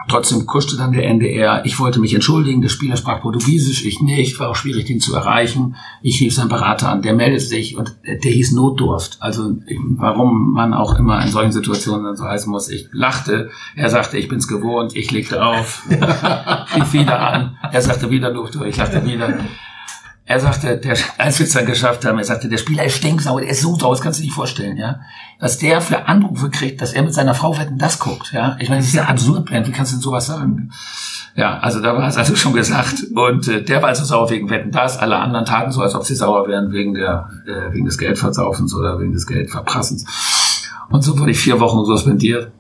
Trotzdem 0.08 0.46
kuschte 0.46 0.76
dann 0.76 0.92
der 0.92 1.06
NDR. 1.06 1.64
Ich 1.64 1.78
wollte 1.78 2.00
mich 2.00 2.14
entschuldigen. 2.14 2.60
Der 2.62 2.68
Spieler 2.68 2.96
sprach 2.96 3.22
Portugiesisch, 3.22 3.84
ich 3.84 4.00
nicht. 4.00 4.38
War 4.38 4.50
auch 4.50 4.56
schwierig, 4.56 4.86
den 4.86 5.00
zu 5.00 5.14
erreichen. 5.14 5.76
Ich 6.02 6.20
rief 6.20 6.34
seinen 6.34 6.48
Berater 6.48 6.90
an. 6.90 7.02
Der 7.02 7.14
meldete 7.14 7.44
sich 7.44 7.76
und 7.76 7.96
der 8.04 8.30
hieß 8.30 8.52
Notdurft. 8.52 9.18
Also 9.20 9.56
warum 9.96 10.52
man 10.52 10.74
auch 10.74 10.98
immer 10.98 11.22
in 11.22 11.30
solchen 11.30 11.52
Situationen 11.52 12.04
dann 12.04 12.16
so 12.16 12.24
heißen 12.24 12.50
muss. 12.50 12.68
Ich 12.68 12.88
lachte. 12.92 13.50
Er 13.76 13.90
sagte, 13.90 14.18
ich 14.18 14.28
bin's 14.28 14.48
gewohnt. 14.48 14.94
Ich 14.94 15.10
legte 15.10 15.44
auf. 15.44 15.82
rief 15.90 16.92
wieder 16.92 17.20
an. 17.20 17.56
Er 17.72 17.82
sagte 17.82 18.10
wieder 18.10 18.32
Notdurft. 18.32 18.68
Ich 18.68 18.76
lachte 18.76 19.04
wieder. 19.04 19.38
Er 20.26 20.40
sagte, 20.40 20.78
der, 20.78 20.96
als 21.18 21.38
wir 21.38 21.46
es 21.46 21.52
dann 21.52 21.66
geschafft 21.66 22.04
haben, 22.04 22.18
er 22.18 22.24
sagte, 22.24 22.48
der 22.48 22.58
Spieler 22.58 22.84
ist 22.84 22.96
stinksauer, 22.96 23.40
der 23.40 23.50
ist 23.50 23.60
so 23.60 23.78
sauer, 23.78 23.92
das 23.92 24.00
kannst 24.00 24.18
du 24.18 24.22
dir 24.22 24.28
nicht 24.28 24.34
vorstellen, 24.34 24.76
ja. 24.76 25.00
Was 25.38 25.58
der 25.58 25.80
für 25.80 26.06
Anrufe 26.06 26.48
kriegt, 26.50 26.80
dass 26.80 26.92
er 26.92 27.02
mit 27.02 27.12
seiner 27.12 27.34
Frau 27.34 27.58
wetten, 27.58 27.78
das 27.78 27.98
guckt, 27.98 28.32
ja. 28.32 28.56
Ich 28.58 28.68
meine, 28.68 28.80
das 28.80 28.88
ist 28.88 28.94
ja 28.94 29.04
absurd, 29.04 29.46
Bernd, 29.46 29.66
wie 29.66 29.72
kannst 29.72 29.92
du 29.92 29.96
denn 29.96 30.02
sowas 30.02 30.26
sagen? 30.26 30.70
Ja, 31.36 31.58
also 31.58 31.80
da 31.80 31.96
war 31.96 32.06
es 32.06 32.16
also 32.16 32.36
schon 32.36 32.52
gesagt. 32.52 33.06
Und 33.14 33.48
äh, 33.48 33.62
der 33.62 33.82
war 33.82 33.88
also 33.88 34.04
sauer 34.04 34.30
wegen 34.30 34.48
Wetten, 34.50 34.70
das. 34.70 34.96
Alle 34.98 35.16
anderen 35.16 35.44
taten 35.44 35.72
so, 35.72 35.82
als 35.82 35.94
ob 35.96 36.04
sie 36.04 36.14
sauer 36.14 36.46
wären 36.46 36.70
wegen 36.70 36.94
der, 36.94 37.28
äh, 37.46 37.72
wegen 37.72 37.84
des 37.84 37.98
Geldversaufens 37.98 38.72
oder 38.74 39.00
wegen 39.00 39.12
des 39.12 39.26
Geldverprassens. 39.26 40.06
Und 40.90 41.02
so 41.02 41.18
wurde 41.18 41.32
ich 41.32 41.38
vier 41.38 41.58
Wochen 41.58 41.84
suspendiert 41.84 42.52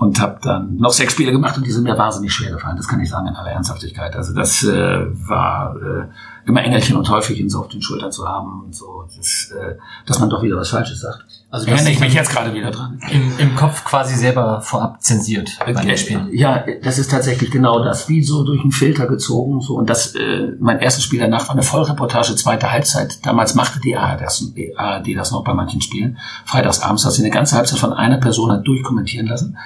und 0.00 0.18
habe 0.20 0.38
dann 0.42 0.76
noch 0.76 0.92
sechs 0.92 1.12
Spiele 1.12 1.32
gemacht 1.32 1.58
und 1.58 1.66
die 1.66 1.70
sind 1.70 1.84
mir 1.84 1.98
wahnsinnig 1.98 2.32
schwer 2.32 2.52
gefallen. 2.52 2.76
Das 2.76 2.88
kann 2.88 3.00
ich 3.00 3.10
sagen 3.10 3.26
in 3.26 3.34
aller 3.34 3.50
Ernsthaftigkeit. 3.50 4.16
Also 4.16 4.32
das 4.32 4.62
äh, 4.62 5.06
war 5.28 5.76
äh, 5.76 6.04
immer 6.50 6.62
Engelchen 6.62 6.96
und 6.96 7.04
Teufelchen 7.04 7.48
so 7.48 7.60
auf 7.60 7.68
den 7.68 7.80
Schultern 7.80 8.12
zu 8.12 8.26
haben 8.28 8.62
und 8.64 8.74
so, 8.74 9.04
das, 9.16 9.50
äh, 9.52 9.76
dass 10.06 10.18
man 10.18 10.28
doch 10.28 10.42
wieder 10.42 10.56
was 10.56 10.68
Falsches 10.70 11.00
sagt. 11.00 11.24
Also 11.52 11.66
Da 11.66 11.72
erinnere 11.72 11.92
ich 11.92 12.00
mich 12.00 12.14
jetzt 12.14 12.30
gerade 12.30 12.54
wieder 12.54 12.70
dran. 12.70 13.00
im, 13.10 13.38
im 13.38 13.56
Kopf 13.56 13.84
quasi 13.84 14.14
selber 14.14 14.60
vorab 14.60 15.02
zensiert 15.02 15.58
beim 15.64 15.88
Ja, 15.88 15.96
Spiel. 15.96 16.28
Ja, 16.32 16.64
das 16.82 16.98
ist 16.98 17.10
tatsächlich 17.10 17.50
genau 17.50 17.82
das, 17.82 18.08
wie 18.08 18.22
so 18.22 18.44
durch 18.44 18.60
einen 18.60 18.70
Filter 18.70 19.06
gezogen. 19.06 19.60
So 19.60 19.74
und 19.74 19.90
das, 19.90 20.14
äh, 20.14 20.52
mein 20.60 20.78
erstes 20.78 21.02
Spiel 21.04 21.18
danach 21.18 21.48
war 21.48 21.52
eine 21.52 21.62
Vollreportage, 21.62 22.36
zweite 22.36 22.70
Halbzeit. 22.70 23.24
Damals 23.26 23.54
machte 23.54 23.80
die 23.80 23.96
ARD 23.96 24.20
das, 24.20 24.38
die 24.54 24.76
ARD 24.76 25.16
das 25.16 25.32
noch 25.32 25.42
bei 25.42 25.54
manchen 25.54 25.80
Spielen. 25.80 26.18
Freitagsabends 26.44 27.04
hat 27.04 27.12
sie 27.12 27.22
eine 27.22 27.32
ganze 27.32 27.56
Halbzeit 27.56 27.78
von 27.78 27.92
einer 27.92 28.18
Person 28.18 28.52
hat 28.52 28.66
durchkommentieren 28.66 29.26
lassen. 29.26 29.56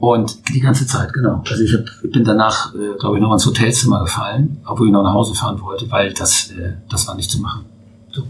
Und 0.00 0.48
die 0.54 0.60
ganze 0.60 0.86
Zeit, 0.86 1.12
genau. 1.12 1.42
Also 1.48 1.62
ich, 1.62 1.74
hab, 1.74 1.84
bin 2.10 2.24
danach, 2.24 2.74
äh, 2.74 2.96
glaube 2.98 3.16
ich, 3.16 3.22
noch 3.22 3.32
ins 3.34 3.44
Hotelzimmer 3.44 4.00
gefallen, 4.00 4.58
obwohl 4.64 4.86
ich 4.86 4.92
noch 4.94 5.02
nach 5.02 5.12
Hause 5.12 5.34
fahren 5.34 5.60
wollte, 5.60 5.90
weil 5.90 6.14
das, 6.14 6.50
äh, 6.52 6.72
das 6.88 7.06
war 7.06 7.14
nicht 7.16 7.30
zu 7.30 7.38
machen. 7.38 7.66
So. 8.10 8.22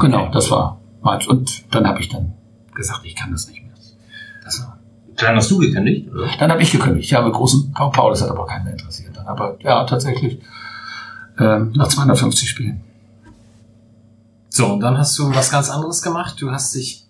Genau, 0.00 0.30
das 0.30 0.50
war. 0.50 0.78
war- 1.00 1.18
Und 1.28 1.64
dann 1.74 1.86
habe 1.88 2.00
ich 2.00 2.10
dann 2.10 2.34
gesagt, 2.74 3.00
ich 3.04 3.16
kann 3.16 3.32
das 3.32 3.48
nicht 3.48 3.62
mehr. 3.62 3.72
Das 4.44 4.60
war 4.60 4.78
Dann 5.16 5.34
hast 5.36 5.50
du 5.50 5.56
gekündigt, 5.58 6.10
oder? 6.12 6.28
dann 6.38 6.50
habe 6.52 6.62
ich 6.62 6.70
gekündigt. 6.70 7.10
Ja, 7.10 7.22
mit 7.22 7.32
großen 7.32 7.72
Paul 7.72 7.90
Paul, 7.90 8.10
das 8.10 8.20
hat 8.20 8.28
aber 8.30 8.44
keinen 8.46 8.64
mehr 8.64 8.74
interessiert. 8.74 9.16
Dann 9.16 9.26
aber 9.26 9.56
ja, 9.62 9.84
tatsächlich 9.84 10.40
ähm, 11.38 11.72
nach 11.74 11.88
250 11.88 12.50
Spielen. 12.50 12.82
So, 14.50 14.66
und 14.74 14.80
dann 14.80 14.98
hast 14.98 15.18
du 15.18 15.34
was 15.34 15.50
ganz 15.50 15.70
anderes 15.70 16.02
gemacht. 16.02 16.36
Du 16.40 16.50
hast 16.50 16.74
dich. 16.74 17.06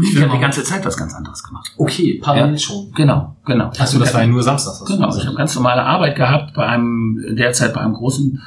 Ich 0.00 0.20
habe 0.22 0.32
die 0.32 0.40
ganze 0.40 0.62
Zeit 0.64 0.84
was 0.86 0.96
ganz 0.96 1.14
anderes 1.14 1.42
gemacht. 1.42 1.70
Okay, 1.76 2.18
parallel 2.22 2.52
Ja. 2.52 2.58
schon. 2.58 2.92
Genau, 2.94 3.36
genau. 3.44 3.70
Achso, 3.78 3.98
das 3.98 4.14
war 4.14 4.22
ja 4.22 4.26
nur 4.26 4.42
samstags. 4.42 4.84
Genau, 4.86 5.14
ich 5.14 5.26
habe 5.26 5.36
ganz 5.36 5.54
normale 5.54 5.82
Arbeit 5.82 6.16
gehabt 6.16 6.54
bei 6.54 6.66
einem, 6.66 7.36
derzeit 7.36 7.74
bei 7.74 7.80
einem 7.80 7.94
großen 7.94 8.40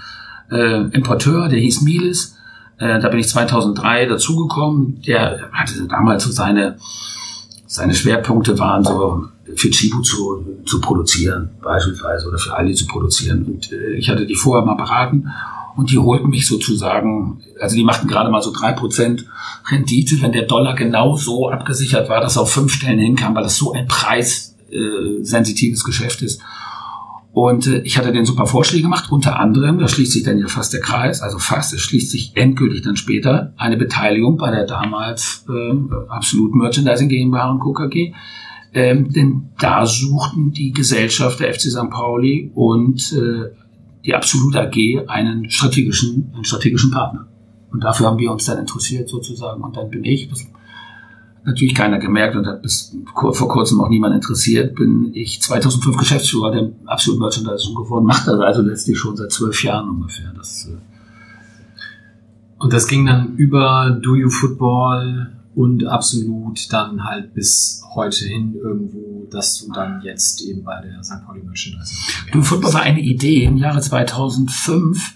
äh, 0.51 0.81
Importeur, 0.89 1.47
der 1.47 1.59
hieß 1.59 1.81
Miles. 1.81 2.35
Äh, 2.77 2.99
da 2.99 3.09
bin 3.09 3.19
ich 3.19 3.29
2003 3.29 4.07
dazugekommen. 4.07 5.01
Der 5.03 5.49
hatte 5.51 5.87
damals 5.87 6.23
so 6.23 6.31
seine 6.31 6.77
seine 7.67 7.93
Schwerpunkte 7.93 8.57
waren 8.57 8.83
so 8.83 9.25
für 9.55 9.69
Chibo 9.69 10.01
zu, 10.01 10.45
zu 10.65 10.79
produzieren, 10.79 11.49
beispielsweise, 11.61 12.27
oder 12.27 12.37
für 12.37 12.55
Ali 12.55 12.73
zu 12.73 12.87
produzieren. 12.87 13.43
Und 13.43 13.71
äh, 13.71 13.91
ich 13.93 14.09
hatte 14.09 14.25
die 14.25 14.35
vorher 14.35 14.65
mal 14.65 14.75
beraten 14.75 15.29
und 15.75 15.91
die 15.91 15.97
holten 15.97 16.29
mich 16.29 16.47
sozusagen, 16.47 17.41
also 17.59 17.75
die 17.75 17.83
machten 17.83 18.07
gerade 18.07 18.29
mal 18.29 18.41
so 18.41 18.53
drei 18.53 18.71
Prozent 18.71 19.25
Rendite, 19.69 20.21
wenn 20.21 20.31
der 20.31 20.43
Dollar 20.43 20.75
genau 20.75 21.15
so 21.15 21.49
abgesichert 21.49 22.07
war, 22.09 22.21
dass 22.21 22.37
er 22.37 22.43
auf 22.43 22.51
fünf 22.51 22.71
Stellen 22.73 22.99
hinkam, 22.99 23.35
weil 23.35 23.43
das 23.43 23.57
so 23.57 23.73
ein 23.73 23.87
preissensitives 23.87 25.83
Geschäft 25.83 26.21
ist. 26.21 26.41
Und 27.35 27.67
äh, 27.67 27.79
ich 27.79 27.97
hatte 27.97 28.13
den 28.13 28.25
super 28.25 28.47
Vorschläge 28.47 28.83
gemacht, 28.83 29.11
unter 29.11 29.37
anderem, 29.37 29.77
da 29.77 29.89
schließt 29.89 30.13
sich 30.13 30.23
dann 30.23 30.39
ja 30.39 30.47
fast 30.47 30.71
der 30.71 30.79
Kreis, 30.79 31.21
also 31.21 31.37
fast, 31.37 31.73
es 31.73 31.81
schließt 31.81 32.09
sich 32.09 32.31
endgültig 32.35 32.83
dann 32.83 32.95
später 32.95 33.53
eine 33.57 33.75
Beteiligung 33.75 34.37
bei 34.37 34.51
der 34.51 34.65
damals 34.65 35.45
äh, 35.49 35.73
Absolut 36.07 36.55
Merchandising 36.55 37.09
GmbH 37.09 37.49
und 37.49 37.59
Co. 37.59 37.73
KG. 37.73 38.13
Ähm, 38.73 39.11
denn 39.11 39.49
da 39.59 39.85
suchten 39.85 40.51
die 40.51 40.71
Gesellschaft 40.71 41.41
der 41.41 41.53
FC 41.53 41.71
St. 41.71 41.89
Pauli 41.89 42.51
und 42.55 43.11
äh, 43.11 43.51
die 44.05 44.13
Absolut 44.13 44.55
AG 44.55 45.07
einen 45.07 45.49
strategischen, 45.49 46.31
einen 46.33 46.45
strategischen 46.45 46.91
Partner. 46.91 47.27
Und 47.71 47.83
dafür 47.83 48.07
haben 48.07 48.19
wir 48.19 48.31
uns 48.31 48.45
dann 48.45 48.59
interessiert 48.59 49.09
sozusagen. 49.09 49.61
Und 49.63 49.75
dann 49.75 49.89
bin 49.89 50.03
ich, 50.03 50.29
das 50.29 50.41
hat 50.41 50.49
natürlich 51.45 51.75
keiner 51.75 51.99
gemerkt 51.99 52.35
und 52.35 52.45
hat 52.45 52.61
bis 52.61 52.95
vor 53.13 53.47
kurzem 53.47 53.81
auch 53.81 53.89
niemand 53.89 54.15
interessiert, 54.15 54.75
bin 54.75 55.11
ich 55.13 55.41
2005 55.41 55.97
Geschäftsführer 55.97 56.51
der 56.51 56.71
Absolut 56.85 57.19
Merchandising 57.19 57.75
geworden, 57.75 58.05
macht 58.05 58.27
das 58.27 58.39
also 58.39 58.61
letztlich 58.61 58.97
schon 58.97 59.15
seit 59.15 59.31
zwölf 59.31 59.63
Jahren 59.63 59.89
ungefähr. 59.89 60.31
Das, 60.35 60.67
äh 60.67 60.77
und 62.57 62.73
das 62.73 62.87
ging 62.87 63.05
dann 63.05 63.35
über 63.35 63.99
Do 64.01 64.15
You 64.15 64.29
Football 64.29 65.31
und 65.55 65.85
absolut 65.85 66.71
dann 66.71 67.03
halt 67.05 67.33
bis 67.33 67.81
heute 67.95 68.25
hin 68.25 68.55
irgendwo, 68.61 69.25
dass 69.31 69.59
du 69.59 69.71
dann 69.71 70.01
jetzt 70.03 70.41
eben 70.41 70.63
bei 70.63 70.81
der 70.81 71.01
St. 71.01 71.25
Pauli 71.25 71.41
Merchandising. 71.41 71.97
Do 72.31 72.39
You 72.39 72.43
Football 72.43 72.73
war 72.73 72.81
eine 72.81 72.99
Idee 72.99 73.45
im 73.45 73.57
Jahre 73.57 73.79
2005, 73.79 75.15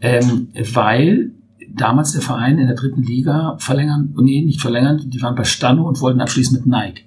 ähm, 0.00 0.48
weil 0.74 1.32
damals 1.74 2.12
der 2.12 2.20
Verein 2.20 2.58
in 2.58 2.66
der 2.66 2.76
dritten 2.76 3.02
Liga 3.02 3.56
verlängern, 3.58 4.14
nee, 4.20 4.42
nicht 4.42 4.60
verlängern, 4.60 5.08
die 5.08 5.22
waren 5.22 5.34
bei 5.34 5.44
Stanno 5.44 5.88
und 5.88 6.00
wollten 6.02 6.20
abschließen 6.20 6.54
mit 6.54 6.66
Nike. 6.66 7.04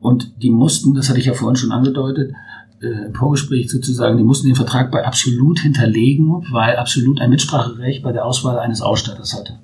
Und 0.00 0.42
die 0.42 0.50
mussten, 0.50 0.94
das 0.94 1.08
hatte 1.08 1.20
ich 1.20 1.26
ja 1.26 1.34
vorhin 1.34 1.56
schon 1.56 1.72
angedeutet, 1.72 2.32
äh, 2.80 3.06
im 3.06 3.14
Vorgespräch 3.14 3.70
sozusagen, 3.70 4.16
die 4.16 4.24
mussten 4.24 4.46
den 4.46 4.56
Vertrag 4.56 4.90
bei 4.90 5.06
Absolut 5.06 5.60
hinterlegen, 5.60 6.44
weil 6.50 6.76
Absolut 6.76 7.20
ein 7.20 7.30
Mitspracherecht 7.30 8.02
bei 8.02 8.12
der 8.12 8.24
Auswahl 8.24 8.58
eines 8.58 8.82
Ausstatters 8.82 9.34
hatte. 9.34 9.58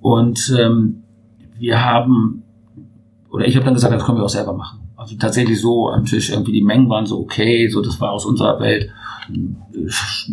Und 0.00 0.52
ähm, 0.58 1.03
wir 1.58 1.84
haben, 1.84 2.42
oder 3.30 3.46
ich 3.46 3.56
habe 3.56 3.64
dann 3.64 3.74
gesagt, 3.74 3.94
das 3.94 4.04
können 4.04 4.18
wir 4.18 4.24
auch 4.24 4.28
selber 4.28 4.52
machen. 4.52 4.80
Also 4.96 5.16
tatsächlich 5.16 5.60
so 5.60 5.90
am 5.90 6.04
Tisch, 6.04 6.30
irgendwie 6.30 6.52
die 6.52 6.62
Mengen 6.62 6.88
waren 6.88 7.06
so 7.06 7.18
okay, 7.20 7.68
so 7.68 7.82
das 7.82 8.00
war 8.00 8.10
aus 8.10 8.24
unserer 8.24 8.60
Welt. 8.60 8.90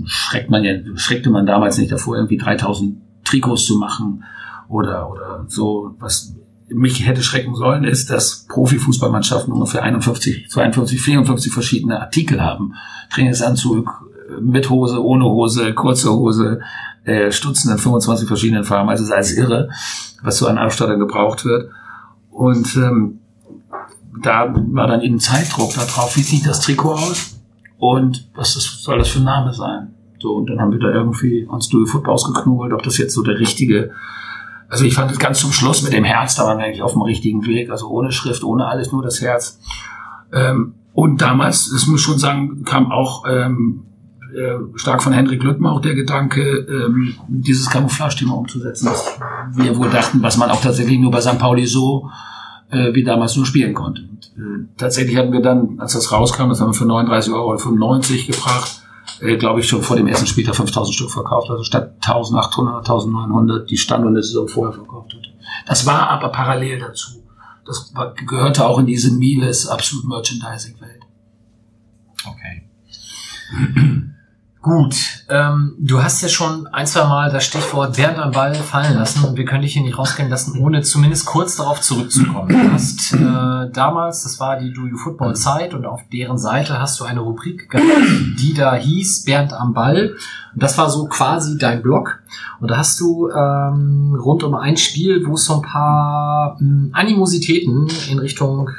Schreckt 0.05 0.49
man 0.49 0.63
ja, 0.63 0.73
schreckte 0.95 1.29
man 1.29 1.45
damals 1.45 1.77
nicht 1.77 1.91
davor, 1.91 2.15
irgendwie 2.15 2.37
3000 2.37 2.97
Trikots 3.23 3.65
zu 3.65 3.77
machen 3.77 4.23
oder, 4.69 5.09
oder 5.09 5.45
so, 5.47 5.95
was 5.99 6.35
mich 6.69 7.05
hätte 7.05 7.21
schrecken 7.21 7.55
sollen, 7.55 7.83
ist, 7.83 8.09
dass 8.09 8.45
Profifußballmannschaften 8.47 9.53
ungefähr 9.53 9.83
51, 9.83 10.49
52, 10.49 11.01
54 11.01 11.51
verschiedene 11.51 11.99
Artikel 11.99 12.41
haben. 12.41 12.75
Trainingsanzug, 13.09 14.09
mit 14.39 14.69
Hose, 14.69 15.03
ohne 15.03 15.25
Hose, 15.25 15.73
kurze 15.73 16.11
Hose, 16.11 16.61
äh, 17.03 17.31
Stutzen 17.31 17.71
in 17.71 17.77
25 17.77 18.27
verschiedenen 18.27 18.63
Farben. 18.63 18.89
Also 18.89 19.03
es 19.03 19.09
ist 19.09 19.15
alles 19.15 19.33
irre, 19.33 19.69
was 20.21 20.37
so 20.37 20.47
an 20.47 20.57
Ausstattung 20.57 20.99
gebraucht 20.99 21.45
wird. 21.45 21.71
Und 22.29 22.75
ähm, 22.75 23.19
da 24.21 24.53
war 24.53 24.87
dann 24.87 25.01
eben 25.01 25.19
Zeitdruck 25.19 25.73
darauf, 25.73 26.15
wie 26.15 26.21
sieht 26.21 26.45
das 26.45 26.61
Trikot 26.61 26.93
aus 26.93 27.39
und 27.79 28.29
was 28.35 28.53
das, 28.53 28.83
soll 28.83 28.99
das 28.99 29.09
für 29.09 29.19
ein 29.19 29.25
Name 29.25 29.53
sein. 29.53 29.93
So, 30.19 30.33
und 30.33 30.49
dann 30.49 30.59
haben 30.59 30.71
wir 30.71 30.79
da 30.79 30.89
irgendwie 30.89 31.45
uns 31.45 31.69
Dual 31.69 31.85
ausgeknobelt, 32.05 32.73
ob 32.73 32.83
das 32.83 32.97
jetzt 32.97 33.15
so 33.15 33.23
der 33.23 33.39
richtige, 33.39 33.91
also 34.69 34.85
ich 34.85 34.93
fand 34.93 35.11
es 35.11 35.17
ganz 35.17 35.39
zum 35.39 35.51
Schluss 35.51 35.81
mit 35.81 35.93
dem 35.93 36.03
Herz, 36.03 36.35
da 36.35 36.45
waren 36.45 36.59
wir 36.59 36.65
eigentlich 36.65 36.83
auf 36.83 36.93
dem 36.93 37.01
richtigen 37.01 37.45
Weg, 37.47 37.71
also 37.71 37.89
ohne 37.89 38.11
Schrift, 38.11 38.43
ohne 38.43 38.67
alles, 38.67 38.91
nur 38.91 39.01
das 39.01 39.21
Herz. 39.21 39.59
Ähm, 40.31 40.75
und 40.93 41.21
damals, 41.21 41.71
das 41.71 41.87
muss 41.87 42.01
ich 42.01 42.05
schon 42.05 42.19
sagen, 42.19 42.63
kam 42.65 42.91
auch 42.91 43.23
ähm, 43.27 43.85
äh, 44.33 44.77
stark 44.77 45.03
von 45.03 45.13
Henrik 45.13 45.43
Lüttmer 45.43 45.73
auch 45.73 45.81
der 45.81 45.95
Gedanke, 45.95 46.41
ähm, 46.41 47.15
dieses 47.27 47.69
Camouflage-Thema 47.69 48.35
umzusetzen, 48.35 48.85
dass 48.85 49.19
wir 49.53 49.77
wohl 49.77 49.89
dachten, 49.89 50.21
was 50.21 50.37
man 50.37 50.49
auch 50.49 50.61
tatsächlich 50.61 50.99
nur 50.99 51.11
bei 51.11 51.21
St. 51.21 51.37
Pauli 51.39 51.65
so 51.65 52.09
äh, 52.71 52.93
wie 52.93 53.03
damals 53.03 53.35
nur 53.35 53.45
spielen 53.45 53.73
konnte. 53.73 54.01
Und, 54.01 54.31
äh, 54.37 54.67
tatsächlich 54.77 55.17
hatten 55.17 55.31
wir 55.31 55.41
dann, 55.41 55.79
als 55.79 55.93
das 55.93 56.11
rauskam, 56.11 56.49
das 56.49 56.61
haben 56.61 56.69
wir 56.69 56.73
für 56.73 56.85
39 56.85 57.33
Euro 57.33 57.57
95 57.57 58.27
gebracht, 58.27 58.81
äh, 59.19 59.37
glaube 59.37 59.59
ich, 59.59 59.67
schon 59.67 59.83
vor 59.83 59.97
dem 59.97 60.07
ersten 60.07 60.27
Spieltag 60.27 60.55
5000 60.55 60.95
Stück 60.95 61.11
verkauft, 61.11 61.49
also 61.49 61.63
statt 61.63 61.95
1800, 62.01 62.87
1900, 62.87 63.69
die 63.69 63.77
Stand 63.77 64.05
und 64.05 64.15
Saison 64.15 64.47
vorher 64.47 64.73
verkauft 64.73 65.13
hatte. 65.13 65.29
Das 65.67 65.85
war 65.85 66.09
aber 66.09 66.29
parallel 66.29 66.79
dazu. 66.79 67.21
Das 67.65 67.93
gehörte 68.27 68.65
auch 68.65 68.79
in 68.79 68.85
diese 68.85 69.11
Miles 69.11 69.67
Absolut 69.67 70.05
Merchandising-Welt. 70.05 71.01
Okay. 72.25 72.63
Gut, 74.61 74.95
ähm, 75.27 75.73
du 75.79 76.03
hast 76.03 76.21
ja 76.21 76.29
schon 76.29 76.67
ein, 76.67 76.85
zwei 76.85 77.05
Mal 77.05 77.31
das 77.31 77.45
Stichwort 77.45 77.97
während 77.97 78.19
am 78.19 78.31
Ball 78.31 78.53
fallen 78.53 78.95
lassen 78.95 79.25
und 79.25 79.35
wir 79.35 79.43
können 79.43 79.63
dich 79.63 79.73
hier 79.73 79.81
nicht 79.81 79.97
rausgehen 79.97 80.29
lassen, 80.29 80.59
ohne 80.59 80.83
zumindest 80.83 81.25
kurz 81.25 81.55
darauf 81.55 81.81
zurückzukommen. 81.81 82.49
Du 82.49 82.71
hast 82.71 83.11
äh, 83.13 83.71
damals, 83.73 84.21
das 84.21 84.39
war 84.39 84.59
die 84.59 84.71
Do 84.71 84.85
You 84.85 84.97
Football 84.97 85.35
Zeit 85.35 85.73
und 85.73 85.87
auf 85.87 86.01
deren 86.13 86.37
Seite 86.37 86.79
hast 86.79 86.99
du 86.99 87.05
eine 87.05 87.21
Rubrik 87.21 87.71
gehabt, 87.71 87.87
die 88.39 88.53
da 88.53 88.75
hieß 88.75 89.25
Bernd 89.25 89.51
am 89.51 89.73
Ball. 89.73 90.15
Und 90.53 90.61
das 90.61 90.77
war 90.77 90.91
so 90.91 91.05
quasi 91.05 91.57
dein 91.57 91.81
Blog. 91.81 92.19
Und 92.59 92.69
da 92.69 92.77
hast 92.77 92.99
du 92.99 93.29
ähm, 93.31 94.15
rund 94.21 94.43
um 94.43 94.53
ein 94.53 94.77
Spiel, 94.77 95.25
wo 95.25 95.33
es 95.33 95.45
so 95.45 95.55
ein 95.55 95.61
paar 95.63 96.57
ähm, 96.61 96.91
Animositäten 96.93 97.87
in 98.11 98.19
Richtung 98.19 98.69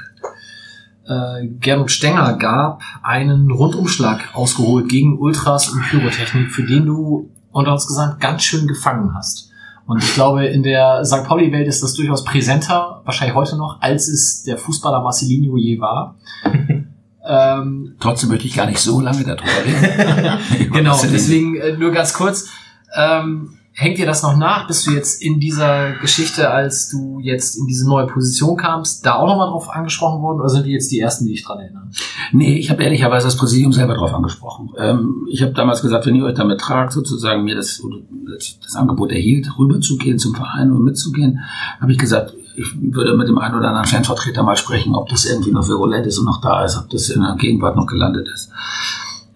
äh, 1.12 1.46
Gernot 1.60 1.90
Stenger 1.90 2.34
gab, 2.34 2.82
einen 3.02 3.50
Rundumschlag 3.50 4.34
ausgeholt 4.34 4.88
gegen 4.88 5.18
Ultras 5.18 5.68
und 5.68 5.82
Pyrotechnik, 5.82 6.50
für 6.50 6.64
den 6.64 6.86
du 6.86 7.30
unter 7.50 7.72
uns 7.72 7.86
gesagt 7.86 8.20
ganz 8.20 8.42
schön 8.42 8.66
gefangen 8.66 9.14
hast. 9.14 9.50
Und 9.86 10.02
ich 10.02 10.14
glaube, 10.14 10.46
in 10.46 10.62
der 10.62 11.04
St. 11.04 11.24
Pauli-Welt 11.24 11.66
ist 11.66 11.82
das 11.82 11.94
durchaus 11.94 12.24
präsenter, 12.24 13.02
wahrscheinlich 13.04 13.34
heute 13.34 13.56
noch, 13.56 13.80
als 13.80 14.08
es 14.08 14.42
der 14.44 14.56
Fußballer 14.56 15.02
Marcelinho 15.02 15.56
je 15.56 15.80
war. 15.80 16.16
ähm, 17.26 17.96
Trotzdem 17.98 18.30
möchte 18.30 18.46
ich 18.46 18.54
gar 18.54 18.66
nicht 18.66 18.78
so 18.78 19.00
lange 19.00 19.24
darüber 19.24 19.50
reden. 19.64 20.72
genau, 20.72 20.98
deswegen 21.02 21.56
äh, 21.56 21.76
nur 21.76 21.90
ganz 21.90 22.14
kurz. 22.14 22.48
Ähm, 22.96 23.58
hängt 23.74 23.98
dir 23.98 24.06
das 24.06 24.22
noch 24.22 24.36
nach? 24.36 24.66
Bist 24.66 24.86
du 24.86 24.90
jetzt 24.90 25.22
in 25.22 25.40
dieser 25.40 25.92
Geschichte, 26.00 26.50
als 26.50 26.88
du 26.90 27.20
jetzt 27.20 27.56
in 27.58 27.66
diese 27.66 27.88
neue 27.88 28.06
Position 28.06 28.56
kamst, 28.56 29.04
da 29.06 29.14
auch 29.14 29.26
nochmal 29.26 29.48
drauf 29.48 29.70
angesprochen 29.70 30.22
worden 30.22 30.40
oder 30.40 30.48
sind 30.48 30.66
die 30.66 30.72
jetzt 30.72 30.90
die 30.90 31.00
ersten, 31.00 31.26
die 31.26 31.32
ich 31.32 31.44
dran 31.44 31.58
erinnere? 31.58 31.88
Nee, 32.32 32.58
ich 32.58 32.70
habe 32.70 32.82
ehrlicherweise 32.82 33.26
das 33.26 33.36
Präsidium 33.36 33.72
selber 33.72 33.94
drauf 33.94 34.12
angesprochen. 34.12 34.70
Ähm, 34.78 35.26
ich 35.30 35.42
habe 35.42 35.52
damals 35.52 35.82
gesagt, 35.82 36.06
wenn 36.06 36.14
ihr 36.14 36.24
euch 36.24 36.34
damit 36.34 36.60
tragt, 36.60 36.92
sozusagen 36.92 37.44
mir 37.44 37.54
das, 37.54 37.82
das, 38.30 38.58
das 38.60 38.76
Angebot 38.76 39.10
erhielt, 39.10 39.48
rüberzugehen 39.58 40.18
zum 40.18 40.34
Verein 40.34 40.70
und 40.70 40.84
mitzugehen, 40.84 41.40
habe 41.80 41.92
ich 41.92 41.98
gesagt, 41.98 42.34
ich 42.54 42.66
würde 42.80 43.16
mit 43.16 43.28
dem 43.28 43.38
einen 43.38 43.54
oder 43.54 43.68
anderen 43.68 43.86
Fanvertreter 43.86 44.42
mal 44.42 44.56
sprechen, 44.56 44.94
ob 44.94 45.08
das 45.08 45.24
irgendwie 45.24 45.52
noch 45.52 45.66
virulent 45.66 46.06
ist 46.06 46.18
und 46.18 46.26
noch 46.26 46.42
da 46.42 46.64
ist, 46.64 46.76
ob 46.76 46.90
das 46.90 47.08
in 47.08 47.22
der 47.22 47.36
Gegenwart 47.36 47.76
noch 47.76 47.86
gelandet 47.86 48.28
ist. 48.28 48.50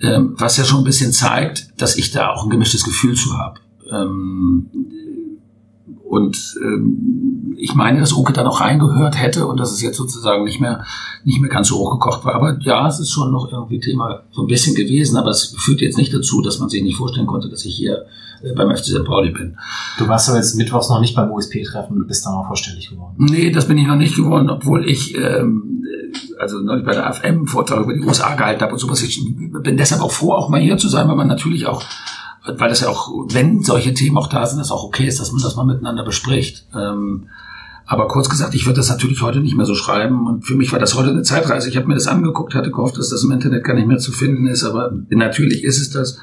Ähm, 0.00 0.34
was 0.36 0.58
ja 0.58 0.64
schon 0.64 0.82
ein 0.82 0.84
bisschen 0.84 1.12
zeigt, 1.12 1.80
dass 1.80 1.96
ich 1.96 2.10
da 2.10 2.28
auch 2.28 2.44
ein 2.44 2.50
gemischtes 2.50 2.84
Gefühl 2.84 3.14
zu 3.14 3.38
habe. 3.38 3.60
Ähm, 3.90 4.70
und 6.04 6.56
ähm, 6.62 7.54
ich 7.58 7.74
meine, 7.74 8.00
dass 8.00 8.16
Oke 8.16 8.32
da 8.32 8.44
noch 8.44 8.60
reingehört 8.60 9.20
hätte 9.20 9.46
und 9.46 9.58
dass 9.58 9.72
es 9.72 9.82
jetzt 9.82 9.96
sozusagen 9.96 10.44
nicht 10.44 10.60
mehr 10.60 10.84
nicht 11.24 11.40
mehr 11.40 11.50
ganz 11.50 11.68
so 11.68 11.76
hochgekocht 11.76 12.24
war. 12.24 12.34
Aber 12.34 12.58
ja, 12.60 12.86
es 12.86 13.00
ist 13.00 13.10
schon 13.10 13.32
noch 13.32 13.50
irgendwie 13.50 13.80
Thema 13.80 14.22
so 14.30 14.42
ein 14.42 14.46
bisschen 14.46 14.76
gewesen, 14.76 15.16
aber 15.16 15.30
es 15.30 15.54
führt 15.58 15.80
jetzt 15.80 15.98
nicht 15.98 16.14
dazu, 16.14 16.42
dass 16.42 16.58
man 16.58 16.68
sich 16.68 16.82
nicht 16.82 16.96
vorstellen 16.96 17.26
konnte, 17.26 17.48
dass 17.48 17.64
ich 17.64 17.74
hier 17.74 18.06
äh, 18.42 18.52
beim 18.54 18.74
FC 18.74 18.86
St. 18.86 19.04
Pauli 19.04 19.30
bin. 19.30 19.56
Du 19.98 20.06
warst 20.06 20.28
aber 20.28 20.38
jetzt 20.38 20.54
mittwochs 20.54 20.88
noch 20.88 21.00
nicht 21.00 21.16
beim 21.16 21.30
USP-Treffen 21.30 21.96
und 21.96 22.06
bist 22.06 22.24
da 22.24 22.30
mal 22.30 22.46
vorstellig 22.46 22.88
geworden. 22.88 23.16
Nee, 23.18 23.50
das 23.50 23.66
bin 23.66 23.78
ich 23.78 23.86
noch 23.86 23.96
nicht 23.96 24.14
geworden, 24.14 24.48
obwohl 24.48 24.88
ich 24.88 25.16
ähm, 25.16 25.84
also 26.38 26.60
neulich 26.60 26.84
bei 26.84 26.92
der 26.92 27.06
AFM 27.06 27.46
Vortrag 27.46 27.80
über 27.80 27.94
die 27.94 28.02
USA 28.02 28.34
gehalten 28.34 28.62
habe 28.62 28.72
und 28.72 28.78
sowas. 28.78 29.02
Ich 29.02 29.20
bin 29.62 29.76
deshalb 29.76 30.02
auch 30.02 30.12
froh, 30.12 30.32
auch 30.32 30.48
mal 30.48 30.60
hier 30.60 30.76
zu 30.78 30.88
sein, 30.88 31.08
weil 31.08 31.16
man 31.16 31.28
natürlich 31.28 31.66
auch 31.66 31.82
weil 32.46 32.68
das 32.68 32.80
ja 32.80 32.88
auch, 32.88 33.10
wenn 33.30 33.62
solche 33.62 33.94
Themen 33.94 34.16
auch 34.18 34.28
da 34.28 34.46
sind, 34.46 34.58
das 34.58 34.70
auch 34.70 34.84
okay 34.84 35.06
ist, 35.06 35.20
dass 35.20 35.32
man 35.32 35.42
das 35.42 35.56
mal 35.56 35.64
miteinander 35.64 36.04
bespricht. 36.04 36.66
Ähm, 36.74 37.28
aber 37.86 38.08
kurz 38.08 38.28
gesagt, 38.28 38.54
ich 38.54 38.66
würde 38.66 38.78
das 38.78 38.88
natürlich 38.88 39.22
heute 39.22 39.40
nicht 39.40 39.56
mehr 39.56 39.66
so 39.66 39.76
schreiben. 39.76 40.26
Und 40.26 40.44
für 40.44 40.56
mich 40.56 40.72
war 40.72 40.80
das 40.80 40.94
heute 40.96 41.10
eine 41.10 41.22
Zeitreise. 41.22 41.68
Ich 41.68 41.76
habe 41.76 41.86
mir 41.86 41.94
das 41.94 42.08
angeguckt, 42.08 42.54
hatte 42.54 42.72
gehofft, 42.72 42.98
dass 42.98 43.10
das 43.10 43.22
im 43.22 43.30
Internet 43.30 43.62
gar 43.62 43.74
nicht 43.74 43.86
mehr 43.86 43.98
zu 43.98 44.10
finden 44.10 44.48
ist. 44.48 44.64
Aber 44.64 44.90
natürlich 45.08 45.62
ist 45.62 45.80
es 45.80 45.90
das. 45.90 46.18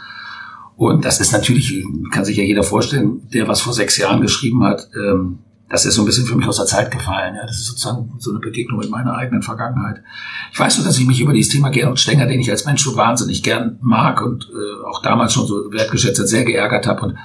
Und 0.76 1.06
das 1.06 1.22
ist 1.22 1.32
natürlich, 1.32 1.86
kann 2.12 2.26
sich 2.26 2.36
ja 2.36 2.44
jeder 2.44 2.64
vorstellen, 2.64 3.22
der 3.34 3.48
was 3.48 3.62
vor 3.62 3.74
sechs 3.74 3.98
Jahren 3.98 4.22
geschrieben 4.22 4.64
hat. 4.66 4.90
Ähm, 4.96 5.40
das 5.70 5.86
ist 5.86 5.96
so 5.96 6.04
ein 6.04 6.06
bisschen 6.06 6.26
für 6.26 6.36
mich 6.36 6.48
aus 6.48 6.58
der 6.58 6.66
Zeit 6.66 6.92
gefallen. 6.92 7.36
Ja, 7.36 7.46
das 7.46 7.58
ist 7.58 7.66
sozusagen 7.66 8.14
so 8.20 8.32
eine 8.32 8.40
Begegnung 8.40 8.80
mit 8.80 8.90
meiner 8.90 9.16
eigenen 9.16 9.42
Vergangenheit. 9.42 10.04
Ich 10.52 10.60
weiß 10.60 10.78
nur, 10.78 10.86
dass 10.86 11.00
ich 11.00 11.08
mich 11.08 11.20
über 11.20 11.34
dieses 11.34 11.52
Thema 11.52 11.70
Gerhard 11.70 12.00
Stenger, 12.00 12.28
den 12.28 12.40
ich 12.40 12.52
als 12.52 12.66
Mensch 12.66 12.84
so 12.84 12.96
wahnsinnig 12.96 13.42
gern 13.42 13.80
mag 13.82 14.22
und 14.22 14.50
äh, 14.50 14.88
auch 14.88 15.02
damals 15.02 15.34
schon 15.34 15.48
so 15.48 15.72
wertgeschätzt 15.72 16.20
hat, 16.20 16.28
sehr 16.28 16.44
geärgert 16.44 16.86
habe 16.86 17.02
und 17.02 17.18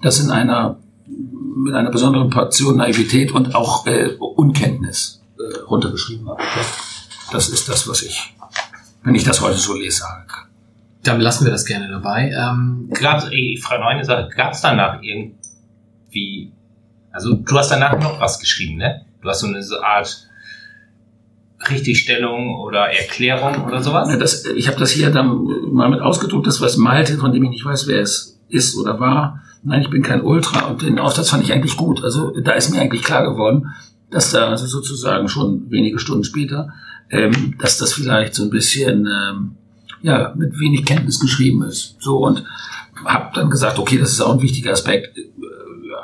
das 0.00 0.20
in 0.20 0.30
einer 0.30 0.78
mit 1.54 1.74
einer 1.74 1.90
besonderen 1.90 2.30
Portion 2.30 2.76
Naivität 2.76 3.32
und 3.32 3.54
auch 3.54 3.86
äh, 3.86 4.14
Unkenntnis 4.18 5.22
äh, 5.38 5.58
runtergeschrieben 5.60 6.28
habe. 6.28 6.42
Das 7.30 7.48
ist 7.48 7.68
das, 7.68 7.88
was 7.88 8.02
ich, 8.02 8.34
wenn 9.04 9.14
ich 9.14 9.24
das 9.24 9.40
heute 9.40 9.58
so 9.58 9.74
lese, 9.74 9.98
sage. 9.98 10.26
Dann 11.04 11.20
lassen 11.20 11.44
wir 11.44 11.52
das 11.52 11.64
gerne 11.64 11.88
dabei. 11.88 12.30
Ähm, 12.30 12.88
Gab's, 12.92 13.26
ich 13.30 13.62
frage 13.62 13.80
noch 13.80 13.88
eine 13.88 14.04
Sache, 14.04 14.28
gab 14.34 14.52
es 14.52 14.60
danach 14.60 15.02
irgendwie, 15.02 16.52
also 17.12 17.34
du 17.34 17.58
hast 17.58 17.70
danach 17.70 17.98
noch 18.00 18.20
was 18.20 18.38
geschrieben, 18.38 18.76
ne? 18.76 19.04
Du 19.20 19.28
hast 19.28 19.40
so 19.40 19.46
eine 19.46 19.62
so 19.62 19.80
Art 19.80 20.28
Richtigstellung 21.70 22.56
oder 22.56 22.86
Erklärung 22.86 23.64
oder 23.64 23.82
sowas? 23.82 24.08
Ja, 24.10 24.16
das, 24.16 24.44
ich 24.46 24.66
habe 24.66 24.78
das 24.78 24.90
hier 24.90 25.10
dann 25.10 25.46
mal 25.72 25.88
mit 25.88 26.00
ausgedruckt, 26.00 26.46
das 26.46 26.60
was 26.60 26.76
Malte, 26.76 27.18
von 27.18 27.32
dem 27.32 27.44
ich 27.44 27.50
nicht 27.50 27.64
weiß, 27.64 27.86
wer 27.86 28.00
es 28.00 28.40
ist 28.48 28.76
oder 28.76 28.98
war. 28.98 29.42
Nein, 29.62 29.82
ich 29.82 29.90
bin 29.90 30.02
kein 30.02 30.22
Ultra 30.22 30.66
und 30.66 30.82
den 30.82 30.98
Aufsatz 30.98 31.30
fand 31.30 31.44
ich 31.44 31.52
eigentlich 31.52 31.76
gut. 31.76 32.02
Also 32.02 32.32
da 32.40 32.52
ist 32.52 32.70
mir 32.70 32.80
eigentlich 32.80 33.04
klar 33.04 33.22
geworden, 33.22 33.70
dass 34.10 34.32
da 34.32 34.48
also 34.48 34.66
sozusagen 34.66 35.28
schon 35.28 35.70
wenige 35.70 35.98
Stunden 35.98 36.24
später, 36.24 36.70
ähm, 37.10 37.54
dass 37.58 37.78
das 37.78 37.92
vielleicht 37.92 38.34
so 38.34 38.42
ein 38.42 38.50
bisschen 38.50 39.06
ähm, 39.06 39.56
ja 40.02 40.34
mit 40.36 40.58
wenig 40.58 40.84
Kenntnis 40.84 41.20
geschrieben 41.20 41.62
ist. 41.62 41.96
So 42.00 42.18
und 42.18 42.44
habe 43.04 43.30
dann 43.34 43.50
gesagt, 43.50 43.78
okay, 43.78 43.98
das 43.98 44.10
ist 44.10 44.20
auch 44.20 44.34
ein 44.34 44.42
wichtiger 44.42 44.72
Aspekt. 44.72 45.16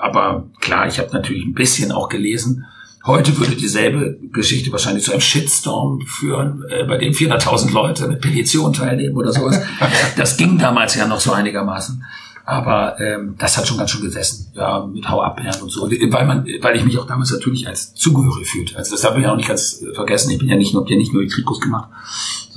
Aber 0.01 0.49
klar, 0.61 0.87
ich 0.87 0.99
habe 0.99 1.11
natürlich 1.13 1.45
ein 1.45 1.55
bisschen 1.55 1.93
auch 1.93 2.09
gelesen. 2.09 2.65
Heute 3.07 3.39
würde 3.39 3.57
dieselbe 3.57 4.19
Geschichte 4.33 4.71
wahrscheinlich 4.71 5.05
zu 5.05 5.13
einem 5.13 5.21
Shitstorm 5.21 6.01
führen, 6.03 6.65
äh, 6.69 6.85
bei 6.85 6.99
dem 6.99 7.13
400.000 7.13 7.73
Leute 7.73 8.09
mit 8.09 8.21
Petition 8.21 8.73
teilnehmen 8.73 9.17
oder 9.17 9.33
sowas. 9.33 9.61
Das 10.17 10.37
ging 10.37 10.59
damals 10.59 10.95
ja 10.95 11.07
noch 11.07 11.21
so 11.21 11.33
einigermaßen. 11.33 12.03
Aber 12.45 12.99
ähm, 12.99 13.35
das 13.39 13.59
hat 13.59 13.69
schon 13.69 13.77
ganz 13.77 13.91
schön 13.91 14.01
gesessen, 14.01 14.51
ja, 14.55 14.85
mit 14.87 15.07
Hau 15.09 15.21
ab 15.21 15.39
Herren 15.39 15.61
und 15.61 15.71
so. 15.71 15.83
Weil 15.83 16.27
man, 16.27 16.47
weil 16.63 16.77
ich 16.77 16.85
mich 16.85 16.99
auch 16.99 17.07
damals 17.07 17.31
natürlich 17.31 17.69
als 17.69 17.95
zugehörig 17.95 18.49
fühlte. 18.49 18.77
Also 18.79 18.93
das 18.93 19.03
darf 19.03 19.13
man 19.13 19.23
ja 19.23 19.33
auch 19.33 19.37
nicht 19.37 19.49
ganz 19.49 19.85
vergessen. 19.95 20.31
Ich 20.31 20.39
bin 20.39 20.49
ja 20.49 20.57
nicht 20.57 20.73
nur, 20.73 20.83
hab 20.83 20.89
ja 20.89 20.97
nicht 20.97 21.13
nur 21.13 21.23
die 21.23 21.29
Trikots 21.29 21.61
gemacht, 21.61 21.91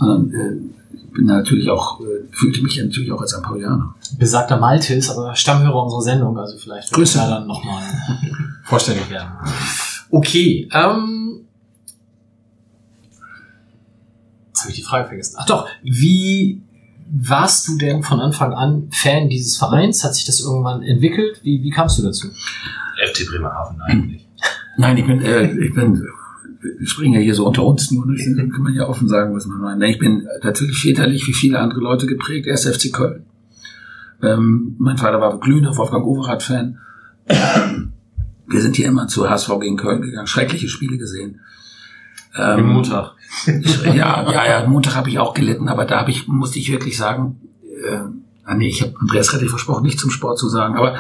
sondern 0.02 0.34
äh, 0.34 1.14
bin 1.14 1.26
natürlich 1.26 1.70
auch, 1.70 2.00
äh, 2.02 2.28
fühlte 2.32 2.62
mich 2.64 2.76
ja 2.76 2.84
natürlich 2.84 3.12
auch 3.12 3.22
als 3.22 3.34
ein 3.36 3.44
Paulianer. 3.44 3.94
besagter 4.18 4.58
Malte 4.58 4.96
ist 4.96 5.10
aber 5.10 5.36
Stammhörer 5.36 5.84
unserer 5.84 6.02
Sendung, 6.02 6.38
also 6.38 6.58
vielleicht 6.58 6.90
wird 6.90 6.96
Grüße. 6.96 7.20
er 7.20 7.30
dann 7.30 7.48
nochmal 7.48 7.84
vorstellig 8.64 9.10
werden. 9.10 9.30
Okay, 10.10 10.68
ähm, 10.74 11.46
jetzt 14.48 14.62
habe 14.62 14.72
ich 14.72 14.78
die 14.78 14.84
Frage 14.84 15.08
vergessen. 15.08 15.38
Ach 15.40 15.46
doch, 15.46 15.68
wie 15.84 16.62
warst 17.14 17.68
du 17.68 17.78
denn 17.78 18.02
von 18.04 18.20
Anfang 18.20 18.54
an 18.54 18.88
Fan 18.92 19.30
dieses 19.30 19.58
Vereins? 19.58 20.04
Hat 20.04 20.16
sich 20.16 20.26
das 20.26 20.42
irgendwann 20.42 20.82
entwickelt? 20.82 21.42
Wie, 21.44 21.62
wie 21.62 21.70
kamst 21.70 22.00
du 22.00 22.04
dazu? 22.04 22.28
FT 23.06 23.28
Bremerhaven 23.28 23.80
eigentlich. 23.82 24.28
Nein, 24.78 24.98
ich 24.98 25.06
bin, 25.06 25.22
äh, 25.22 25.52
ich 25.52 25.74
bin, 25.74 26.02
wir 26.62 26.88
springen 26.88 27.14
ja 27.14 27.20
hier 27.20 27.36
so 27.36 27.48
unter 27.48 27.66
uns 27.66 27.92
nur, 27.92 28.06
nicht? 28.06 28.28
dann 28.38 28.50
kann 28.52 28.64
man 28.64 28.74
ja 28.74 28.88
offen 28.88 29.08
sagen, 29.08 29.36
was 29.36 29.46
man 29.46 29.60
meint. 29.60 29.80
Nein, 29.80 29.92
Ich 29.92 30.00
bin 30.00 30.28
natürlich 30.44 30.78
väterlich 30.78 31.28
wie 31.28 31.34
viele 31.34 31.60
andere 31.60 31.82
Leute 31.82 32.06
geprägt, 32.06 32.48
erst 32.48 32.68
FC 32.68 32.94
Köln. 32.94 33.26
Ähm, 34.22 34.76
mein 34.78 34.98
Vater 34.98 35.20
war 35.20 35.40
glühender 35.40 35.76
Wolfgang 35.76 36.06
Overath-Fan. 36.06 36.78
Wir 38.48 38.62
sind 38.62 38.76
hier 38.76 38.88
immer 38.88 39.08
zu 39.08 39.30
HSV 39.30 39.50
gegen 39.60 39.78
Köln 39.78 40.02
gegangen, 40.02 40.28
schreckliche 40.28 40.68
Spiele 40.68 40.98
gesehen. 40.98 41.40
Ähm, 42.36 42.68
Montag. 42.68 43.14
ja, 43.86 44.32
ja, 44.32 44.46
ja, 44.48 44.68
Montag 44.68 44.96
habe 44.96 45.10
ich 45.10 45.20
auch 45.20 45.34
gelitten, 45.34 45.68
aber 45.68 45.86
da 45.86 46.00
habe 46.00 46.12
ich, 46.12 46.28
musste 46.28 46.60
ich 46.60 46.72
wirklich 46.72 46.98
sagen, 46.98 47.40
äh, 47.64 48.02
ah 48.44 48.56
nee, 48.56 48.68
ich 48.68 48.82
habe 48.82 48.94
Andreas 49.00 49.32
relativ 49.32 49.52
versprochen, 49.52 49.84
nicht 49.84 50.00
zum 50.00 50.12
Sport 50.12 50.40
zu 50.40 50.50
sagen, 50.50 50.76
aber 50.76 51.00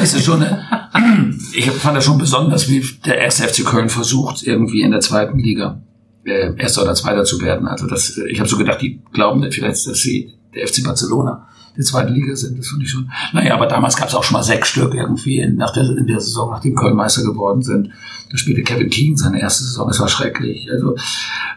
es 0.00 0.14
ist 0.14 0.24
schon 0.24 0.42
eine, 0.42 0.64
ich 1.54 1.70
fand 1.70 1.96
das 1.96 2.04
schon 2.04 2.18
besonders, 2.18 2.68
wie 2.68 2.84
der 3.04 3.18
erste 3.18 3.48
FC 3.48 3.64
Köln 3.64 3.88
versucht, 3.88 4.42
irgendwie 4.42 4.82
in 4.82 4.90
der 4.90 5.00
zweiten 5.00 5.38
Liga 5.38 5.82
äh, 6.24 6.54
erster 6.56 6.82
oder 6.82 6.94
zweiter 6.94 7.24
zu 7.24 7.40
werden. 7.40 7.66
Also 7.66 7.86
das, 7.86 8.16
äh, 8.18 8.28
ich 8.28 8.38
habe 8.38 8.48
so 8.48 8.56
gedacht, 8.56 8.80
die 8.80 9.02
glauben 9.12 9.42
vielleicht, 9.50 9.86
dass 9.86 9.98
sie 9.98 10.34
der 10.54 10.66
FC 10.66 10.84
Barcelona 10.84 11.48
der 11.76 11.84
zweiten 11.84 12.12
Liga 12.12 12.36
sind. 12.36 12.58
Das 12.58 12.68
fand 12.68 12.82
ich 12.82 12.90
schon. 12.90 13.10
Naja, 13.32 13.54
aber 13.54 13.66
damals 13.66 13.96
gab 13.96 14.08
es 14.08 14.14
auch 14.14 14.22
schon 14.22 14.34
mal 14.34 14.42
sechs 14.42 14.68
Stück 14.68 14.94
irgendwie 14.94 15.38
in, 15.38 15.56
nach 15.56 15.72
der, 15.72 15.84
in 15.84 16.06
der 16.06 16.20
Saison, 16.20 16.50
nachdem 16.50 16.74
Köln 16.74 16.94
Meister 16.94 17.22
geworden 17.22 17.62
sind. 17.62 17.90
Da 18.30 18.36
spielte 18.36 18.62
Kevin 18.62 18.90
Keegan 18.90 19.16
seine 19.16 19.40
erste 19.40 19.64
Saison. 19.64 19.88
Es 19.88 19.98
war 19.98 20.08
schrecklich. 20.08 20.68
Also 20.70 20.96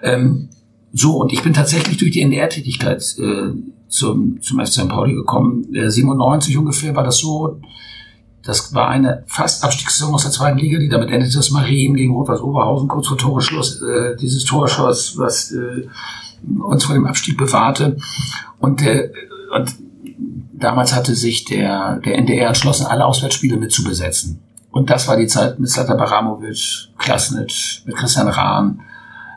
ähm, 0.01 0.49
so 0.93 1.17
und 1.17 1.33
ich 1.33 1.43
bin 1.43 1.53
tatsächlich 1.53 1.97
durch 1.97 2.11
die 2.11 2.21
NDR-Tätigkeit 2.21 3.03
äh, 3.19 3.51
zum 3.87 4.41
zum 4.41 4.59
FC 4.59 4.73
St. 4.73 4.89
Pauli 4.89 5.13
gekommen. 5.13 5.73
Äh, 5.73 5.89
97 5.89 6.57
ungefähr 6.57 6.95
war 6.95 7.03
das 7.03 7.17
so. 7.17 7.59
Das 8.43 8.73
war 8.75 8.89
eine 8.89 9.23
fast 9.25 9.63
Abstiegssaison 9.63 10.13
aus 10.13 10.21
der 10.21 10.31
zweiten 10.31 10.59
Liga, 10.59 10.77
die 10.77 10.89
damit 10.89 11.09
endete, 11.09 11.35
dass 11.35 11.49
Marien 11.49 11.95
gegen 11.95 12.13
Rot-Weiß 12.13 12.41
Oberhausen 12.41 12.87
kurz 12.87 13.07
vor 13.07 13.17
Toreschluss 13.17 13.81
äh, 13.81 14.15
dieses 14.17 14.43
Tor 14.43 14.67
schoss, 14.67 15.17
was 15.17 15.51
äh, 15.51 15.87
uns 16.63 16.83
vor 16.83 16.93
dem 16.93 17.07
Abstieg 17.07 17.37
bewahrte. 17.37 17.97
Und, 18.59 18.83
äh, 18.83 19.09
und 19.55 19.75
damals 20.53 20.93
hatte 20.93 21.15
sich 21.15 21.45
der, 21.45 21.97
der 22.05 22.17
NDR 22.19 22.49
entschlossen, 22.49 22.85
alle 22.85 23.05
Auswärtsspiele 23.05 23.57
mit 23.57 23.71
zu 23.71 23.83
besetzen. 23.83 24.41
Und 24.69 24.89
das 24.89 25.07
war 25.07 25.17
die 25.17 25.27
Zeit 25.27 25.59
mit 25.59 25.69
Slata 25.69 25.95
Baramovic, 25.95 26.89
Klasnic, 26.97 27.81
mit 27.85 27.95
Christian 27.95 28.27
Rahn, 28.27 28.81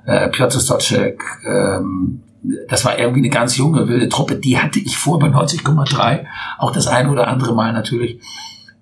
äh, 0.05 0.29
Piotr 0.29 0.61
Stocek. 0.61 1.23
Ähm, 1.47 2.21
das 2.69 2.85
war 2.85 2.99
irgendwie 2.99 3.21
eine 3.21 3.31
ganz 3.31 3.57
junge, 3.57 3.89
wilde 3.89 4.09
Truppe. 4.09 4.37
Die 4.37 4.59
hatte 4.59 4.79
ich 4.79 4.97
vor 4.97 5.19
bei 5.19 5.29
90,3 5.29 6.25
auch 6.59 6.71
das 6.71 6.87
eine 6.87 7.11
oder 7.11 7.29
andere 7.29 7.55
Mal 7.55 7.73
natürlich 7.73 8.21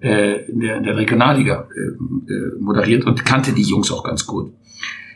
äh, 0.01 0.45
in, 0.47 0.61
der, 0.61 0.77
in 0.77 0.85
der 0.85 0.97
Regionalliga 0.97 1.69
äh, 1.75 2.33
äh, 2.33 2.61
moderiert 2.61 3.05
und 3.05 3.25
kannte 3.25 3.53
die 3.53 3.63
Jungs 3.63 3.91
auch 3.91 4.05
ganz 4.05 4.27
gut. 4.27 4.53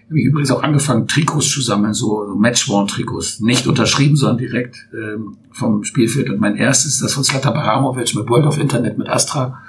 Habe 0.06 0.18
ich 0.18 0.24
übrigens 0.24 0.50
auch 0.50 0.62
angefangen, 0.62 1.06
Trikots 1.06 1.50
zu 1.50 1.60
sammeln, 1.60 1.94
so, 1.94 2.34
Matchworn-Trikots. 2.36 3.40
Nicht 3.40 3.68
unterschrieben, 3.68 4.16
sondern 4.16 4.38
direkt 4.38 4.88
ähm, 4.92 5.36
vom 5.52 5.84
Spielfeld. 5.84 6.30
Und 6.30 6.40
mein 6.40 6.56
erstes, 6.56 6.98
das 6.98 7.14
von 7.14 7.22
Slata 7.22 7.52
Baramovic 7.52 8.14
mit 8.16 8.28
World 8.28 8.46
of 8.46 8.58
Internet 8.58 8.98
mit 8.98 9.08
Astra 9.08 9.60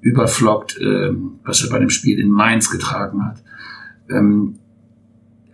überflockt, 0.00 0.78
ähm, 0.80 1.40
was 1.44 1.62
er 1.62 1.70
bei 1.70 1.78
dem 1.78 1.90
Spiel 1.90 2.18
in 2.18 2.30
Mainz 2.30 2.70
getragen 2.70 3.26
hat. 3.26 3.42
Ähm, 4.08 4.60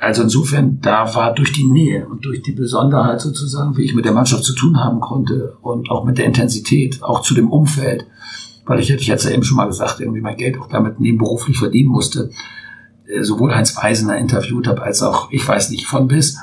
also 0.02 0.24
insofern, 0.24 0.80
da 0.80 1.14
war 1.14 1.32
durch 1.32 1.52
die 1.52 1.64
Nähe 1.64 2.08
und 2.08 2.24
durch 2.24 2.42
die 2.42 2.50
Besonderheit 2.50 3.20
sozusagen, 3.20 3.76
wie 3.76 3.84
ich 3.84 3.94
mit 3.94 4.04
der 4.04 4.12
Mannschaft 4.12 4.42
zu 4.42 4.52
tun 4.52 4.82
haben 4.82 4.98
konnte 4.98 5.56
und 5.62 5.92
auch 5.92 6.04
mit 6.04 6.18
der 6.18 6.24
Intensität, 6.24 7.04
auch 7.04 7.22
zu 7.22 7.34
dem 7.34 7.48
Umfeld, 7.52 8.04
weil 8.66 8.80
ich, 8.80 8.90
ich 8.90 9.10
hatte 9.12 9.28
ja 9.28 9.34
eben 9.34 9.44
schon 9.44 9.58
mal 9.58 9.66
gesagt, 9.66 10.00
irgendwie 10.00 10.20
mein 10.20 10.36
Geld 10.36 10.58
auch 10.58 10.68
damit 10.68 10.98
nebenberuflich 10.98 11.56
verdienen 11.56 11.90
musste, 11.90 12.30
äh, 13.06 13.22
sowohl 13.22 13.54
Heinz 13.54 13.76
Weisener 13.76 14.18
interviewt 14.18 14.66
habe, 14.66 14.82
als 14.82 15.04
auch, 15.04 15.30
ich 15.30 15.46
weiß 15.46 15.70
nicht, 15.70 15.86
von 15.86 16.08
bis, 16.08 16.36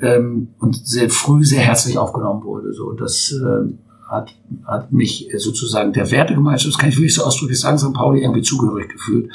ähm, 0.00 0.48
und 0.58 0.84
sehr 0.84 1.08
früh 1.08 1.44
sehr 1.44 1.62
herzlich 1.62 1.98
aufgenommen 1.98 2.42
wurde. 2.42 2.72
So, 2.72 2.90
das 2.90 3.32
äh, 3.32 3.72
hat, 4.10 4.34
hat 4.66 4.92
mich 4.92 5.28
sozusagen 5.36 5.92
der 5.92 6.10
Wertegemeinschaft, 6.10 6.74
das 6.74 6.78
kann 6.78 6.88
ich 6.88 6.96
wirklich 6.96 7.14
so 7.14 7.22
ausdrücklich 7.22 7.60
sagen, 7.60 7.78
St. 7.78 7.94
Pauli 7.94 8.22
irgendwie 8.22 8.42
zugehörig 8.42 8.88
gefühlt 8.88 9.30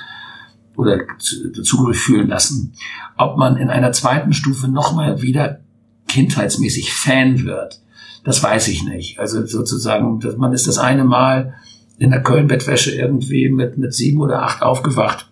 oder 0.76 1.00
zu- 1.20 1.52
zugehörig 1.64 2.00
fühlen 2.00 2.28
lassen. 2.28 2.74
Ob 3.18 3.38
man 3.38 3.58
in 3.58 3.70
einer 3.70 3.92
zweiten 3.92 4.34
Stufe 4.34 4.68
nochmal 4.68 5.22
wieder 5.22 5.60
kindheitsmäßig 6.08 6.94
Fan 6.94 7.44
wird, 7.46 7.82
das 8.24 8.42
weiß 8.44 8.68
ich 8.68 8.84
nicht. 8.84 9.20
Also 9.20 9.46
sozusagen, 9.46 10.20
dass 10.20 10.38
man 10.38 10.54
ist 10.54 10.68
das 10.68 10.78
eine 10.78 11.04
Mal 11.04 11.56
in 11.98 12.12
der 12.12 12.24
Köln-Bettwäsche 12.24 12.96
irgendwie 12.96 13.50
mit, 13.50 13.78
mit 13.78 13.94
sieben 13.94 14.22
oder 14.22 14.44
acht 14.44 14.62
aufgewacht. 14.64 15.32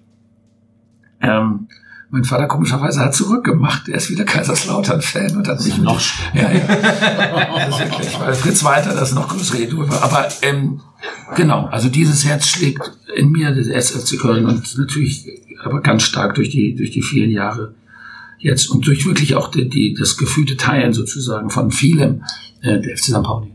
Ähm, 1.21 1.67
mein 2.11 2.23
Vater 2.23 2.47
komischerweise 2.47 3.01
hat 3.01 3.13
zurückgemacht. 3.13 3.87
Er 3.87 3.97
ist 3.97 4.09
wieder 4.09 4.23
Kaiserslautern-Fan 4.23 5.37
und 5.37 5.47
hat 5.47 5.61
sich 5.61 5.77
mit 5.77 5.85
noch 5.85 6.01
ja, 6.33 6.51
ja. 6.51 6.59
Das 6.59 7.69
ist 7.69 7.79
wirklich, 7.79 8.19
weil 8.19 8.33
Fritz 8.33 8.63
Walter 8.63 8.95
das 8.95 9.13
noch 9.13 9.27
größere 9.27 9.61
Idol 9.61 9.89
war. 9.89 10.03
Aber 10.03 10.27
ähm, 10.41 10.81
genau, 11.35 11.65
also 11.67 11.89
dieses 11.89 12.25
Herz 12.25 12.47
schlägt 12.47 12.91
in 13.15 13.31
mir 13.31 13.53
das 13.53 13.67
SFC 13.67 14.19
Köln 14.19 14.45
und 14.45 14.77
natürlich 14.77 15.27
aber 15.63 15.81
ganz 15.81 16.03
stark 16.03 16.35
durch 16.35 16.49
die 16.49 16.75
durch 16.75 16.91
die 16.91 17.03
vielen 17.03 17.31
Jahre 17.31 17.75
jetzt 18.39 18.71
und 18.71 18.87
durch 18.87 19.05
wirklich 19.05 19.35
auch 19.35 19.51
die, 19.51 19.69
die 19.69 19.93
das 19.93 20.17
gefühlte 20.17 20.57
Teilen 20.57 20.93
sozusagen 20.93 21.49
von 21.49 21.71
vielem 21.71 22.23
äh, 22.61 22.79
der 22.79 22.97
FC 22.97 23.05
St. 23.05 23.23
Pauli. 23.23 23.53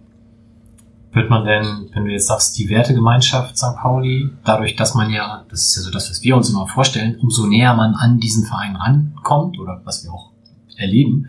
Wird 1.14 1.30
man 1.30 1.44
denn, 1.44 1.88
wenn 1.92 2.04
du 2.04 2.10
jetzt 2.10 2.26
sagst, 2.26 2.58
die 2.58 2.68
Wertegemeinschaft 2.68 3.56
St. 3.56 3.76
Pauli, 3.80 4.30
dadurch, 4.44 4.74
dass 4.74 4.94
man 4.94 5.10
ja, 5.10 5.44
das 5.48 5.68
ist 5.68 5.76
ja 5.76 5.82
so 5.82 5.90
das, 5.92 6.10
was 6.10 6.22
wir 6.22 6.36
uns 6.36 6.50
immer 6.50 6.66
vorstellen, 6.66 7.16
umso 7.20 7.46
näher 7.46 7.72
man 7.74 7.94
an 7.94 8.18
diesen 8.18 8.44
Verein 8.44 8.74
rankommt, 8.74 9.60
oder 9.60 9.80
was 9.84 10.02
wir 10.02 10.12
auch 10.12 10.30
erleben, 10.76 11.28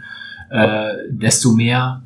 äh, 0.49 0.88
desto 1.11 1.51
mehr, 1.51 2.01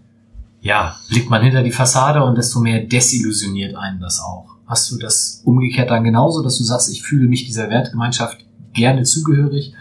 ja, 0.60 0.98
blickt 1.08 1.30
man 1.30 1.42
hinter 1.42 1.64
die 1.64 1.72
Fassade 1.72 2.22
und 2.22 2.38
desto 2.38 2.60
mehr 2.60 2.84
desillusioniert 2.84 3.76
einen 3.76 4.02
das 4.02 4.20
auch. 4.20 4.58
Hast 4.68 4.92
du 4.92 4.98
das 4.98 5.42
umgekehrt 5.46 5.90
dann 5.90 6.04
genauso, 6.04 6.44
dass 6.44 6.58
du 6.58 6.66
sagst, 6.66 6.92
ich 6.92 7.02
fühle 7.02 7.30
mich 7.30 7.46
dieser 7.46 7.70
Wertgemeinschaft 7.70 8.40
gerne 8.74 9.04
zugehörig, 9.04 9.74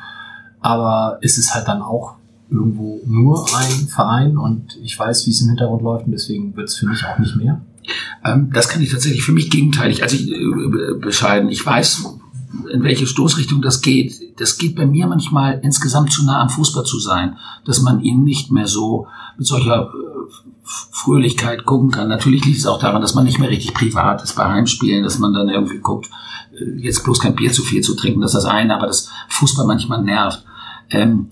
aber 0.61 1.19
ist 1.21 1.37
es 1.37 1.53
halt 1.53 1.67
dann 1.67 1.83
auch 1.83 2.15
irgendwo 2.49 3.01
nur 3.05 3.45
ein 3.57 3.89
Verein 3.89 4.39
und 4.39 4.77
ich 4.83 4.97
weiß, 4.97 5.27
wie 5.27 5.31
es 5.31 5.43
im 5.43 5.49
Hintergrund 5.49 5.83
läuft 5.83 6.07
und 6.07 6.13
deswegen 6.13 6.57
wird 6.57 6.69
es 6.69 6.77
für 6.77 6.87
mich 6.87 7.05
auch 7.05 7.19
nicht 7.19 7.35
mehr? 7.37 7.61
Ähm, 8.25 8.51
das 8.53 8.69
kann 8.69 8.83
ich 8.83 8.91
tatsächlich 8.91 9.23
für 9.23 9.33
mich 9.33 9.51
gegenteilig, 9.51 10.03
also 10.03 10.17
ich, 10.17 10.31
äh, 10.31 10.95
bescheiden. 11.01 11.49
Ich 11.49 11.65
weiß, 11.65 12.05
in 12.73 12.83
welche 12.83 13.07
Stoßrichtung 13.07 13.63
das 13.63 13.81
geht. 13.81 14.41
Das 14.41 14.59
geht 14.59 14.77
bei 14.77 14.87
mir 14.87 15.07
manchmal 15.07 15.61
insgesamt 15.63 16.13
zu 16.13 16.25
nah 16.25 16.41
am 16.41 16.51
Fußball 16.51 16.85
zu 16.85 16.99
sein, 16.99 17.37
dass 17.65 17.81
man 17.83 18.01
ihn 18.01 18.25
nicht 18.25 18.51
mehr 18.51 18.67
so 18.67 19.07
mit 19.37 19.47
solcher 19.47 19.91
äh, 19.93 20.33
Fröhlichkeit 20.65 21.65
gucken 21.65 21.91
kann. 21.91 22.09
Natürlich 22.09 22.45
liegt 22.45 22.59
es 22.59 22.67
auch 22.67 22.79
daran, 22.79 23.03
dass 23.03 23.15
man 23.15 23.25
nicht 23.25 23.39
mehr 23.39 23.51
richtig 23.51 23.75
privat 23.75 24.23
ist 24.23 24.37
bei 24.37 24.45
Heimspielen, 24.45 25.05
dass 25.05 25.19
man 25.19 25.33
dann 25.33 25.49
irgendwie 25.49 25.79
guckt, 25.79 26.11
äh, 26.53 26.81
jetzt 26.81 27.05
bloß 27.05 27.21
kein 27.21 27.35
Bier 27.35 27.53
zu 27.53 27.63
viel 27.63 27.83
zu 27.83 27.95
trinken, 27.95 28.21
das 28.21 28.35
ist 28.35 28.45
das 28.45 28.51
eine, 28.51 28.75
aber 28.75 28.87
das 28.87 29.11
Fußball 29.29 29.67
manchmal 29.67 30.03
nervt. 30.03 30.45
Ähm, 30.91 31.29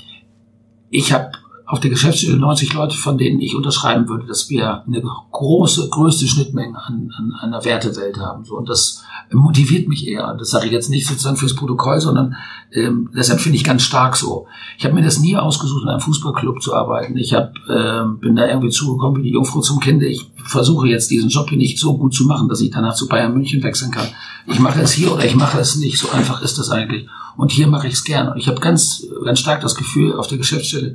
ich 0.90 1.12
habe 1.12 1.32
auf 1.66 1.80
der 1.80 1.90
Geschäftsstelle 1.90 2.36
90 2.36 2.72
Leute, 2.74 2.96
von 2.96 3.18
denen 3.18 3.40
ich 3.40 3.56
unterschreiben 3.56 4.08
würde, 4.08 4.26
dass 4.26 4.48
wir 4.48 4.84
eine 4.86 5.02
große, 5.32 5.88
größte 5.88 6.28
Schnittmenge 6.28 6.78
an, 6.78 7.10
an 7.18 7.32
einer 7.42 7.64
Wertewelt 7.64 8.18
haben. 8.18 8.44
So, 8.44 8.56
und 8.56 8.68
das 8.68 9.02
motiviert 9.32 9.88
mich 9.88 10.06
eher. 10.06 10.34
Das 10.38 10.50
sage 10.50 10.66
ich 10.66 10.72
jetzt 10.72 10.90
nicht 10.90 11.08
sozusagen 11.08 11.36
fürs 11.36 11.56
Protokoll, 11.56 12.00
sondern 12.00 12.36
ähm, 12.72 13.10
deshalb 13.16 13.40
finde 13.40 13.56
ich 13.56 13.64
ganz 13.64 13.82
stark 13.82 14.16
so. 14.16 14.46
Ich 14.78 14.84
habe 14.84 14.94
mir 14.94 15.02
das 15.02 15.18
nie 15.18 15.36
ausgesucht, 15.36 15.82
in 15.82 15.88
einem 15.88 16.00
Fußballclub 16.00 16.62
zu 16.62 16.72
arbeiten. 16.72 17.16
Ich 17.16 17.34
hab, 17.34 17.54
ähm, 17.68 18.20
bin 18.20 18.36
da 18.36 18.46
irgendwie 18.46 18.70
zugekommen 18.70 19.18
wie 19.18 19.26
die 19.26 19.34
Jungfrau 19.34 19.60
zum 19.60 19.80
Kinde. 19.80 20.06
Ich 20.06 20.30
versuche 20.44 20.86
jetzt 20.86 21.10
diesen 21.10 21.30
Job 21.30 21.48
hier 21.48 21.58
nicht 21.58 21.80
so 21.80 21.98
gut 21.98 22.14
zu 22.14 22.26
machen, 22.26 22.48
dass 22.48 22.60
ich 22.60 22.70
danach 22.70 22.94
zu 22.94 23.08
Bayern 23.08 23.34
München 23.34 23.64
wechseln 23.64 23.90
kann. 23.90 24.06
Ich 24.46 24.60
mache 24.60 24.80
es 24.80 24.92
hier 24.92 25.12
oder 25.12 25.24
ich 25.24 25.34
mache 25.34 25.58
es 25.58 25.74
nicht. 25.74 25.98
So 25.98 26.10
einfach 26.10 26.42
ist 26.42 26.58
das 26.58 26.70
eigentlich. 26.70 27.08
Und 27.36 27.50
hier 27.50 27.66
mache 27.66 27.88
ich 27.88 27.94
es 27.94 28.04
gern. 28.04 28.28
Und 28.28 28.38
ich 28.38 28.46
habe 28.46 28.60
ganz, 28.60 29.04
ganz 29.24 29.40
stark 29.40 29.60
das 29.60 29.74
Gefühl 29.74 30.14
auf 30.14 30.28
der 30.28 30.38
Geschäftsstelle, 30.38 30.94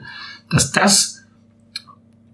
dass 0.52 0.72
das 0.72 1.22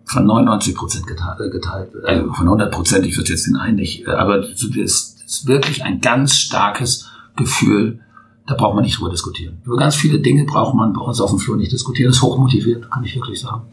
von 0.06 0.26
99 0.26 0.76
Prozent 0.76 1.08
geteilt, 1.08 1.40
äh, 1.40 1.50
geteilt 1.50 1.94
wird. 1.94 2.06
Also 2.06 2.34
von 2.34 2.48
100 2.48 2.72
Prozent, 2.72 3.06
ich 3.06 3.16
würde 3.18 3.30
jetzt 3.30 3.46
den 3.46 3.56
einen 3.56 3.76
nicht, 3.76 4.08
äh, 4.08 4.12
aber 4.12 4.40
es 4.40 4.64
ist 4.64 5.48
wirklich 5.48 5.84
ein 5.84 6.02
ganz 6.02 6.36
starkes 6.36 7.10
Gefühl, 7.36 8.00
da 8.48 8.56
braucht 8.56 8.76
man 8.76 8.84
nicht 8.84 8.98
drüber 8.98 9.12
diskutieren. 9.12 9.62
Über 9.66 9.76
ganz 9.78 9.96
viele 9.96 10.20
Dinge 10.20 10.46
braucht 10.46 10.74
man 10.74 10.94
bei 10.94 11.02
uns 11.02 11.20
auf 11.20 11.30
dem 11.30 11.40
Flur 11.40 11.58
nicht 11.58 11.74
diskutieren. 11.74 12.10
Das 12.10 12.18
ist 12.18 12.24
hochmotiviert, 12.24 12.90
kann 12.90 13.04
ich 13.04 13.14
wirklich 13.16 13.42
sagen. 13.42 13.64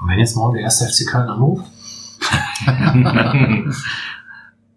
Und 0.00 0.08
wenn 0.08 0.18
jetzt 0.18 0.34
morgen 0.34 0.54
der 0.54 0.62
erste 0.62 0.86
FC 0.86 1.06
Köln 1.06 1.28
anruft? 1.28 1.66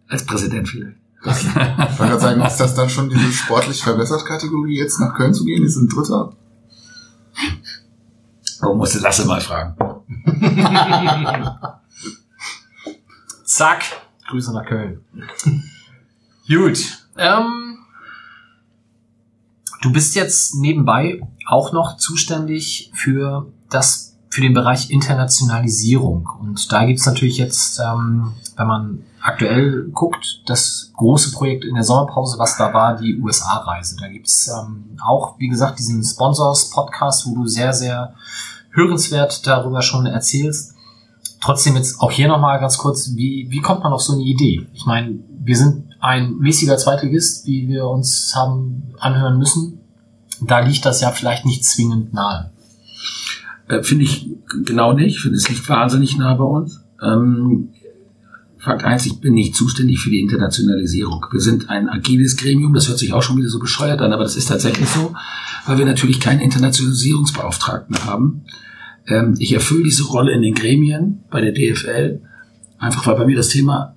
Als 0.09 0.25
Präsident 0.25 0.67
vielleicht. 0.67 0.97
Ich 1.23 1.55
wollte 1.55 1.97
gerade 1.97 2.19
sagen, 2.19 2.41
ist 2.41 2.57
das 2.57 2.73
dann 2.73 2.89
schon 2.89 3.07
diese 3.07 3.31
sportlich 3.31 3.83
verbessert 3.83 4.25
Kategorie, 4.25 4.77
jetzt 4.77 4.99
nach 4.99 5.13
Köln 5.13 5.35
zu 5.35 5.45
gehen? 5.45 5.61
Die 5.61 5.69
sind 5.69 5.93
Dritter? 8.61 8.71
Oh, 8.71 8.75
musste 8.75 8.99
Lasse 8.99 9.25
mal 9.25 9.41
fragen. 9.41 9.75
Zack. 13.45 13.83
Grüße 14.29 14.53
nach 14.53 14.65
Köln. 14.65 15.03
Gut. 16.47 16.79
Ähm, 17.17 17.79
du 19.81 19.91
bist 19.91 20.15
jetzt 20.15 20.55
nebenbei 20.55 21.21
auch 21.47 21.73
noch 21.73 21.97
zuständig 21.97 22.91
für 22.93 23.51
das 23.69 24.15
für 24.29 24.39
den 24.39 24.53
Bereich 24.53 24.89
Internationalisierung. 24.89 26.29
Und 26.39 26.71
da 26.71 26.85
gibt's 26.85 27.05
natürlich 27.05 27.37
jetzt, 27.37 27.79
ähm, 27.79 28.31
wenn 28.55 28.67
man 28.67 29.03
aktuell 29.21 29.89
guckt, 29.91 30.43
das 30.45 30.93
große 30.95 31.33
Projekt 31.33 31.65
in 31.65 31.75
der 31.75 31.83
Sommerpause, 31.83 32.39
was 32.39 32.55
da 32.55 32.73
war, 32.73 32.95
die 32.95 33.19
USA-Reise. 33.19 33.97
Da 33.99 34.07
gibt's 34.07 34.47
ähm, 34.47 34.97
auch, 35.05 35.37
wie 35.37 35.49
gesagt, 35.49 35.79
diesen 35.79 36.01
Sponsors-Podcast, 36.01 37.27
wo 37.27 37.35
du 37.35 37.47
sehr, 37.47 37.73
sehr 37.73 38.15
hörenswert 38.71 39.45
darüber 39.47 39.81
schon 39.81 40.05
erzählst. 40.05 40.73
Trotzdem 41.41 41.75
jetzt 41.75 41.99
auch 41.99 42.11
hier 42.11 42.27
nochmal 42.27 42.59
ganz 42.59 42.77
kurz, 42.77 43.15
wie, 43.15 43.47
wie 43.49 43.61
kommt 43.61 43.83
man 43.83 43.93
auf 43.93 44.01
so 44.01 44.13
eine 44.13 44.23
Idee? 44.23 44.67
Ich 44.73 44.85
meine, 44.85 45.19
wir 45.43 45.57
sind 45.57 45.85
ein 45.99 46.37
mäßiger 46.37 46.77
Zweitligist, 46.77 47.45
wie 47.47 47.67
wir 47.67 47.85
uns 47.85 48.33
haben 48.35 48.93
anhören 48.99 49.37
müssen. 49.37 49.79
Da 50.41 50.59
liegt 50.59 50.85
das 50.85 51.01
ja 51.01 51.11
vielleicht 51.11 51.45
nicht 51.45 51.65
zwingend 51.65 52.13
nahe. 52.13 52.51
Äh, 53.67 53.83
Finde 53.83 54.03
ich 54.03 54.29
genau 54.65 54.93
nicht. 54.93 55.19
Finde 55.19 55.37
es 55.37 55.49
liegt 55.49 55.67
wahnsinnig 55.69 56.17
nah 56.17 56.33
bei 56.35 56.43
uns. 56.43 56.81
Ähm, 57.01 57.69
Fakt 58.61 58.83
eins, 58.83 59.07
ich 59.07 59.19
bin 59.19 59.33
nicht 59.33 59.55
zuständig 59.55 59.99
für 59.99 60.11
die 60.11 60.19
Internationalisierung. 60.19 61.25
Wir 61.31 61.39
sind 61.39 61.71
ein 61.71 61.89
agiles 61.89 62.37
Gremium, 62.37 62.75
das 62.75 62.87
hört 62.87 62.99
sich 62.99 63.11
auch 63.11 63.23
schon 63.23 63.37
wieder 63.37 63.49
so 63.49 63.57
bescheuert 63.57 64.01
an, 64.01 64.13
aber 64.13 64.21
das 64.21 64.35
ist 64.35 64.49
tatsächlich 64.49 64.87
so, 64.87 65.15
weil 65.65 65.77
wir 65.77 65.85
natürlich 65.85 66.19
keinen 66.19 66.39
Internationalisierungsbeauftragten 66.39 68.05
haben. 68.05 68.45
Ähm, 69.07 69.35
ich 69.39 69.53
erfülle 69.53 69.83
diese 69.83 70.03
Rolle 70.03 70.33
in 70.33 70.41
den 70.41 70.53
Gremien 70.53 71.23
bei 71.29 71.41
der 71.41 71.51
DFL, 71.51 72.21
einfach 72.77 73.05
weil 73.07 73.15
bei 73.15 73.25
mir 73.25 73.35
das 73.35 73.49
Thema 73.49 73.95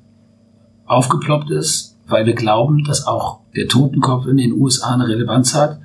aufgeploppt 0.86 1.50
ist, 1.50 1.96
weil 2.06 2.26
wir 2.26 2.34
glauben, 2.34 2.84
dass 2.84 3.06
auch 3.06 3.40
der 3.56 3.68
Totenkopf 3.68 4.26
in 4.26 4.36
den 4.36 4.52
USA 4.52 4.94
eine 4.94 5.08
Relevanz 5.08 5.54
hat, 5.54 5.80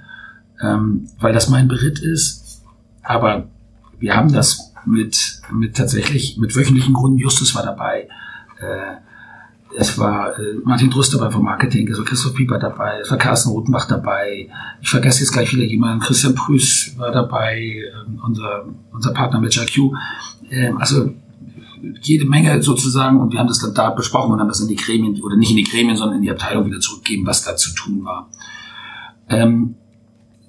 ähm, 0.61 1.07
weil 1.19 1.34
das 1.34 1.49
mein 1.49 1.67
Beritt 1.67 1.99
ist. 1.99 2.61
Aber 3.01 3.47
wir 3.99 4.15
haben 4.15 4.34
das 4.34 4.73
mit, 4.86 5.41
mit 5.51 5.77
tatsächlich, 5.77 6.38
mit 6.38 6.55
wöchentlichen 6.55 6.93
Gründen, 6.93 7.19
Justus 7.19 7.55
war 7.55 7.63
dabei, 7.63 8.07
äh, 8.59 8.95
es 9.76 9.97
war 9.97 10.38
äh, 10.39 10.55
Martin 10.63 10.89
Drust 10.89 11.13
dabei 11.13 11.30
vom 11.30 11.43
Marketing, 11.43 11.88
es 11.88 11.97
war 11.97 12.05
Christoph 12.05 12.34
Pieper 12.34 12.57
dabei, 12.57 12.99
es 13.01 13.11
war 13.11 13.17
Carsten 13.17 13.49
Rotenbach 13.49 13.88
dabei. 13.88 14.49
Ich 14.82 14.89
vergesse 14.89 15.20
jetzt 15.22 15.32
gleich 15.32 15.53
wieder 15.53 15.63
jemanden. 15.63 15.99
Christian 15.99 16.36
Prüß 16.36 16.95
war 16.97 17.11
dabei, 17.11 17.59
äh, 17.59 18.26
unser, 18.26 18.65
unser 18.91 19.13
Partner 19.13 19.39
mit 19.39 19.53
JQ. 19.53 19.93
Äh, 20.49 20.72
also 20.78 21.11
jede 22.01 22.26
Menge 22.26 22.61
sozusagen 22.61 23.20
und 23.20 23.32
wir 23.32 23.39
haben 23.39 23.47
das 23.47 23.59
dann 23.59 23.74
da 23.74 23.91
besprochen 23.91 24.34
und 24.34 24.39
haben 24.39 24.47
das 24.47 24.59
in 24.59 24.67
die 24.67 24.76
Gremien, 24.76 25.22
oder 25.22 25.36
nicht 25.36 25.51
in 25.51 25.57
die 25.57 25.63
Gremien, 25.63 25.95
sondern 25.95 26.17
in 26.17 26.24
die 26.24 26.32
Abteilung 26.32 26.65
wieder 26.65 26.80
zurückgegeben, 26.80 27.26
was 27.26 27.43
da 27.43 27.55
zu 27.55 27.74
tun 27.74 28.03
war. 28.03 28.30
Ähm, 29.30 29.76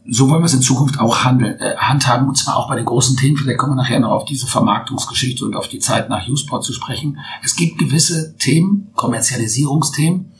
so 0.09 0.29
wollen 0.29 0.43
wir 0.43 0.47
es 0.47 0.55
in 0.55 0.63
Zukunft 0.63 0.99
auch 0.99 1.25
handeln, 1.25 1.59
äh, 1.59 1.77
handhaben, 1.77 2.29
und 2.29 2.37
zwar 2.37 2.57
auch 2.57 2.69
bei 2.69 2.77
den 2.77 2.85
großen 2.85 3.17
Themen. 3.17 3.37
Vielleicht 3.37 3.59
kommen 3.59 3.73
wir 3.73 3.83
nachher 3.83 4.01
noch 4.01 4.11
auf 4.11 4.25
diese 4.25 4.47
Vermarktungsgeschichte 4.47 5.45
und 5.45 5.55
auf 5.55 5.69
die 5.69 5.79
Zeit 5.79 6.09
nach 6.09 6.27
Usport 6.29 6.65
zu 6.65 6.73
sprechen. 6.73 7.19
Es 7.43 7.57
gibt 7.57 7.79
gewisse 7.79 8.37
Themen, 8.37 8.91
Kommerzialisierungsthemen, 8.95 10.33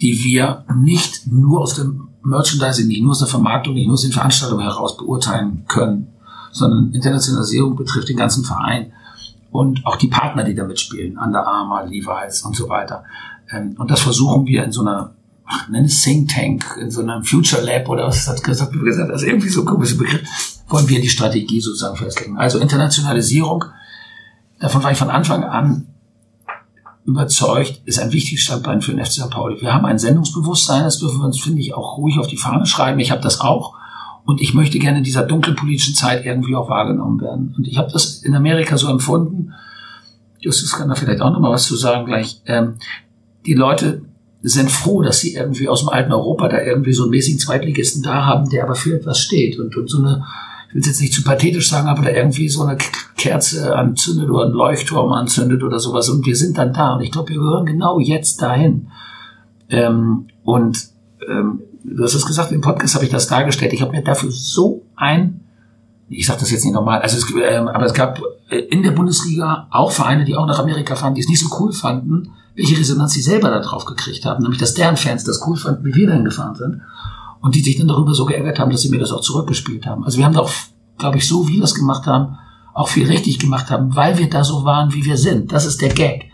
die 0.00 0.22
wir 0.22 0.64
nicht 0.76 1.26
nur 1.26 1.60
aus 1.60 1.74
dem 1.74 2.08
Merchandising, 2.22 2.86
nicht 2.86 3.02
nur 3.02 3.12
aus 3.12 3.18
der 3.18 3.28
Vermarktung, 3.28 3.74
nicht 3.74 3.86
nur 3.86 3.94
aus 3.94 4.02
den 4.02 4.12
Veranstaltungen 4.12 4.62
heraus 4.62 4.96
beurteilen 4.96 5.64
können, 5.66 6.08
sondern 6.52 6.92
Internationalisierung 6.92 7.76
betrifft 7.76 8.08
den 8.08 8.16
ganzen 8.16 8.44
Verein 8.44 8.92
und 9.50 9.84
auch 9.86 9.96
die 9.96 10.08
Partner, 10.08 10.44
die 10.44 10.54
da 10.54 10.64
mitspielen, 10.64 11.18
Under 11.18 11.46
Armour, 11.46 11.84
Levi's 11.86 12.42
und 12.42 12.54
so 12.54 12.68
weiter. 12.68 13.04
Ähm, 13.50 13.74
und 13.78 13.90
das 13.90 14.00
versuchen 14.00 14.46
wir 14.46 14.64
in 14.64 14.72
so 14.72 14.82
einer 14.82 15.14
ach, 15.48 15.68
nenn 15.68 15.86
es 15.86 16.02
Think 16.02 16.28
Tank, 16.28 16.76
in 16.80 16.90
so 16.90 17.00
einem 17.00 17.24
Future 17.24 17.62
Lab 17.62 17.88
oder 17.88 18.06
was 18.06 18.28
hat 18.28 18.44
gesagt, 18.44 18.72
gesagt, 18.72 19.10
das 19.10 19.22
ist 19.22 19.28
irgendwie 19.28 19.48
so 19.48 19.62
ein 19.62 19.66
komischer 19.66 19.96
Begriff, 19.96 20.22
wollen 20.68 20.88
wir 20.88 21.00
die 21.00 21.08
Strategie 21.08 21.60
sozusagen 21.60 21.96
festlegen. 21.96 22.36
Also 22.36 22.58
Internationalisierung, 22.58 23.64
davon 24.60 24.82
war 24.82 24.92
ich 24.92 24.98
von 24.98 25.10
Anfang 25.10 25.44
an 25.44 25.86
überzeugt, 27.06 27.80
ist 27.86 27.98
ein 27.98 28.12
wichtiges 28.12 28.42
Standbein 28.42 28.82
für 28.82 28.92
den 28.92 29.02
FC 29.02 29.12
St. 29.12 29.30
Pauli. 29.30 29.60
Wir 29.62 29.72
haben 29.72 29.86
ein 29.86 29.98
Sendungsbewusstsein, 29.98 30.84
das 30.84 30.98
dürfen 30.98 31.20
wir 31.20 31.24
uns, 31.24 31.40
finde 31.40 31.62
ich, 31.62 31.72
auch 31.72 31.96
ruhig 31.96 32.18
auf 32.18 32.26
die 32.26 32.36
Fahne 32.36 32.66
schreiben. 32.66 33.00
Ich 33.00 33.10
habe 33.10 33.22
das 33.22 33.40
auch. 33.40 33.74
Und 34.26 34.42
ich 34.42 34.52
möchte 34.52 34.78
gerne 34.78 34.98
in 34.98 35.04
dieser 35.04 35.22
dunklen 35.22 35.56
politischen 35.56 35.94
Zeit 35.94 36.26
irgendwie 36.26 36.54
auch 36.54 36.68
wahrgenommen 36.68 37.18
werden. 37.22 37.54
Und 37.56 37.66
ich 37.66 37.78
habe 37.78 37.90
das 37.90 38.16
in 38.16 38.34
Amerika 38.34 38.76
so 38.76 38.90
empfunden. 38.90 39.54
Justus 40.38 40.72
kann 40.72 40.90
da 40.90 40.94
vielleicht 40.94 41.22
auch 41.22 41.32
noch 41.32 41.40
mal 41.40 41.50
was 41.50 41.64
zu 41.64 41.76
sagen 41.76 42.04
gleich. 42.04 42.42
Ähm, 42.44 42.74
die 43.46 43.54
Leute 43.54 44.02
sind 44.42 44.70
froh, 44.70 45.02
dass 45.02 45.20
sie 45.20 45.34
irgendwie 45.34 45.68
aus 45.68 45.80
dem 45.80 45.88
alten 45.88 46.12
Europa 46.12 46.48
da 46.48 46.62
irgendwie 46.62 46.92
so 46.92 47.02
einen 47.02 47.10
mäßigen 47.10 47.40
Zweitligisten 47.40 48.02
da 48.02 48.24
haben, 48.24 48.48
der 48.50 48.64
aber 48.64 48.74
für 48.74 48.94
etwas 48.94 49.18
steht 49.18 49.58
und, 49.58 49.76
und 49.76 49.90
so 49.90 49.98
eine, 49.98 50.24
ich 50.68 50.74
will 50.74 50.80
es 50.80 50.86
jetzt 50.86 51.00
nicht 51.00 51.14
zu 51.14 51.24
pathetisch 51.24 51.68
sagen, 51.68 51.88
aber 51.88 52.02
da 52.02 52.10
irgendwie 52.10 52.48
so 52.48 52.62
eine 52.62 52.78
Kerze 53.16 53.74
anzündet 53.74 54.30
oder 54.30 54.46
ein 54.46 54.52
Leuchtturm 54.52 55.12
anzündet 55.12 55.62
oder 55.62 55.80
sowas 55.80 56.08
und 56.08 56.24
wir 56.24 56.36
sind 56.36 56.56
dann 56.56 56.72
da 56.72 56.94
und 56.94 57.02
ich 57.02 57.10
glaube, 57.10 57.30
wir 57.30 57.38
gehören 57.38 57.66
genau 57.66 57.98
jetzt 57.98 58.40
dahin. 58.40 58.88
Ähm, 59.70 60.28
und 60.44 60.88
ähm, 61.28 61.60
du 61.82 62.04
hast 62.04 62.14
es 62.14 62.26
gesagt, 62.26 62.52
im 62.52 62.60
Podcast 62.60 62.94
habe 62.94 63.04
ich 63.04 63.10
das 63.10 63.26
dargestellt. 63.26 63.72
Ich 63.72 63.82
habe 63.82 63.92
mir 63.92 64.02
dafür 64.02 64.30
so 64.30 64.82
ein, 64.94 65.40
ich 66.08 66.26
sage 66.26 66.40
das 66.40 66.50
jetzt 66.50 66.64
nicht 66.64 66.74
normal, 66.74 67.00
also 67.00 67.16
es, 67.16 67.26
ähm, 67.30 67.68
aber 67.68 67.86
es 67.86 67.92
gab 67.92 68.20
äh, 68.50 68.58
in 68.58 68.82
der 68.82 68.92
Bundesliga 68.92 69.66
auch 69.70 69.90
Vereine, 69.90 70.24
die 70.24 70.36
auch 70.36 70.46
nach 70.46 70.60
Amerika 70.60 70.94
fahren, 70.94 71.14
die 71.14 71.22
es 71.22 71.28
nicht 71.28 71.40
so 71.40 71.54
cool 71.58 71.72
fanden, 71.72 72.30
welche 72.58 72.76
Resonanz 72.76 73.12
sie 73.12 73.22
selber 73.22 73.50
da 73.50 73.60
drauf 73.60 73.84
gekriegt 73.84 74.24
haben, 74.24 74.42
nämlich 74.42 74.58
dass 74.58 74.74
deren 74.74 74.96
Fans 74.96 75.22
das 75.22 75.46
cool 75.46 75.56
fanden, 75.56 75.84
wie 75.84 75.94
wir 75.94 76.08
dahin 76.08 76.24
gefahren 76.24 76.56
sind 76.56 76.82
und 77.40 77.54
die 77.54 77.62
sich 77.62 77.78
dann 77.78 77.86
darüber 77.86 78.14
so 78.14 78.26
geärgert 78.26 78.58
haben, 78.58 78.72
dass 78.72 78.82
sie 78.82 78.90
mir 78.90 78.98
das 78.98 79.12
auch 79.12 79.20
zurückgespielt 79.20 79.86
haben. 79.86 80.04
Also 80.04 80.18
wir 80.18 80.24
haben 80.24 80.34
doch, 80.34 80.50
glaube 80.98 81.18
ich, 81.18 81.28
so 81.28 81.46
wie 81.46 81.58
wir 81.58 81.64
es 81.64 81.76
gemacht 81.76 82.06
haben, 82.06 82.36
auch 82.74 82.88
viel 82.88 83.06
richtig 83.06 83.38
gemacht 83.38 83.70
haben, 83.70 83.94
weil 83.94 84.18
wir 84.18 84.28
da 84.28 84.42
so 84.42 84.64
waren, 84.64 84.92
wie 84.92 85.04
wir 85.04 85.16
sind. 85.16 85.52
Das 85.52 85.66
ist 85.66 85.80
der 85.80 85.90
Gag. 85.90 86.30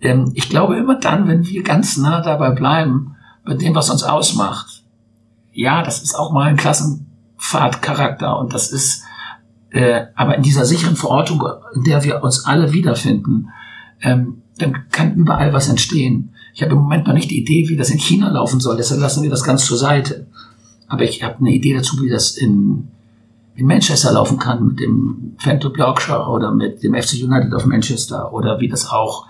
ähm, 0.00 0.32
ich 0.34 0.48
glaube 0.48 0.78
immer 0.78 0.98
dann, 0.98 1.28
wenn 1.28 1.46
wir 1.46 1.62
ganz 1.62 1.98
nah 1.98 2.22
dabei 2.22 2.50
bleiben, 2.50 3.16
bei 3.44 3.52
dem, 3.52 3.74
was 3.74 3.90
uns 3.90 4.02
ausmacht. 4.02 4.84
Ja, 5.52 5.82
das 5.82 6.02
ist 6.02 6.14
auch 6.14 6.32
mal 6.32 6.48
ein 6.48 6.56
Klassenfahrtcharakter 6.56 8.38
und 8.38 8.54
das 8.54 8.72
ist, 8.72 9.02
äh, 9.70 10.06
aber 10.14 10.34
in 10.36 10.42
dieser 10.42 10.64
sicheren 10.64 10.96
Verortung, 10.96 11.44
in 11.74 11.84
der 11.84 12.04
wir 12.04 12.22
uns 12.22 12.46
alle 12.46 12.72
wiederfinden, 12.72 13.50
ähm, 14.00 14.42
dann 14.58 14.88
kann 14.90 15.14
überall 15.14 15.52
was 15.52 15.68
entstehen. 15.68 16.30
Ich 16.54 16.62
habe 16.62 16.72
im 16.72 16.78
Moment 16.78 17.06
noch 17.06 17.14
nicht 17.14 17.30
die 17.30 17.40
Idee, 17.40 17.68
wie 17.68 17.76
das 17.76 17.90
in 17.90 17.98
China 17.98 18.30
laufen 18.30 18.60
soll, 18.60 18.76
deshalb 18.76 19.00
lassen 19.00 19.22
wir 19.22 19.30
das 19.30 19.44
ganz 19.44 19.64
zur 19.64 19.78
Seite. 19.78 20.26
Aber 20.88 21.04
ich 21.04 21.22
habe 21.22 21.38
eine 21.38 21.52
Idee 21.52 21.74
dazu, 21.74 22.02
wie 22.02 22.08
das 22.08 22.36
in, 22.36 22.88
in 23.54 23.66
Manchester 23.66 24.12
laufen 24.12 24.38
kann, 24.38 24.66
mit 24.66 24.80
dem 24.80 25.34
Fanclub 25.38 25.76
Yorkshire 25.78 26.26
oder 26.28 26.52
mit 26.52 26.82
dem 26.82 26.94
FC 26.94 27.22
United 27.22 27.52
of 27.52 27.66
Manchester 27.66 28.32
oder 28.32 28.58
wie 28.60 28.68
das 28.68 28.90
auch 28.90 29.26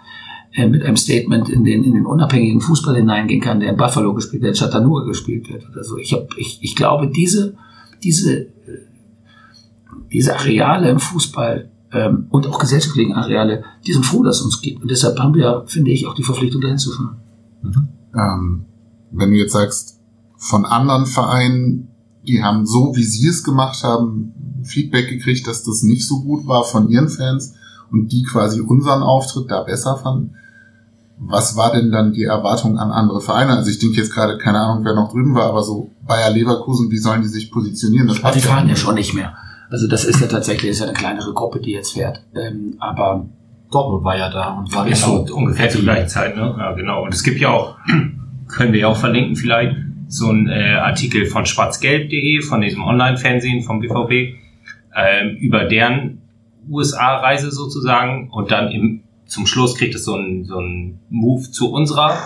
äh, 0.52 0.66
mit 0.66 0.82
einem 0.82 0.96
Statement 0.96 1.48
in 1.48 1.64
den, 1.64 1.84
in 1.84 1.92
den 1.92 2.06
unabhängigen 2.06 2.60
Fußball 2.60 2.96
hineingehen 2.96 3.40
kann, 3.40 3.60
der 3.60 3.70
in 3.70 3.76
Buffalo 3.76 4.14
gespielt 4.14 4.42
wird, 4.42 4.56
in 4.56 4.58
Chattanooga 4.58 5.04
gespielt 5.04 5.50
wird 5.50 5.68
oder 5.70 5.84
so. 5.84 5.98
Ich, 5.98 6.12
hab, 6.12 6.36
ich, 6.38 6.58
ich 6.62 6.74
glaube, 6.74 7.08
diese, 7.08 7.54
diese, 8.02 8.40
äh, 8.40 8.86
diese 10.10 10.34
Areale 10.36 10.88
im 10.88 11.00
Fußball 11.00 11.70
ähm, 11.92 12.26
und 12.30 12.46
auch 12.46 12.58
gesellschaftlichen 12.58 13.14
Areale, 13.14 13.64
die 13.86 13.92
sind 13.92 14.04
froh, 14.04 14.22
dass 14.22 14.36
es 14.36 14.42
uns 14.42 14.60
gibt. 14.60 14.82
Und 14.82 14.90
deshalb 14.90 15.18
haben 15.18 15.34
wir, 15.34 15.64
finde 15.66 15.90
ich, 15.90 16.06
auch 16.06 16.14
die 16.14 16.22
Verpflichtung, 16.22 16.60
dahin 16.60 16.78
zu 16.78 16.92
fahren. 16.92 17.16
Ähm, 18.14 18.64
wenn 19.10 19.30
du 19.30 19.36
jetzt 19.36 19.52
sagst, 19.52 19.98
von 20.36 20.64
anderen 20.64 21.06
Vereinen, 21.06 21.88
die 22.26 22.42
haben 22.42 22.66
so, 22.66 22.94
wie 22.94 23.04
sie 23.04 23.28
es 23.28 23.42
gemacht 23.42 23.82
haben, 23.82 24.34
Feedback 24.62 25.08
gekriegt, 25.08 25.46
dass 25.46 25.64
das 25.64 25.82
nicht 25.82 26.06
so 26.06 26.20
gut 26.20 26.46
war 26.46 26.64
von 26.64 26.88
ihren 26.88 27.08
Fans 27.08 27.54
und 27.90 28.12
die 28.12 28.22
quasi 28.22 28.60
unseren 28.60 29.02
Auftritt 29.02 29.50
da 29.50 29.62
besser 29.62 29.96
fanden. 29.96 30.34
Was 31.20 31.56
war 31.56 31.72
denn 31.72 31.90
dann 31.90 32.12
die 32.12 32.24
Erwartung 32.24 32.78
an 32.78 32.92
andere 32.92 33.20
Vereine? 33.20 33.56
Also 33.56 33.70
ich 33.70 33.78
denke 33.78 33.96
jetzt 33.96 34.12
gerade, 34.12 34.38
keine 34.38 34.60
Ahnung, 34.60 34.84
wer 34.84 34.94
noch 34.94 35.10
drüben 35.10 35.34
war, 35.34 35.48
aber 35.48 35.62
so 35.62 35.90
Bayer 36.06 36.30
Leverkusen, 36.30 36.90
wie 36.90 36.98
sollen 36.98 37.22
die 37.22 37.28
sich 37.28 37.50
positionieren? 37.50 38.06
Das 38.06 38.20
die 38.34 38.40
fahren 38.40 38.68
ja 38.68 38.76
schon 38.76 38.94
nicht 38.94 39.14
mehr. 39.14 39.34
Also 39.70 39.86
das 39.86 40.04
ist 40.04 40.20
ja 40.20 40.26
tatsächlich 40.26 40.70
ist 40.70 40.80
ja 40.80 40.86
eine 40.86 40.94
kleinere 40.94 41.32
Gruppe, 41.34 41.60
die 41.60 41.72
jetzt 41.72 41.92
fährt. 41.92 42.22
Ähm, 42.34 42.76
aber 42.78 43.26
Dortmund 43.70 44.04
war 44.04 44.16
ja 44.16 44.30
da 44.30 44.58
und 44.58 44.74
war 44.74 44.84
Genau, 44.84 45.26
so 45.26 45.34
ungefähr 45.34 45.68
zur 45.68 45.82
gleichen 45.82 46.08
Zeit, 46.08 46.36
ne? 46.36 46.54
Ja, 46.58 46.72
genau. 46.72 47.04
Und 47.04 47.12
es 47.12 47.22
gibt 47.22 47.40
ja 47.40 47.50
auch, 47.50 47.76
können 48.48 48.72
wir 48.72 48.80
ja 48.80 48.88
auch 48.88 48.96
verlinken 48.96 49.36
vielleicht, 49.36 49.76
so 50.08 50.30
ein 50.30 50.48
äh, 50.48 50.74
Artikel 50.74 51.26
von 51.26 51.44
schwarzgelb.de, 51.44 52.40
von 52.40 52.62
diesem 52.62 52.82
Online-Fernsehen 52.82 53.62
vom 53.62 53.80
BVB, 53.80 54.38
ähm, 54.96 55.36
über 55.38 55.64
deren 55.64 56.22
USA-Reise 56.70 57.50
sozusagen 57.50 58.30
und 58.30 58.50
dann 58.50 58.70
im, 58.70 59.02
zum 59.26 59.46
Schluss 59.46 59.76
kriegt 59.76 59.94
es 59.94 60.04
so 60.04 60.16
ein, 60.16 60.44
so 60.44 60.58
ein 60.58 61.00
Move 61.10 61.50
zu 61.50 61.70
unserer 61.70 62.16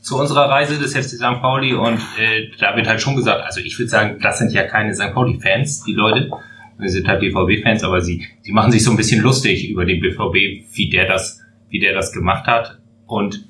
zu 0.00 0.16
unserer 0.16 0.48
Reise 0.48 0.78
des 0.78 0.94
FC 0.94 1.16
St. 1.16 1.40
Pauli 1.40 1.74
und 1.74 1.98
äh, 2.16 2.48
da 2.60 2.76
wird 2.76 2.86
halt 2.86 3.02
schon 3.02 3.16
gesagt, 3.16 3.42
also 3.44 3.60
ich 3.60 3.76
würde 3.76 3.88
sagen, 3.88 4.18
das 4.22 4.38
sind 4.38 4.52
ja 4.52 4.62
keine 4.62 4.94
St. 4.94 5.12
Pauli-Fans, 5.12 5.82
die 5.82 5.94
Leute, 5.94 6.30
wir 6.78 6.88
sind 6.88 7.08
halt 7.08 7.20
BVB-Fans, 7.20 7.84
aber 7.84 8.00
sie, 8.00 8.26
sie 8.42 8.52
machen 8.52 8.72
sich 8.72 8.84
so 8.84 8.90
ein 8.90 8.96
bisschen 8.96 9.22
lustig 9.22 9.70
über 9.70 9.84
den 9.84 10.00
BVB, 10.00 10.66
wie 10.74 10.88
der 10.90 11.06
das, 11.06 11.40
wie 11.70 11.78
der 11.78 11.94
das 11.94 12.12
gemacht 12.12 12.46
hat 12.46 12.78
und 13.06 13.46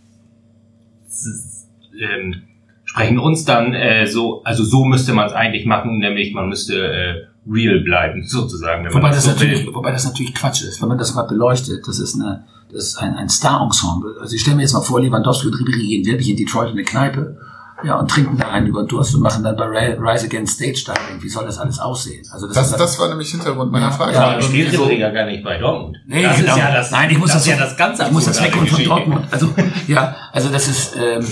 ähm, 2.01 2.43
sprechen 2.85 3.19
uns 3.19 3.45
dann 3.45 3.75
äh, 3.75 4.07
so, 4.07 4.43
also 4.45 4.65
so 4.65 4.85
müsste 4.85 5.13
man 5.13 5.27
es 5.27 5.33
eigentlich 5.33 5.67
machen, 5.67 5.99
nämlich 5.99 6.33
man 6.33 6.49
müsste 6.49 6.75
äh, 6.75 7.27
real 7.51 7.81
bleiben, 7.81 8.25
sozusagen. 8.27 8.87
Wobei 8.89 9.01
man 9.01 9.13
das, 9.13 9.25
so 9.25 9.31
natürlich, 9.31 9.67
will. 9.67 9.75
wobei 9.75 9.93
das 9.93 10.05
natürlich 10.05 10.35
Quatsch 10.35 10.63
ist, 10.63 10.81
wenn 10.81 10.89
man 10.89 10.99
das 10.99 11.15
mal 11.15 11.23
beleuchtet. 11.23 11.87
Das 11.87 11.99
ist 11.99 12.15
eine, 12.15 12.45
das 12.73 12.89
ist 12.89 12.97
ein, 12.97 13.15
ein 13.15 13.29
Star-Ensemble. 13.29 14.17
Also 14.21 14.35
ich 14.35 14.41
stelle 14.41 14.57
mir 14.57 14.63
jetzt 14.63 14.73
mal 14.73 14.83
vor, 14.83 15.01
Lewandowski 15.01 15.49
und 15.49 15.55
Ribéry 15.55 15.87
gehen 15.87 16.07
wirklich 16.07 16.31
in 16.31 16.37
Detroit 16.37 16.69
in 16.69 16.75
eine 16.75 16.85
Kneipe. 16.85 17.39
Ja, 17.85 17.97
und 17.97 18.11
trinken 18.11 18.39
da 18.39 18.49
einen 18.51 18.67
über 18.69 18.83
den 18.85 18.89
Durst 18.89 19.15
und 19.15 19.21
machen 19.21 19.45
dann 19.45 19.55
bei 19.57 19.65
Ri- 19.67 19.99
Rise 20.01 20.27
Against 20.27 20.55
Stage 20.55 20.83
Diving. 20.87 21.23
Wie 21.23 21.29
soll 21.29 21.45
das 21.45 21.59
alles 21.59 21.79
aussehen? 21.79 22.27
Also 22.33 22.49
Das, 22.49 22.71
ist 22.71 22.81
das 22.81 22.99
war 22.99 23.09
nämlich 23.11 23.31
Hintergrund 23.31 23.71
meiner 23.71 23.93
Frage. 23.93 24.15
Ja, 24.15 24.21
Aber 24.29 24.41
Irgendwie 24.41 24.63
spielt 24.63 24.75
so- 24.75 24.91
ja 24.91 25.11
gar 25.11 25.27
nicht 25.27 25.45
bei 25.45 25.59
Dortmund. 25.59 25.99
Nee, 26.07 26.23
das 26.23 26.39
genau. 26.39 26.53
ist 26.53 26.59
ja 26.59 26.73
das, 26.73 26.91
Nein, 26.91 27.11
ich 27.11 27.19
muss 27.19 27.33
das, 27.33 27.45
das, 27.45 27.47
ja 27.47 27.57
das 27.59 27.77
ganz 27.77 28.01
Ich 28.01 28.11
muss 28.11 28.25
das 28.25 28.39
absurde 28.39 28.63
wegholen 28.63 28.87
von. 28.87 28.97
Dortmund. 28.97 29.27
Also, 29.31 29.55
ja, 29.89 30.17
also 30.33 30.49
das 30.49 30.69
ist, 30.69 30.97
ähm, 30.97 31.27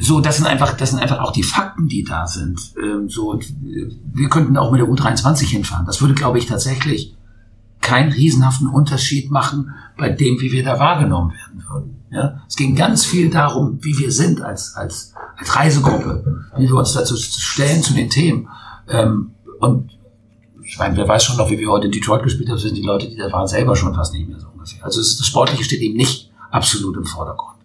so, 0.00 0.20
das 0.20 0.36
sind 0.38 0.46
einfach, 0.46 0.76
das 0.76 0.90
sind 0.90 0.98
einfach 1.00 1.20
auch 1.20 1.32
die 1.32 1.42
Fakten, 1.42 1.88
die 1.88 2.04
da 2.04 2.26
sind. 2.26 2.60
Ähm, 2.82 3.08
so, 3.08 3.30
und, 3.30 3.44
wir 3.60 4.28
könnten 4.28 4.56
auch 4.56 4.70
mit 4.70 4.80
der 4.80 4.88
U23 4.88 5.44
hinfahren. 5.46 5.86
Das 5.86 6.00
würde, 6.00 6.14
glaube 6.14 6.38
ich, 6.38 6.46
tatsächlich 6.46 7.14
keinen 7.80 8.12
riesenhaften 8.12 8.66
Unterschied 8.68 9.30
machen 9.30 9.74
bei 9.96 10.08
dem, 10.10 10.40
wie 10.40 10.52
wir 10.52 10.64
da 10.64 10.78
wahrgenommen 10.78 11.32
werden 11.32 11.64
würden. 11.68 12.02
Ja? 12.16 12.40
Es 12.48 12.56
ging 12.56 12.74
ganz 12.74 13.04
viel 13.04 13.30
darum, 13.30 13.78
wie 13.82 13.96
wir 13.98 14.10
sind 14.10 14.40
als, 14.40 14.74
als, 14.74 15.12
als 15.36 15.54
Reisegruppe, 15.54 16.44
wie 16.56 16.66
wir 16.68 16.76
uns 16.76 16.92
dazu 16.94 17.16
stellen 17.16 17.82
zu 17.82 17.92
den 17.94 18.08
Themen. 18.10 18.48
Ähm, 18.88 19.32
und 19.60 19.90
ich 20.64 20.78
meine, 20.78 20.96
wer 20.96 21.06
weiß 21.06 21.22
schon 21.24 21.36
noch, 21.36 21.50
wie 21.50 21.58
wir 21.58 21.68
heute 21.70 21.86
in 21.86 21.92
Detroit 21.92 22.22
gespielt 22.22 22.48
haben, 22.48 22.58
sind 22.58 22.76
die 22.76 22.82
Leute, 22.82 23.08
die 23.08 23.16
da 23.16 23.30
waren, 23.30 23.46
selber 23.46 23.76
schon 23.76 23.94
fast 23.94 24.12
nicht 24.14 24.28
mehr 24.28 24.40
so 24.40 24.48
ungefähr. 24.52 24.84
Also 24.84 25.00
das 25.00 25.24
Sportliche 25.26 25.62
steht 25.64 25.80
eben 25.80 25.96
nicht 25.96 26.30
absolut 26.50 26.96
im 26.96 27.04
Vordergrund. 27.04 27.56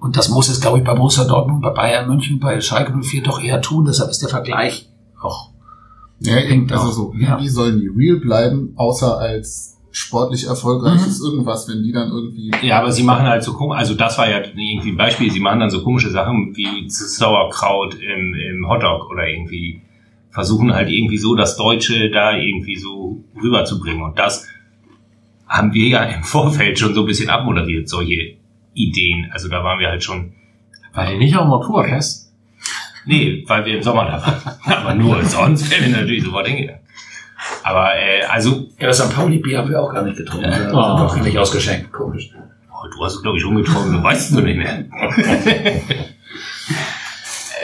Und 0.00 0.16
das 0.18 0.28
muss 0.28 0.48
es, 0.48 0.60
glaube 0.60 0.78
ich, 0.78 0.84
bei 0.84 0.92
Borussia 0.94 1.24
Dortmund, 1.24 1.62
bei 1.62 1.70
Bayern 1.70 2.06
München, 2.08 2.38
bei 2.40 2.60
Schalke 2.60 2.92
04 2.92 3.22
doch 3.22 3.40
eher 3.40 3.62
tun. 3.62 3.86
Deshalb 3.86 4.10
ist 4.10 4.20
der 4.20 4.28
Vergleich 4.28 4.90
auch 5.20 5.50
Ja, 6.20 6.38
eben, 6.40 6.70
also 6.70 6.90
so, 6.90 7.12
wie, 7.14 7.24
Ja. 7.24 7.40
wie 7.40 7.48
sollen 7.48 7.80
die 7.80 7.88
real 7.88 8.16
bleiben, 8.20 8.74
außer 8.76 9.18
als 9.18 9.73
sportlich 9.94 10.46
erfolgreiches 10.48 11.20
irgendwas, 11.20 11.68
wenn 11.68 11.84
die 11.84 11.92
dann 11.92 12.10
irgendwie 12.10 12.50
Ja, 12.62 12.80
aber 12.80 12.90
sie 12.90 13.04
machen 13.04 13.26
halt 13.26 13.44
so 13.44 13.52
komisch, 13.52 13.78
also 13.78 13.94
das 13.94 14.18
war 14.18 14.28
ja 14.28 14.38
irgendwie 14.38 14.90
ein 14.90 14.96
Beispiel, 14.96 15.30
sie 15.30 15.38
machen 15.38 15.60
dann 15.60 15.70
so 15.70 15.84
komische 15.84 16.10
Sachen 16.10 16.54
wie 16.56 16.88
Sauerkraut 16.90 17.94
im, 17.94 18.34
im 18.34 18.68
Hotdog 18.68 19.08
oder 19.10 19.28
irgendwie 19.28 19.82
versuchen 20.30 20.74
halt 20.74 20.90
irgendwie 20.90 21.16
so 21.16 21.36
das 21.36 21.56
Deutsche 21.56 22.10
da 22.10 22.36
irgendwie 22.36 22.74
so 22.76 23.22
rüberzubringen. 23.40 24.02
Und 24.02 24.18
das 24.18 24.48
haben 25.46 25.72
wir 25.72 25.86
ja 25.86 26.02
im 26.02 26.22
Vorfeld 26.24 26.76
schon 26.76 26.92
so 26.92 27.02
ein 27.02 27.06
bisschen 27.06 27.30
abmoderiert, 27.30 27.88
solche 27.88 28.36
Ideen. 28.74 29.30
Also 29.32 29.48
da 29.48 29.62
waren 29.62 29.78
wir 29.78 29.88
halt 29.88 30.02
schon, 30.02 30.32
War 30.92 31.06
die 31.08 31.18
nicht 31.18 31.36
auch 31.36 31.44
im 31.44 31.52
Oktoberfest? 31.52 32.32
nee, 33.06 33.44
weil 33.46 33.64
wir 33.64 33.76
im 33.76 33.82
Sommer 33.84 34.06
da 34.06 34.20
waren. 34.20 34.58
Aber 34.76 34.94
nur 34.96 35.22
sonst 35.24 35.70
wären 35.70 35.84
wir 35.92 36.00
natürlich 36.00 36.24
sofort 36.24 36.48
hingegangen. 36.48 36.80
Aber 37.64 37.96
äh, 37.96 38.22
also, 38.28 38.66
Ja, 38.78 38.88
das 38.88 38.98
St. 38.98 39.14
Pauli-Bier 39.14 39.58
haben 39.58 39.70
wir 39.70 39.82
auch 39.82 39.92
gar 39.92 40.04
nicht 40.04 40.18
getrunken. 40.18 40.50
Ja. 40.50 40.70
Auch 40.70 41.14
gar 41.14 41.24
nicht 41.24 41.38
ausgeschenkt. 41.38 41.90
Komisch. 41.92 42.30
oh, 42.70 42.86
du 42.94 43.04
hast 43.04 43.14
es 43.14 43.22
glaube 43.22 43.38
ich 43.38 43.42
schon 43.42 43.56
getrunken, 43.56 43.94
du 43.94 44.02
weißt 44.02 44.32
nur 44.32 44.42
nicht 44.42 44.58
mehr. 44.58 44.84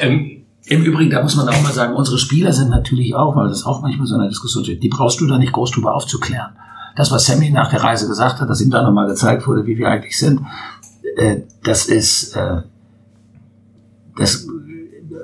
ähm, 0.01 0.47
Im 0.65 0.83
Übrigen, 0.85 1.11
da 1.11 1.23
muss 1.23 1.37
man 1.37 1.47
auch 1.51 1.63
mal 1.63 1.73
sagen, 1.73 1.95
unsere 1.95 2.17
Spieler 2.17 2.55
sind 2.55 2.71
natürlich 2.71 3.15
auch, 3.15 3.37
weil 3.37 3.49
das 3.49 3.67
auch 3.67 3.83
manchmal 3.83 4.07
so 4.07 4.15
eine 4.15 4.29
Diskussion 4.29 4.65
steht, 4.65 4.83
die 4.83 4.89
brauchst 4.89 5.21
du 5.21 5.27
da 5.27 5.37
nicht 5.37 5.53
groß 5.53 5.73
drüber 5.73 5.95
aufzuklären. 5.95 6.57
Das, 6.97 7.11
was 7.11 7.27
Sammy 7.27 7.51
nach 7.51 7.69
der 7.69 7.83
Reise 7.85 8.09
gesagt 8.09 8.41
hat, 8.41 8.49
dass 8.49 8.63
ihm 8.63 8.71
da 8.71 8.83
nochmal 8.83 9.07
gezeigt 9.07 9.47
wurde, 9.47 9.67
wie 9.67 9.77
wir 9.77 9.89
eigentlich 9.89 10.19
sind, 10.19 10.41
äh, 11.19 11.43
das 11.63 11.85
ist, 11.85 12.35
äh, 12.37 12.63
das 14.17 14.47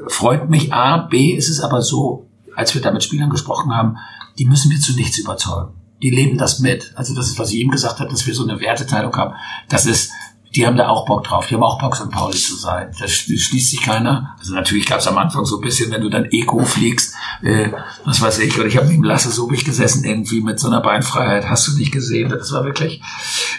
freut 0.09 0.51
mich 0.51 0.71
A, 0.75 0.99
B 0.99 1.31
ist 1.31 1.49
es 1.49 1.61
aber 1.61 1.81
so, 1.81 2.27
als 2.55 2.75
wir 2.75 2.83
da 2.83 2.91
mit 2.91 3.03
Spielern 3.03 3.31
gesprochen 3.31 3.75
haben, 3.75 3.97
die 4.39 4.47
müssen 4.47 4.71
wir 4.71 4.81
zu 4.81 4.95
nichts 4.95 5.19
überzeugen. 5.19 5.73
Die 6.03 6.11
leben 6.11 6.37
das 6.39 6.61
mit. 6.61 6.93
Also 6.97 7.15
das 7.15 7.29
ist, 7.29 7.39
was 7.39 7.51
ich 7.53 7.59
eben 7.59 7.71
gesagt 7.71 8.01
habe, 8.01 8.11
dass 8.11 8.27
wir 8.27 8.35
so 8.35 8.43
eine 8.47 8.61
Werteteilung 8.61 9.17
haben. 9.17 9.35
Das 9.69 9.87
ist, 9.87 10.13
die 10.55 10.67
haben 10.67 10.77
da 10.77 10.89
auch 10.89 11.07
Bock 11.07 11.25
drauf. 11.25 11.47
Die 11.47 11.55
haben 11.55 11.63
auch 11.63 11.79
Bock, 11.81 11.97
St. 11.97 12.11
Pauli 12.11 12.37
zu 12.37 12.55
sein. 12.55 12.91
Da 12.99 13.07
sch- 13.07 13.39
schließt 13.39 13.71
sich 13.71 13.83
keiner. 13.83 14.35
Also 14.39 14.55
natürlich 14.55 14.87
gab 14.87 15.01
es 15.01 15.07
am 15.07 15.19
Anfang 15.19 15.45
so 15.45 15.57
ein 15.59 15.63
bisschen, 15.63 15.91
wenn 15.91 16.03
du 16.03 16.09
dann 16.11 16.27
Eco 16.27 16.65
fliegst, 16.65 17.15
äh, 17.43 17.71
was 18.05 18.21
weiß 18.21 18.39
ich, 18.41 18.57
oder 18.59 18.67
ich 18.67 18.77
habe 18.77 18.87
neben 18.89 19.05
Lasse 19.05 19.31
Sobich 19.31 19.65
gesessen, 19.65 20.05
irgendwie 20.05 20.41
mit 20.43 20.59
so 20.61 20.69
einer 20.69 20.81
Beinfreiheit, 20.81 21.49
hast 21.49 21.67
du 21.69 21.77
nicht 21.77 21.93
gesehen. 21.93 22.29
Das 22.29 22.53
war 22.53 22.65
wirklich, 22.65 23.03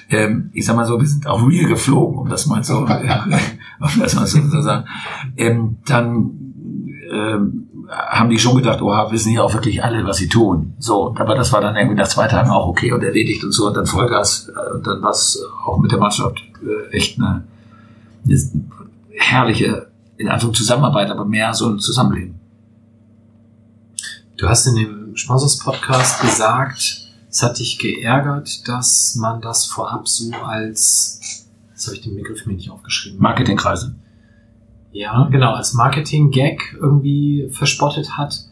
ähm, 0.10 0.50
ich 0.54 0.66
sag 0.66 0.76
mal 0.76 0.86
so, 0.88 1.00
wir 1.00 1.08
sind 1.08 1.28
auch 1.28 1.42
real 1.48 1.68
geflogen, 1.68 2.18
um 2.20 2.30
das 2.30 2.46
mal 2.46 2.64
so, 2.64 2.78
um 2.86 2.88
das 4.00 4.16
mal 4.16 4.26
so 4.28 4.40
zu 4.42 4.62
sagen. 4.62 4.86
Ähm, 5.36 5.78
dann 5.86 6.32
ähm, 7.12 7.67
haben 7.90 8.30
die 8.30 8.40
schon 8.40 8.56
gedacht, 8.56 8.82
oha, 8.82 9.12
wissen 9.12 9.32
ja 9.32 9.42
auch 9.42 9.54
wirklich 9.54 9.84
alle, 9.84 10.06
was 10.06 10.18
sie 10.18 10.28
tun. 10.28 10.74
So, 10.80 11.16
aber 11.18 11.36
das 11.36 11.54
war 11.54 11.62
dann 11.62 11.76
irgendwie 11.76 11.96
nach 11.96 12.08
zwei 12.08 12.28
Tagen 12.28 12.50
auch 12.50 12.68
okay 12.68 12.92
und 12.92 13.04
erledigt 13.04 13.44
und 13.44 13.52
so 13.52 13.68
und 13.68 13.76
dann 13.76 13.86
Vollgas 13.86 14.50
äh, 14.50 14.76
und 14.76 14.86
dann 14.86 15.02
war 15.02 15.12
es 15.12 15.42
auch 15.66 15.78
mit 15.80 15.92
der 15.92 16.00
Mannschaft 16.00 16.42
äh, 16.62 16.96
echt 16.96 17.18
eine, 17.20 17.44
eine 18.26 18.42
herrliche, 19.12 19.88
in 20.18 20.30
Anführung 20.30 20.56
Zusammenarbeit, 20.56 21.10
aber 21.10 21.26
mehr 21.26 21.54
so 21.54 21.70
ein 21.70 21.80
Zusammenleben. 21.80 22.40
Du 24.38 24.48
hast 24.48 24.68
in 24.68 24.76
dem 24.76 25.16
Sponsors-Podcast 25.16 26.22
gesagt, 26.22 27.08
es 27.30 27.44
hat 27.44 27.60
dich 27.60 27.80
geärgert, 27.80 28.68
dass 28.68 29.16
man 29.16 29.42
das 29.42 29.66
vorab 29.66 30.08
so 30.08 30.32
als, 30.34 31.46
jetzt 31.72 31.88
habe 31.88 31.96
ich 31.96 32.04
den 32.04 32.16
Begriff 32.16 32.46
mir 32.46 32.54
nicht 32.54 32.70
aufgeschrieben. 32.70 33.20
Marketingkreise. 33.20 33.96
Ja, 34.98 35.28
genau, 35.30 35.54
als 35.54 35.76
Marketing-Gag 35.76 36.76
irgendwie 36.82 37.50
verspottet 37.52 38.18
hat, 38.18 38.46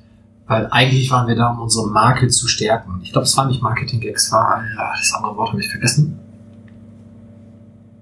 weil 0.45 0.67
eigentlich 0.69 1.09
waren 1.09 1.27
wir 1.27 1.35
da, 1.35 1.49
um 1.49 1.59
unsere 1.59 1.87
Marke 1.87 2.27
zu 2.27 2.47
stärken. 2.47 2.99
Ich 3.01 3.11
glaube, 3.11 3.25
es 3.25 3.35
war 3.35 3.47
nicht 3.47 3.63
Marketing-Gag, 3.63 4.15
es 4.15 4.31
war, 4.31 4.61
ja, 4.77 4.91
das 4.95 5.11
andere 5.15 5.35
Wort 5.37 5.49
habe 5.49 5.59
ich 5.59 5.67
vergessen. 5.67 6.19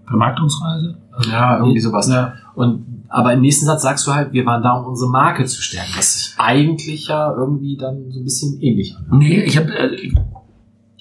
Vermarktungsreise. 0.05 0.97
Ja, 1.31 1.57
irgendwie 1.57 1.79
sowas. 1.79 2.09
Ja. 2.09 2.33
Und, 2.53 3.05
aber 3.07 3.31
im 3.31 3.39
nächsten 3.39 3.65
Satz 3.65 3.83
sagst 3.83 4.05
du 4.07 4.13
halt, 4.13 4.33
wir 4.33 4.45
waren 4.45 4.61
da, 4.61 4.73
um 4.73 4.87
unsere 4.87 5.09
Marke 5.09 5.45
zu 5.45 5.61
stärken, 5.61 5.93
was 5.95 6.13
sich 6.13 6.35
eigentlich 6.37 7.07
ja 7.07 7.33
irgendwie 7.33 7.77
dann 7.77 8.11
so 8.11 8.19
ein 8.19 8.25
bisschen 8.25 8.59
ähnlich 8.59 8.93
anhört. 8.97 9.19
Nee, 9.19 9.41
ich 9.41 9.55
habe 9.55 9.73
äh, 9.73 10.13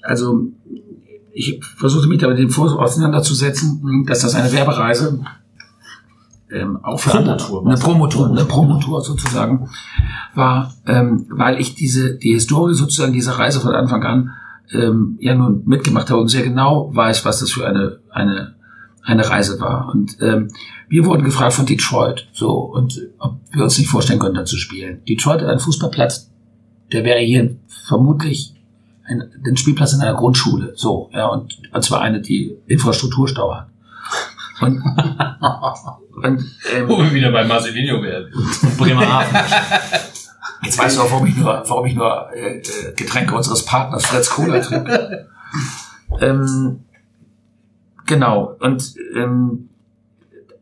also 0.01 0.47
ich 1.33 1.59
versuchte 1.61 2.07
mich 2.07 2.19
da 2.19 2.29
mit 2.29 2.37
dem 2.37 2.49
Vor 2.49 2.79
auseinanderzusetzen, 2.79 4.05
dass 4.07 4.21
das 4.21 4.33
eine 4.33 4.49
Werbereise 4.53 5.19
ähm, 6.53 6.79
für 6.97 7.09
Promotour, 7.09 7.65
eine? 7.65 7.77
Promotour, 7.77 8.29
eine 8.29 8.45
Promotour 8.45 9.01
sozusagen 9.01 9.69
war, 10.35 10.73
ähm, 10.85 11.25
weil 11.29 11.59
ich 11.59 11.75
diese 11.75 12.15
die 12.15 12.33
Historie 12.33 12.73
sozusagen 12.73 13.13
dieser 13.13 13.33
Reise 13.33 13.59
von 13.59 13.73
Anfang 13.73 14.03
an 14.03 14.31
ähm, 14.71 15.17
ja 15.19 15.35
nun 15.35 15.63
mitgemacht 15.65 16.09
habe 16.09 16.21
und 16.21 16.29
sehr 16.29 16.43
genau 16.43 16.91
weiß, 16.93 17.25
was 17.25 17.39
das 17.39 17.51
für 17.51 17.65
eine 17.67 17.99
eine 18.09 18.55
eine 19.01 19.29
Reise 19.29 19.59
war. 19.59 19.89
Und 19.93 20.17
ähm, 20.21 20.49
wir 20.87 21.05
wurden 21.05 21.23
gefragt 21.23 21.53
von 21.53 21.65
Detroit, 21.65 22.27
so 22.31 22.51
und 22.51 23.01
ob 23.19 23.39
wir 23.51 23.63
uns 23.63 23.77
nicht 23.77 23.89
vorstellen 23.89 24.19
können, 24.19 24.35
da 24.35 24.45
zu 24.45 24.57
spielen. 24.57 25.03
Detroit 25.07 25.41
hat 25.41 25.49
einen 25.49 25.59
Fußballplatz, 25.59 26.31
der 26.91 27.03
wäre 27.03 27.19
hier 27.19 27.57
vermutlich 27.67 28.53
ein, 29.05 29.23
den 29.45 29.57
Spielplatz 29.57 29.93
in 29.93 30.01
einer 30.01 30.15
Grundschule, 30.15 30.73
so, 30.75 31.09
ja, 31.13 31.27
und, 31.27 31.59
und 31.73 31.83
zwar 31.83 32.01
eine, 32.01 32.21
die 32.21 32.55
Infrastrukturstau 32.67 33.53
hat. 33.53 33.72
Und, 34.61 34.81
und 36.23 36.45
ähm, 36.73 36.87
Wo 36.87 36.99
wir 36.99 37.13
wieder 37.13 37.31
bei 37.31 37.43
Marcelinho 37.43 38.01
werden. 38.01 38.31
Bremerhaven. 38.77 39.35
jetzt 40.63 40.77
weißt 40.77 40.97
du 40.97 41.01
auch, 41.01 41.11
warum 41.11 41.25
ich 41.25 41.35
nur, 41.35 41.63
warum 41.67 41.85
ich 41.85 41.95
nur 41.95 42.29
äh, 42.33 42.57
äh, 42.57 42.93
Getränke 42.95 43.35
unseres 43.35 43.65
Partners 43.65 44.05
Fritz 44.05 44.29
Cola 44.29 44.59
trinke. 44.59 45.27
ähm, 46.21 46.85
genau, 48.05 48.55
und 48.59 48.95
ähm, 49.15 49.69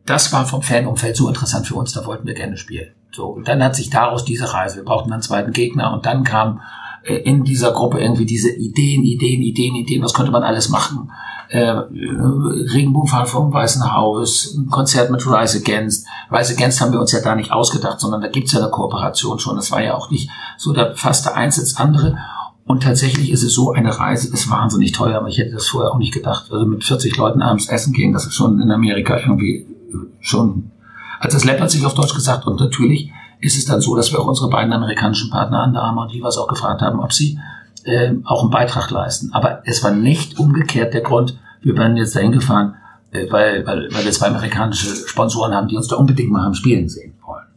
das 0.05 0.33
war 0.33 0.45
vom 0.45 0.61
Fanumfeld 0.61 1.15
so 1.15 1.27
interessant 1.27 1.67
für 1.67 1.75
uns, 1.75 1.93
da 1.93 2.05
wollten 2.05 2.25
wir 2.27 2.33
gerne 2.33 2.57
spielen. 2.57 2.91
So, 3.11 3.27
und 3.27 3.47
dann 3.47 3.63
hat 3.63 3.75
sich 3.75 3.89
daraus 3.89 4.23
diese 4.23 4.53
Reise, 4.53 4.77
wir 4.77 4.85
brauchten 4.85 5.11
einen 5.11 5.21
zweiten 5.21 5.51
Gegner 5.51 5.93
und 5.93 6.05
dann 6.05 6.23
kam 6.23 6.61
äh, 7.03 7.15
in 7.15 7.43
dieser 7.43 7.71
Gruppe 7.71 7.99
irgendwie 7.99 8.25
diese 8.25 8.51
Ideen, 8.51 9.03
Ideen, 9.03 9.41
Ideen, 9.41 9.75
Ideen, 9.75 10.03
was 10.03 10.13
konnte 10.13 10.31
man 10.31 10.43
alles 10.43 10.69
machen? 10.69 11.11
Äh, 11.49 11.59
Regenbogenfahrt 11.61 13.27
vom 13.27 13.51
Weißen 13.51 13.91
Haus, 13.93 14.55
ein 14.55 14.69
Konzert 14.69 15.11
mit 15.11 15.25
Rise 15.25 15.59
Against. 15.59 16.07
Rise 16.31 16.53
Against 16.53 16.79
haben 16.79 16.93
wir 16.93 16.99
uns 16.99 17.11
ja 17.11 17.19
da 17.19 17.35
nicht 17.35 17.51
ausgedacht, 17.51 17.99
sondern 17.99 18.21
da 18.21 18.29
gibt's 18.29 18.53
ja 18.53 18.59
eine 18.59 18.69
Kooperation 18.69 19.39
schon. 19.39 19.57
Das 19.57 19.71
war 19.71 19.83
ja 19.83 19.95
auch 19.95 20.11
nicht 20.11 20.29
so, 20.57 20.71
da 20.73 20.93
fasste 20.95 21.35
eins 21.35 21.57
ins 21.57 21.75
andere. 21.77 22.17
Und 22.65 22.83
tatsächlich 22.83 23.31
ist 23.31 23.43
es 23.43 23.53
so, 23.53 23.73
eine 23.73 23.97
Reise 23.97 24.31
ist 24.31 24.49
wahnsinnig 24.49 24.93
teuer, 24.93 25.17
aber 25.17 25.27
ich 25.27 25.39
hätte 25.39 25.51
das 25.51 25.67
vorher 25.67 25.91
auch 25.91 25.97
nicht 25.97 26.13
gedacht. 26.13 26.45
Also 26.51 26.65
mit 26.65 26.83
40 26.83 27.17
Leuten 27.17 27.41
abends 27.41 27.67
essen 27.67 27.91
gehen, 27.91 28.13
das 28.13 28.25
ist 28.25 28.35
schon 28.35 28.61
in 28.61 28.71
Amerika 28.71 29.17
irgendwie 29.17 29.65
äh, 29.89 29.95
schon, 30.19 30.71
also 31.19 31.35
das 31.35 31.43
läppert 31.43 31.71
sich 31.71 31.85
auf 31.85 31.95
Deutsch 31.95 32.13
gesagt. 32.13 32.47
Und 32.47 32.59
natürlich 32.59 33.11
ist 33.41 33.57
es 33.57 33.65
dann 33.65 33.81
so, 33.81 33.95
dass 33.95 34.11
wir 34.11 34.19
auch 34.19 34.27
unsere 34.27 34.49
beiden 34.49 34.71
amerikanischen 34.71 35.29
Partner 35.29 35.63
Under 35.63 35.81
Armour 35.81 36.03
und 36.03 36.13
Divas 36.13 36.37
auch 36.37 36.47
gefragt 36.47 36.81
haben, 36.81 36.99
ob 36.99 37.11
sie 37.11 37.39
äh, 37.83 38.13
auch 38.23 38.43
einen 38.43 38.51
Beitrag 38.51 38.89
leisten. 38.91 39.33
Aber 39.33 39.63
es 39.65 39.83
war 39.83 39.91
nicht 39.91 40.39
umgekehrt 40.39 40.93
der 40.93 41.01
Grund, 41.01 41.37
wir 41.61 41.75
werden 41.75 41.97
jetzt 41.97 42.15
dahin 42.15 42.31
gefahren, 42.31 42.75
äh, 43.11 43.31
weil, 43.31 43.65
weil, 43.65 43.89
weil 43.91 44.05
wir 44.05 44.11
zwei 44.11 44.27
amerikanische 44.27 45.07
Sponsoren 45.07 45.53
haben, 45.53 45.67
die 45.67 45.75
uns 45.75 45.87
da 45.87 45.95
unbedingt 45.95 46.31
mal 46.31 46.43
haben 46.43 46.53
spielen 46.53 46.87
sehen 46.87 47.13
wollen. 47.25 47.47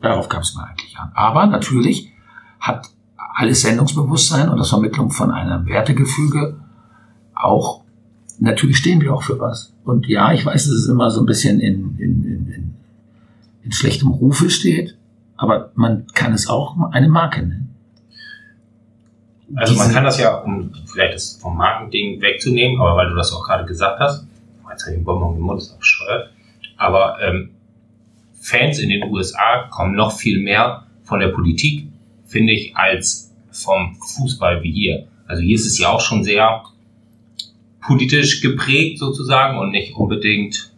Darauf 0.00 0.28
kam 0.28 0.42
es 0.42 0.54
mir 0.54 0.64
eigentlich 0.64 0.96
an. 0.98 1.10
Aber 1.14 1.46
natürlich 1.46 2.12
hat 2.60 2.88
alles 3.34 3.62
Sendungsbewusstsein 3.62 4.48
und 4.48 4.58
das 4.58 4.70
Vermittlung 4.70 5.10
von 5.10 5.30
einem 5.30 5.66
Wertegefüge 5.66 6.60
auch, 7.34 7.82
natürlich 8.38 8.78
stehen 8.78 9.00
wir 9.00 9.14
auch 9.14 9.22
für 9.22 9.38
was. 9.38 9.74
Und 9.84 10.06
ja, 10.06 10.32
ich 10.32 10.44
weiß, 10.44 10.66
es 10.66 10.88
immer 10.88 11.10
so 11.10 11.20
ein 11.20 11.26
bisschen 11.26 11.60
in, 11.60 11.96
in, 11.98 12.24
in, 12.24 12.46
in, 12.48 12.65
in 13.66 13.72
schlechtem 13.72 14.08
Rufe 14.08 14.48
steht, 14.48 14.96
aber 15.36 15.72
man 15.74 16.06
kann 16.14 16.32
es 16.32 16.48
auch 16.48 16.76
eine 16.92 17.08
Marke 17.08 17.40
nennen. 17.40 17.74
Also 19.54 19.74
man 19.74 19.92
kann 19.92 20.04
das 20.04 20.18
ja, 20.18 20.36
um 20.36 20.72
vielleicht 20.86 21.14
das 21.14 21.38
vom 21.40 21.56
Markending 21.56 22.20
wegzunehmen, 22.20 22.80
aber 22.80 22.96
weil 22.96 23.10
du 23.10 23.16
das 23.16 23.32
auch 23.32 23.44
gerade 23.44 23.66
gesagt 23.66 24.00
hast, 24.00 24.26
jetzt 24.70 24.82
habe 24.82 24.92
ich 24.92 24.98
den 24.98 25.04
Bonbon 25.04 25.36
im 25.36 25.42
Mund, 25.42 25.60
ist 25.60 25.72
auch 25.72 25.78
bescheuert, 25.78 26.30
aber 26.76 27.18
ähm, 27.20 27.50
Fans 28.40 28.78
in 28.78 28.88
den 28.88 29.04
USA 29.10 29.68
kommen 29.70 29.94
noch 29.94 30.16
viel 30.16 30.40
mehr 30.40 30.86
von 31.02 31.20
der 31.20 31.28
Politik, 31.28 31.88
finde 32.24 32.52
ich, 32.52 32.76
als 32.76 33.32
vom 33.50 33.96
Fußball 33.96 34.62
wie 34.62 34.72
hier. 34.72 35.08
Also 35.26 35.42
hier 35.42 35.56
ist 35.56 35.66
es 35.66 35.78
ja 35.78 35.90
auch 35.90 36.00
schon 36.00 36.22
sehr 36.22 36.62
politisch 37.80 38.40
geprägt 38.40 38.98
sozusagen 38.98 39.58
und 39.58 39.70
nicht 39.70 39.94
unbedingt 39.96 40.72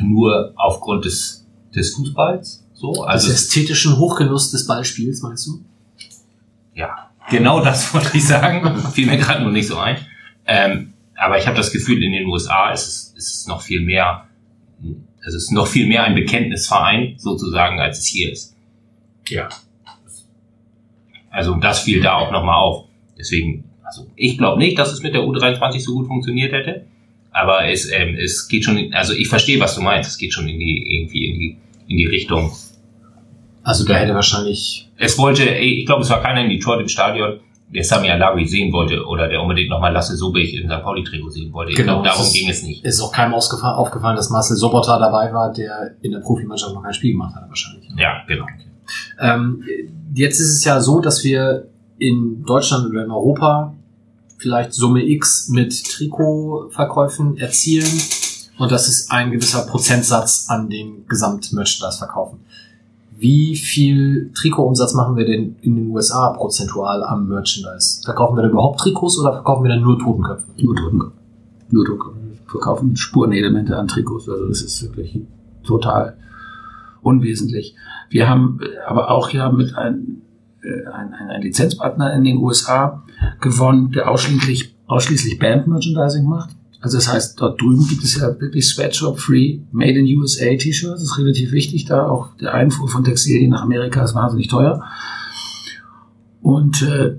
nur 0.00 0.52
aufgrund 0.56 1.04
des, 1.04 1.37
des 1.74 1.94
Fußballs. 1.94 2.64
So, 2.74 2.90
Also 2.92 3.02
also 3.02 3.32
ästhetischen 3.32 3.98
Hochgenuss 3.98 4.50
des 4.50 4.66
Ballspiels, 4.66 5.22
meinst 5.22 5.46
du? 5.46 5.60
Ja, 6.74 7.10
genau 7.30 7.62
das 7.62 7.92
wollte 7.94 8.16
ich 8.16 8.26
sagen. 8.26 8.82
Fiel 8.92 9.06
mir 9.06 9.16
gerade 9.16 9.42
nur 9.42 9.52
nicht 9.52 9.66
so 9.66 9.76
ein. 9.76 9.96
Ähm, 10.46 10.92
aber 11.16 11.38
ich 11.38 11.46
habe 11.46 11.56
das 11.56 11.72
Gefühl, 11.72 12.02
in 12.02 12.12
den 12.12 12.26
USA 12.26 12.70
ist 12.70 12.86
es, 12.86 13.14
ist 13.16 13.34
es 13.34 13.46
noch 13.48 13.62
viel 13.62 13.80
mehr, 13.80 14.28
es 15.26 15.34
ist 15.34 15.50
noch 15.50 15.66
viel 15.66 15.88
mehr 15.88 16.04
ein 16.04 16.14
Bekenntnisverein 16.14 17.14
sozusagen, 17.18 17.80
als 17.80 17.98
es 17.98 18.06
hier 18.06 18.32
ist. 18.32 18.54
Ja. 19.26 19.48
Also 21.30 21.56
das 21.56 21.80
fiel 21.80 22.00
da 22.00 22.14
auch 22.14 22.30
nochmal 22.30 22.56
auf. 22.56 22.86
Deswegen, 23.18 23.64
also 23.84 24.06
ich 24.14 24.38
glaube 24.38 24.58
nicht, 24.58 24.78
dass 24.78 24.92
es 24.92 25.02
mit 25.02 25.14
der 25.14 25.22
U23 25.22 25.80
so 25.80 25.94
gut 25.94 26.06
funktioniert 26.06 26.52
hätte. 26.52 26.86
Aber 27.40 27.66
es, 27.68 27.90
ähm, 27.92 28.16
es 28.16 28.48
geht 28.48 28.64
schon, 28.64 28.76
in, 28.78 28.94
also 28.94 29.12
ich 29.12 29.28
verstehe, 29.28 29.60
was 29.60 29.74
du 29.74 29.80
meinst. 29.82 30.10
Es 30.10 30.18
geht 30.18 30.32
schon 30.32 30.48
in 30.48 30.58
die, 30.58 30.96
irgendwie 31.00 31.26
in 31.26 31.38
die, 31.38 31.58
in 31.88 31.96
die 31.98 32.06
Richtung, 32.06 32.52
Also 33.62 33.84
da 33.84 33.94
hätte 33.94 34.14
wahrscheinlich 34.14 34.88
es 34.96 35.16
wollte, 35.18 35.44
ich 35.44 35.86
glaube, 35.86 36.02
es 36.02 36.10
war 36.10 36.20
keiner 36.22 36.42
in 36.42 36.50
Detroit 36.50 36.80
im 36.80 36.88
Stadion, 36.88 37.38
der 37.72 37.84
Sami 37.84 38.10
Alawi 38.10 38.46
sehen 38.46 38.72
wollte 38.72 39.04
oder 39.04 39.28
der 39.28 39.40
unbedingt 39.42 39.68
nochmal 39.70 39.92
Lasse 39.92 40.16
Sobich 40.16 40.54
in 40.54 40.68
St. 40.68 40.82
Pauli-Trikot 40.82 41.30
sehen 41.30 41.52
wollte. 41.52 41.70
Ich 41.72 41.76
Genau, 41.76 41.94
glaube, 42.02 42.08
darum 42.08 42.22
ist- 42.24 42.32
ging 42.32 42.48
es 42.48 42.62
nicht. 42.64 42.84
ist 42.84 43.00
auch 43.00 43.12
keinem 43.12 43.34
aufgefallen, 43.34 44.16
dass 44.16 44.30
Marcel 44.30 44.56
Sobotta 44.56 44.98
dabei 44.98 45.32
war, 45.32 45.52
der 45.52 45.94
in 46.02 46.12
der 46.12 46.20
Profimannschaft 46.20 46.74
noch 46.74 46.82
kein 46.82 46.94
Spiel 46.94 47.12
gemacht 47.12 47.34
hat, 47.36 47.46
wahrscheinlich. 47.48 47.88
Ja, 47.96 48.22
genau. 48.26 48.46
Ähm, 49.20 49.62
jetzt 50.14 50.40
ist 50.40 50.48
es 50.56 50.64
ja 50.64 50.80
so, 50.80 51.00
dass 51.00 51.22
wir 51.24 51.68
in 51.98 52.42
Deutschland 52.44 52.88
oder 52.88 53.04
in 53.04 53.10
Europa 53.10 53.74
vielleicht 54.38 54.72
Summe 54.72 55.04
X 55.04 55.48
mit 55.48 55.84
Trikotverkäufen 55.84 57.36
erzielen 57.36 58.00
und 58.58 58.72
das 58.72 58.88
ist 58.88 59.10
ein 59.10 59.30
gewisser 59.30 59.66
Prozentsatz 59.66 60.46
an 60.48 60.68
den 60.68 61.06
Gesamt-Merchandise-Verkaufen. 61.06 62.40
Wie 63.16 63.56
viel 63.56 64.30
Trikotumsatz 64.32 64.94
machen 64.94 65.16
wir 65.16 65.26
denn 65.26 65.56
in 65.60 65.76
den 65.76 65.90
USA 65.90 66.30
prozentual 66.30 67.02
am 67.02 67.28
Merchandise? 67.28 68.00
Verkaufen 68.04 68.36
wir 68.36 68.42
da 68.42 68.48
überhaupt 68.48 68.80
Trikots 68.80 69.18
oder 69.18 69.32
verkaufen 69.32 69.64
wir 69.64 69.70
dann 69.70 69.82
nur 69.82 69.98
Totenköpfe? 69.98 70.44
Nur 70.56 70.76
Totenkopf. 70.76 71.12
Nur 71.70 71.84
Totenkopf. 71.84 72.14
Wir 72.14 72.50
verkaufen 72.50 72.96
Spurenelemente 72.96 73.76
an 73.76 73.88
Trikots. 73.88 74.28
Also 74.28 74.46
das 74.46 74.62
ist 74.62 74.82
wirklich 74.82 75.20
total 75.64 76.16
unwesentlich. 77.02 77.74
Wir 78.08 78.28
haben 78.28 78.60
äh, 78.62 78.78
aber 78.86 79.10
auch 79.10 79.30
ja 79.30 79.50
mit 79.50 79.76
einem 79.76 80.22
äh, 80.62 80.86
ein, 80.86 81.12
ein, 81.12 81.28
ein 81.28 81.42
Lizenzpartner 81.42 82.12
in 82.14 82.24
den 82.24 82.38
USA 82.38 83.02
gewonnen, 83.40 83.92
der 83.92 84.10
ausschließlich, 84.10 84.74
ausschließlich 84.86 85.38
Band-Merchandising 85.38 86.24
macht. 86.24 86.50
Also 86.80 86.98
das 86.98 87.12
heißt, 87.12 87.40
dort 87.40 87.60
drüben 87.60 87.88
gibt 87.88 88.04
es 88.04 88.16
ja 88.16 88.40
wirklich 88.40 88.68
Sweatshop-Free 88.68 89.60
Made 89.72 89.98
in 89.98 90.18
USA 90.18 90.44
T-Shirts. 90.56 91.00
Das 91.00 91.02
ist 91.02 91.18
relativ 91.18 91.50
wichtig, 91.50 91.86
da 91.86 92.08
auch 92.08 92.36
der 92.36 92.54
Einfuhr 92.54 92.88
von 92.88 93.02
Textilien 93.02 93.50
nach 93.50 93.62
Amerika 93.62 94.04
ist 94.04 94.14
wahnsinnig 94.14 94.48
teuer. 94.48 94.84
Und 96.40 96.82
äh, 96.82 97.16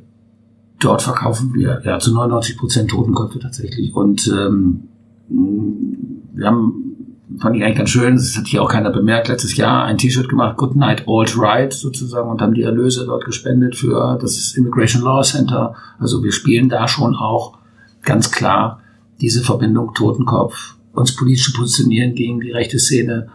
dort 0.79 1.01
verkaufen 1.01 1.53
wir 1.53 1.81
ja 1.83 1.99
zu 1.99 2.13
99 2.13 2.57
Prozent 2.57 2.89
Totenköpfe 2.89 3.39
tatsächlich. 3.39 3.93
Und 3.93 4.27
ähm, 4.27 4.87
wir 5.27 6.47
haben, 6.47 6.88
fand 7.37 7.55
ich 7.55 7.63
eigentlich 7.63 7.77
ganz 7.77 7.89
schön, 7.91 8.15
das 8.15 8.35
hat 8.37 8.47
hier 8.47 8.63
auch 8.63 8.71
keiner 8.71 8.89
bemerkt, 8.89 9.27
letztes 9.27 9.55
Jahr 9.55 9.83
ein 9.83 9.97
T-Shirt 9.97 10.29
gemacht, 10.29 10.57
Good 10.57 10.75
Night 10.75 11.03
Alt 11.07 11.37
Right 11.37 11.71
sozusagen, 11.71 12.29
und 12.29 12.41
haben 12.41 12.53
die 12.53 12.63
Erlöse 12.63 13.05
dort 13.05 13.25
gespendet 13.25 13.75
für 13.75 14.17
das 14.19 14.55
Immigration 14.55 15.03
Law 15.03 15.21
Center. 15.21 15.75
Also 15.99 16.23
wir 16.23 16.31
spielen 16.31 16.69
da 16.69 16.87
schon 16.87 17.15
auch 17.15 17.57
ganz 18.01 18.31
klar 18.31 18.81
diese 19.21 19.41
Verbindung 19.43 19.93
Totenkopf, 19.93 20.75
uns 20.93 21.15
politisch 21.15 21.49
positionieren 21.49 22.15
gegen 22.15 22.39
die 22.39 22.51
rechte 22.51 22.79
Szene 22.79 23.29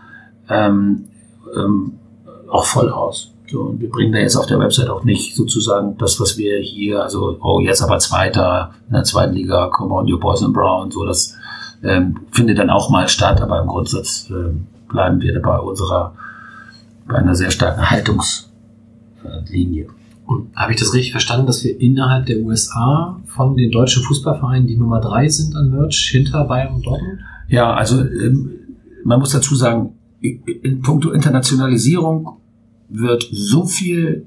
ähm, 0.48 1.04
ähm, 1.56 1.92
auch 2.50 2.64
voll 2.64 2.90
aus. 2.90 3.30
So, 3.50 3.60
und 3.60 3.80
wir 3.80 3.90
bringen 3.90 4.12
da 4.12 4.18
jetzt 4.18 4.36
auf 4.36 4.46
der 4.46 4.58
Website 4.58 4.88
auch 4.88 5.04
nicht 5.04 5.36
sozusagen 5.36 5.96
das, 5.98 6.18
was 6.18 6.38
wir 6.38 6.58
hier, 6.58 7.02
also, 7.02 7.36
oh, 7.40 7.60
jetzt 7.60 7.82
aber 7.82 7.98
Zweiter 7.98 8.74
in 8.88 8.94
der 8.94 9.04
zweiten 9.04 9.34
Liga, 9.34 9.68
come 9.68 9.94
on, 9.94 10.06
you 10.06 10.18
boys 10.18 10.42
and 10.42 10.54
brown, 10.54 10.90
so, 10.90 11.04
das 11.04 11.36
ähm, 11.85 12.20
findet 12.31 12.59
dann 12.59 12.70
auch 12.70 12.90
mal 12.90 13.09
statt, 13.09 13.40
aber 13.40 13.61
im 13.61 13.69
Grundsatz 13.69 14.28
ähm, 14.31 14.66
bleiben 14.89 15.20
wir 15.20 15.40
bei 15.40 15.59
unserer, 15.59 16.15
bei 17.06 17.16
einer 17.16 17.35
sehr 17.35 17.51
starken 17.51 17.90
Haltungslinie. 17.90 19.89
Und 20.27 20.56
habe 20.56 20.73
ich 20.73 20.81
das 20.81 20.94
richtig 20.94 21.12
verstanden, 21.12 21.47
dass 21.47 21.62
wir 21.65 21.78
innerhalb 21.81 22.27
der 22.27 22.39
USA 22.39 23.20
von 23.27 23.56
den 23.56 23.70
deutschen 23.70 24.02
Fußballvereinen 24.05 24.66
die 24.66 24.77
Nummer 24.77 25.01
drei 25.01 25.28
sind 25.28 25.55
an 25.55 25.70
Merch 25.70 26.09
hinter 26.12 26.44
Bayern 26.44 26.74
und 26.74 26.86
Dortmund? 26.86 27.20
Ja, 27.48 27.74
also 27.74 28.01
ähm, 28.01 28.52
man 29.05 29.20
muss 29.20 29.31
dazu 29.31 29.55
sagen, 29.55 29.93
in 30.20 30.81
puncto 30.81 31.11
Internationalisierung 31.11 32.39
wird 32.89 33.28
so 33.31 33.66
viel, 33.66 34.27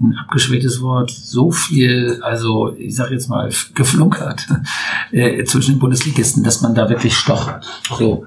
ein 0.00 0.16
abgeschwächtes 0.16 0.80
Wort, 0.80 1.10
so 1.10 1.50
viel, 1.50 2.20
also 2.22 2.74
ich 2.76 2.96
sage 2.96 3.14
jetzt 3.14 3.28
mal, 3.28 3.50
geflunkert 3.74 4.46
äh, 5.12 5.44
zwischen 5.44 5.74
den 5.74 5.78
Bundesligisten, 5.78 6.42
dass 6.42 6.62
man 6.62 6.74
da 6.74 6.88
wirklich 6.88 7.14
stochert. 7.14 7.66
So, 7.98 8.26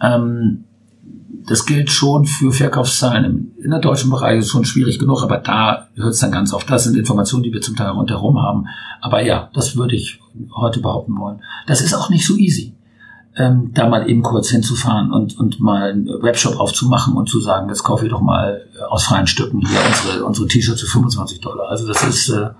ähm, 0.00 0.64
das 1.46 1.64
gilt 1.64 1.90
schon 1.90 2.26
für 2.26 2.52
Verkaufszahlen. 2.52 3.52
In 3.62 3.70
der 3.70 3.78
deutschen 3.78 4.10
Bereich 4.10 4.40
ist 4.40 4.50
schon 4.50 4.64
schwierig 4.64 4.98
genug, 4.98 5.22
aber 5.22 5.38
da 5.38 5.88
hört 5.94 6.12
es 6.12 6.18
dann 6.18 6.32
ganz 6.32 6.52
auf. 6.52 6.64
Das 6.64 6.84
sind 6.84 6.96
Informationen, 6.96 7.44
die 7.44 7.52
wir 7.52 7.60
zum 7.60 7.76
Teil 7.76 7.90
rundherum 7.90 8.42
haben. 8.42 8.66
Aber 9.00 9.22
ja, 9.22 9.48
das 9.54 9.76
würde 9.76 9.94
ich 9.94 10.20
heute 10.54 10.80
behaupten 10.80 11.16
wollen. 11.16 11.40
Das 11.66 11.80
ist 11.80 11.94
auch 11.94 12.10
nicht 12.10 12.26
so 12.26 12.36
easy 12.36 12.74
ähm, 13.36 13.72
da 13.74 13.88
mal 13.88 14.08
eben 14.08 14.22
kurz 14.22 14.48
hinzufahren 14.48 15.12
und, 15.12 15.38
und 15.38 15.60
mal 15.60 15.90
einen 15.90 16.06
Webshop 16.06 16.58
aufzumachen 16.58 17.14
und 17.14 17.28
zu 17.28 17.40
sagen, 17.40 17.68
jetzt 17.68 17.82
kaufe 17.82 18.06
ich 18.06 18.10
doch 18.10 18.22
mal 18.22 18.66
äh, 18.78 18.82
aus 18.84 19.04
freien 19.04 19.26
Stücken 19.26 19.60
hier 19.60 19.78
unsere, 19.86 20.24
unsere 20.24 20.48
T-Shirts 20.48 20.80
für 20.80 20.86
25 20.86 21.40
Dollar. 21.40 21.68
Also 21.68 21.86
das 21.86 22.02
ist 22.02 22.30
äh, 22.30 22.50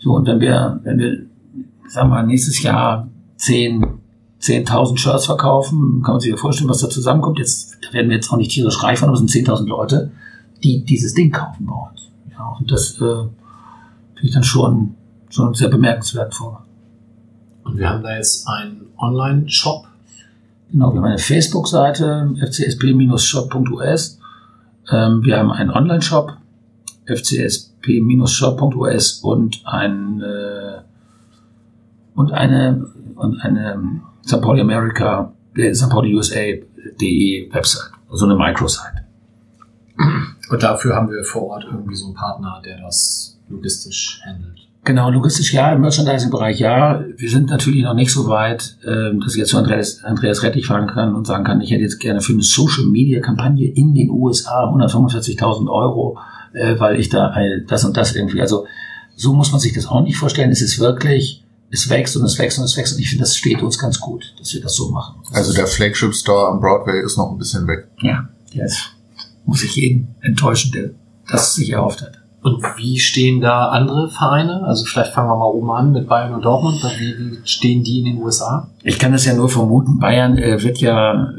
so, 0.00 0.12
und 0.14 0.26
wenn 0.26 0.40
wir, 0.40 0.80
wenn 0.82 0.98
wir, 0.98 1.26
sagen 1.88 2.10
wir 2.10 2.16
mal, 2.16 2.26
nächstes 2.26 2.62
Jahr 2.62 3.08
10, 3.36 3.86
10.000 4.40 4.98
Shirts 4.98 5.26
verkaufen, 5.26 6.02
kann 6.04 6.14
man 6.14 6.20
sich 6.20 6.30
ja 6.30 6.36
vorstellen, 6.36 6.68
was 6.68 6.80
da 6.80 6.90
zusammenkommt. 6.90 7.38
Jetzt, 7.38 7.78
da 7.82 7.92
werden 7.92 8.10
wir 8.10 8.16
jetzt 8.16 8.30
auch 8.32 8.36
nicht 8.36 8.50
tierisch 8.50 8.82
reich 8.82 8.98
von, 8.98 9.08
aber 9.08 9.14
es 9.14 9.20
sind 9.20 9.46
10.000 9.46 9.66
Leute, 9.66 10.10
die 10.62 10.84
dieses 10.84 11.14
Ding 11.14 11.30
kaufen 11.30 11.66
bei 11.66 11.90
uns. 11.90 12.10
Ja, 12.32 12.54
und 12.58 12.70
das 12.70 12.96
äh, 12.96 12.98
finde 12.98 13.30
ich 14.22 14.34
dann 14.34 14.44
schon, 14.44 14.96
schon 15.30 15.54
sehr 15.54 15.68
bemerkenswert 15.68 16.34
vor. 16.34 16.64
Und 17.62 17.78
wir 17.78 17.88
haben 17.88 18.02
da 18.02 18.16
jetzt 18.16 18.46
einen 18.48 18.83
Online-Shop. 18.98 19.86
Genau, 20.70 20.92
wir 20.92 21.00
haben 21.00 21.06
eine 21.06 21.18
Facebook-Seite, 21.18 22.34
fcsp-shop.us. 22.40 24.18
Ähm, 24.90 25.24
wir 25.24 25.38
haben 25.38 25.52
einen 25.52 25.70
Online-Shop, 25.70 26.36
fcsp-shop.us 27.06 29.12
und 29.22 29.66
ein 29.66 30.20
äh, 30.20 30.80
und 32.14 32.32
eine 32.32 32.86
und 33.16 33.40
eine 33.40 34.00
St. 34.26 34.40
Pauli 34.40 34.60
America, 34.60 35.32
äh, 35.56 35.74
St. 35.74 35.90
Pauli 35.90 36.14
USA.de 36.14 37.52
Website, 37.52 37.90
also 38.10 38.24
eine 38.24 38.36
Microsite. 38.36 39.04
Und 40.50 40.62
dafür 40.62 40.96
haben 40.96 41.10
wir 41.10 41.22
vor 41.24 41.44
Ort 41.44 41.64
irgendwie 41.70 41.94
so 41.94 42.06
einen 42.06 42.14
Partner, 42.14 42.60
der 42.64 42.80
das 42.80 43.38
logistisch 43.48 44.20
handelt. 44.24 44.63
Genau, 44.84 45.08
logistisch 45.08 45.54
ja, 45.54 45.72
im 45.72 45.80
Merchandising-Bereich 45.80 46.58
ja. 46.60 47.02
Wir 47.16 47.30
sind 47.30 47.48
natürlich 47.48 47.82
noch 47.82 47.94
nicht 47.94 48.10
so 48.10 48.28
weit, 48.28 48.76
äh, 48.82 49.18
dass 49.18 49.32
ich 49.32 49.38
jetzt 49.38 49.48
zu 49.48 49.56
Andreas, 49.56 50.04
Andreas 50.04 50.42
Rettich 50.42 50.66
fahren 50.66 50.86
kann 50.86 51.14
und 51.14 51.26
sagen 51.26 51.42
kann, 51.42 51.62
ich 51.62 51.70
hätte 51.70 51.82
jetzt 51.82 52.00
gerne 52.00 52.20
für 52.20 52.34
eine 52.34 52.42
Social-Media-Kampagne 52.42 53.66
in 53.66 53.94
den 53.94 54.10
USA 54.10 54.64
145.000 54.64 55.70
Euro, 55.72 56.18
äh, 56.52 56.78
weil 56.78 57.00
ich 57.00 57.08
da 57.08 57.34
das 57.66 57.84
und 57.84 57.96
das 57.96 58.14
irgendwie, 58.14 58.42
also 58.42 58.66
so 59.16 59.32
muss 59.32 59.52
man 59.52 59.60
sich 59.60 59.72
das 59.72 59.86
auch 59.86 60.02
nicht 60.02 60.18
vorstellen. 60.18 60.50
Es 60.50 60.60
ist 60.60 60.78
wirklich, 60.78 61.42
es 61.70 61.88
wächst 61.88 62.16
und 62.18 62.24
es 62.24 62.38
wächst 62.38 62.58
und 62.58 62.64
es 62.64 62.76
wächst 62.76 62.92
und 62.92 63.00
ich 63.00 63.08
finde, 63.08 63.24
das 63.24 63.36
steht 63.36 63.62
uns 63.62 63.78
ganz 63.78 63.98
gut, 63.98 64.34
dass 64.38 64.52
wir 64.52 64.60
das 64.60 64.74
so 64.74 64.90
machen. 64.90 65.14
Das 65.28 65.38
also 65.38 65.54
der 65.54 65.66
Flagship-Store 65.66 66.48
am 66.48 66.60
Broadway 66.60 67.02
ist 67.02 67.16
noch 67.16 67.32
ein 67.32 67.38
bisschen 67.38 67.66
weg. 67.66 67.88
Ja, 68.02 68.28
jetzt 68.52 68.80
muss 69.46 69.62
ich 69.62 69.76
jeden 69.76 70.14
enttäuschen, 70.20 70.72
der 70.72 70.90
das 71.26 71.54
sich 71.54 71.70
erhofft 71.70 72.02
hat. 72.02 72.23
Und 72.44 72.62
wie 72.76 72.98
stehen 72.98 73.40
da 73.40 73.70
andere 73.70 74.10
Vereine? 74.10 74.64
Also 74.64 74.84
vielleicht 74.84 75.14
fangen 75.14 75.30
wir 75.30 75.36
mal 75.36 75.46
oben 75.46 75.70
an 75.70 75.92
mit 75.92 76.06
Bayern 76.06 76.34
und 76.34 76.44
Dortmund. 76.44 76.84
Wie, 76.98 77.38
stehen 77.44 77.82
die 77.82 78.00
in 78.00 78.04
den 78.04 78.22
USA? 78.22 78.68
Ich 78.82 78.98
kann 78.98 79.12
das 79.12 79.24
ja 79.24 79.32
nur 79.32 79.48
vermuten. 79.48 79.98
Bayern 79.98 80.36
äh, 80.36 80.62
wird 80.62 80.76
ja 80.76 81.30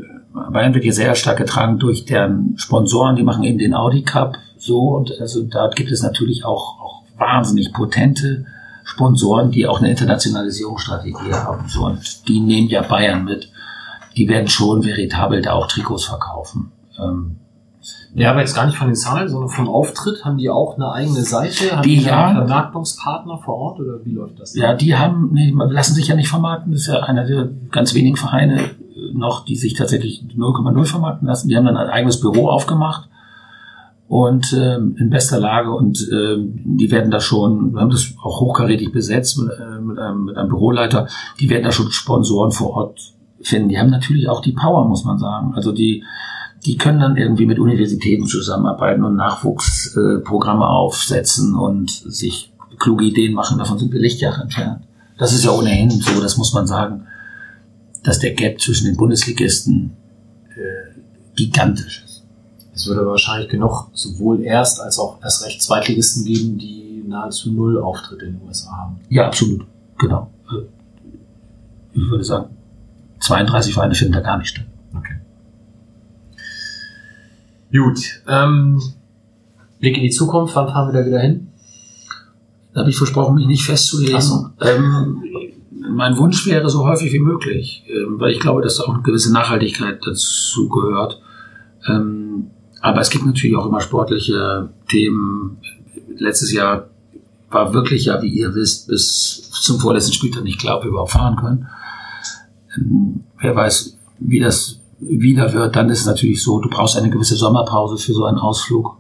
Bayern 0.52 0.74
wird 0.74 0.84
ja 0.84 0.92
sehr 0.92 1.14
stark 1.14 1.38
getragen 1.38 1.78
durch 1.78 2.06
deren 2.06 2.56
Sponsoren. 2.58 3.16
Die 3.16 3.22
machen 3.22 3.44
eben 3.44 3.60
den 3.60 3.76
Audi 3.76 4.02
Cup 4.02 4.38
so 4.58 4.80
und 4.96 5.12
also 5.22 5.44
da 5.44 5.70
gibt 5.70 5.92
es 5.92 6.02
natürlich 6.02 6.44
auch, 6.44 6.80
auch 6.82 7.04
wahnsinnig 7.20 7.72
potente 7.72 8.46
Sponsoren, 8.84 9.52
die 9.52 9.68
auch 9.68 9.82
eine 9.82 9.92
Internationalisierungsstrategie 9.92 11.34
haben. 11.34 11.68
So 11.68 11.86
und 11.86 12.28
die 12.28 12.40
nehmen 12.40 12.70
ja 12.70 12.82
Bayern 12.82 13.26
mit. 13.26 13.52
Die 14.18 14.28
werden 14.28 14.48
schon 14.48 14.84
veritabel 14.84 15.44
da 15.44 15.54
auch 15.54 15.68
Trikots 15.68 16.06
verkaufen. 16.06 16.72
Ähm, 16.98 17.36
ja, 18.16 18.32
aber 18.32 18.40
jetzt 18.40 18.56
gar 18.56 18.66
nicht 18.66 18.78
von 18.78 18.88
den 18.88 18.96
Zahlen, 18.96 19.28
sondern 19.28 19.50
vom 19.50 19.68
Auftritt. 19.68 20.24
Haben 20.24 20.38
die 20.38 20.50
auch 20.50 20.76
eine 20.76 20.92
eigene 20.92 21.22
Seite? 21.22 21.76
Haben 21.76 21.84
die, 21.84 21.98
die 21.98 22.04
ja, 22.04 22.32
Vermarktungspartner 22.32 23.40
vor 23.40 23.56
Ort 23.56 23.80
oder 23.82 24.06
wie 24.06 24.14
läuft 24.14 24.40
das? 24.40 24.56
Ja, 24.56 24.74
die 24.74 24.96
haben, 24.96 25.32
nee, 25.34 25.54
lassen 25.70 25.96
sich 25.96 26.08
ja 26.08 26.16
nicht 26.16 26.30
vermarkten. 26.30 26.72
Das 26.72 26.82
ist 26.82 26.88
ja 26.88 27.02
einer 27.02 27.26
der 27.26 27.50
ganz 27.72 27.94
wenigen 27.94 28.16
Vereine 28.16 28.72
noch, 29.14 29.44
die 29.44 29.56
sich 29.56 29.74
tatsächlich 29.74 30.24
0,0 30.36 30.86
vermarkten 30.86 31.28
lassen. 31.28 31.50
Die 31.50 31.58
haben 31.58 31.66
dann 31.66 31.76
ein 31.76 31.90
eigenes 31.90 32.22
Büro 32.22 32.48
aufgemacht 32.48 33.10
und 34.08 34.54
ähm, 34.54 34.96
in 34.98 35.10
bester 35.10 35.40
Lage 35.40 35.72
und 35.72 36.08
ähm, 36.12 36.62
die 36.64 36.92
werden 36.92 37.12
da 37.12 37.20
schon, 37.20 37.74
wir 37.74 37.82
haben 37.82 37.90
das 37.90 38.14
auch 38.22 38.40
hochkarätig 38.40 38.92
besetzt 38.92 39.40
mit, 39.40 39.52
äh, 39.52 39.82
mit, 39.82 39.98
einem, 39.98 40.26
mit 40.26 40.38
einem 40.38 40.50
Büroleiter, 40.50 41.08
die 41.40 41.50
werden 41.50 41.64
da 41.64 41.72
schon 41.72 41.92
Sponsoren 41.92 42.52
vor 42.52 42.72
Ort 42.72 43.14
finden. 43.42 43.70
Die 43.70 43.80
haben 43.80 43.90
natürlich 43.90 44.30
auch 44.30 44.42
die 44.42 44.52
Power, 44.54 44.88
muss 44.88 45.06
man 45.06 45.18
sagen. 45.18 45.54
Also 45.56 45.72
die 45.72 46.04
die 46.66 46.78
können 46.78 47.00
dann 47.00 47.16
irgendwie 47.18 47.46
mit 47.46 47.60
Universitäten 47.60 48.26
zusammenarbeiten 48.28 49.04
und 49.04 49.16
Nachwuchsprogramme 49.16 50.66
aufsetzen 50.68 51.56
und 51.56 51.90
sich 51.92 52.52
kluge 52.80 53.06
Ideen 53.06 53.34
machen. 53.34 53.58
Davon 53.58 53.78
sind 53.78 53.94
wir 53.94 54.00
Lichtjahre 54.00 54.42
entfernt. 54.42 54.84
Das 55.18 55.32
ist 55.34 55.46
ja 55.46 55.52
ohnehin 55.52 55.92
so, 55.92 56.20
das 56.22 56.38
muss 56.38 56.54
man 56.54 56.68
sagen, 56.68 57.06
dass 58.04 58.20
der 58.20 58.34
Gap 58.34 58.60
zwischen 58.60 58.86
den 58.86 58.98
Bundesligisten 58.98 59.94
äh, 60.50 61.00
gigantisch 61.36 62.04
ist. 62.04 62.24
Es 62.74 62.88
würde 62.88 63.06
wahrscheinlich 63.06 63.50
genug 63.50 63.90
sowohl 63.94 64.42
Erst- 64.42 64.82
als 64.82 65.00
auch 65.00 65.22
erst 65.24 65.46
recht 65.46 65.62
Zweitligisten 65.62 66.26
geben, 66.26 66.58
die 66.58 67.04
nahezu 67.08 67.52
null 67.52 67.82
Auftritte 67.82 68.26
in 68.26 68.40
den 68.40 68.48
USA 68.48 68.72
haben. 68.72 68.98
Ja, 69.10 69.28
absolut. 69.28 69.66
Genau. 69.98 70.30
Ich 71.94 72.02
würde 72.10 72.24
sagen, 72.26 72.50
32 73.22 73.74
Vereine 73.74 73.96
finden 73.96 74.14
da 74.14 74.20
gar 74.20 74.38
nicht 74.38 74.50
statt. 74.50 74.66
Okay. 74.94 75.16
Gut. 77.76 78.00
Ähm, 78.28 78.82
Blick 79.80 79.98
in 79.98 80.04
die 80.04 80.10
Zukunft, 80.10 80.56
wann 80.56 80.68
fahren 80.68 80.94
wir 80.94 81.02
da 81.02 81.06
wieder 81.06 81.20
hin? 81.20 81.48
Da 82.74 82.82
habe 82.82 82.90
ich 82.90 82.98
versprochen, 82.98 83.36
mich 83.36 83.48
nicht 83.48 83.64
festzulegen. 83.64 84.22
So. 84.22 84.50
Ähm, 84.62 85.24
mein 85.72 86.18
Wunsch 86.18 86.46
wäre 86.46 86.70
so 86.70 86.86
häufig 86.86 87.12
wie 87.14 87.20
möglich, 87.20 87.84
ähm, 87.88 88.20
weil 88.20 88.32
ich 88.32 88.40
glaube, 88.40 88.62
dass 88.62 88.78
da 88.78 88.84
auch 88.84 88.94
eine 88.94 89.04
gewisse 89.04 89.32
Nachhaltigkeit 89.32 90.00
dazu 90.06 90.70
gehört. 90.70 91.22
Ähm, 91.88 92.48
aber 92.82 93.02
es 93.02 93.10
gibt 93.10 93.26
natürlich 93.26 93.56
auch 93.56 93.66
immer 93.66 93.82
sportliche 93.82 94.70
Themen. 94.90 95.58
Letztes 96.18 96.52
Jahr 96.54 96.90
war 97.50 97.74
wirklich 97.74 98.06
ja, 98.06 98.22
wie 98.22 98.30
ihr 98.30 98.54
wisst, 98.56 98.88
bis 98.88 99.50
zum 99.52 99.80
vorletzten 99.80 100.14
Spieltag 100.14 100.44
nicht 100.44 100.60
klar, 100.60 100.78
ob 100.78 100.84
wir 100.84 100.90
überhaupt 100.90 101.12
fahren 101.12 101.36
können. 101.36 101.68
Ähm, 102.78 103.24
wer 103.40 103.56
weiß, 103.56 103.98
wie 104.20 104.40
das 104.40 104.80
wieder 105.00 105.54
wird, 105.54 105.76
dann 105.76 105.90
ist 105.90 106.02
es 106.02 106.06
natürlich 106.06 106.42
so, 106.42 106.60
du 106.60 106.70
brauchst 106.70 106.98
eine 106.98 107.10
gewisse 107.10 107.36
Sommerpause 107.36 107.98
für 107.98 108.14
so 108.14 108.26
einen 108.26 108.38
Ausflug. 108.38 108.98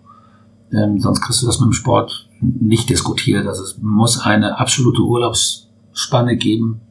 Ähm, 0.72 1.00
sonst 1.00 1.22
kriegst 1.22 1.42
du 1.42 1.46
das 1.46 1.60
mit 1.60 1.68
dem 1.68 1.74
Sport 1.74 2.30
nicht 2.42 2.90
diskutiert. 2.90 3.48
Also 3.48 3.64
es 3.64 3.78
muss 3.82 4.20
eine 4.20 4.60
absolute 4.60 5.02
Urlaubsspanne 5.02 6.38
geben, 6.38 6.82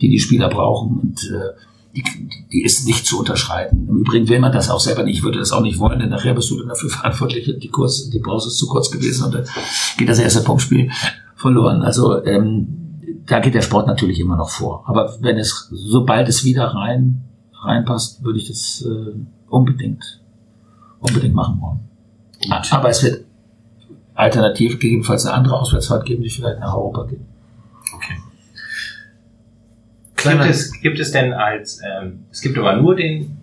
die 0.00 0.08
die 0.08 0.18
Spieler 0.18 0.48
brauchen 0.48 0.98
und 0.98 1.24
äh, 1.24 1.58
die, 1.94 2.04
die 2.52 2.62
ist 2.62 2.86
nicht 2.86 3.06
zu 3.06 3.18
unterschreiten. 3.18 3.88
Im 3.88 3.98
Übrigen 3.98 4.28
will 4.28 4.38
man 4.38 4.52
das 4.52 4.70
auch 4.70 4.80
selber 4.80 5.02
nicht. 5.02 5.18
Ich 5.18 5.22
würde 5.24 5.38
das 5.38 5.52
auch 5.52 5.62
nicht 5.62 5.78
wollen, 5.78 5.98
denn 5.98 6.10
nachher 6.10 6.34
bist 6.34 6.50
du 6.50 6.58
dann 6.58 6.68
dafür 6.68 6.90
verantwortlich. 6.90 7.52
Die, 7.60 7.68
Kurs, 7.68 8.08
die 8.10 8.20
Pause 8.20 8.48
ist 8.48 8.58
zu 8.58 8.68
kurz 8.68 8.90
gewesen 8.90 9.26
und 9.26 9.34
dann 9.34 9.44
geht 9.96 10.08
das 10.08 10.18
erste 10.18 10.42
Punktspiel 10.42 10.90
verloren. 11.34 11.82
Also 11.82 12.24
ähm, 12.24 13.22
da 13.26 13.40
geht 13.40 13.54
der 13.54 13.62
Sport 13.62 13.86
natürlich 13.86 14.20
immer 14.20 14.36
noch 14.36 14.50
vor. 14.50 14.84
Aber 14.86 15.16
wenn 15.20 15.36
es, 15.38 15.68
sobald 15.70 16.28
es 16.28 16.44
wieder 16.44 16.66
rein 16.68 17.27
reinpasst, 17.62 18.22
würde 18.24 18.38
ich 18.38 18.48
das 18.48 18.84
äh, 18.86 19.14
unbedingt, 19.48 20.20
unbedingt 21.00 21.34
machen 21.34 21.60
wollen. 21.60 21.80
Gut. 22.40 22.72
Aber 22.72 22.88
es 22.88 23.02
wird 23.02 23.24
alternativ 24.14 24.78
gegebenenfalls 24.78 25.26
eine 25.26 25.34
andere 25.34 25.58
Auswärtsfahrt 25.58 26.04
geben, 26.04 26.22
die 26.22 26.30
vielleicht 26.30 26.60
nach 26.60 26.74
Europa 26.74 27.04
geht. 27.04 27.20
Okay. 27.94 28.14
Gibt 30.16 30.44
es, 30.50 30.72
gibt 30.80 30.98
es 30.98 31.12
denn 31.12 31.32
als, 31.32 31.80
ähm, 31.80 32.24
es 32.30 32.40
gibt 32.40 32.58
aber 32.58 32.76
nur 32.76 32.96
den, 32.96 33.38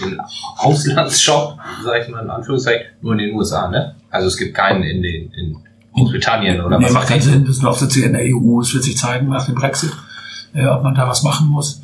den 0.00 0.20
Auslandsshop, 0.58 1.58
sage 1.82 2.04
ich 2.04 2.08
mal 2.08 2.22
in 2.22 2.30
Anführungszeichen, 2.30 2.86
nur 3.00 3.12
in 3.14 3.18
den 3.18 3.34
USA, 3.34 3.68
ne? 3.68 3.96
Also 4.10 4.28
es 4.28 4.36
gibt 4.36 4.54
keinen 4.54 4.84
in 4.84 5.02
den, 5.02 5.32
in 5.32 5.56
Großbritannien 5.92 6.60
oder 6.60 6.78
nee, 6.78 6.86
was? 6.86 6.92
macht 6.92 7.08
keinen 7.08 7.20
Sinn, 7.20 7.44
das 7.44 7.60
läuft 7.60 7.82
jetzt 7.82 7.94
hier 7.94 8.06
in 8.06 8.12
der 8.12 8.22
EU, 8.22 8.60
es 8.60 8.72
wird 8.72 8.84
sich 8.84 8.96
zeigen 8.96 9.28
nach 9.28 9.46
dem 9.46 9.56
Brexit, 9.56 9.92
äh, 10.54 10.66
ob 10.66 10.84
man 10.84 10.94
da 10.94 11.08
was 11.08 11.22
machen 11.22 11.48
muss. 11.48 11.81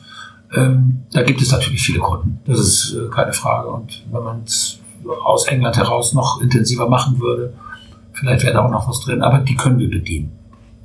Ähm, 0.55 1.03
da 1.13 1.23
gibt 1.23 1.43
es 1.43 1.53
natürlich 1.53 1.83
viele 1.83 2.01
Kunden. 2.01 2.41
Das 2.47 2.59
ist 2.59 2.95
äh, 2.95 3.09
keine 3.11 3.33
Frage. 3.33 3.69
Und 3.69 4.05
wenn 4.11 4.23
man 4.23 4.43
es 4.45 4.81
aus 5.25 5.47
England 5.47 5.77
heraus 5.77 6.15
noch 6.15 6.41
intensiver 6.41 6.89
machen 6.89 7.21
würde, 7.21 7.53
vielleicht 8.13 8.45
wäre 8.45 8.55
da 8.55 8.65
auch 8.65 8.71
noch 8.71 8.89
was 8.89 9.01
drin. 9.01 9.23
Aber 9.23 9.39
die 9.39 9.57
können 9.57 9.79
wir 9.79 9.91
bedienen. 9.91 10.33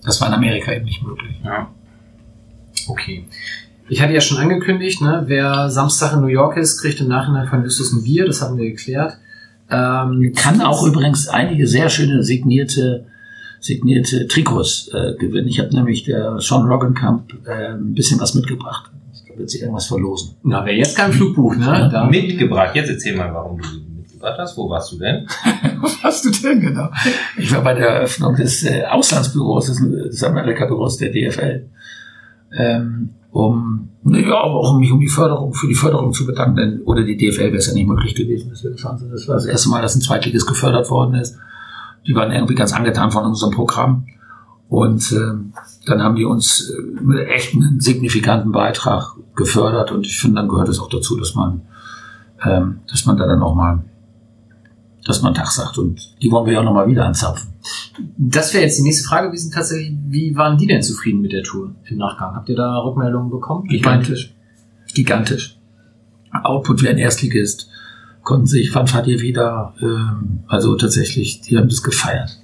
Das 0.03 0.19
war 0.19 0.27
in 0.27 0.33
Amerika 0.33 0.73
eben 0.73 0.85
nicht 0.85 1.03
möglich. 1.03 1.39
Ja. 1.43 1.69
Okay. 2.87 3.25
Ich 3.89 4.01
hatte 4.01 4.13
ja 4.13 4.21
schon 4.21 4.37
angekündigt, 4.37 5.01
ne, 5.01 5.23
wer 5.27 5.69
Samstag 5.69 6.13
in 6.13 6.21
New 6.21 6.27
York 6.27 6.57
ist, 6.57 6.81
kriegt 6.81 6.99
im 6.99 7.07
Nachhinein 7.07 7.47
von 7.47 7.63
Justus 7.63 7.93
ein 7.93 8.03
Bier, 8.03 8.25
das 8.25 8.41
hatten 8.41 8.57
wir 8.57 8.69
geklärt. 8.69 9.17
Ähm, 9.69 10.33
Kann 10.35 10.61
auch 10.61 10.85
übrigens 10.85 11.27
einige 11.27 11.67
sehr 11.67 11.89
schöne 11.89 12.23
signierte 12.23 13.05
signierte 13.63 14.27
Trikots 14.27 14.89
äh, 14.93 15.13
gewinnen. 15.17 15.47
Ich 15.47 15.59
habe 15.59 15.73
nämlich 15.73 16.03
der 16.03 16.39
Sean 16.41 16.67
Roggenkamp 16.67 17.33
äh, 17.47 17.73
ein 17.73 17.93
bisschen 17.93 18.19
was 18.19 18.33
mitgebracht. 18.33 18.91
Wird 19.35 19.49
sich 19.49 19.61
irgendwas 19.61 19.87
verlosen. 19.87 20.35
na, 20.43 20.65
wer 20.65 20.75
jetzt 20.75 20.95
keinen 20.95 21.13
Flug 21.13 21.35
bucht, 21.35 21.59
ne? 21.59 21.89
Da, 21.91 22.05
Mitgebracht. 22.05 22.75
Jetzt 22.75 22.89
erzähl 22.89 23.15
mal, 23.15 23.33
warum 23.33 23.59
du 23.59 23.67
mitgebracht 23.95 24.37
hast. 24.37 24.57
Wo 24.57 24.69
warst 24.69 24.91
du 24.91 24.97
denn? 24.97 25.27
Was 25.81 26.03
hast 26.03 26.25
du 26.25 26.31
denn 26.31 26.61
genau? 26.61 26.89
Ich 27.37 27.53
war 27.53 27.61
bei 27.61 27.73
der 27.73 27.87
Eröffnung 27.87 28.35
des 28.35 28.63
äh, 28.63 28.83
Auslandsbüros, 28.85 29.67
des, 29.67 29.77
des 29.79 30.23
Amerika-Büros 30.23 30.97
der 30.97 31.11
DFL, 31.11 31.69
ähm, 32.57 33.09
um 33.31 33.89
ja, 34.05 34.33
auch 34.33 34.73
um 34.73 34.79
mich 34.79 34.91
um 34.91 34.99
die 34.99 35.07
Förderung, 35.07 35.53
für 35.53 35.67
die 35.67 35.75
Förderung 35.75 36.11
zu 36.11 36.25
bedanken, 36.25 36.55
denn 36.57 36.81
ohne 36.85 37.05
die 37.05 37.15
DFL 37.15 37.45
wäre 37.45 37.57
es 37.57 37.67
ja 37.67 37.73
nicht 37.73 37.87
möglich 37.87 38.15
gewesen, 38.15 38.53
sind. 38.53 38.75
Das 38.75 39.27
war 39.27 39.35
das 39.35 39.45
erste 39.45 39.69
Mal, 39.69 39.81
dass 39.81 39.95
ein 39.95 40.01
Zweitliges 40.01 40.45
gefördert 40.45 40.89
worden 40.89 41.15
ist. 41.15 41.37
Die 42.05 42.15
waren 42.15 42.31
irgendwie 42.31 42.55
ganz 42.55 42.73
angetan 42.73 43.11
von 43.11 43.25
unserem 43.25 43.53
Programm. 43.53 44.07
Und 44.67 45.11
ähm, 45.11 45.53
dann 45.85 46.01
haben 46.01 46.15
die 46.15 46.25
uns 46.25 46.69
äh, 46.69 47.01
mit 47.01 47.27
echt 47.27 47.53
einen 47.53 47.79
signifikanten 47.79 48.51
Beitrag 48.51 49.15
gefördert. 49.35 49.91
Und 49.91 50.05
ich 50.05 50.17
finde, 50.17 50.41
dann 50.41 50.47
gehört 50.47 50.69
es 50.69 50.79
auch 50.79 50.89
dazu, 50.89 51.17
dass 51.17 51.35
man, 51.35 51.61
ähm, 52.43 52.79
dass 52.89 53.05
man 53.05 53.17
da 53.17 53.27
dann 53.27 53.41
auch 53.41 53.55
mal, 53.55 53.83
dass 55.05 55.21
man 55.21 55.33
Tag 55.33 55.47
sagt. 55.47 55.77
Und 55.77 56.21
die 56.21 56.31
wollen 56.31 56.45
wir 56.45 56.53
ja 56.53 56.59
auch 56.59 56.65
nochmal 56.65 56.87
wieder 56.87 57.05
anzapfen. 57.05 57.49
das 58.17 58.53
wäre 58.53 58.63
jetzt 58.63 58.77
die 58.77 58.83
nächste 58.83 59.07
Frage 59.07 59.27
gewesen, 59.27 59.51
tatsächlich, 59.51 59.93
wie 60.07 60.35
waren 60.35 60.57
die 60.57 60.67
denn 60.67 60.81
zufrieden 60.81 61.21
mit 61.21 61.33
der 61.33 61.43
Tour 61.43 61.75
im 61.85 61.97
Nachgang? 61.97 62.35
Habt 62.35 62.49
ihr 62.49 62.55
da 62.55 62.77
Rückmeldungen 62.79 63.29
bekommen? 63.29 63.67
Gigantisch. 63.67 64.33
Gigantisch. 64.93 65.57
Output 66.31 66.81
wie 66.81 66.89
ein 66.89 66.97
Erstligist. 66.97 67.69
Konnten 68.23 68.47
sich 68.47 68.71
Fanfadir 68.71 69.19
wieder, 69.19 69.73
ähm, 69.81 70.43
also 70.47 70.75
tatsächlich, 70.75 71.41
die 71.41 71.57
haben 71.57 71.67
das 71.67 71.83
gefeiert. 71.83 72.39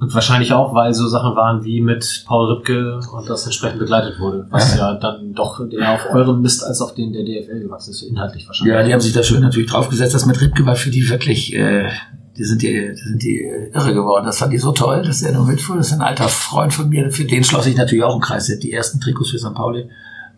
Und 0.00 0.12
wahrscheinlich 0.12 0.52
auch, 0.52 0.74
weil 0.74 0.92
so 0.92 1.06
Sachen 1.08 1.36
waren 1.36 1.64
wie 1.64 1.80
mit 1.80 2.24
Paul 2.26 2.52
Ripke 2.52 3.00
und 3.12 3.28
das 3.28 3.44
entsprechend 3.44 3.78
begleitet 3.78 4.18
wurde, 4.18 4.46
was 4.50 4.76
ja 4.76 4.94
dann 4.94 5.34
doch 5.34 5.60
eher 5.70 5.92
auf 5.92 6.06
eurem 6.12 6.42
Mist 6.42 6.64
als 6.64 6.80
auf 6.80 6.94
den 6.94 7.12
der 7.12 7.22
DFL 7.22 7.60
gewachsen 7.60 7.90
ist, 7.90 8.02
inhaltlich 8.02 8.46
wahrscheinlich. 8.46 8.74
Ja, 8.74 8.82
die 8.82 8.92
haben 8.92 9.00
sich 9.00 9.12
da 9.12 9.22
schön 9.22 9.40
natürlich 9.40 9.70
draufgesetzt. 9.70 10.14
Das 10.14 10.26
mit 10.26 10.40
Ripke 10.40 10.66
war 10.66 10.76
für 10.76 10.90
die 10.90 11.08
wirklich, 11.08 11.54
äh, 11.54 11.88
die 12.36 12.44
sind 12.44 12.62
die, 12.62 12.72
die 12.72 13.08
sind 13.08 13.22
die 13.22 13.40
äh, 13.44 13.70
irre 13.72 13.94
geworden. 13.94 14.26
Das 14.26 14.38
fand 14.38 14.52
die 14.52 14.58
so 14.58 14.72
toll, 14.72 15.02
dass 15.02 15.22
er 15.22 15.32
noch 15.32 15.46
mitfuhr. 15.46 15.76
Das 15.76 15.88
ist 15.88 15.92
ein 15.92 16.02
alter 16.02 16.28
Freund 16.28 16.72
von 16.72 16.88
mir. 16.88 17.10
Für 17.10 17.24
den 17.24 17.44
schloss 17.44 17.66
ich 17.66 17.76
natürlich 17.76 18.04
auch 18.04 18.12
einen 18.12 18.20
Kreis. 18.20 18.46
Der 18.46 18.56
hat 18.56 18.64
die 18.64 18.72
ersten 18.72 19.00
Trikots 19.00 19.30
für 19.30 19.38
St. 19.38 19.54
Pauli 19.54 19.88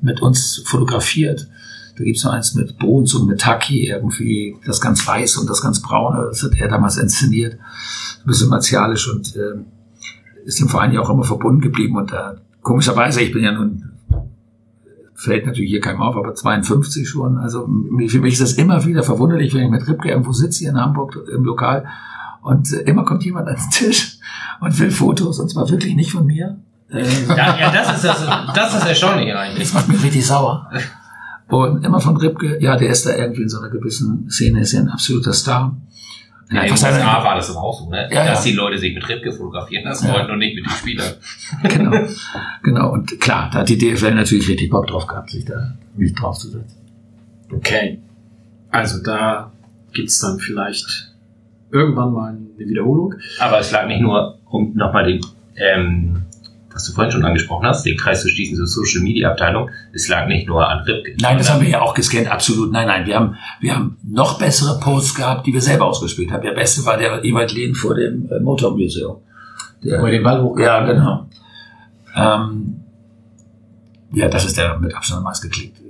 mit 0.03 0.21
uns 0.21 0.63
fotografiert. 0.67 1.47
Da 1.97 2.05
gibt's 2.05 2.25
noch 2.25 2.33
eins 2.33 2.55
mit 2.55 2.79
Bones 2.79 3.15
und 3.15 3.27
mit 3.27 3.41
Taki, 3.41 3.89
irgendwie 3.89 4.57
das 4.67 4.81
ganz 4.81 5.07
weiß 5.07 5.39
und 5.39 5.49
das 5.49 5.63
ganz 5.63 5.81
braune. 5.81 6.27
Das 6.29 6.43
hat 6.43 6.55
er 6.55 6.69
damals 6.69 6.99
inszeniert. 6.99 7.55
Ein 7.55 8.27
bisschen 8.27 8.49
martialisch 8.49 9.11
und 9.11 9.35
äh, 9.37 9.55
ist 10.45 10.61
dem 10.61 10.69
Verein 10.69 10.93
ja 10.93 11.01
auch 11.01 11.11
immer 11.11 11.25
verbunden 11.25 11.61
geblieben. 11.61 11.97
Und 11.97 12.13
da, 12.13 12.37
komischerweise, 12.63 13.21
ich 13.23 13.33
bin 13.33 13.45
ja 13.45 13.53
nun, 13.53 13.93
fällt 15.15 15.47
natürlich 15.47 15.71
hier 15.71 15.81
keinem 15.81 16.03
auf, 16.03 16.17
aber 16.17 16.35
52 16.35 17.09
schon. 17.09 17.39
Also 17.39 17.69
für 18.09 18.21
mich 18.21 18.35
ist 18.35 18.43
das 18.43 18.53
immer 18.53 18.85
wieder 18.85 19.03
verwunderlich, 19.03 19.55
wenn 19.55 19.65
ich 19.65 19.71
mit 19.71 19.89
Ripke 19.89 20.11
irgendwo 20.11 20.33
sitze 20.33 20.61
hier 20.61 20.71
in 20.71 20.81
Hamburg 20.81 21.19
im 21.33 21.45
Lokal 21.45 21.87
und 22.43 22.73
äh, 22.73 22.83
immer 22.83 23.05
kommt 23.05 23.25
jemand 23.25 23.49
an 23.49 23.57
den 23.57 23.71
Tisch 23.71 24.19
und 24.61 24.79
will 24.79 24.91
Fotos 24.91 25.41
und 25.41 25.51
zwar 25.51 25.69
wirklich 25.69 25.97
nicht 25.97 26.13
von 26.13 26.27
mir. 26.27 26.59
Äh, 26.91 27.05
Ja, 27.29 27.59
ja 27.59 27.73
das, 27.73 27.97
ist 27.97 28.05
das, 28.05 28.27
das 28.55 28.75
ist 28.77 28.87
erstaunlich 28.87 29.35
eigentlich. 29.35 29.65
das 29.65 29.75
macht 29.75 29.89
mich 29.89 30.03
richtig 30.05 30.27
sauer. 30.27 30.71
Und 31.49 31.85
immer 31.85 32.01
von 32.01 32.17
Ripke, 32.17 32.61
ja, 32.61 32.77
der 32.77 32.91
ist 32.91 33.07
da 33.07 33.15
irgendwie 33.17 33.43
in 33.43 33.49
so 33.49 33.61
einer 33.61 33.71
gewissen 33.71 34.29
Szene, 34.31 34.61
ist 34.61 34.73
ja 34.73 34.81
ein 34.81 34.89
absoluter 34.89 35.33
Star. 35.33 35.77
Ja, 36.51 36.61
in 36.61 36.67
den 36.67 36.73
USA 36.73 37.25
war 37.25 37.35
das 37.35 37.51
aber 37.51 37.63
auch 37.63 37.81
so, 37.81 37.91
ne? 37.91 38.09
Ja, 38.11 38.25
dass 38.25 38.45
ja. 38.45 38.51
die 38.53 38.57
Leute 38.57 38.79
sich 38.79 38.95
mit 38.95 39.09
Ripke 39.09 39.33
fotografieren 39.33 39.85
lassen 39.85 40.07
Ja. 40.07 40.15
wollten 40.15 40.31
und 40.31 40.39
nicht 40.39 40.55
mit 40.55 40.65
den 40.65 40.71
Spielern. 40.71 41.13
genau, 41.63 42.09
genau. 42.63 42.93
Und 42.93 43.21
klar, 43.21 43.51
da 43.53 43.61
hat 43.61 43.69
die 43.69 43.79
DFL 43.79 44.15
natürlich 44.15 44.49
richtig 44.49 44.71
Bock 44.71 44.87
drauf 44.87 45.07
gehabt, 45.07 45.31
sich 45.31 45.45
da 45.45 45.75
mich 45.97 46.15
draufzusetzen. 46.15 46.79
Okay. 47.53 47.99
Also 48.71 49.03
da 49.03 49.53
gibt's 49.93 50.21
dann 50.21 50.39
vielleicht 50.39 51.13
irgendwann 51.73 52.13
mal 52.13 52.29
eine 52.31 52.69
Wiederholung. 52.69 53.15
Aber 53.41 53.59
es 53.59 53.71
lag 53.73 53.87
nicht 53.87 54.01
nur, 54.01 54.39
um 54.47 54.73
nochmal 54.75 55.07
den, 55.07 55.21
ähm, 55.57 56.26
was 56.77 56.85
du 56.85 56.93
vorhin 56.93 57.11
schon 57.11 57.25
angesprochen 57.25 57.67
hast, 57.67 57.87
den 57.87 57.97
Kreis 57.97 58.21
zu 58.21 58.29
schließen 58.29 58.55
zur 58.55 58.67
Social 58.67 59.01
Media 59.03 59.31
Abteilung, 59.31 59.71
es 59.95 60.09
lag 60.09 60.27
nicht 60.29 60.47
nur 60.47 60.69
an 60.69 60.81
Ripke. 60.81 61.17
Nein, 61.23 61.39
das 61.39 61.51
haben 61.51 61.63
wir 61.63 61.71
ja 61.71 61.81
auch 61.81 61.95
gescannt, 61.95 62.31
absolut. 62.31 62.71
Nein, 62.71 62.87
nein, 62.87 63.07
wir 63.07 63.17
haben, 63.17 63.37
wir 63.61 63.75
haben 63.75 63.97
noch 64.07 64.39
bessere 64.39 64.79
Posts 64.79 65.15
gehabt, 65.15 65.47
die 65.47 65.55
wir 65.55 65.63
selber 65.63 65.87
ausgespielt 65.87 66.31
haben. 66.31 66.43
Der 66.43 66.53
beste 66.53 66.85
war 66.85 66.99
der 66.99 67.25
Ewald 67.25 67.53
Lehn 67.55 67.75
vor 67.75 67.95
dem 67.95 68.29
äh, 68.31 68.41
Motor 68.41 68.77
Museum. 68.77 69.23
Der, 69.83 70.05
ihr 70.05 70.11
den 70.11 70.23
Ball 70.23 70.43
hoch. 70.43 70.59
ja, 70.59 70.85
genau. 70.85 71.27
Ähm, 72.15 72.83
ja, 74.13 74.29
das 74.29 74.45
ist 74.45 74.59
der 74.59 74.79
mit 74.79 74.95
Abstand 74.95 75.19
am 75.19 75.25
meisten 75.25 75.49
geklickt. 75.49 75.81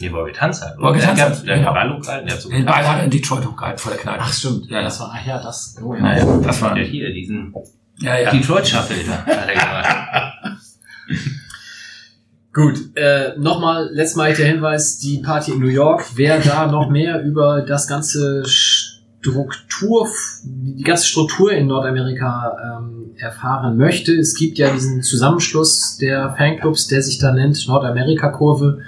Nee. 0.00 0.08
Bobby 0.10 0.30
Der 0.30 0.38
Tanzer, 0.38 0.76
hat 1.24 1.46
der 1.48 1.58
genau. 1.58 1.72
Ball 1.72 1.96
hochgehalten, 1.96 2.26
der 2.26 2.36
hat 2.36 2.42
so 2.42 2.48
Den 2.48 2.64
Ball 2.64 2.86
hat 2.86 2.98
er 2.98 3.04
in 3.04 3.10
Detroit 3.10 3.44
hochgehalten 3.44 3.78
vor 3.80 3.90
der 3.90 4.00
Kneipe. 4.00 4.20
Ach 4.22 4.32
stimmt, 4.32 4.70
Ja, 4.70 4.82
das 4.82 5.00
war, 5.00 5.12
ach 5.12 5.26
ja, 5.26 5.42
das. 5.42 5.76
Oh, 5.82 5.94
ja. 5.94 6.00
Naja, 6.00 6.40
das 6.44 6.62
war, 6.62 6.74
Der 6.74 6.84
hier, 6.84 7.12
diesen 7.12 7.52
ja, 8.00 8.16
ja. 8.18 8.30
Detroit 8.30 8.66
Shuffle 8.68 8.96
da, 9.04 9.24
hat 9.24 9.48
er 9.48 9.54
gemacht. 9.54 10.58
Gut, 12.52 12.96
äh, 12.96 13.38
nochmal 13.38 13.90
letztmalig 13.92 14.36
der 14.36 14.46
Hinweis, 14.46 14.98
die 14.98 15.18
Party 15.18 15.52
in 15.52 15.60
New 15.60 15.68
York. 15.68 16.04
Wer 16.16 16.40
da 16.40 16.66
noch 16.66 16.88
mehr 16.88 17.22
über 17.22 17.62
das 17.62 17.86
ganze 17.86 18.44
Struktur, 18.46 20.08
die 20.44 20.82
ganze 20.82 21.06
Struktur 21.06 21.52
in 21.52 21.66
Nordamerika 21.66 22.80
ähm, 22.80 23.12
erfahren 23.16 23.76
möchte, 23.76 24.12
es 24.14 24.34
gibt 24.34 24.58
ja 24.58 24.72
diesen 24.72 25.02
Zusammenschluss 25.02 25.98
der 25.98 26.34
Fanclubs, 26.36 26.88
der 26.88 27.02
sich 27.02 27.18
da 27.18 27.32
nennt 27.32 27.68
Nordamerika-Kurve. 27.68 28.78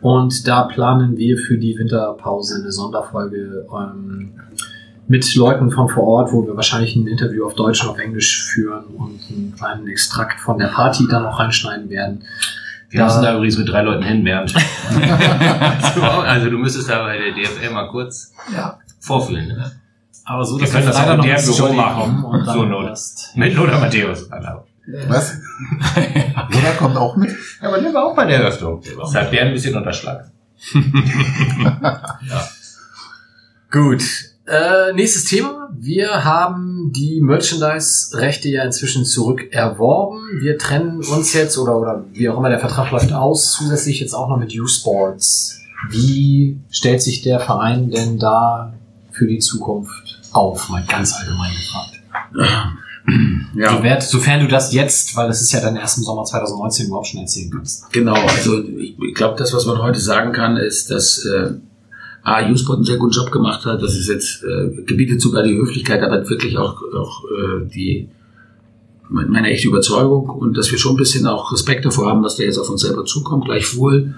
Und 0.00 0.48
da 0.48 0.64
planen 0.64 1.16
wir 1.16 1.38
für 1.38 1.58
die 1.58 1.78
Winterpause 1.78 2.60
eine 2.60 2.72
Sonderfolge 2.72 3.66
ähm, 3.72 4.32
mit 5.08 5.34
Leuten 5.34 5.70
von 5.70 5.88
vor 5.88 6.04
Ort, 6.04 6.32
wo 6.32 6.46
wir 6.46 6.54
wahrscheinlich 6.56 6.94
ein 6.96 7.06
Interview 7.06 7.46
auf 7.46 7.54
Deutsch 7.54 7.82
und 7.82 7.90
auf 7.90 7.98
Englisch 7.98 8.44
führen 8.44 8.84
und 8.96 9.20
einen 9.30 9.54
kleinen 9.56 9.86
Extrakt 9.88 10.40
von 10.40 10.58
der 10.58 10.68
Party 10.68 11.06
dann 11.10 11.24
noch 11.24 11.38
reinschneiden 11.38 11.88
werden. 11.90 12.24
Wir 12.88 13.00
Ja. 13.00 13.06
müssen 13.06 13.22
da 13.22 13.34
übrigens 13.34 13.56
mit 13.58 13.68
drei 13.68 13.82
Leuten 13.82 14.02
hin, 14.02 14.22
Bernd. 14.24 14.54
also, 14.54 16.00
also 16.02 16.50
du 16.50 16.58
müsstest 16.58 16.88
da 16.90 17.02
bei 17.02 17.18
der 17.18 17.32
DFL 17.32 17.70
mal 17.72 17.88
kurz 17.88 18.32
ja. 18.54 18.78
vorfühlen. 19.00 19.48
Ne? 19.48 19.72
Aber 20.24 20.44
so, 20.44 20.56
Wir 20.56 20.62
dass 20.66 20.72
wir 20.74 20.80
können 20.80 20.86
das 20.92 20.96
leider 20.98 21.08
auch 21.10 21.14
in 21.14 21.18
noch 21.18 21.24
der 21.26 21.36
ins 21.36 21.46
Büro 21.46 21.58
Jolly 21.66 21.76
machen. 21.76 22.24
und 22.24 22.46
dann 22.46 22.54
So 22.54 22.64
Not. 22.64 22.98
Mit 23.34 23.54
Lothar 23.54 23.80
Matthäus. 23.80 24.30
Genau. 24.30 24.64
Was? 25.08 25.36
Lothar 26.50 26.72
kommt 26.78 26.96
auch 26.96 27.16
mit? 27.16 27.30
Ja, 27.60 27.68
aber 27.68 27.78
der 27.80 27.92
war 27.94 28.04
auch 28.06 28.14
bei 28.16 28.24
der 28.26 28.38
Eröffnung. 28.40 28.82
Das 29.00 29.14
hat 29.14 29.30
Bernd 29.30 29.48
ein 29.48 29.54
bisschen 29.54 29.76
unterschlagen. 29.76 30.30
Gut. 33.70 34.02
Äh, 34.52 34.92
nächstes 34.92 35.24
Thema. 35.24 35.70
Wir 35.74 36.24
haben 36.24 36.92
die 36.92 37.22
Merchandise-Rechte 37.22 38.50
ja 38.50 38.64
inzwischen 38.64 39.06
zurück 39.06 39.48
erworben. 39.50 40.42
Wir 40.42 40.58
trennen 40.58 41.02
uns 41.02 41.32
jetzt 41.32 41.56
oder, 41.56 41.78
oder 41.78 42.04
wie 42.12 42.28
auch 42.28 42.36
immer 42.36 42.50
der 42.50 42.60
Vertrag 42.60 42.90
läuft 42.90 43.14
aus, 43.14 43.52
zusätzlich 43.52 44.00
jetzt 44.00 44.12
auch 44.12 44.28
noch 44.28 44.36
mit 44.36 44.54
U-Sports. 44.54 45.58
Wie 45.88 46.60
stellt 46.70 47.00
sich 47.00 47.22
der 47.22 47.40
Verein 47.40 47.90
denn 47.90 48.18
da 48.18 48.74
für 49.10 49.26
die 49.26 49.38
Zukunft 49.38 50.20
auf? 50.32 50.68
Mal 50.68 50.84
ganz 50.86 51.14
allgemein 51.14 51.52
gefragt. 51.52 52.00
Ja. 53.56 53.76
So 53.76 53.82
wert, 53.82 54.02
sofern 54.04 54.40
du 54.40 54.46
das 54.46 54.72
jetzt, 54.72 55.16
weil 55.16 55.26
das 55.26 55.42
ist 55.42 55.50
ja 55.50 55.60
dein 55.60 55.76
ersten 55.76 56.02
Sommer 56.02 56.24
2019 56.24 56.86
überhaupt 56.86 57.08
schon 57.08 57.20
erzählen 57.20 57.50
kannst. 57.50 57.92
Genau, 57.92 58.14
also 58.14 58.62
ich, 58.62 58.96
ich 58.96 59.14
glaube, 59.14 59.36
das, 59.36 59.52
was 59.52 59.66
man 59.66 59.82
heute 59.82 59.98
sagen 59.98 60.32
kann, 60.32 60.56
ist, 60.56 60.88
dass 60.88 61.24
äh, 61.24 61.54
A, 62.22 62.48
Usport 62.48 62.76
einen 62.76 62.84
sehr 62.84 62.98
guten 62.98 63.12
Job 63.12 63.30
gemacht 63.32 63.64
hat. 63.64 63.82
Das 63.82 63.96
ist 63.96 64.08
jetzt, 64.08 64.44
äh, 64.44 64.82
gebietet 64.82 65.20
sogar 65.20 65.42
die 65.42 65.56
Höflichkeit, 65.56 66.02
aber 66.02 66.28
wirklich 66.28 66.56
auch, 66.56 66.80
auch 66.94 67.24
äh, 67.24 67.66
die 67.68 68.08
meine 69.12 69.50
echte 69.50 69.68
Überzeugung 69.68 70.30
und 70.30 70.56
dass 70.56 70.70
wir 70.70 70.78
schon 70.78 70.94
ein 70.94 70.96
bisschen 70.96 71.26
auch 71.26 71.52
Respekt 71.52 71.84
davor 71.84 72.08
haben, 72.08 72.22
was 72.22 72.36
da 72.36 72.44
jetzt 72.44 72.58
auf 72.58 72.70
uns 72.70 72.80
selber 72.80 73.04
zukommt. 73.04 73.44
Gleichwohl 73.44 74.14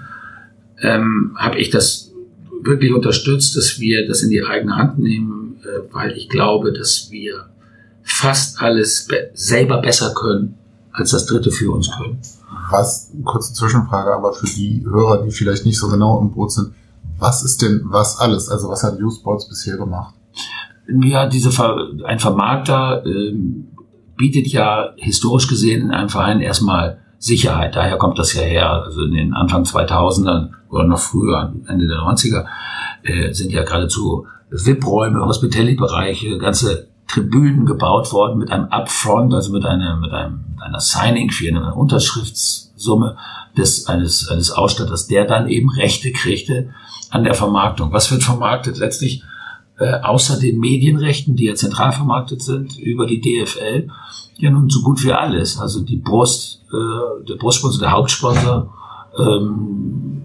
ähm, 0.81 1.35
habe 1.35 1.59
ich 1.59 1.69
das 1.69 2.11
wirklich 2.61 2.93
unterstützt, 2.93 3.57
dass 3.57 3.79
wir 3.79 4.07
das 4.07 4.21
in 4.21 4.29
die 4.29 4.43
eigene 4.43 4.75
Hand 4.75 4.99
nehmen, 4.99 5.57
äh, 5.63 5.93
weil 5.93 6.11
ich 6.13 6.29
glaube, 6.29 6.71
dass 6.71 7.09
wir 7.11 7.47
fast 8.03 8.61
alles 8.61 9.07
be 9.07 9.31
selber 9.33 9.81
besser 9.81 10.13
können, 10.13 10.55
als 10.91 11.11
das 11.11 11.25
Dritte 11.25 11.51
für 11.51 11.71
uns 11.71 11.89
können. 11.91 12.19
Was, 12.71 13.11
kurze 13.23 13.53
Zwischenfrage, 13.53 14.13
aber 14.13 14.33
für 14.33 14.47
die 14.47 14.83
Hörer, 14.85 15.23
die 15.23 15.31
vielleicht 15.31 15.65
nicht 15.65 15.77
so 15.77 15.89
genau 15.89 16.21
im 16.21 16.31
Boot 16.31 16.51
sind, 16.51 16.71
was 17.17 17.43
ist 17.43 17.61
denn 17.61 17.81
was 17.85 18.19
alles? 18.19 18.49
Also 18.49 18.69
was 18.69 18.83
hat 18.83 18.99
U-Sports 18.99 19.47
bisher 19.47 19.77
gemacht? 19.77 20.15
Ja, 20.87 21.27
diese 21.27 21.51
Ver 21.51 21.77
ein 22.05 22.19
Vermarkter 22.19 23.03
ähm, 23.05 23.69
bietet 24.17 24.47
ja 24.47 24.93
historisch 24.97 25.47
gesehen 25.47 25.83
in 25.83 25.91
einem 25.91 26.09
Verein 26.09 26.41
erstmal 26.41 26.99
Sicherheit. 27.17 27.75
Daher 27.75 27.97
kommt 27.97 28.19
das 28.19 28.33
ja 28.33 28.41
her. 28.41 28.83
Also 28.83 29.03
in 29.03 29.13
den 29.13 29.33
Anfang 29.33 29.63
2000ern 29.63 30.51
oder 30.69 30.85
noch 30.85 30.99
früher, 30.99 31.53
Ende 31.67 31.87
der 31.87 31.97
90er, 31.97 32.45
äh, 33.03 33.33
sind 33.33 33.51
ja 33.51 33.63
geradezu 33.63 34.27
VIP-Räume, 34.51 35.25
Hospitality-Bereiche, 35.25 36.37
ganze 36.37 36.87
Tribünen 37.07 37.65
gebaut 37.65 38.11
worden 38.11 38.39
mit 38.39 38.51
einem 38.51 38.65
Upfront, 38.65 39.33
also 39.33 39.51
mit 39.51 39.65
einer, 39.65 39.97
mit 39.97 40.11
einem, 40.11 40.45
mit 40.53 40.61
einer 40.61 40.79
Signing 40.79 41.31
für 41.31 41.47
eine 41.47 41.75
Unterschriftssumme 42.75 43.17
des, 43.57 43.87
eines, 43.87 44.29
eines 44.29 44.51
Ausstatters, 44.51 45.07
der 45.07 45.25
dann 45.25 45.47
eben 45.47 45.69
Rechte 45.69 46.11
kriegte 46.11 46.69
an 47.09 47.23
der 47.23 47.33
Vermarktung. 47.33 47.91
Was 47.91 48.11
wird 48.11 48.23
vermarktet? 48.23 48.77
Letztlich 48.77 49.23
äh, 49.79 49.99
außer 50.01 50.39
den 50.39 50.59
Medienrechten, 50.59 51.35
die 51.35 51.45
ja 51.45 51.55
zentral 51.55 51.91
vermarktet 51.91 52.41
sind, 52.41 52.77
über 52.77 53.05
die 53.05 53.21
DFL, 53.21 53.89
ja 54.37 54.49
nun 54.49 54.69
so 54.69 54.81
gut 54.81 55.03
wie 55.03 55.13
alles. 55.13 55.59
Also 55.59 55.81
die 55.81 55.97
Brust, 55.97 56.61
äh, 56.71 57.25
der 57.27 57.35
Brustsponsor, 57.35 57.79
der 57.79 57.91
Hauptsponsor, 57.91 58.73
ähm, 59.17 60.21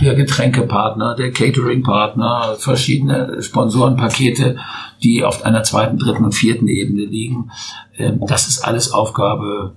der 0.00 0.14
Getränkepartner, 0.14 1.14
der 1.14 1.30
Cateringpartner, 1.30 2.56
verschiedene 2.58 3.42
Sponsorenpakete, 3.42 4.56
die 5.02 5.24
auf 5.24 5.44
einer 5.44 5.62
zweiten, 5.62 5.98
dritten 5.98 6.24
und 6.24 6.34
vierten 6.34 6.68
Ebene 6.68 7.04
liegen. 7.04 7.50
Ähm, 7.96 8.20
das 8.26 8.48
ist 8.48 8.64
alles 8.64 8.92
Aufgabe, 8.92 9.74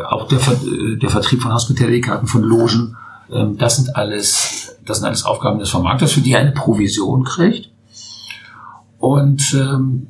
auch 0.00 0.28
der, 0.28 0.38
äh, 0.38 0.96
der 0.96 1.10
Vertrieb 1.10 1.42
von 1.42 1.52
Hospitality-Karten, 1.52 2.26
von 2.26 2.42
Logen. 2.42 2.96
Ähm, 3.30 3.58
das 3.58 3.76
sind 3.76 3.94
alles, 3.96 4.76
das 4.84 4.98
sind 4.98 5.06
alles 5.06 5.24
Aufgaben 5.24 5.58
des 5.58 5.70
Vermarkters, 5.70 6.12
für 6.12 6.20
die 6.20 6.32
er 6.32 6.40
eine 6.40 6.52
Provision 6.52 7.24
kriegt. 7.24 7.70
Und 8.98 9.54
ähm, 9.54 10.08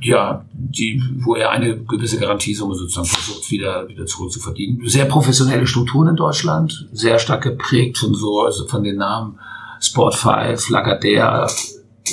ja, 0.00 0.44
die, 0.52 1.02
wo 1.24 1.34
er 1.34 1.50
eine 1.50 1.78
gewisse 1.78 2.18
Garantiesumme 2.18 2.74
sozusagen 2.74 3.06
versucht, 3.06 3.50
wieder, 3.50 3.88
wieder 3.88 4.06
zurückzuverdienen. 4.06 4.86
Sehr 4.88 5.06
professionelle 5.06 5.66
Strukturen 5.66 6.08
in 6.08 6.16
Deutschland, 6.16 6.88
sehr 6.92 7.18
stark 7.18 7.42
geprägt 7.42 7.98
von 7.98 8.14
so, 8.14 8.42
also 8.42 8.66
von 8.66 8.82
den 8.82 8.96
Namen 8.96 9.38
Sport 9.80 10.14
5, 10.14 10.70
Lagardère, 10.70 11.48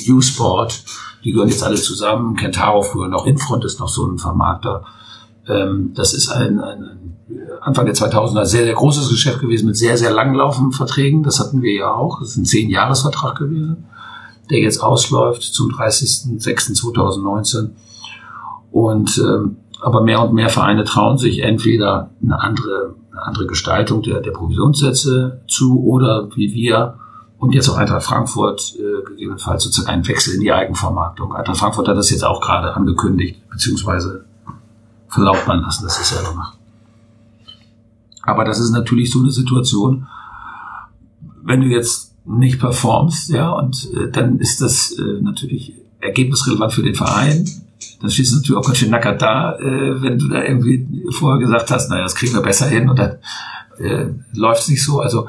U-Sport, 0.09 0.83
die 1.23 1.31
gehören 1.31 1.49
jetzt 1.49 1.63
alle 1.63 1.75
zusammen. 1.75 2.35
Kentaro 2.35 2.83
früher 2.83 3.07
noch, 3.07 3.25
Infront 3.25 3.65
ist 3.65 3.79
noch 3.79 3.89
so 3.89 4.05
ein 4.05 4.17
Vermarkter. 4.19 4.83
Ähm, 5.47 5.91
das 5.95 6.13
ist 6.13 6.29
ein, 6.29 6.59
ein, 6.59 6.99
Anfang 7.61 7.85
der 7.85 7.95
2000er 7.95 8.45
sehr, 8.45 8.63
sehr 8.63 8.73
großes 8.73 9.09
Geschäft 9.09 9.39
gewesen 9.39 9.65
mit 9.65 9.75
sehr, 9.75 9.97
sehr 9.97 10.11
langlaufenden 10.11 10.71
Verträgen. 10.71 11.23
Das 11.23 11.39
hatten 11.39 11.61
wir 11.61 11.73
ja 11.73 11.93
auch. 11.93 12.19
Das 12.19 12.29
ist 12.29 12.37
ein 12.37 12.45
Zehn-Jahres-Vertrag 12.45 13.37
gewesen 13.37 13.85
der 14.49 14.59
jetzt 14.59 14.81
ausläuft 14.81 15.43
zum 15.43 15.69
30.06.2019. 15.71 17.69
Und 18.71 19.17
ähm, 19.17 19.57
aber 19.81 20.01
mehr 20.01 20.21
und 20.21 20.33
mehr 20.33 20.49
Vereine 20.49 20.83
trauen 20.83 21.17
sich 21.17 21.41
entweder 21.43 22.09
eine 22.21 22.41
andere, 22.41 22.95
eine 23.11 23.21
andere 23.21 23.45
Gestaltung 23.45 24.01
der, 24.01 24.21
der 24.21 24.31
Provisionssätze 24.31 25.41
zu 25.47 25.83
oder 25.83 26.29
wie 26.35 26.53
wir 26.53 26.97
und 27.37 27.53
jetzt 27.53 27.69
auch 27.69 27.77
Eintracht 27.77 28.03
Frankfurt 28.03 28.75
äh, 28.77 29.03
gegebenenfalls 29.05 29.63
sozusagen 29.63 29.93
einen 29.93 30.07
Wechsel 30.07 30.33
in 30.33 30.41
die 30.41 30.51
Eigenvermarktung. 30.51 31.33
Eintracht 31.35 31.57
Frankfurt 31.57 31.87
hat 31.87 31.97
das 31.97 32.09
jetzt 32.09 32.23
auch 32.23 32.41
gerade 32.41 32.73
angekündigt, 32.75 33.41
beziehungsweise 33.49 34.24
verlautbaren 35.07 35.61
lassen, 35.61 35.83
dass 35.83 35.99
es 35.99 36.09
selber 36.09 36.33
macht. 36.33 36.57
Aber 38.23 38.43
das 38.43 38.59
ist 38.59 38.71
natürlich 38.71 39.11
so 39.11 39.19
eine 39.19 39.31
Situation, 39.31 40.07
wenn 41.43 41.61
du 41.61 41.67
jetzt 41.67 42.15
nicht 42.25 42.59
performst, 42.59 43.29
ja, 43.29 43.51
und 43.51 43.87
äh, 43.93 44.09
dann 44.09 44.39
ist 44.39 44.61
das 44.61 44.91
äh, 44.93 45.21
natürlich 45.21 45.73
ergebnisrelevant 45.99 46.73
für 46.73 46.81
den 46.81 46.95
Verein. 46.95 47.47
Dann 48.01 48.09
stehst 48.09 48.31
du 48.31 48.37
natürlich 48.37 48.57
auch 48.57 48.65
ganz 48.65 48.79
schön 48.79 48.89
nackert 48.89 49.21
da, 49.21 49.57
äh, 49.59 50.01
wenn 50.01 50.17
du 50.17 50.27
da 50.27 50.43
irgendwie 50.43 50.87
vorher 51.11 51.39
gesagt 51.39 51.69
hast, 51.69 51.89
naja, 51.89 52.03
das 52.03 52.15
kriegen 52.15 52.33
wir 52.33 52.41
besser 52.41 52.67
hin 52.67 52.89
und 52.89 52.97
dann 52.97 53.17
äh, 53.77 54.07
läuft 54.33 54.63
es 54.63 54.69
nicht 54.69 54.83
so. 54.83 54.99
Also 54.99 55.27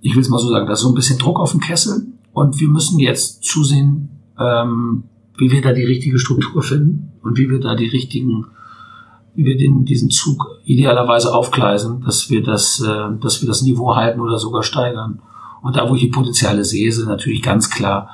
ich 0.00 0.14
will 0.14 0.22
es 0.22 0.28
mal 0.28 0.38
so 0.38 0.48
sagen, 0.48 0.66
da 0.66 0.72
ist 0.72 0.80
so 0.80 0.88
ein 0.88 0.94
bisschen 0.94 1.18
Druck 1.18 1.38
auf 1.38 1.52
dem 1.52 1.60
Kessel 1.60 2.06
und 2.32 2.60
wir 2.60 2.68
müssen 2.68 2.98
jetzt 2.98 3.44
zusehen, 3.44 4.08
ähm, 4.38 5.04
wie 5.38 5.50
wir 5.50 5.62
da 5.62 5.72
die 5.72 5.84
richtige 5.84 6.18
Struktur 6.18 6.62
finden 6.62 7.12
und 7.22 7.38
wie 7.38 7.48
wir 7.48 7.60
da 7.60 7.74
die 7.74 7.86
richtigen, 7.86 8.46
wir 9.34 9.56
den, 9.56 9.84
diesen 9.84 10.10
Zug 10.10 10.60
idealerweise 10.64 11.34
aufgleisen, 11.34 12.02
dass 12.04 12.28
wir 12.30 12.42
das, 12.42 12.80
äh, 12.80 13.18
dass 13.20 13.40
wir 13.40 13.48
das 13.48 13.62
Niveau 13.62 13.94
halten 13.96 14.20
oder 14.20 14.38
sogar 14.38 14.62
steigern. 14.62 15.20
Und 15.62 15.76
da, 15.76 15.88
wo 15.88 15.94
ich 15.94 16.02
die 16.02 16.08
Potenziale 16.08 16.64
sehe, 16.64 16.92
sind 16.92 17.08
natürlich 17.08 17.42
ganz 17.42 17.70
klar 17.70 18.10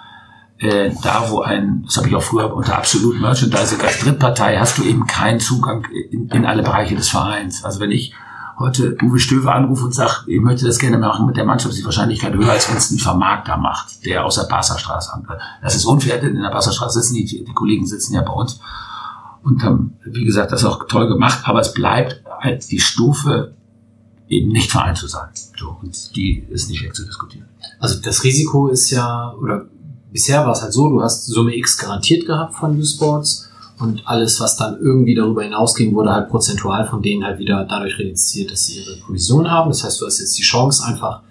äh, 0.58 0.90
da, 1.02 1.30
wo 1.30 1.40
ein, 1.40 1.82
das 1.84 1.96
habe 1.96 2.08
ich 2.08 2.14
auch 2.14 2.22
früher 2.22 2.52
unter 2.54 2.76
Absolut 2.76 3.20
Merchandising 3.20 3.80
als 3.80 4.00
Drittpartei, 4.00 4.58
hast 4.58 4.78
du 4.78 4.82
eben 4.82 5.06
keinen 5.06 5.40
Zugang 5.40 5.86
in, 6.10 6.28
in 6.28 6.44
alle 6.44 6.62
Bereiche 6.62 6.96
des 6.96 7.08
Vereins. 7.08 7.64
Also 7.64 7.80
wenn 7.80 7.92
ich 7.92 8.12
heute 8.58 8.96
Uwe 9.02 9.20
Stöwe 9.20 9.52
anrufe 9.52 9.84
und 9.84 9.94
sage, 9.94 10.24
ich 10.26 10.40
möchte 10.40 10.66
das 10.66 10.80
gerne 10.80 10.98
machen 10.98 11.26
mit 11.26 11.36
der 11.36 11.44
Mannschaft, 11.44 11.74
ist 11.74 11.80
die 11.80 11.84
Wahrscheinlichkeit 11.84 12.34
höher, 12.34 12.50
als 12.50 12.68
wenn 12.68 12.76
es 12.76 12.90
ein 12.90 12.98
Vermarkter 12.98 13.56
macht, 13.56 14.04
der 14.04 14.24
aus 14.24 14.34
der 14.34 14.48
Barsterstraße 14.48 15.12
ankommt. 15.12 15.38
Das 15.62 15.76
ist 15.76 15.84
unfair, 15.84 16.18
denn 16.18 16.34
in 16.34 16.42
der 16.42 16.50
Barsterstraße 16.50 17.00
sitzen 17.00 17.14
die, 17.14 17.44
die 17.44 17.54
Kollegen 17.54 17.86
sitzen 17.86 18.14
ja 18.14 18.22
bei 18.22 18.32
uns 18.32 18.60
und 19.48 19.62
haben, 19.62 19.96
wie 20.04 20.24
gesagt, 20.24 20.52
das 20.52 20.64
auch 20.64 20.86
toll 20.86 21.08
gemacht, 21.08 21.40
aber 21.44 21.60
es 21.60 21.72
bleibt 21.72 22.22
halt 22.40 22.70
die 22.70 22.80
Stufe 22.80 23.54
eben 24.28 24.52
nicht 24.52 24.70
Verein 24.70 24.94
zu 24.94 25.06
sein. 25.06 25.28
So, 25.58 25.76
und 25.82 26.14
die 26.14 26.44
ist 26.50 26.68
nicht 26.68 26.82
wegzudiskutieren. 26.82 27.48
Also 27.80 28.00
das 28.00 28.24
Risiko 28.24 28.68
ist 28.68 28.90
ja, 28.90 29.34
oder 29.40 29.66
bisher 30.12 30.44
war 30.44 30.52
es 30.52 30.62
halt 30.62 30.72
so, 30.72 30.88
du 30.88 31.02
hast 31.02 31.26
Summe 31.26 31.56
X 31.56 31.78
garantiert 31.78 32.26
gehabt 32.26 32.54
von 32.54 32.78
U-Sports 32.78 33.48
und 33.78 34.02
alles, 34.06 34.40
was 34.40 34.56
dann 34.56 34.78
irgendwie 34.80 35.14
darüber 35.14 35.42
hinausging, 35.42 35.94
wurde 35.94 36.12
halt 36.12 36.28
prozentual 36.28 36.86
von 36.86 37.00
denen 37.00 37.24
halt 37.24 37.38
wieder 37.38 37.64
dadurch 37.64 37.98
reduziert, 37.98 38.50
dass 38.50 38.66
sie 38.66 38.80
ihre 38.80 38.96
Provision 38.98 39.50
haben. 39.50 39.70
Das 39.70 39.84
heißt, 39.84 40.00
du 40.00 40.06
hast 40.06 40.18
jetzt 40.18 40.36
die 40.36 40.42
Chance 40.42 40.84
einfach, 40.84 41.22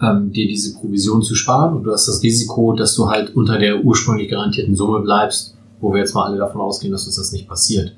ähm, 0.00 0.32
dir 0.32 0.48
diese 0.48 0.74
Provision 0.74 1.22
zu 1.22 1.36
sparen 1.36 1.76
und 1.76 1.84
du 1.84 1.92
hast 1.92 2.08
das 2.08 2.22
Risiko, 2.22 2.72
dass 2.72 2.94
du 2.96 3.08
halt 3.08 3.36
unter 3.36 3.58
der 3.58 3.84
ursprünglich 3.84 4.30
garantierten 4.30 4.74
Summe 4.74 5.00
bleibst, 5.00 5.51
wo 5.82 5.92
wir 5.92 6.00
jetzt 6.00 6.14
mal 6.14 6.24
alle 6.24 6.38
davon 6.38 6.62
ausgehen, 6.62 6.92
dass 6.92 7.04
uns 7.04 7.16
das 7.16 7.32
nicht 7.32 7.46
passiert. 7.46 7.94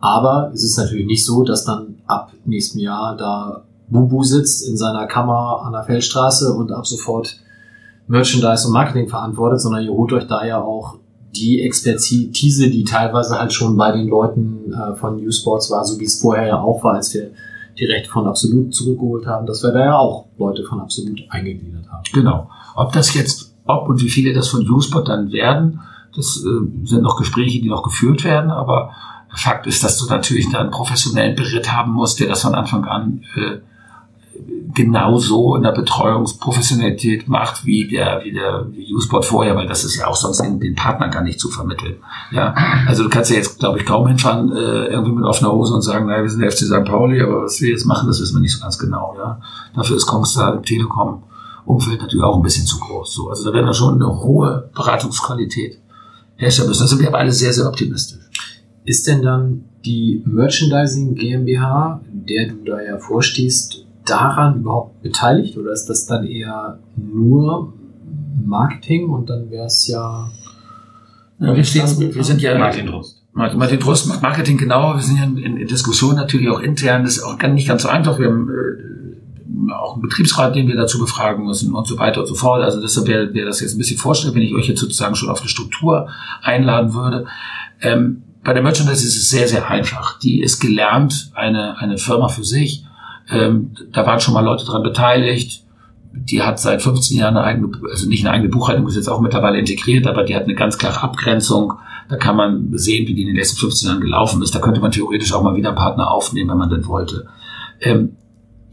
Aber 0.00 0.50
es 0.52 0.64
ist 0.64 0.76
natürlich 0.76 1.06
nicht 1.06 1.24
so, 1.24 1.44
dass 1.44 1.64
dann 1.64 1.96
ab 2.06 2.32
nächstem 2.44 2.80
Jahr 2.80 3.16
da 3.16 3.62
Bubu 3.88 4.22
sitzt 4.22 4.66
in 4.66 4.76
seiner 4.76 5.06
Kammer 5.06 5.62
an 5.64 5.72
der 5.72 5.84
Feldstraße 5.84 6.52
und 6.52 6.72
ab 6.72 6.86
sofort 6.86 7.38
Merchandise 8.06 8.66
und 8.66 8.72
Marketing 8.72 9.08
verantwortet, 9.08 9.60
sondern 9.60 9.84
ihr 9.84 9.92
holt 9.92 10.12
euch 10.12 10.26
da 10.26 10.44
ja 10.44 10.60
auch 10.60 10.96
die 11.36 11.62
Expertise, 11.62 12.70
die 12.70 12.84
teilweise 12.84 13.38
halt 13.38 13.52
schon 13.52 13.76
bei 13.76 13.92
den 13.92 14.08
Leuten 14.08 14.72
äh, 14.72 14.94
von 14.96 15.16
New 15.16 15.30
Sports 15.30 15.70
war, 15.70 15.84
so 15.84 16.00
wie 16.00 16.04
es 16.04 16.20
vorher 16.20 16.48
ja 16.48 16.60
auch 16.60 16.82
war, 16.82 16.94
als 16.94 17.12
wir 17.12 17.30
die 17.78 17.84
Rechte 17.84 18.10
von 18.10 18.26
Absolut 18.26 18.74
zurückgeholt 18.74 19.26
haben, 19.26 19.46
dass 19.46 19.62
wir 19.62 19.72
da 19.72 19.80
ja 19.80 19.98
auch 19.98 20.26
Leute 20.38 20.64
von 20.64 20.80
Absolut 20.80 21.20
eingegliedert 21.28 21.86
haben. 21.90 22.02
Genau. 22.12 22.48
Ob 22.74 22.92
das 22.92 23.14
jetzt, 23.14 23.54
ob 23.66 23.88
und 23.88 24.00
wie 24.02 24.08
viele 24.08 24.32
das 24.32 24.48
von 24.48 24.68
U-Sport 24.68 25.08
dann 25.08 25.30
werden, 25.30 25.80
das 26.18 26.44
äh, 26.44 26.86
sind 26.86 27.02
noch 27.02 27.16
Gespräche, 27.16 27.60
die 27.60 27.68
noch 27.68 27.82
geführt 27.82 28.24
werden, 28.24 28.50
aber 28.50 28.92
Fakt 29.30 29.66
ist, 29.66 29.84
dass 29.84 29.98
du 29.98 30.06
natürlich 30.06 30.50
da 30.50 30.58
einen 30.58 30.70
professionellen 30.70 31.36
Beritt 31.36 31.72
haben 31.72 31.92
musst, 31.92 32.18
der 32.18 32.28
das 32.28 32.42
von 32.42 32.54
Anfang 32.54 32.84
an 32.84 33.22
äh, 33.36 33.58
genauso 34.74 35.56
in 35.56 35.62
der 35.62 35.72
Betreuungsprofessionalität 35.72 37.28
macht 37.28 37.64
wie 37.64 37.88
der 37.88 38.20
wie 38.24 38.32
der 38.32 38.66
U-Sport 38.94 39.24
vorher, 39.24 39.56
weil 39.56 39.66
das 39.66 39.84
ist 39.84 39.96
ja 39.96 40.06
auch 40.06 40.16
sonst 40.16 40.40
den, 40.40 40.74
Partnern 40.74 41.10
gar 41.10 41.22
nicht 41.22 41.40
zu 41.40 41.50
vermitteln. 41.50 41.96
Ja, 42.30 42.54
also 42.86 43.02
du 43.02 43.08
kannst 43.08 43.30
ja 43.30 43.36
jetzt, 43.36 43.58
glaube 43.58 43.78
ich, 43.78 43.86
kaum 43.86 44.06
hinfahren 44.06 44.52
äh, 44.52 44.86
irgendwie 44.86 45.12
mit 45.12 45.24
offener 45.24 45.52
Hose 45.52 45.74
und 45.74 45.82
sagen, 45.82 46.06
naja, 46.06 46.22
wir 46.22 46.30
sind 46.30 46.40
der 46.40 46.50
FC 46.50 46.58
St. 46.58 46.84
Pauli, 46.84 47.20
aber 47.20 47.44
was 47.44 47.60
wir 47.60 47.70
jetzt 47.70 47.86
machen, 47.86 48.08
das 48.08 48.20
wissen 48.20 48.36
wir 48.36 48.40
nicht 48.40 48.54
so 48.54 48.60
ganz 48.60 48.78
genau. 48.78 49.14
Ja, 49.18 49.40
dafür 49.74 49.96
ist 49.96 50.06
Kongstar 50.06 50.54
im 50.54 50.62
Telekom 50.62 51.22
Umfeld 51.64 52.00
natürlich 52.00 52.24
auch 52.24 52.36
ein 52.36 52.42
bisschen 52.42 52.66
zu 52.66 52.78
groß. 52.78 53.12
So, 53.12 53.28
also 53.28 53.44
da 53.44 53.52
werden 53.52 53.66
wir 53.66 53.74
schon 53.74 53.94
eine 53.94 54.20
hohe 54.20 54.70
Beratungsqualität 54.74 55.78
herstellen 56.38 56.68
müssen. 56.68 56.82
Da 56.82 56.86
sind 56.86 57.00
wir 57.00 57.08
aber 57.08 57.18
alle 57.18 57.32
sehr, 57.32 57.52
sehr 57.52 57.66
optimistisch. 57.66 58.18
Ist 58.84 59.06
denn 59.06 59.22
dann 59.22 59.64
die 59.84 60.22
Merchandising 60.24 61.14
GmbH, 61.14 62.00
der 62.10 62.48
du 62.48 62.64
da 62.64 62.80
ja 62.80 62.98
vorstehst, 62.98 63.84
daran 64.06 64.60
überhaupt 64.60 65.02
beteiligt 65.02 65.58
oder 65.58 65.72
ist 65.72 65.86
das 65.86 66.06
dann 66.06 66.24
eher 66.24 66.78
nur 66.96 67.74
Marketing 68.44 69.10
und 69.10 69.28
dann 69.28 69.50
wäre 69.50 69.66
es 69.66 69.86
ja. 69.86 70.30
ja 71.38 71.54
wir, 71.54 71.64
stehen, 71.64 72.14
wir 72.14 72.24
sind 72.24 72.40
ja 72.40 72.56
Martin 72.56 72.86
Drost. 72.86 73.22
Martin 73.32 73.78
Drost 73.78 74.08
macht 74.08 74.22
Marketing 74.22 74.56
genau. 74.56 74.94
Wir 74.94 75.02
sind 75.02 75.18
ja 75.18 75.24
in, 75.24 75.56
in 75.58 75.68
Diskussion 75.68 76.16
natürlich 76.16 76.48
auch 76.48 76.60
intern. 76.60 77.04
Das 77.04 77.18
ist 77.18 77.22
auch 77.22 77.40
nicht 77.48 77.68
ganz 77.68 77.82
so 77.82 77.88
einfach. 77.88 78.18
Wir 78.18 78.26
haben 78.26 78.48
äh, 78.48 79.07
auch 79.74 79.94
einen 79.94 80.02
Betriebsrat, 80.02 80.54
den 80.54 80.68
wir 80.68 80.76
dazu 80.76 80.98
befragen 80.98 81.44
müssen 81.46 81.72
und 81.72 81.86
so 81.86 81.98
weiter 81.98 82.20
und 82.20 82.26
so 82.26 82.34
fort. 82.34 82.62
Also 82.62 82.80
deshalb 82.80 83.06
wäre 83.06 83.32
wär 83.34 83.46
das 83.46 83.60
jetzt 83.60 83.74
ein 83.74 83.78
bisschen 83.78 83.98
vorstellen, 83.98 84.34
wenn 84.34 84.42
ich 84.42 84.54
euch 84.54 84.68
jetzt 84.68 84.80
sozusagen 84.80 85.14
schon 85.14 85.30
auf 85.30 85.40
eine 85.40 85.48
Struktur 85.48 86.08
einladen 86.42 86.94
würde. 86.94 87.26
Ähm, 87.80 88.22
bei 88.44 88.52
der 88.52 88.62
Merchandise 88.62 89.06
ist 89.06 89.16
es 89.16 89.30
sehr, 89.30 89.48
sehr 89.48 89.70
einfach. 89.70 90.18
Die 90.18 90.40
ist 90.40 90.60
gelernt, 90.60 91.30
eine, 91.34 91.78
eine 91.78 91.98
Firma 91.98 92.28
für 92.28 92.44
sich 92.44 92.84
ähm, 93.30 93.72
da 93.92 94.06
waren 94.06 94.20
schon 94.20 94.34
mal 94.34 94.44
Leute 94.44 94.64
dran 94.64 94.82
beteiligt. 94.82 95.64
Die 96.12 96.42
hat 96.42 96.58
seit 96.58 96.82
15 96.82 97.18
Jahren 97.18 97.36
eine 97.36 97.46
eigene, 97.46 97.70
also 97.90 98.08
nicht 98.08 98.24
eine 98.24 98.34
eigene 98.34 98.50
Buchhaltung, 98.50 98.88
ist 98.88 98.96
jetzt 98.96 99.08
auch 99.08 99.20
mittlerweile 99.20 99.58
integriert, 99.58 100.06
aber 100.06 100.24
die 100.24 100.34
hat 100.34 100.44
eine 100.44 100.54
ganz 100.54 100.78
klare 100.78 101.02
Abgrenzung 101.02 101.74
Da 102.08 102.16
kann 102.16 102.36
man 102.36 102.70
sehen, 102.78 103.06
wie 103.06 103.14
die 103.14 103.22
in 103.22 103.28
den 103.28 103.36
letzten 103.36 103.58
15 103.58 103.88
Jahren 103.88 104.00
gelaufen 104.00 104.42
ist. 104.42 104.54
Da 104.54 104.58
könnte 104.58 104.80
man 104.80 104.90
theoretisch 104.90 105.32
auch 105.32 105.42
mal 105.42 105.54
wieder 105.54 105.68
einen 105.68 105.76
Partner 105.76 106.10
aufnehmen, 106.10 106.50
wenn 106.50 106.58
man 106.58 106.70
denn 106.70 106.86
wollte. 106.86 107.26
Ähm, 107.80 108.16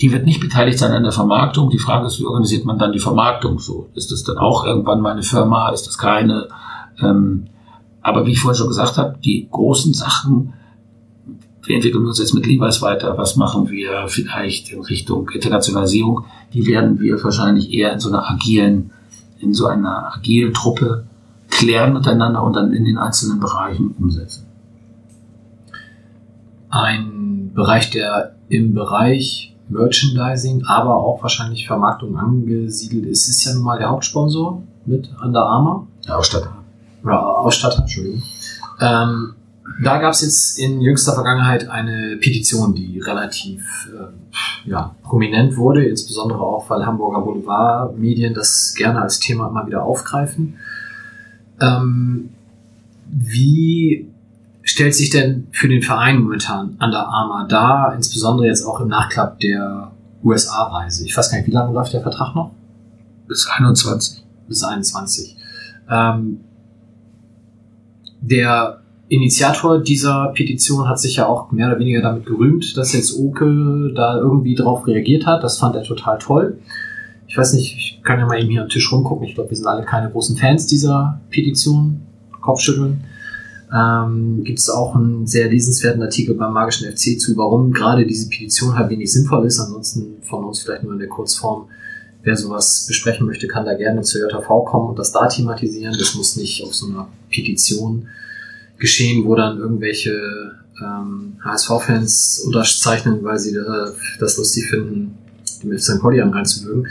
die 0.02 0.12
wird 0.12 0.26
nicht 0.26 0.42
beteiligt 0.42 0.78
sein 0.78 0.92
an 0.92 1.04
der 1.04 1.12
Vermarktung. 1.12 1.70
Die 1.70 1.80
Frage 1.80 2.08
ist, 2.08 2.20
wie 2.20 2.26
organisiert 2.26 2.66
man 2.66 2.78
dann 2.78 2.92
die 2.92 3.00
Vermarktung 3.00 3.60
so? 3.60 3.90
Ist 3.96 4.12
das 4.12 4.24
dann 4.24 4.38
auch 4.38 4.66
irgendwann 4.66 5.02
meine 5.02 5.24
Firma? 5.24 5.70
Ist 5.70 5.88
das 5.88 5.98
keine? 5.98 6.50
Ähm, 7.02 7.48
aber 8.02 8.26
wie 8.26 8.32
ich 8.32 8.40
vorhin 8.40 8.58
schon 8.58 8.68
gesagt 8.68 8.98
habe, 8.98 9.18
die 9.24 9.48
großen 9.50 9.94
Sachen, 9.94 10.54
wir 11.64 11.76
entwickeln 11.76 12.06
uns 12.06 12.20
jetzt 12.20 12.34
mit 12.34 12.46
Levi's 12.46 12.82
weiter, 12.82 13.18
was 13.18 13.38
machen 13.38 13.70
wir 13.70 14.08
vielleicht 14.08 14.72
in 14.72 14.82
Richtung 14.82 15.30
Internationalisierung, 15.30 16.26
die 16.54 16.68
werden 16.68 17.00
wir 17.00 17.24
wahrscheinlich 17.24 17.72
eher 17.74 17.94
in 17.94 18.00
so 18.00 18.10
einer 18.10 18.30
agilen, 18.30 18.92
in 19.40 19.54
so 19.54 19.66
einer 19.66 20.14
agilen 20.14 20.54
Truppe 20.54 21.08
klären 21.50 21.94
miteinander 21.94 22.44
und 22.44 22.54
dann 22.54 22.74
in 22.74 22.86
den 22.86 22.98
einzelnen 22.98 23.40
Bereichen 23.40 23.96
umsetzen. 23.98 24.46
Ein 26.70 27.52
Bereich, 27.54 27.90
der 27.90 28.36
im 28.50 28.74
Bereich 28.74 29.55
Merchandising, 29.70 30.66
aber 30.66 30.96
auch 30.96 31.22
wahrscheinlich 31.22 31.68
Vermarktung 31.68 32.18
angesiedelt 32.18 33.06
ist, 33.06 33.28
ist 33.28 33.46
ja 33.46 33.54
nun 33.54 33.64
mal 33.64 33.80
der 33.80 33.90
Hauptsponsor 33.90 34.62
mit 34.86 35.10
Under 35.24 35.46
Armour. 35.46 35.88
Der 36.08 36.18
Ausstatter. 36.18 36.58
Oder 37.04 37.38
Ausstatter, 37.38 37.80
Entschuldigung. 37.80 38.24
Ähm, 38.80 39.34
da 39.84 39.98
gab 39.98 40.14
es 40.14 40.22
jetzt 40.22 40.60
in 40.60 40.80
jüngster 40.82 41.14
Vergangenheit 41.14 41.70
eine 41.70 42.18
Petition, 42.18 42.76
die 42.76 43.00
relativ 43.00 43.90
äh, 43.92 44.70
ja, 44.70 44.96
prominent 45.04 45.58
wurde, 45.58 45.86
insbesondere 45.86 46.40
auch, 46.40 46.70
weil 46.70 46.86
Hamburger 46.86 47.22
Boulevardmedien 47.22 48.34
das 48.34 48.74
gerne 48.78 49.02
als 49.02 49.20
Thema 49.20 49.48
immer 49.48 49.66
wieder 49.66 49.84
aufgreifen. 49.84 50.56
Ähm, 51.60 52.30
wie 53.08 54.08
stellt 54.66 54.94
sich 54.94 55.12
denn 55.12 55.48
für 55.52 55.70
den 55.70 55.82
Verein 55.82 56.20
momentan 56.20 56.78
Under 56.82 57.08
Armour 57.08 57.48
dar, 57.48 57.94
insbesondere 57.96 58.48
jetzt 58.48 58.66
auch 58.66 58.82
im 58.82 58.90
Nachklapp 58.90 59.40
der 59.40 59.92
USA-Reise? 60.24 61.06
Ich 61.06 61.16
weiß 61.16 61.32
gar 61.32 61.38
nicht, 61.38 61.48
wie 61.48 61.52
lange 61.52 61.72
läuft 61.72 61.94
der 61.94 62.02
Vertrag 62.02 62.36
noch? 62.36 62.52
Bis 63.28 63.48
21. 63.48 64.24
Bis 64.48 64.64
21. 64.64 65.38
Ähm, 65.90 66.42
der 68.22 68.82
Initiator 69.08 69.80
dieser 69.80 70.34
Petition 70.36 70.90
hat 70.90 71.00
sich 71.00 71.18
ja 71.18 71.28
auch 71.28 71.52
mehr 71.52 71.68
oder 71.68 71.80
weniger 71.80 72.02
damit 72.02 72.26
gerühmt, 72.26 72.76
dass 72.76 72.94
jetzt 72.94 73.18
Oke 73.20 73.94
da 73.96 74.18
irgendwie 74.18 74.56
drauf 74.56 74.88
reagiert 74.88 75.28
hat. 75.28 75.44
Das 75.44 75.60
fand 75.60 75.76
er 75.76 75.84
total 75.84 76.18
toll. 76.18 76.58
Ich 77.28 77.38
weiß 77.38 77.54
nicht, 77.54 77.76
ich 77.76 78.02
kann 78.04 78.20
ja 78.20 78.26
mal 78.26 78.40
eben 78.40 78.50
hier 78.50 78.64
am 78.64 78.70
Tisch 78.70 78.92
rumgucken. 78.92 79.28
Ich 79.28 79.36
glaube, 79.36 79.52
wir 79.52 79.58
sind 79.58 79.68
alle 79.68 79.84
keine 79.84 80.10
großen 80.10 80.38
Fans 80.38 80.66
dieser 80.66 81.22
Petition. 81.30 82.02
Kopfschütteln. 82.42 83.04
Ähm, 83.74 84.44
Gibt 84.44 84.60
es 84.60 84.70
auch 84.70 84.96
einen 84.96 85.26
sehr 85.26 85.50
lesenswerten 85.50 86.02
Artikel 86.02 86.36
beim 86.36 86.54
Magischen 86.54 86.90
FC 86.92 87.20
zu, 87.20 87.36
warum 87.36 87.72
gerade 87.72 88.06
diese 88.06 88.30
Petition 88.30 88.78
halt 88.78 88.90
wenig 88.90 89.12
sinnvoll 89.12 89.46
ist. 89.46 89.60
Ansonsten 89.60 90.18
von 90.22 90.44
uns 90.44 90.62
vielleicht 90.62 90.84
nur 90.84 90.94
in 90.94 91.00
der 91.00 91.08
Kurzform. 91.08 91.68
Wer 92.24 92.36
sowas 92.36 92.86
besprechen 92.88 93.28
möchte, 93.28 93.48
kann 93.48 93.66
da 93.66 93.76
gerne 93.76 94.02
zur 94.02 94.22
JV 94.22 94.66
kommen 94.66 94.90
und 94.90 95.00
das 95.00 95.12
da 95.12 95.28
thematisieren. 95.28 95.96
Das 95.98 96.16
muss 96.16 96.36
nicht 96.38 96.64
auf 96.64 96.74
so 96.74 96.88
einer 96.88 97.08
Petition 97.30 98.08
geschehen, 98.78 99.26
wo 99.26 99.36
dann 99.36 99.60
irgendwelche 99.60 100.12
ähm, 100.82 101.38
HSV-Fans 101.44 102.44
unterzeichnen, 102.46 103.24
weil 103.24 103.38
sie 103.38 103.56
äh, 103.56 103.92
das 104.20 104.38
lustig 104.38 104.70
finden, 104.70 105.18
dem 105.62 105.72
FC 105.72 105.84
St. 105.84 106.02
Pauli 106.02 106.20
reinzuwürgen. 106.20 106.88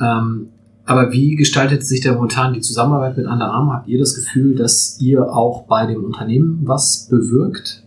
Ähm, 0.00 0.48
aber 0.86 1.12
wie 1.12 1.34
gestaltet 1.34 1.84
sich 1.84 2.00
denn 2.00 2.14
momentan 2.14 2.54
die 2.54 2.60
Zusammenarbeit 2.60 3.16
mit 3.16 3.26
Under 3.26 3.50
Armour? 3.50 3.74
Habt 3.74 3.88
ihr 3.88 3.98
das 3.98 4.14
Gefühl, 4.14 4.54
dass 4.54 4.96
ihr 5.00 5.32
auch 5.32 5.64
bei 5.64 5.84
dem 5.84 6.04
Unternehmen 6.04 6.60
was 6.64 7.08
bewirkt? 7.10 7.82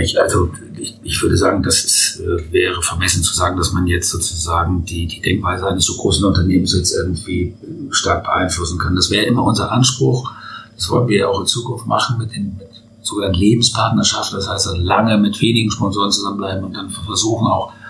Ich, 0.00 0.20
also 0.20 0.50
ich, 0.78 0.98
ich 1.02 1.20
würde 1.20 1.36
sagen, 1.36 1.62
das 1.64 1.84
ist, 1.84 2.20
äh, 2.20 2.52
wäre 2.52 2.80
vermessen 2.80 3.22
zu 3.22 3.34
sagen, 3.34 3.56
dass 3.56 3.72
man 3.72 3.86
jetzt 3.88 4.08
sozusagen 4.08 4.84
die, 4.84 5.06
die 5.06 5.20
Denkweise 5.20 5.66
eines 5.66 5.84
so 5.84 5.94
großen 5.94 6.24
Unternehmens 6.24 6.74
jetzt 6.74 6.94
irgendwie 6.96 7.54
stark 7.90 8.24
beeinflussen 8.24 8.78
kann. 8.78 8.94
Das 8.94 9.10
wäre 9.10 9.26
immer 9.26 9.42
unser 9.42 9.70
Anspruch. 9.70 10.30
Das 10.76 10.88
wollen 10.90 11.08
wir 11.08 11.28
auch 11.28 11.40
in 11.40 11.46
Zukunft 11.46 11.86
machen 11.86 12.18
mit 12.18 12.34
den 12.34 12.56
mit 12.56 12.68
sogenannten 13.02 13.38
Lebenspartnerschaften. 13.38 14.38
Das 14.38 14.48
heißt, 14.48 14.78
lange 14.78 15.18
mit 15.18 15.40
wenigen 15.40 15.70
Sponsoren 15.72 16.12
zusammenbleiben 16.12 16.64
und 16.64 16.74
dann 16.74 16.88
versuchen 16.88 17.48
auch, 17.48 17.72
äh, 17.72 17.81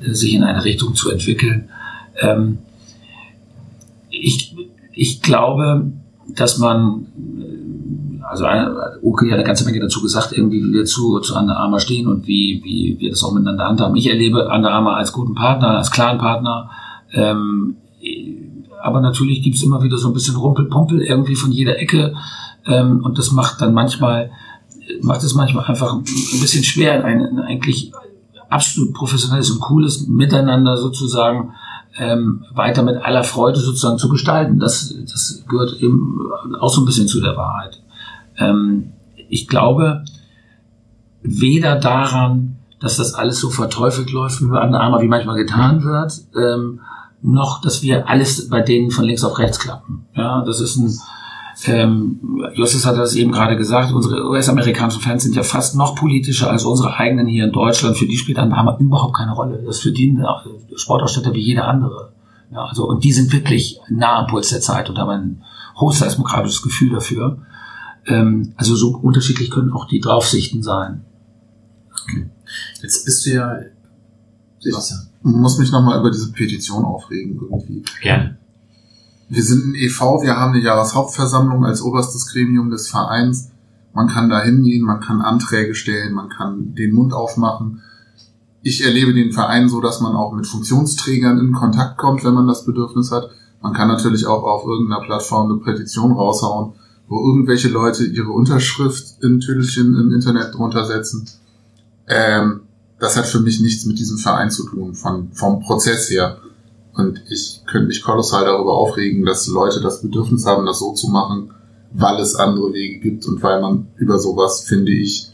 sich 0.00 0.34
in 0.34 0.44
eine 0.44 0.64
Richtung 0.64 0.94
zu 0.94 1.10
entwickeln. 1.10 1.68
Ähm, 2.20 2.58
ich, 4.10 4.56
ich 4.92 5.22
glaube, 5.22 5.92
dass 6.34 6.58
man 6.58 7.06
also 8.28 8.44
Oke 9.02 9.26
hat 9.26 9.34
eine 9.34 9.44
ganze 9.44 9.64
Menge 9.64 9.80
dazu 9.80 10.02
gesagt, 10.02 10.32
irgendwie 10.32 10.62
wie 10.62 10.72
wir 10.72 10.84
zu, 10.84 11.20
zu 11.20 11.36
Under 11.36 11.56
Armour 11.56 11.80
stehen 11.80 12.08
und 12.08 12.26
wie, 12.26 12.60
wie 12.64 12.96
wir 12.98 13.10
das 13.10 13.22
auch 13.22 13.32
miteinander 13.32 13.66
handhaben. 13.66 13.96
Ich 13.96 14.08
erlebe 14.08 14.48
Under 14.48 14.72
Armour 14.72 14.96
als 14.96 15.12
guten 15.12 15.34
Partner, 15.34 15.78
als 15.78 15.90
klaren 15.90 16.18
Partner. 16.18 16.70
Ähm, 17.12 17.76
aber 18.82 19.00
natürlich 19.00 19.42
gibt's 19.42 19.62
immer 19.62 19.82
wieder 19.82 19.96
so 19.96 20.08
ein 20.08 20.14
bisschen 20.14 20.36
Rumpelpumpel 20.36 21.00
irgendwie 21.00 21.36
von 21.36 21.52
jeder 21.52 21.78
Ecke. 21.78 22.14
Ähm, 22.66 23.04
und 23.04 23.18
das 23.18 23.30
macht 23.32 23.60
dann 23.60 23.74
manchmal, 23.74 24.30
macht 25.02 25.22
es 25.22 25.34
manchmal 25.34 25.64
einfach 25.64 25.94
ein 25.94 26.02
bisschen 26.02 26.64
schwer, 26.64 27.04
ein, 27.04 27.22
ein 27.22 27.38
eigentlich 27.38 27.92
absolut 28.48 28.94
professionelles 28.94 29.50
und 29.50 29.60
cooles 29.60 30.06
Miteinander 30.06 30.76
sozusagen 30.76 31.52
ähm, 31.98 32.44
weiter 32.54 32.82
mit 32.82 32.96
aller 32.96 33.24
Freude 33.24 33.58
sozusagen 33.58 33.98
zu 33.98 34.08
gestalten. 34.08 34.58
Das, 34.58 34.94
das 35.02 35.44
gehört 35.48 35.80
eben 35.80 36.20
auch 36.60 36.72
so 36.72 36.82
ein 36.82 36.84
bisschen 36.84 37.08
zu 37.08 37.20
der 37.20 37.36
Wahrheit. 37.36 37.82
Ähm, 38.36 38.92
ich 39.28 39.48
glaube 39.48 40.04
weder 41.22 41.76
daran, 41.76 42.56
dass 42.80 42.96
das 42.96 43.14
alles 43.14 43.40
so 43.40 43.50
verteufelt 43.50 44.12
läuft 44.12 44.40
wie 44.40 44.56
anderen, 44.56 45.02
wie 45.02 45.08
manchmal 45.08 45.36
getan 45.36 45.82
wird, 45.82 46.12
ähm, 46.36 46.80
noch, 47.22 47.60
dass 47.60 47.82
wir 47.82 48.08
alles 48.08 48.48
bei 48.48 48.60
denen 48.60 48.90
von 48.90 49.04
links 49.04 49.24
auf 49.24 49.38
rechts 49.38 49.58
klappen. 49.58 50.06
Ja, 50.14 50.42
das 50.44 50.60
ist 50.60 50.76
ein, 50.76 50.96
ähm, 51.64 52.44
Justus 52.54 52.84
hat 52.84 52.98
das 52.98 53.14
eben 53.14 53.32
gerade 53.32 53.56
gesagt, 53.56 53.92
unsere 53.92 54.28
US-amerikanischen 54.28 55.00
Fans 55.00 55.22
sind 55.22 55.36
ja 55.36 55.42
fast 55.42 55.74
noch 55.74 55.94
politischer 55.94 56.50
als 56.50 56.64
unsere 56.64 56.94
eigenen 56.94 57.26
hier 57.26 57.44
in 57.44 57.52
Deutschland. 57.52 57.96
Für 57.96 58.06
die 58.06 58.18
spielt 58.18 58.38
ein 58.38 58.54
Hammer 58.54 58.76
überhaupt 58.78 59.16
keine 59.16 59.32
Rolle. 59.32 59.62
Das 59.64 59.76
ist 59.76 59.82
für 59.82 59.92
die 59.92 60.10
eine 60.10 60.26
Sportausstatter 60.76 61.32
wie 61.32 61.40
jeder 61.40 61.66
andere. 61.66 62.12
Ja, 62.52 62.66
also, 62.66 62.86
und 62.86 63.04
die 63.04 63.12
sind 63.12 63.32
wirklich 63.32 63.80
nah 63.88 64.18
am 64.18 64.26
Puls 64.26 64.50
der 64.50 64.60
Zeit 64.60 64.90
und 64.90 64.98
haben 64.98 65.10
ein 65.10 65.44
hohes 65.80 65.98
seismokratisches 65.98 66.62
Gefühl 66.62 66.90
dafür. 66.90 67.38
Ähm, 68.06 68.52
also 68.56 68.76
so 68.76 68.96
unterschiedlich 68.96 69.50
können 69.50 69.72
auch 69.72 69.86
die 69.86 70.00
Draufsichten 70.00 70.62
sein. 70.62 71.04
Okay. 71.90 72.30
Jetzt 72.82 73.04
bist 73.04 73.26
du 73.26 73.30
ja. 73.30 73.58
Ich 74.60 74.74
muss 75.22 75.58
mich 75.58 75.72
nochmal 75.72 75.98
über 75.98 76.10
diese 76.10 76.32
Petition 76.32 76.84
aufregen 76.84 77.40
irgendwie. 77.40 77.82
Gerne. 78.02 78.38
Wir 79.28 79.42
sind 79.42 79.66
ein 79.66 79.74
e.V., 79.74 80.22
wir 80.22 80.36
haben 80.36 80.52
eine 80.52 80.62
Jahreshauptversammlung 80.62 81.64
als 81.64 81.82
oberstes 81.82 82.30
Gremium 82.30 82.70
des 82.70 82.88
Vereins. 82.88 83.50
Man 83.92 84.08
kann 84.08 84.28
da 84.28 84.42
hingehen, 84.42 84.84
man 84.84 85.00
kann 85.00 85.20
Anträge 85.20 85.74
stellen, 85.74 86.14
man 86.14 86.28
kann 86.28 86.74
den 86.74 86.94
Mund 86.94 87.12
aufmachen. 87.12 87.82
Ich 88.62 88.84
erlebe 88.84 89.14
den 89.14 89.32
Verein 89.32 89.68
so, 89.68 89.80
dass 89.80 90.00
man 90.00 90.14
auch 90.14 90.32
mit 90.32 90.46
Funktionsträgern 90.46 91.38
in 91.38 91.52
Kontakt 91.52 91.98
kommt, 91.98 92.24
wenn 92.24 92.34
man 92.34 92.46
das 92.46 92.64
Bedürfnis 92.64 93.10
hat. 93.10 93.30
Man 93.62 93.72
kann 93.72 93.88
natürlich 93.88 94.26
auch 94.26 94.42
auf 94.42 94.66
irgendeiner 94.66 95.02
Plattform 95.02 95.50
eine 95.50 95.60
Petition 95.60 96.12
raushauen 96.12 96.72
wo 97.08 97.28
irgendwelche 97.28 97.68
Leute 97.68 98.04
ihre 98.04 98.30
Unterschrift 98.30 99.22
in 99.22 99.40
Tüdelchen 99.40 99.94
im 99.94 100.12
Internet 100.12 100.54
drunter 100.54 100.84
setzen. 100.86 101.28
Ähm, 102.08 102.62
das 102.98 103.16
hat 103.16 103.26
für 103.26 103.40
mich 103.40 103.60
nichts 103.60 103.84
mit 103.84 103.98
diesem 103.98 104.18
Verein 104.18 104.50
zu 104.50 104.66
tun, 104.66 104.94
von, 104.94 105.30
vom 105.32 105.60
Prozess 105.60 106.10
her. 106.10 106.38
Und 106.96 107.22
ich 107.28 107.60
könnte 107.66 107.88
mich 107.88 108.02
kolossal 108.02 108.46
darüber 108.46 108.74
aufregen, 108.74 109.24
dass 109.24 109.46
Leute 109.48 109.80
das 109.80 110.00
Bedürfnis 110.00 110.46
haben, 110.46 110.64
das 110.64 110.78
so 110.78 110.92
zu 110.94 111.08
machen, 111.08 111.50
weil 111.92 112.18
es 112.20 112.34
andere 112.34 112.72
Wege 112.72 113.00
gibt 113.00 113.26
und 113.26 113.42
weil 113.42 113.60
man 113.60 113.88
über 113.96 114.18
sowas, 114.18 114.62
finde 114.62 114.92
ich, 114.92 115.30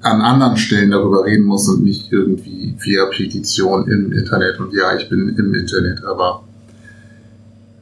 an 0.00 0.20
anderen 0.20 0.56
Stellen 0.56 0.90
darüber 0.90 1.24
reden 1.24 1.44
muss 1.44 1.68
und 1.68 1.82
nicht 1.82 2.12
irgendwie 2.12 2.74
via 2.78 3.06
Petition 3.06 3.88
im 3.88 4.12
Internet. 4.12 4.60
Und 4.60 4.72
ja, 4.72 4.96
ich 4.96 5.08
bin 5.08 5.28
im 5.36 5.54
Internet, 5.54 6.04
aber 6.04 6.44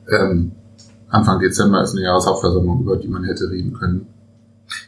ähm, 0.09 0.53
Anfang 1.09 1.41
Dezember 1.41 1.83
ist 1.83 1.93
eine 1.93 2.03
Jahreshauptversammlung, 2.03 2.83
über 2.83 2.97
die 2.97 3.09
man 3.09 3.25
hätte 3.25 3.51
reden 3.51 3.75
können. 3.75 4.07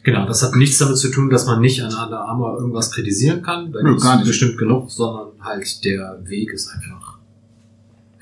Genau, 0.03 0.27
das 0.27 0.43
hat 0.43 0.57
nichts 0.57 0.79
damit 0.79 0.97
zu 0.97 1.11
tun, 1.11 1.29
dass 1.29 1.47
man 1.47 1.61
nicht 1.61 1.83
an 1.83 1.93
Under 1.93 2.21
Armour 2.21 2.59
irgendwas 2.59 2.91
kritisieren 2.91 3.43
kann. 3.43 3.73
Da 3.73 3.83
Nö, 3.83 3.97
gar 3.99 4.17
nicht. 4.17 4.27
bestimmt 4.27 4.57
genug, 4.57 4.91
sondern 4.91 5.33
halt 5.41 5.85
der 5.85 6.21
Weg 6.25 6.53
ist 6.53 6.71
einfach 6.73 7.04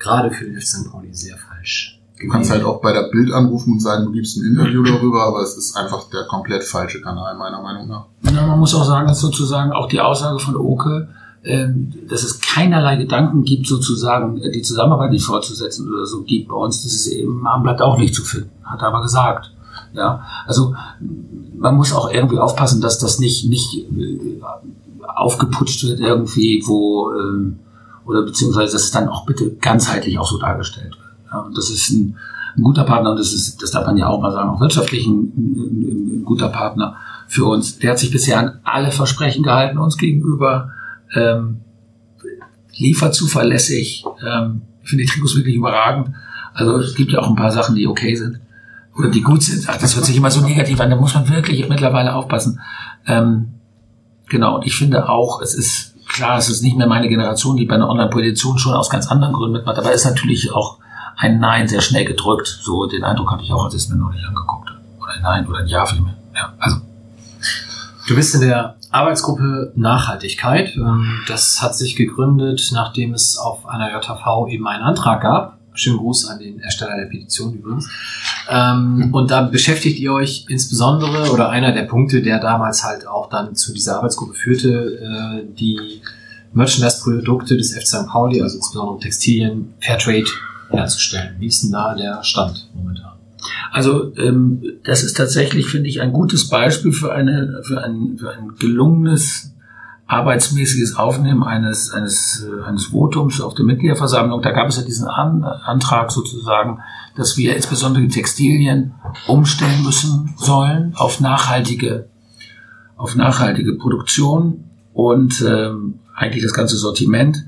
gerade 0.03 0.31
für 0.31 0.45
den 0.45 0.59
FC 0.59 0.67
St. 0.67 0.91
Pauli 0.91 1.13
sehr 1.13 1.37
falsch. 1.37 1.99
Du 2.21 2.29
kannst 2.29 2.51
halt 2.51 2.63
auch 2.63 2.79
bei 2.81 2.93
der 2.93 3.09
Bild 3.09 3.33
anrufen 3.33 3.73
und 3.73 3.79
sagen, 3.79 4.05
du 4.05 4.11
gibst 4.11 4.37
ein 4.37 4.45
Interview 4.45 4.83
darüber, 4.85 5.23
aber 5.23 5.41
es 5.41 5.57
ist 5.57 5.75
einfach 5.75 6.09
der 6.09 6.25
komplett 6.25 6.63
falsche 6.63 7.01
Kanal, 7.01 7.35
meiner 7.37 7.61
Meinung 7.61 7.87
nach. 7.87 8.05
Ja, 8.23 8.45
man 8.45 8.59
muss 8.59 8.75
auch 8.75 8.85
sagen, 8.85 9.07
dass 9.07 9.19
sozusagen 9.19 9.71
auch 9.71 9.87
die 9.87 9.99
Aussage 9.99 10.39
von 10.39 10.55
Oke 10.55 11.09
ähm, 11.45 11.91
dass 12.07 12.23
es 12.23 12.39
keinerlei 12.39 12.95
Gedanken 12.95 13.43
gibt, 13.43 13.67
sozusagen 13.67 14.41
die 14.53 14.61
Zusammenarbeit 14.61 15.11
nicht 15.11 15.25
fortzusetzen 15.25 15.91
oder 15.93 16.05
so 16.05 16.23
gibt 16.23 16.47
bei 16.47 16.55
uns. 16.55 16.83
Das 16.83 16.93
ist 16.93 17.07
eben 17.07 17.45
am 17.45 17.63
Blatt 17.63 17.81
auch 17.81 17.97
nicht 17.97 18.15
zu 18.15 18.23
finden, 18.23 18.51
hat 18.63 18.81
er 18.81 18.87
aber 18.87 19.01
gesagt. 19.01 19.51
Ja, 19.93 20.23
also 20.45 20.73
man 21.57 21.75
muss 21.75 21.93
auch 21.93 22.09
irgendwie 22.11 22.39
aufpassen, 22.39 22.81
dass 22.81 22.97
das 22.97 23.19
nicht 23.19 23.49
nicht 23.49 23.75
äh, 23.75 24.41
aufgeputscht 25.15 25.83
wird 25.83 25.99
irgendwie, 25.99 26.63
wo 26.65 27.11
äh, 27.11 27.51
oder 28.05 28.23
beziehungsweise 28.23 28.73
dass 28.73 28.83
es 28.83 28.91
dann 28.91 29.07
auch 29.07 29.25
bitte 29.25 29.55
ganzheitlich 29.55 30.19
auch 30.19 30.27
so 30.27 30.37
dargestellt 30.37 30.91
wird. 30.91 31.31
Ja, 31.31 31.39
und 31.39 31.57
das 31.57 31.69
ist 31.69 31.89
ein, 31.89 32.17
ein 32.57 32.63
guter 32.63 32.83
Partner 32.83 33.11
und 33.11 33.19
das 33.19 33.33
ist, 33.33 33.61
das 33.61 33.71
darf 33.71 33.85
man 33.85 33.97
ja 33.97 34.07
auch 34.07 34.21
mal 34.21 34.31
sagen, 34.31 34.49
auch 34.49 34.59
wirtschaftlich 34.59 35.07
ein, 35.07 35.31
ein, 35.35 36.19
ein 36.19 36.25
guter 36.25 36.49
Partner 36.49 36.97
für 37.27 37.45
uns. 37.45 37.79
Der 37.79 37.91
hat 37.91 37.99
sich 37.99 38.11
bisher 38.11 38.39
an 38.39 38.59
alle 38.63 38.91
Versprechen 38.91 39.43
gehalten 39.43 39.77
uns 39.77 39.97
gegenüber 39.97 40.71
ähm, 41.15 41.61
liefert 42.75 43.15
zuverlässig. 43.15 44.05
Ähm, 44.25 44.61
ich 44.83 44.89
finde 44.89 45.03
die 45.05 45.09
Trikots 45.09 45.35
wirklich 45.35 45.55
überragend. 45.55 46.09
Also 46.53 46.77
es 46.77 46.95
gibt 46.95 47.11
ja 47.11 47.19
auch 47.19 47.29
ein 47.29 47.35
paar 47.35 47.51
Sachen, 47.51 47.75
die 47.75 47.87
okay 47.87 48.15
sind 48.15 48.39
oder 48.95 49.09
die 49.09 49.21
gut 49.21 49.41
sind. 49.43 49.67
Das 49.67 49.95
hört 49.95 50.05
sich 50.05 50.17
immer 50.17 50.31
so 50.31 50.41
negativ 50.41 50.79
an. 50.79 50.89
Da 50.89 50.95
muss 50.95 51.15
man 51.15 51.27
wirklich 51.29 51.67
mittlerweile 51.67 52.13
aufpassen. 52.13 52.59
Ähm, 53.07 53.53
genau. 54.29 54.57
Und 54.57 54.65
ich 54.65 54.75
finde 54.75 55.09
auch, 55.09 55.41
es 55.41 55.55
ist 55.55 55.92
klar, 56.13 56.37
es 56.37 56.49
ist 56.49 56.61
nicht 56.61 56.77
mehr 56.77 56.87
meine 56.87 57.09
Generation, 57.09 57.57
die 57.57 57.65
bei 57.65 57.75
einer 57.75 57.89
Online-Position 57.89 58.57
schon 58.57 58.73
aus 58.73 58.89
ganz 58.89 59.07
anderen 59.07 59.33
Gründen 59.33 59.57
mitmacht. 59.57 59.77
Aber 59.77 59.91
ist 59.91 60.05
natürlich 60.05 60.53
auch 60.53 60.77
ein 61.17 61.39
Nein 61.39 61.67
sehr 61.67 61.81
schnell 61.81 62.05
gedrückt. 62.05 62.47
So 62.61 62.85
den 62.85 63.03
Eindruck 63.03 63.31
hatte 63.31 63.43
ich 63.43 63.51
auch, 63.51 63.65
als 63.65 63.73
ich 63.73 63.83
es 63.83 63.89
mir 63.89 63.97
noch 63.97 64.11
nicht 64.11 64.25
angeguckt 64.25 64.69
habe. 64.69 64.79
Oder 65.01 65.13
ein 65.13 65.21
Nein 65.21 65.47
oder 65.47 65.59
ein 65.59 65.67
Ja 65.67 65.85
vielmehr. 65.85 66.15
Ja, 66.33 66.53
also. 66.59 66.77
Du 68.07 68.15
bist 68.15 68.35
in 68.35 68.41
der 68.41 68.75
Arbeitsgruppe 68.91 69.73
Nachhaltigkeit. 69.75 70.75
Ähm, 70.75 71.21
das 71.27 71.61
hat 71.61 71.75
sich 71.75 71.95
gegründet, 71.95 72.69
nachdem 72.73 73.13
es 73.13 73.37
auf 73.37 73.65
einer 73.65 73.91
JV 73.91 74.47
eben 74.47 74.67
einen 74.67 74.83
Antrag 74.83 75.21
gab. 75.21 75.57
Schönen 75.75 75.97
Gruß 75.97 76.29
an 76.29 76.39
den 76.39 76.59
Ersteller 76.59 76.95
der 76.97 77.05
Petition 77.05 77.55
übrigens. 77.55 77.89
Ähm, 78.49 79.09
und 79.13 79.31
da 79.31 79.41
beschäftigt 79.41 79.99
ihr 79.99 80.13
euch 80.13 80.45
insbesondere, 80.49 81.31
oder 81.31 81.49
einer 81.49 81.71
der 81.71 81.83
Punkte, 81.83 82.21
der 82.21 82.39
damals 82.39 82.83
halt 82.83 83.07
auch 83.07 83.29
dann 83.29 83.55
zu 83.55 83.73
dieser 83.73 83.97
Arbeitsgruppe 83.97 84.33
führte, 84.33 84.99
äh, 84.99 85.53
die 85.57 86.01
Merchandise-Produkte 86.53 87.57
des 87.57 87.73
FC 87.73 87.87
St. 87.87 88.07
Pauli, 88.07 88.41
also 88.41 88.57
insbesondere 88.57 88.99
Textilien, 88.99 89.73
Fairtrade 89.79 90.29
herzustellen. 90.69 91.35
Wie 91.39 91.47
ist 91.47 91.63
denn 91.63 91.71
da 91.71 91.95
der 91.95 92.23
Stand 92.23 92.69
momentan? 92.73 93.13
Also 93.71 94.15
ähm, 94.17 94.61
das 94.83 95.03
ist 95.03 95.17
tatsächlich, 95.17 95.65
finde 95.67 95.89
ich, 95.89 96.01
ein 96.01 96.13
gutes 96.13 96.49
Beispiel 96.49 96.93
für, 96.93 97.11
eine, 97.11 97.61
für, 97.63 97.83
ein, 97.83 98.17
für 98.17 98.31
ein 98.31 98.53
gelungenes 98.59 99.52
arbeitsmäßiges 100.07 100.97
Aufnehmen 100.97 101.43
eines, 101.43 101.91
eines, 101.91 102.45
äh, 102.45 102.63
eines 102.63 102.91
Votums 102.91 103.41
auf 103.41 103.53
der 103.53 103.65
Mitgliederversammlung. 103.65 104.41
Da 104.41 104.51
gab 104.51 104.67
es 104.67 104.77
ja 104.77 104.83
diesen 104.83 105.07
An 105.07 105.43
Antrag 105.43 106.11
sozusagen, 106.11 106.79
dass 107.15 107.37
wir 107.37 107.55
insbesondere 107.55 108.03
die 108.03 108.09
Textilien 108.09 108.93
umstellen 109.27 109.83
müssen 109.83 110.33
sollen 110.37 110.93
auf 110.95 111.19
nachhaltige, 111.19 112.09
auf 112.97 113.15
nachhaltige 113.15 113.75
Produktion 113.75 114.65
und 114.93 115.41
ähm, 115.41 115.99
eigentlich 116.15 116.43
das 116.43 116.53
ganze 116.53 116.77
Sortiment. 116.77 117.45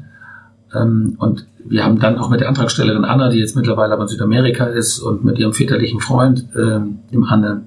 Ähm, 0.73 1.15
und 1.19 1.45
wir 1.68 1.84
haben 1.84 1.99
dann 1.99 2.18
auch 2.18 2.30
mit 2.30 2.41
der 2.41 2.48
Antragstellerin 2.48 3.06
Anna, 3.06 3.30
die 3.30 3.40
jetzt 3.40 3.56
mittlerweile 3.56 3.94
aber 3.94 4.03
in 4.03 4.10
Südamerika 4.10 4.65
ist, 4.65 4.99
und 4.99 5.26
mit 5.26 5.40
ihrem 5.40 5.53
väterlichen 5.53 5.99
Freund, 5.99 6.48
ähm, 6.56 6.99
dem 7.11 7.23
Anne, 7.26 7.64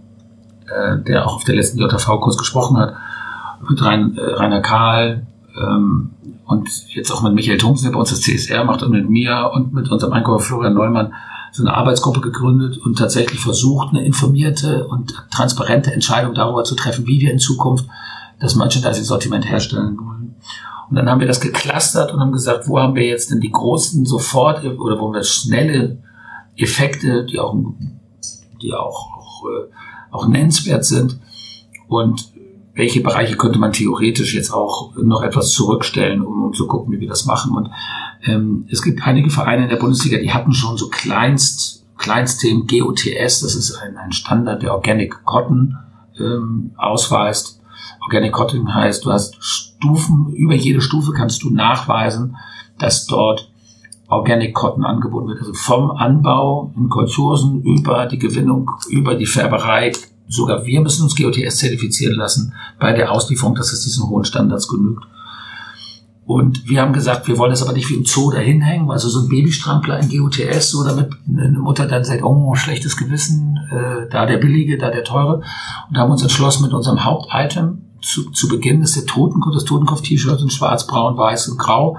äh, 0.67 0.99
der 0.99 1.27
auch 1.27 1.37
auf 1.37 1.45
der 1.45 1.57
letzten 1.57 1.79
JV-Kurs 1.79 2.39
gesprochen 2.39 2.79
hat, 2.79 2.95
mit 3.69 3.83
Rain, 3.83 4.17
äh, 4.17 4.21
Rainer 4.21 4.61
Karl 4.61 5.27
ähm, 5.57 6.11
und 6.47 6.69
jetzt 6.95 7.11
auch 7.11 7.23
mit 7.23 7.35
Michael 7.35 7.59
Thomsen, 7.59 7.87
der 7.87 7.93
bei 7.93 8.01
uns 8.01 8.11
das 8.11 8.23
CSR 8.23 8.65
macht, 8.65 8.83
und 8.83 8.91
mit 8.91 9.09
mir 9.09 9.51
und 9.55 9.73
mit 9.73 9.91
unserem 9.91 10.13
Einkäufer 10.13 10.45
Florian 10.45 10.75
Neumann 10.75 11.13
so 11.53 11.63
eine 11.63 11.75
Arbeitsgruppe 11.75 12.21
gegründet 12.21 12.79
und 12.79 12.99
tatsächlich 12.99 13.41
versucht, 13.41 13.91
eine 13.91 14.05
informierte 14.05 14.87
und 14.87 15.15
transparente 15.31 15.93
Entscheidung 15.93 16.35
darüber 16.35 16.65
zu 16.65 16.75
treffen, 16.75 17.07
wie 17.07 17.21
wir 17.21 17.33
in 17.33 17.39
Zukunft 17.39 17.87
das 18.39 18.55
Merchandising-Sortiment 18.55 19.49
herstellen 19.49 19.99
wollen. 19.99 20.37
Und 20.89 20.97
dann 20.97 21.11
haben 21.11 21.21
wir 21.21 21.27
das 21.27 21.41
geclustert 21.41 22.13
und 22.13 22.21
haben 22.21 22.33
gesagt, 22.33 22.69
wo 22.69 22.79
haben 22.79 22.95
wir 22.95 23.07
jetzt 23.07 23.31
denn 23.31 23.41
die 23.41 23.51
großen 23.51 24.07
sofort 24.07 24.65
oder 24.65 24.99
wo 24.99 25.07
haben 25.07 25.15
wir 25.15 25.25
schnelle 25.25 25.99
Effekte, 26.57 27.25
die 27.25 27.39
auch, 27.39 27.55
die 28.63 28.75
auch, 28.75 29.19
auch, 29.19 29.45
äh, 29.45 29.71
auch 30.11 30.29
nennenswert 30.29 30.85
sind 30.85 31.19
und 31.89 32.33
welche 32.79 33.01
Bereiche 33.01 33.37
könnte 33.37 33.59
man 33.59 33.73
theoretisch 33.73 34.35
jetzt 34.35 34.53
auch 34.53 34.95
noch 34.95 35.23
etwas 35.23 35.51
zurückstellen, 35.51 36.23
um, 36.23 36.45
um 36.45 36.53
zu 36.53 36.69
gucken, 36.69 36.93
wie 36.93 37.01
wir 37.01 37.09
das 37.09 37.27
machen. 37.27 37.53
Und 37.53 37.71
ähm, 38.25 38.67
es 38.71 38.83
gibt 38.83 39.05
einige 39.05 39.31
Vereine 39.31 39.65
in 39.65 39.69
der 39.69 39.79
Bundesliga, 39.79 40.19
die 40.19 40.33
hatten 40.33 40.53
schon 40.53 40.77
so 40.77 40.89
Kleinst, 40.89 41.85
Kleinstthemen 41.97 42.69
GOTS, 42.69 43.41
das 43.41 43.57
ist 43.57 43.75
ein, 43.83 43.97
ein 43.97 44.13
Standard, 44.13 44.63
der 44.63 44.73
Organic 44.73 45.25
Cotton 45.25 45.77
ähm, 46.21 46.71
ausweist. 46.77 47.61
Organic 48.01 48.31
Cotton 48.31 48.73
heißt, 48.73 49.05
du 49.05 49.11
hast 49.11 49.37
Stufen, 49.41 50.33
über 50.37 50.55
jede 50.55 50.81
Stufe 50.81 51.11
kannst 51.11 51.43
du 51.43 51.51
nachweisen, 51.51 52.37
dass 52.79 53.07
dort 53.07 53.51
Organic 54.07 54.55
Cotton 54.55 54.85
angeboten 54.85 55.27
wird. 55.27 55.41
Also 55.41 55.53
vom 55.53 55.91
Anbau 55.91 56.73
in 56.77 56.89
Kolchosen 56.89 57.61
über 57.63 58.07
die 58.07 58.21
Gewinnung, 58.21 58.71
über 58.89 59.17
die 59.17 59.27
Färberei. 59.27 59.91
Sogar 60.29 60.65
wir 60.67 60.81
müssen 60.81 61.03
uns 61.03 61.17
GOTS 61.17 61.57
zertifizieren 61.57 62.17
lassen 62.17 62.55
bei 62.79 62.93
der 62.93 63.13
Auslieferung, 63.13 63.55
dass 63.55 63.73
es 63.73 63.83
diesen 63.83 64.09
hohen 64.09 64.25
Standards 64.25 64.69
genügt. 64.69 65.05
Und 66.27 66.69
wir 66.69 66.83
haben 66.83 66.93
gesagt, 66.93 67.27
wir 67.27 67.39
wollen 67.39 67.51
das 67.51 67.63
aber 67.63 67.73
nicht 67.73 67.89
wie 67.89 67.95
im 67.95 68.05
Zoo 68.05 68.31
dahin 68.31 68.61
hängen, 68.61 68.91
also 68.91 69.09
so 69.09 69.21
ein 69.21 69.31
Babystrampler 69.31 69.99
in 69.99 70.11
GOTS, 70.11 70.71
so 70.71 70.85
damit 70.85 71.11
eine 71.27 71.59
Mutter 71.59 71.87
dann 71.87 72.05
sagt, 72.05 72.23
oh, 72.23 72.55
schlechtes 72.55 72.99
Gewissen, 72.99 73.59
äh, 73.71 74.11
da 74.11 74.27
der 74.27 74.37
billige, 74.37 74.77
da 74.77 74.91
der 74.91 75.05
teure. 75.05 75.43
Und 75.89 75.97
haben 75.97 76.11
uns 76.11 76.21
entschlossen, 76.21 76.65
mit 76.65 76.75
unserem 76.75 77.03
Hauptitem 77.03 77.87
zu, 78.03 78.31
zu 78.31 78.49
Beginn 78.49 78.83
ist 78.83 78.95
der 78.95 79.07
Totenkopf, 79.07 79.55
das 79.55 79.65
Totenkopf-T-Shirt 79.65 80.43
in 80.43 80.51
schwarz, 80.51 80.87
braun, 80.87 81.17
weiß 81.17 81.49
und 81.49 81.59
grau 81.59 81.97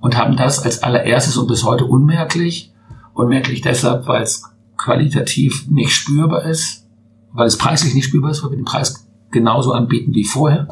und 0.00 0.16
haben 0.16 0.36
das 0.36 0.60
als 0.60 0.82
allererstes 0.82 1.36
und 1.36 1.48
bis 1.48 1.64
heute 1.64 1.84
unmerklich. 1.84 2.72
Unmerklich 3.14 3.60
deshalb, 3.62 4.06
weil 4.06 4.22
es 4.22 4.44
qualitativ 4.76 5.66
nicht 5.68 5.90
spürbar 5.90 6.44
ist, 6.44 6.86
weil 7.32 7.46
es 7.46 7.58
preislich 7.58 7.94
nicht 7.94 8.06
spürbar 8.06 8.30
ist, 8.30 8.42
weil 8.42 8.50
wir 8.50 8.56
den 8.56 8.64
Preis 8.64 9.08
genauso 9.30 9.72
anbieten 9.72 10.14
wie 10.14 10.24
vorher 10.24 10.68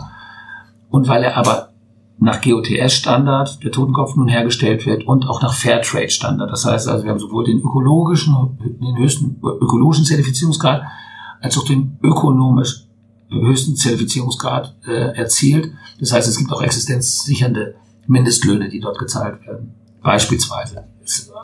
und 0.89 1.09
weil 1.09 1.23
er 1.23 1.37
aber 1.37 1.71
nach 2.19 2.41
GOTS-Standard 2.41 3.63
der 3.63 3.73
Totenkopf 3.73 4.17
nun 4.17 4.29
hergestellt 4.29 4.87
wird 4.87 5.07
und 5.07 5.29
auch 5.29 5.43
nach 5.43 5.53
Fairtrade-Standard. 5.53 6.51
Das 6.51 6.65
heißt 6.65 6.89
also, 6.89 7.05
wir 7.05 7.11
haben 7.11 7.19
sowohl 7.19 7.45
den 7.45 7.59
ökologischen, 7.59 8.35
den 8.81 8.97
höchsten 8.97 9.37
ökologischen 9.43 10.05
Zertifizierungsgrad 10.05 10.83
als 11.41 11.59
auch 11.59 11.65
den 11.65 11.99
ökonomisch 12.03 12.87
höchsten 13.29 13.77
Zertifizierungsgrad 13.77 14.75
äh, 14.87 15.17
erzielt. 15.17 15.73
Das 16.01 16.13
heißt, 16.13 16.29
es 16.29 16.39
gibt 16.39 16.53
auch 16.53 16.63
existenzsichernde 16.63 17.75
Mindestlöhne, 18.07 18.69
die 18.69 18.81
dort 18.81 18.99
gezahlt 18.99 19.47
werden. 19.47 19.75
Beispielsweise 20.03 20.85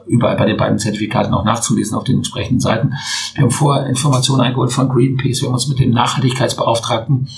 überall 0.06 0.36
bei 0.36 0.46
den 0.46 0.56
beiden 0.56 0.78
Zertifikaten 0.78 1.34
auch 1.34 1.44
nachzulesen 1.44 1.96
auf 1.96 2.04
den 2.04 2.16
entsprechenden 2.16 2.60
Seiten. 2.60 2.94
Wir 3.34 3.44
haben 3.44 3.50
vorher 3.50 3.86
Informationen 3.86 4.42
eingeholt 4.42 4.72
von 4.72 4.88
Greenpeace. 4.88 5.42
Wir 5.42 5.48
haben 5.48 5.54
uns 5.54 5.68
mit 5.68 5.78
dem 5.78 5.90
Nachhaltigkeitsbeauftragten 5.90 7.28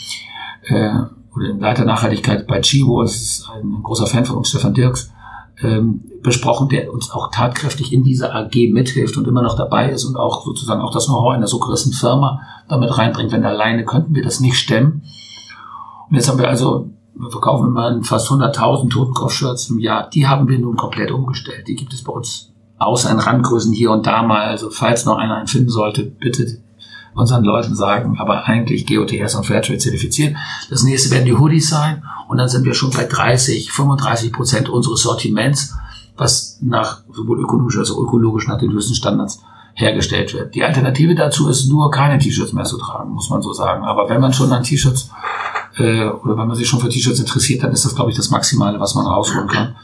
äh, 0.65 0.91
oder 1.35 1.49
dem 1.49 1.61
Leiter 1.61 1.85
Nachhaltigkeit 1.85 2.47
bei 2.47 2.61
Chivo, 2.61 3.03
das 3.03 3.15
ist 3.15 3.51
ein 3.53 3.83
großer 3.83 4.07
Fan 4.07 4.25
von 4.25 4.37
uns, 4.37 4.51
Stefan 4.51 4.75
Dirks, 4.75 5.11
ähm, 5.63 6.03
besprochen, 6.23 6.69
der 6.69 6.93
uns 6.93 7.11
auch 7.11 7.31
tatkräftig 7.31 7.93
in 7.93 8.03
dieser 8.03 8.35
AG 8.35 8.73
mithilft 8.73 9.17
und 9.17 9.27
immer 9.29 9.43
noch 9.43 9.57
dabei 9.57 9.91
ist 9.91 10.05
und 10.05 10.17
auch 10.17 10.45
sozusagen 10.45 10.81
auch 10.81 10.93
das 10.93 11.07
Know-how 11.07 11.35
einer 11.35 11.47
so 11.47 11.59
großen 11.59 11.93
Firma 11.93 12.41
damit 12.69 12.97
reinbringt. 12.97 13.33
Wenn 13.33 13.45
alleine 13.45 13.85
könnten 13.85 14.15
wir 14.15 14.23
das 14.23 14.41
nicht 14.41 14.57
stemmen. 14.57 15.03
Und 16.09 16.17
jetzt 16.17 16.29
haben 16.29 16.39
wir 16.39 16.49
also, 16.49 16.91
wir 17.17 17.31
verkaufen 17.31 17.69
immer 17.69 18.03
fast 18.03 18.31
100.000 18.31 18.91
Totenkopf-Shirts 18.91 19.71
im 19.71 19.79
Jahr. 19.79 20.09
Die 20.11 20.27
haben 20.27 20.49
wir 20.49 20.59
nun 20.59 20.77
komplett 20.77 21.11
umgestellt. 21.11 21.69
Die 21.69 21.77
gibt 21.77 21.93
es 21.93 22.03
bei 22.03 22.13
uns 22.13 22.53
außer 22.79 23.11
in 23.11 23.19
Randgrößen 23.19 23.73
hier 23.73 23.93
und 23.93 24.07
da 24.07 24.23
mal. 24.23 24.47
Also 24.47 24.71
falls 24.71 25.05
noch 25.05 25.17
einer 25.17 25.37
einen 25.37 25.47
finden 25.47 25.71
sollte, 25.71 26.05
bitte 26.05 26.59
unseren 27.15 27.45
Leuten 27.45 27.77
sagen, 27.77 28.17
aber 28.19 28.45
eigentlich 28.47 28.87
GOTS 28.87 29.37
und 29.37 29.47
Fairtrade 29.47 29.79
zertifiziert. 29.79 30.37
Das 30.71 30.83
nächste 30.83 31.11
werden 31.13 31.27
die 31.27 31.37
Hoodies 31.37 31.71
sein 31.71 32.03
und 32.29 32.39
dann 32.39 32.49
sind 32.49 32.65
wir 32.65 32.75
schon 32.75 32.91
bei 32.91 33.05
30, 33.05 33.71
35 33.71 34.33
Prozent 34.33 34.69
unseres 34.69 35.03
Sortiments, 35.03 35.75
was 36.17 36.59
nach 36.61 37.03
sowohl 37.13 37.41
ökonomisch 37.41 37.79
als 37.79 37.93
auch 37.93 37.99
ökologisch 37.99 38.49
nach 38.49 38.59
den 38.59 38.73
höchsten 38.73 38.95
Standards 38.95 39.41
hergestellt 39.75 40.35
wird. 40.35 40.55
Die 40.55 40.65
Alternative 40.65 41.15
dazu 41.15 41.49
ist 41.49 41.69
nur 41.69 41.91
keine 41.91 42.19
T-Shirts 42.19 42.53
mehr 42.53 42.65
zu 42.65 42.79
tragen, 42.79 43.11
muss 43.11 43.31
man 43.31 43.43
so 43.43 43.53
sagen. 43.53 43.85
Aber 43.85 44.09
wenn 44.09 44.21
man 44.21 44.33
schon 44.33 44.53
an 44.53 44.63
T-Shirts 44.63 45.11
äh, 45.77 46.07
oder 46.07 46.37
wenn 46.37 46.49
man 46.49 46.57
sich 46.57 46.69
schon 46.69 46.81
für 46.81 46.89
T-Shirts 46.89 47.21
interessiert, 47.21 47.63
dann 47.63 47.73
ist 47.73 47.85
das, 47.85 47.95
glaube 47.95 48.11
ich, 48.11 48.17
das 48.17 48.31
Maximale, 48.31 48.81
was 48.81 48.95
man 48.95 49.07
rausholen 49.07 49.49
kann. 49.49 49.75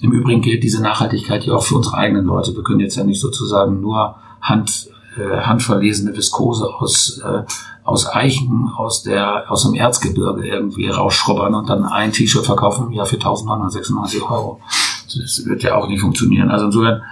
Im 0.00 0.12
Übrigen 0.12 0.42
gilt 0.42 0.62
diese 0.62 0.82
Nachhaltigkeit 0.82 1.44
ja 1.44 1.54
auch 1.54 1.62
für 1.62 1.76
unsere 1.76 1.96
eigenen 1.96 2.24
Leute. 2.24 2.54
Wir 2.54 2.62
können 2.62 2.80
jetzt 2.80 2.96
ja 2.96 3.04
nicht 3.04 3.20
sozusagen 3.20 3.80
nur 3.80 4.16
Hand 4.40 4.88
äh, 5.16 5.40
handverlesene 5.40 6.16
Viskose 6.16 6.66
aus, 6.66 7.20
äh, 7.24 7.42
aus 7.84 8.12
Eichen 8.12 8.70
aus 8.76 9.02
der 9.02 9.50
aus 9.50 9.62
dem 9.62 9.74
Erzgebirge 9.74 10.46
irgendwie 10.46 10.88
rausschrubbern 10.88 11.54
und 11.54 11.68
dann 11.68 11.84
ein 11.84 12.12
T-Shirt 12.12 12.44
verkaufen 12.44 12.88
im 12.88 12.92
Jahr 12.92 13.06
für 13.06 13.16
1996 13.16 14.22
Euro. 14.22 14.60
Das 15.06 15.44
wird 15.46 15.62
ja 15.62 15.76
auch 15.76 15.86
nicht 15.86 16.00
funktionieren. 16.00 16.50
Also 16.50 16.66
insofern 16.66 17.02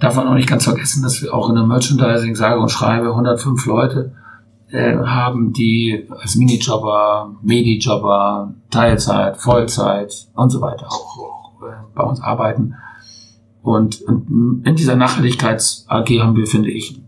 darf 0.00 0.16
man 0.16 0.26
auch 0.26 0.34
nicht 0.34 0.48
ganz 0.48 0.64
vergessen, 0.64 1.02
dass 1.02 1.22
wir 1.22 1.32
auch 1.32 1.48
in 1.48 1.54
der 1.54 1.64
Merchandising 1.64 2.34
sage 2.34 2.58
und 2.58 2.70
schreibe 2.70 3.10
105 3.10 3.64
Leute 3.66 4.12
äh, 4.72 4.96
haben, 4.96 5.52
die 5.52 6.06
als 6.10 6.36
Minijobber, 6.36 7.36
Medijobber, 7.42 8.54
Teilzeit, 8.70 9.36
Vollzeit 9.36 10.28
und 10.34 10.50
so 10.50 10.60
weiter 10.60 10.86
auch, 10.86 11.18
auch 11.18 11.62
äh, 11.62 11.74
bei 11.94 12.02
uns 12.02 12.20
arbeiten. 12.20 12.74
Und, 13.62 14.00
und 14.02 14.62
in 14.64 14.76
dieser 14.76 14.96
Nachhaltigkeits-AG 14.96 16.08
haben 16.20 16.36
wir, 16.36 16.46
finde 16.46 16.70
ich, 16.70 17.00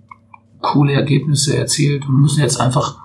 coole 0.61 0.93
Ergebnisse 0.93 1.57
erzielt 1.57 2.09
und 2.09 2.21
müssen 2.21 2.41
jetzt 2.41 2.61
einfach 2.61 2.99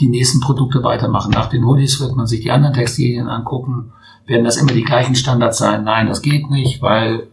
die 0.00 0.08
nächsten 0.08 0.40
Produkte 0.40 0.82
weitermachen. 0.82 1.32
Nach 1.32 1.48
den 1.48 1.64
Hoodies 1.64 2.00
wird 2.00 2.16
man 2.16 2.26
sich 2.26 2.40
die 2.40 2.50
anderen 2.50 2.74
Textilien 2.74 3.28
angucken. 3.28 3.92
Werden 4.26 4.44
das 4.44 4.56
immer 4.56 4.72
die 4.72 4.84
gleichen 4.84 5.14
Standards 5.14 5.58
sein? 5.58 5.84
Nein, 5.84 6.06
das 6.06 6.22
geht 6.22 6.50
nicht, 6.50 6.82
weil 6.82 7.28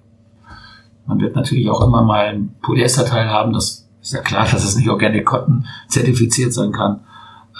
man 1.06 1.20
wird 1.20 1.36
natürlich 1.36 1.70
auch 1.70 1.82
immer 1.82 2.04
mal 2.04 2.28
ein 2.28 2.56
Polyesterteil 2.62 3.30
haben. 3.30 3.54
Das 3.54 3.83
ist 4.04 4.14
ja 4.14 4.22
klar, 4.22 4.48
dass 4.52 4.64
es 4.64 4.76
nicht 4.76 4.90
Organic 4.90 5.26
Cotton 5.26 5.66
zertifiziert 5.88 6.54
sein 6.54 6.72
kann. 6.72 7.00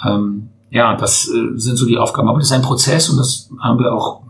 Ähm, 0.04 0.50
ja, 0.70 0.94
das 0.96 1.28
äh, 1.28 1.56
sind 1.58 1.76
so 1.76 1.86
die 1.86 1.98
Aufgaben. 1.98 2.28
Aber 2.28 2.38
das 2.38 2.48
ist 2.48 2.52
ein 2.52 2.62
Prozess 2.62 3.08
und 3.08 3.16
das 3.16 3.50
haben 3.58 3.78
wir 3.78 3.92
auch, 3.92 4.22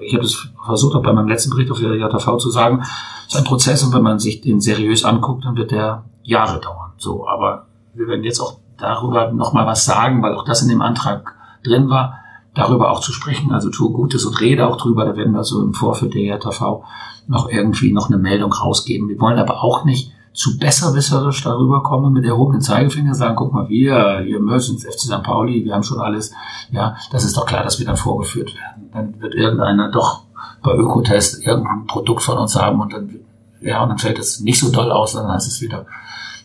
ich 0.00 0.12
habe 0.12 0.22
das 0.22 0.48
versucht 0.64 0.94
auch 0.94 1.02
bei 1.02 1.12
meinem 1.12 1.28
letzten 1.28 1.50
Bericht 1.50 1.70
auf 1.70 1.80
der 1.80 1.94
JV 1.94 2.36
zu 2.38 2.50
sagen, 2.50 2.82
es 3.26 3.34
ist 3.34 3.38
ein 3.38 3.44
Prozess 3.44 3.82
und 3.82 3.94
wenn 3.94 4.02
man 4.02 4.18
sich 4.18 4.40
den 4.40 4.60
seriös 4.60 5.04
anguckt, 5.04 5.44
dann 5.44 5.56
wird 5.56 5.70
der 5.70 6.04
Jahre 6.22 6.60
dauern. 6.60 6.92
So, 6.96 7.26
aber 7.26 7.66
wir 7.94 8.08
werden 8.08 8.24
jetzt 8.24 8.40
auch 8.40 8.58
darüber 8.78 9.32
nochmal 9.32 9.66
was 9.66 9.84
sagen, 9.84 10.22
weil 10.22 10.34
auch 10.34 10.44
das 10.44 10.62
in 10.62 10.68
dem 10.68 10.82
Antrag 10.82 11.34
drin 11.64 11.88
war, 11.88 12.18
darüber 12.54 12.90
auch 12.90 13.00
zu 13.00 13.12
sprechen. 13.12 13.52
Also 13.52 13.70
tue 13.70 13.92
Gutes 13.92 14.24
und 14.24 14.40
rede 14.40 14.66
auch 14.66 14.76
drüber. 14.76 15.04
Da 15.04 15.16
werden 15.16 15.32
wir 15.32 15.44
so 15.44 15.62
im 15.62 15.72
Vorfeld 15.72 16.14
der 16.14 16.22
JTV 16.22 16.84
noch 17.28 17.48
irgendwie 17.48 17.92
noch 17.92 18.08
eine 18.08 18.18
Meldung 18.18 18.52
rausgeben. 18.52 19.08
Wir 19.08 19.20
wollen 19.20 19.38
aber 19.38 19.62
auch 19.62 19.84
nicht 19.84 20.12
zu 20.36 20.58
besserwisserisch 20.58 21.42
darüber 21.42 21.82
kommen 21.82 22.12
mit 22.12 22.26
erhobenen 22.26 22.60
Zeigefinger 22.60 23.14
sagen, 23.14 23.36
guck 23.36 23.54
mal, 23.54 23.70
wir, 23.70 24.20
hier 24.22 24.38
Merchants, 24.38 24.84
FC 24.84 25.00
St. 25.00 25.22
Pauli, 25.22 25.64
wir 25.64 25.72
haben 25.72 25.82
schon 25.82 25.98
alles. 25.98 26.30
Ja, 26.70 26.94
das 27.10 27.24
ist 27.24 27.38
doch 27.38 27.46
klar, 27.46 27.64
dass 27.64 27.78
wir 27.78 27.86
dann 27.86 27.96
vorgeführt 27.96 28.54
werden. 28.54 28.90
Dann 28.92 29.20
wird 29.20 29.34
irgendeiner 29.34 29.90
doch 29.90 30.24
bei 30.62 30.74
Ökotest 30.74 31.46
irgendein 31.46 31.86
Produkt 31.86 32.22
von 32.22 32.36
uns 32.36 32.54
haben 32.54 32.80
und 32.82 32.92
dann, 32.92 33.18
ja, 33.62 33.82
und 33.82 33.88
dann 33.88 33.98
fällt 33.98 34.18
es 34.18 34.40
nicht 34.40 34.60
so 34.60 34.70
doll 34.70 34.92
aus, 34.92 35.14
dann 35.14 35.26
heißt 35.26 35.48
es 35.48 35.62
wieder, 35.62 35.86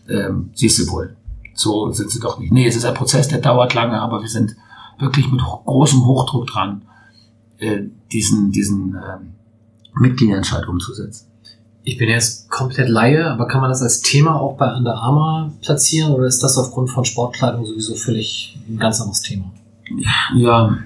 ähm, 0.07 0.51
siehst 0.53 0.79
du 0.79 0.89
wohl, 0.89 1.17
so 1.53 1.91
sind 1.91 2.11
sie 2.11 2.21
doch 2.21 2.39
nicht. 2.39 2.53
Nee, 2.53 2.67
es 2.67 2.77
ist 2.77 2.85
ein 2.85 2.93
Prozess, 2.93 3.27
der 3.27 3.39
dauert 3.39 3.73
lange, 3.73 4.01
aber 4.01 4.21
wir 4.21 4.29
sind 4.29 4.55
wirklich 4.99 5.29
mit 5.29 5.41
großem 5.41 6.05
Hochdruck 6.05 6.47
dran, 6.47 6.83
äh, 7.57 7.81
diesen, 8.09 8.51
diesen 8.51 8.95
äh, 8.95 9.17
Mitgliederentscheid 9.99 10.65
umzusetzen. 10.65 11.30
Ich 11.83 11.97
bin 11.97 12.09
jetzt 12.09 12.49
komplett 12.49 12.89
Laie, 12.89 13.31
aber 13.31 13.47
kann 13.47 13.61
man 13.61 13.69
das 13.69 13.81
als 13.81 14.01
Thema 14.01 14.39
auch 14.39 14.55
bei 14.55 14.71
Under 14.75 14.95
Armour 14.95 15.51
platzieren 15.61 16.11
oder 16.13 16.25
ist 16.25 16.43
das 16.43 16.57
aufgrund 16.57 16.91
von 16.91 17.05
Sportkleidung 17.05 17.65
sowieso 17.65 17.95
völlig 17.95 18.57
ein 18.69 18.77
ganz 18.77 19.01
anderes 19.01 19.21
Thema? 19.21 19.51
Ja, 20.35 20.77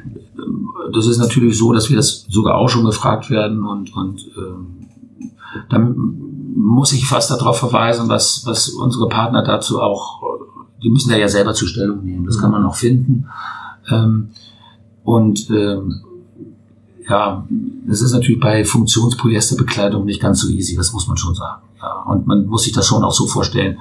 das 0.94 1.08
ist 1.08 1.18
natürlich 1.18 1.58
so, 1.58 1.74
dass 1.74 1.90
wir 1.90 1.98
das 1.98 2.26
sogar 2.30 2.56
auch 2.56 2.70
schon 2.70 2.86
gefragt 2.86 3.30
werden 3.30 3.66
und, 3.66 3.96
und 3.96 4.26
ähm, 4.38 4.88
dann 5.70 5.96
muss 6.56 6.94
ich 6.94 7.06
fast 7.06 7.30
darauf 7.30 7.58
verweisen, 7.58 8.08
was, 8.10 8.44
was 8.46 8.70
unsere 8.70 9.10
Partner 9.10 9.44
dazu 9.44 9.82
auch, 9.82 10.22
die 10.82 10.90
müssen 10.90 11.10
da 11.10 11.18
ja 11.18 11.28
selber 11.28 11.54
zur 11.54 11.68
Stellung 11.68 12.04
nehmen, 12.04 12.26
das 12.26 12.40
kann 12.40 12.52
man 12.52 12.66
auch 12.66 12.76
finden. 12.76 13.28
Ähm, 13.90 14.30
und 15.04 15.50
ähm, 15.50 16.04
ja, 17.07 17.48
es 17.90 18.02
ist 18.02 18.14
natürlich 18.14 18.40
bei 18.40 18.64
Funktionspolyesterbekleidung 18.64 20.06
nicht 20.06 20.22
ganz 20.22 20.41
so 20.41 20.49
easy, 20.49 20.76
das 20.76 20.94
muss 20.94 21.07
man 21.07 21.18
schon 21.18 21.36
sagen. 21.36 21.61
Ja, 21.82 22.02
und 22.03 22.26
man 22.26 22.45
muss 22.45 22.64
sich 22.64 22.73
das 22.73 22.88
schon 22.88 23.03
auch 23.03 23.14
so 23.14 23.27
vorstellen, 23.27 23.77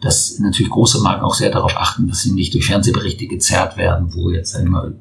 dass 0.00 0.38
natürlich 0.38 0.70
große 0.70 1.00
Marken 1.00 1.24
auch 1.24 1.34
sehr 1.34 1.50
darauf 1.50 1.76
achten, 1.76 2.06
dass 2.06 2.20
sie 2.20 2.32
nicht 2.32 2.52
durch 2.52 2.66
Fernsehberichte 2.66 3.26
gezerrt 3.26 3.76
werden, 3.76 4.14
wo 4.14 4.30
jetzt 4.30 4.54
einmal 4.54 4.94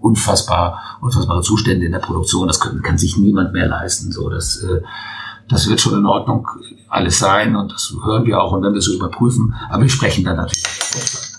unfassbar, 0.00 0.98
unfassbare 1.00 1.42
Zustände 1.42 1.86
in 1.86 1.92
der 1.92 1.98
Produktion, 1.98 2.46
das 2.46 2.60
kann, 2.60 2.80
kann 2.82 2.98
sich 2.98 3.18
niemand 3.18 3.52
mehr 3.52 3.68
leisten. 3.68 4.10
So, 4.10 4.30
das, 4.30 4.62
äh, 4.62 4.80
das 5.48 5.68
wird 5.68 5.80
schon 5.80 5.98
in 5.98 6.06
Ordnung 6.06 6.46
alles 6.88 7.18
sein 7.18 7.56
und 7.56 7.72
das 7.72 7.94
hören 8.04 8.24
wir 8.24 8.40
auch 8.40 8.52
und 8.52 8.62
wenn 8.62 8.74
wir 8.74 8.80
so 8.80 8.94
überprüfen. 8.94 9.54
Aber 9.68 9.82
wir 9.82 9.90
sprechen 9.90 10.24
dann 10.24 10.36
natürlich, 10.36 10.64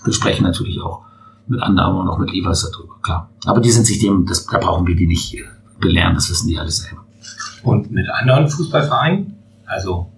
wir 0.04 0.12
sprechen 0.12 0.44
natürlich 0.44 0.80
auch 0.80 1.02
mit 1.48 1.60
anderen 1.62 1.96
und 1.96 2.08
auch 2.08 2.18
mit 2.18 2.30
Levi's 2.30 2.68
darüber, 2.70 2.94
klar. 3.02 3.28
Aber 3.44 3.60
die 3.60 3.70
sind 3.70 3.86
sich 3.86 3.98
dem, 3.98 4.26
das, 4.26 4.46
da 4.46 4.58
brauchen 4.58 4.86
wir 4.86 4.94
die 4.94 5.06
nicht 5.06 5.34
äh, 5.34 5.44
belehren, 5.80 6.14
das 6.14 6.30
wissen 6.30 6.48
die 6.48 6.58
alle 6.58 6.70
selber. 6.70 7.04
Und 7.62 7.90
mit 7.90 8.08
anderen 8.08 8.48
Fußballvereinen? 8.48 9.36
Also 9.66 10.10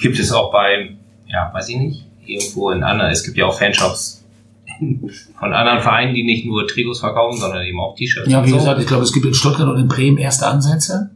gibt 0.00 0.18
es 0.18 0.32
auch 0.32 0.50
bei, 0.50 0.96
ja, 1.26 1.50
weiß 1.52 1.68
ich 1.68 1.76
nicht, 1.76 2.04
irgendwo 2.24 2.70
in 2.70 2.82
anderen, 2.82 3.10
es 3.10 3.22
gibt 3.24 3.36
ja 3.36 3.46
auch 3.46 3.58
Fanshops 3.58 4.24
von 5.38 5.52
anderen 5.52 5.80
Vereinen, 5.80 6.14
die 6.14 6.24
nicht 6.24 6.46
nur 6.46 6.66
Trikots 6.66 7.00
verkaufen, 7.00 7.38
sondern 7.38 7.64
eben 7.64 7.78
auch 7.80 7.94
T-Shirts. 7.96 8.30
Ja, 8.30 8.44
wie 8.44 8.50
so. 8.50 8.56
gesagt, 8.56 8.80
ich 8.80 8.86
glaube, 8.86 9.02
es 9.02 9.12
gibt 9.12 9.26
in 9.26 9.34
Stuttgart 9.34 9.68
und 9.68 9.78
in 9.78 9.88
Bremen 9.88 10.18
erste 10.18 10.46
Ansätze, 10.46 11.10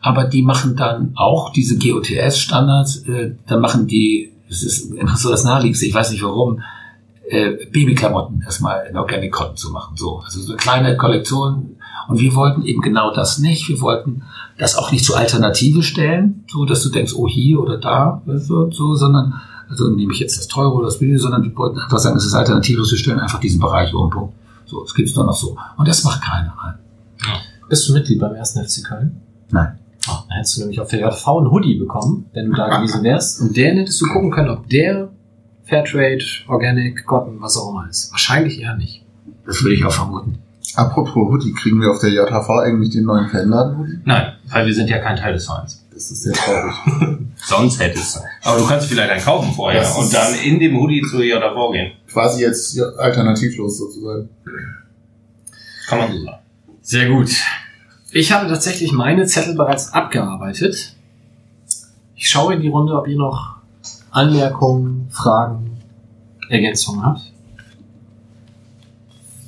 aber 0.00 0.24
die 0.24 0.42
machen 0.42 0.76
dann 0.76 1.12
auch 1.14 1.52
diese 1.52 1.78
GOTS-Standards, 1.78 3.08
äh, 3.08 3.32
dann 3.46 3.60
machen 3.60 3.86
die, 3.86 4.32
es 4.48 4.62
ist 4.62 4.92
so 5.16 5.30
das 5.30 5.44
Naheliegendste, 5.44 5.86
ich 5.86 5.94
weiß 5.94 6.10
nicht 6.10 6.22
warum, 6.22 6.62
äh, 7.28 7.66
Babyklamotten 7.70 8.42
erstmal 8.42 8.86
in 8.86 8.96
Organic 8.96 9.32
Cotton 9.32 9.56
zu 9.56 9.70
machen. 9.70 9.96
So, 9.96 10.18
also 10.18 10.40
so 10.40 10.52
eine 10.52 10.56
kleine 10.58 10.96
Kollektion. 10.96 11.76
Und 12.08 12.20
wir 12.20 12.34
wollten 12.34 12.62
eben 12.62 12.80
genau 12.80 13.12
das 13.14 13.38
nicht. 13.38 13.68
Wir 13.68 13.80
wollten 13.80 14.22
das 14.58 14.76
auch 14.76 14.92
nicht 14.92 15.04
zur 15.04 15.16
Alternative 15.16 15.82
stellen, 15.82 16.44
so 16.48 16.64
dass 16.64 16.82
du 16.82 16.90
denkst, 16.90 17.14
oh 17.14 17.28
hier 17.28 17.60
oder 17.60 17.78
da, 17.78 18.22
so, 18.26 18.70
so 18.70 18.94
sondern 18.94 19.40
also 19.68 19.88
nehme 19.88 20.12
ich 20.12 20.20
jetzt 20.20 20.38
das 20.38 20.48
teure 20.48 20.74
oder 20.74 20.86
das 20.86 20.98
billige, 20.98 21.18
sondern 21.18 21.42
wir 21.42 21.56
wollten 21.56 21.78
einfach 21.78 21.98
sagen, 21.98 22.16
es 22.16 22.26
ist 22.26 22.34
alternativlos, 22.34 22.90
wir 22.90 22.98
stellen 22.98 23.20
einfach 23.20 23.40
diesen 23.40 23.58
Bereich 23.58 23.94
um. 23.94 24.10
Punkt. 24.10 24.34
So, 24.66 24.84
es 24.84 24.94
gibt's 24.94 25.14
nur 25.16 25.24
noch 25.24 25.34
so. 25.34 25.56
Und 25.76 25.88
das 25.88 26.04
macht 26.04 26.22
keiner. 26.22 26.54
Bist 27.68 27.88
du 27.88 27.94
Mitglied 27.94 28.20
beim 28.20 28.34
ersten 28.34 28.62
FC 28.62 28.84
Köln? 28.84 29.20
Nein. 29.50 29.78
Oh, 30.08 30.18
dann 30.28 30.36
hättest 30.36 30.56
du 30.56 30.60
nämlich 30.60 30.80
auf 30.80 30.88
der 30.88 31.00
JV 31.00 31.38
einen 31.38 31.50
Hoodie 31.50 31.78
bekommen, 31.78 32.26
wenn 32.34 32.50
du 32.50 32.52
da 32.54 32.76
gewesen 32.76 33.02
wärst. 33.02 33.40
Und 33.40 33.56
den 33.56 33.78
hättest 33.78 34.00
du 34.00 34.06
gucken 34.06 34.30
können, 34.30 34.50
ob 34.50 34.68
der 34.68 35.08
Fairtrade, 35.64 36.24
Organic, 36.48 37.06
Cotton, 37.06 37.40
was 37.40 37.56
auch 37.56 37.70
immer 37.70 37.88
ist. 37.88 38.10
Wahrscheinlich 38.10 38.60
eher 38.60 38.76
nicht. 38.76 39.04
Das 39.46 39.62
würde 39.62 39.74
ich 39.74 39.84
auch 39.84 39.92
vermuten. 39.92 40.38
Apropos 40.74 41.28
Hoodie, 41.28 41.52
kriegen 41.52 41.80
wir 41.80 41.90
auf 41.90 41.98
der 41.98 42.10
JHV 42.10 42.48
eigentlich 42.50 42.90
den 42.90 43.04
neuen 43.04 43.28
Fanladen-Hoodie? 43.28 44.00
Nein, 44.04 44.32
weil 44.48 44.66
wir 44.66 44.74
sind 44.74 44.88
ja 44.88 44.98
kein 44.98 45.16
Teil 45.16 45.34
des 45.34 45.46
Vereins. 45.46 45.84
Das 45.92 46.10
ist 46.10 46.22
sehr 46.22 46.32
traurig. 46.32 46.74
Sonst 47.36 47.78
hättest 47.80 48.16
du. 48.16 48.20
Aber 48.42 48.58
du 48.58 48.66
kannst 48.66 48.86
vielleicht 48.86 49.10
einen 49.10 49.22
kaufen 49.22 49.52
vorher 49.52 49.82
Das 49.82 49.96
und 49.96 50.12
dann 50.12 50.34
in 50.34 50.58
dem 50.58 50.78
Hoodie 50.78 51.02
zur 51.02 51.22
JV 51.22 51.72
gehen. 51.72 51.92
Quasi 52.10 52.42
jetzt 52.42 52.74
ja, 52.74 52.84
alternativlos 52.96 53.78
sozusagen. 53.78 54.28
Kann 55.86 55.98
man 55.98 56.12
so 56.12 56.24
sagen. 56.24 56.42
Sehr 56.80 57.08
gut. 57.08 57.30
Ich 58.10 58.32
habe 58.32 58.48
tatsächlich 58.48 58.92
meine 58.92 59.26
Zettel 59.26 59.54
bereits 59.54 59.92
abgearbeitet. 59.92 60.96
Ich 62.14 62.30
schaue 62.30 62.54
in 62.54 62.60
die 62.60 62.68
Runde, 62.68 62.94
ob 62.94 63.08
ihr 63.08 63.16
noch 63.16 63.56
Anmerkungen, 64.10 65.08
Fragen, 65.10 65.78
Ergänzungen 66.48 67.04
habt. 67.04 67.31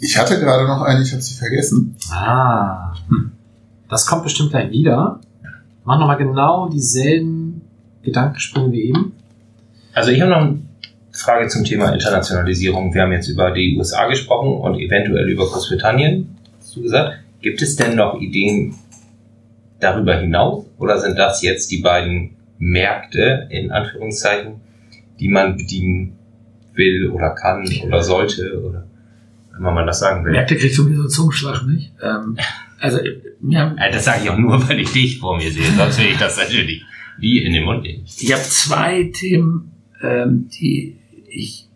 Ich 0.00 0.18
hatte 0.18 0.38
gerade 0.38 0.66
noch 0.66 0.82
eine, 0.82 1.02
ich 1.02 1.12
habe 1.12 1.22
sie 1.22 1.34
vergessen. 1.34 1.96
Ah, 2.10 2.94
hm. 3.08 3.32
das 3.88 4.06
kommt 4.06 4.24
bestimmt 4.24 4.50
gleich 4.50 4.70
wieder. 4.70 5.20
Mach 5.84 5.98
nochmal 5.98 6.16
genau 6.16 6.68
dieselben 6.68 7.62
Gedankensprünge 8.02 8.72
wie 8.72 8.82
eben. 8.88 9.12
Also 9.92 10.10
ich 10.10 10.20
habe 10.20 10.30
noch 10.30 10.38
eine 10.38 10.58
Frage 11.12 11.48
zum 11.48 11.64
Thema 11.64 11.92
Internationalisierung. 11.92 12.92
Wir 12.92 13.02
haben 13.02 13.12
jetzt 13.12 13.28
über 13.28 13.50
die 13.52 13.76
USA 13.78 14.06
gesprochen 14.08 14.54
und 14.60 14.78
eventuell 14.78 15.28
über 15.28 15.46
Großbritannien, 15.46 16.36
hast 16.58 16.76
du 16.76 16.82
gesagt. 16.82 17.18
Gibt 17.40 17.60
es 17.62 17.76
denn 17.76 17.96
noch 17.96 18.20
Ideen 18.20 18.74
darüber 19.78 20.16
hinaus? 20.16 20.66
Oder 20.78 20.98
sind 20.98 21.18
das 21.18 21.42
jetzt 21.42 21.70
die 21.70 21.82
beiden 21.82 22.36
Märkte, 22.58 23.46
in 23.50 23.70
Anführungszeichen, 23.70 24.60
die 25.20 25.28
man 25.28 25.56
bedienen 25.56 26.18
will 26.72 27.10
oder 27.10 27.30
kann 27.30 27.68
oder 27.84 28.02
sollte? 28.02 28.60
Oder 28.66 28.84
wenn 29.58 29.74
man 29.74 29.86
das 29.86 30.00
sagen 30.00 30.24
will? 30.24 30.32
Märkte 30.32 30.56
kriegt 30.56 30.74
schon 30.74 30.88
wieder 30.88 31.02
so 31.02 31.08
Zungenschlag, 31.08 31.66
nicht? 31.66 31.92
Ähm, 32.02 32.36
also, 32.80 32.98
wir 33.40 33.60
haben, 33.60 33.76
Ja, 33.78 33.90
das 33.90 34.04
sage 34.04 34.24
ich 34.24 34.30
auch 34.30 34.38
nur, 34.38 34.68
weil 34.68 34.80
ich 34.80 34.92
dich 34.92 35.18
vor 35.18 35.36
mir 35.36 35.50
sehe. 35.50 35.70
Sonst 35.76 35.98
will 35.98 36.06
ich 36.06 36.18
das 36.18 36.36
natürlich 36.36 36.84
wie 37.18 37.44
in 37.44 37.52
den 37.52 37.64
Mund 37.64 37.82
nehmen. 37.82 38.04
ich 38.04 38.32
habe 38.32 38.42
zwei 38.42 39.10
Themen, 39.14 39.72
ähm, 40.02 40.48
die 40.48 40.98
ich 41.28 41.68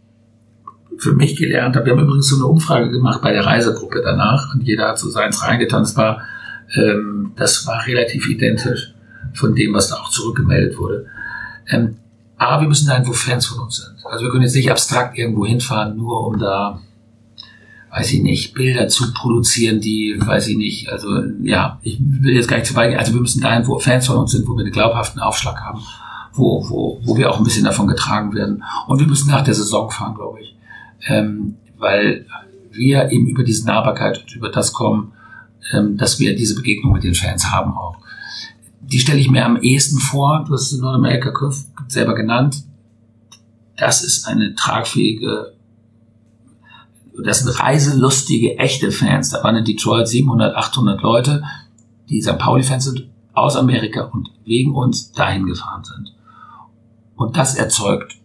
für 0.99 1.13
mich 1.13 1.37
gelernt 1.37 1.77
habe. 1.77 1.87
Wir 1.87 1.93
haben 1.93 2.03
übrigens 2.03 2.29
so 2.29 2.37
eine 2.37 2.47
Umfrage 2.47 2.91
gemacht 2.91 3.23
bei 3.23 3.33
der 3.33 3.47
Reisegruppe 3.47 4.03
danach 4.03 4.53
und 4.55 4.63
jeder 4.63 4.89
hat 4.89 4.99
so 4.99 5.09
seins 5.09 5.43
reingetan. 5.43 5.83
Das 5.83 5.97
war, 5.97 6.23
ähm, 6.75 7.33
das 7.37 7.67
war 7.67 7.87
relativ 7.87 8.29
identisch 8.29 8.95
von 9.33 9.55
dem, 9.55 9.75
was 9.75 9.89
da 9.89 9.97
auch 9.97 10.11
zurückgemeldet 10.11 10.77
wurde. 10.77 11.07
Ähm, 11.71 11.97
A, 12.37 12.61
wir 12.61 12.69
müssen 12.69 12.89
dahin, 12.89 13.07
wo 13.07 13.13
Fans 13.13 13.47
von 13.47 13.61
uns 13.61 13.77
sind. 13.77 13.97
Also 14.05 14.25
wir 14.25 14.31
können 14.31 14.43
jetzt 14.43 14.55
nicht 14.55 14.71
abstrakt 14.71 15.19
irgendwo 15.19 15.47
hinfahren, 15.47 15.97
nur 15.97 16.27
um 16.27 16.39
da, 16.39 16.81
weiß 17.91 18.13
ich 18.13 18.23
nicht, 18.23 18.55
Bilder 18.55 18.89
zu 18.89 19.13
produzieren, 19.13 19.81
die, 19.81 20.17
weiß 20.19 20.49
ich 20.49 20.57
nicht, 20.57 20.89
also 20.91 21.09
ja, 21.43 21.79
ich 21.83 21.99
will 22.01 22.35
jetzt 22.35 22.49
gar 22.49 22.57
nicht 22.57 22.67
zu 22.67 22.75
weit 22.75 22.91
gehen. 22.91 22.99
Also 22.99 23.15
wir 23.15 23.21
müssen 23.21 23.41
dahin, 23.41 23.67
wo 23.67 23.79
Fans 23.79 24.07
von 24.07 24.17
uns 24.17 24.33
sind, 24.33 24.47
wo 24.47 24.57
wir 24.57 24.65
einen 24.65 24.73
glaubhaften 24.73 25.21
Aufschlag 25.21 25.61
haben, 25.61 25.81
wo, 26.35 26.69
wo, 26.69 27.01
wo 27.05 27.17
wir 27.17 27.31
auch 27.31 27.39
ein 27.39 27.45
bisschen 27.45 27.65
davon 27.65 27.87
getragen 27.87 28.35
werden. 28.35 28.63
Und 28.87 29.01
wir 29.01 29.07
müssen 29.07 29.31
nach 29.31 29.43
der 29.43 29.55
Saison 29.55 29.91
fahren, 29.91 30.15
glaube 30.15 30.41
ich. 30.43 30.57
Ähm, 31.07 31.57
weil 31.79 32.27
wir 32.73 33.11
eben 33.11 33.27
über 33.27 33.43
diese 33.43 33.67
Nahbarkeit 33.67 34.21
und 34.21 34.35
über 34.35 34.51
das 34.51 34.73
kommen, 34.73 35.13
ähm, 35.73 35.97
dass 35.97 36.19
wir 36.19 36.37
diese 36.37 36.55
Begegnung 36.55 36.93
mit 36.93 37.05
den 37.05 37.15
Fans 37.15 37.51
haben 37.51 37.73
auch. 37.73 37.97
Die 38.81 38.99
stelle 38.99 39.19
ich 39.19 39.31
mir 39.31 39.45
am 39.45 39.61
ehesten 39.61 39.99
vor, 39.99 40.45
du 40.47 40.55
hast 40.55 40.67
es 40.67 40.73
in 40.73 40.81
Nordamerika 40.81 41.33
selber 41.89 42.15
genannt, 42.15 42.65
das 43.77 44.03
ist 44.03 44.27
eine 44.27 44.55
tragfähige, 44.55 45.55
das 47.23 47.41
sind 47.41 47.61
reiselustige, 47.61 48.59
echte 48.59 48.93
Fans. 48.93 49.31
Da 49.31 49.43
waren 49.43 49.57
in 49.57 49.65
Detroit 49.65 50.09
700, 50.09 50.55
800 50.55 51.03
Leute, 51.03 51.43
die 52.09 52.23
St. 52.23 52.39
Pauli-Fans 52.39 52.85
sind, 52.85 53.09
aus 53.33 53.57
Amerika 53.57 54.05
und 54.05 54.31
wegen 54.45 54.75
uns 54.75 55.13
dahin 55.13 55.47
gefahren 55.47 55.85
sind. 55.85 56.15
Und 57.17 57.37
das 57.37 57.55
erzeugt 57.55 58.17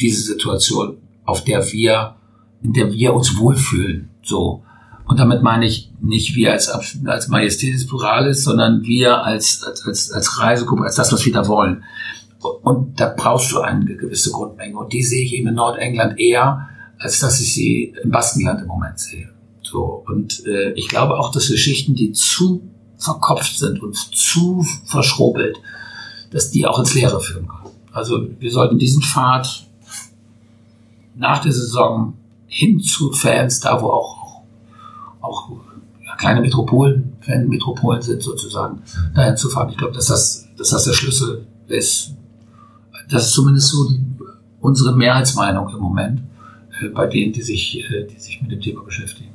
diese 0.00 0.22
Situation, 0.22 0.98
auf 1.24 1.44
der 1.44 1.72
wir, 1.72 2.16
in 2.62 2.72
der 2.72 2.92
wir 2.92 3.14
uns 3.14 3.36
wohlfühlen. 3.36 4.10
So. 4.22 4.62
Und 5.06 5.18
damit 5.18 5.42
meine 5.42 5.66
ich 5.66 5.90
nicht 6.00 6.36
wir 6.36 6.52
als, 6.52 6.68
als 7.04 7.28
Majestätis 7.28 7.86
Pluralis, 7.86 8.44
sondern 8.44 8.82
wir 8.84 9.24
als, 9.24 9.62
als, 9.86 10.12
als 10.12 10.38
Reisegruppe, 10.38 10.84
als 10.84 10.96
das, 10.96 11.12
was 11.12 11.24
wir 11.24 11.32
da 11.32 11.48
wollen. 11.48 11.84
Und 12.62 13.00
da 13.00 13.12
brauchst 13.14 13.52
du 13.52 13.60
eine 13.60 13.96
gewisse 13.96 14.30
Grundmenge. 14.30 14.76
Und 14.76 14.92
die 14.92 15.02
sehe 15.02 15.24
ich 15.24 15.34
eben 15.34 15.48
in 15.48 15.54
Nordengland 15.54 16.18
eher, 16.18 16.69
als 17.00 17.18
dass 17.18 17.40
ich 17.40 17.54
sie 17.54 17.94
im 18.02 18.10
Baskenland 18.10 18.60
im 18.60 18.68
Moment 18.68 19.00
sehe. 19.00 19.30
So. 19.62 20.04
Und 20.06 20.46
äh, 20.46 20.72
ich 20.72 20.86
glaube 20.88 21.18
auch, 21.18 21.32
dass 21.32 21.48
wir 21.48 21.56
Schichten, 21.56 21.94
die 21.94 22.12
zu 22.12 22.62
verkopft 22.98 23.58
sind 23.58 23.82
und 23.82 23.96
zu 23.96 24.64
verschrobelt, 24.84 25.56
dass 26.30 26.50
die 26.50 26.66
auch 26.66 26.78
ins 26.78 26.94
Leere 26.94 27.20
führen 27.20 27.48
können. 27.48 27.74
Also 27.92 28.28
wir 28.38 28.52
sollten 28.52 28.78
diesen 28.78 29.02
Pfad 29.02 29.66
nach 31.16 31.42
der 31.42 31.52
Saison 31.52 32.14
hin 32.46 32.80
zu 32.80 33.12
Fans, 33.12 33.60
da 33.60 33.80
wo 33.80 33.88
auch, 33.88 34.42
auch 35.22 35.50
ja, 36.04 36.14
kleine 36.16 36.42
Metropolen, 36.42 37.14
Fan-Metropolen 37.20 38.02
sind 38.02 38.22
sozusagen, 38.22 38.82
dahin 39.14 39.36
zu 39.36 39.48
fahren. 39.48 39.70
Ich 39.70 39.78
glaube, 39.78 39.94
dass 39.94 40.06
das, 40.06 40.48
dass 40.58 40.68
das 40.70 40.84
der 40.84 40.92
Schlüssel 40.92 41.46
ist. 41.66 42.12
Das 43.08 43.26
ist 43.26 43.32
zumindest 43.32 43.68
so 43.68 43.88
unsere 44.60 44.94
Mehrheitsmeinung 44.94 45.70
im 45.70 45.78
Moment 45.80 46.22
bei 46.88 47.06
denen, 47.06 47.32
die 47.32 47.42
sich, 47.42 47.84
äh, 47.90 48.06
die 48.06 48.18
sich 48.18 48.40
mit 48.42 48.50
dem 48.50 48.60
Thema 48.60 48.82
beschäftigen. 48.82 49.30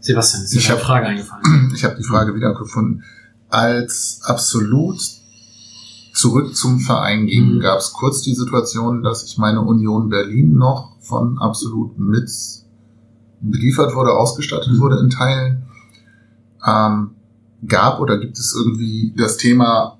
Sebastian, 0.00 0.42
ist 0.44 0.54
Ich 0.54 0.68
eine 0.68 0.78
hab- 0.78 0.84
Frage 0.86 1.06
eingefallen? 1.06 1.72
Ich 1.74 1.84
habe 1.84 1.96
die 1.96 2.02
Frage 2.04 2.34
wiedergefunden. 2.34 3.04
Als 3.48 4.20
absolut 4.24 5.00
zurück 6.14 6.54
zum 6.56 6.80
Verein 6.80 7.26
ging, 7.26 7.56
Mhm. 7.56 7.60
gab 7.60 7.78
es 7.78 7.92
kurz 7.92 8.22
die 8.22 8.34
Situation, 8.34 9.02
dass 9.02 9.24
ich 9.24 9.38
meine 9.38 9.60
Union 9.62 10.08
Berlin 10.08 10.54
noch 10.54 10.96
von 11.00 11.38
absolut 11.38 11.98
mit 11.98 12.28
beliefert 13.40 13.94
wurde, 13.94 14.12
ausgestattet 14.12 14.78
wurde 14.78 14.98
in 15.00 15.10
Teilen. 15.10 15.62
Ähm, 16.66 17.10
gab 17.66 18.00
oder 18.00 18.18
gibt 18.18 18.38
es 18.38 18.54
irgendwie 18.56 19.12
das 19.16 19.36
Thema, 19.36 19.98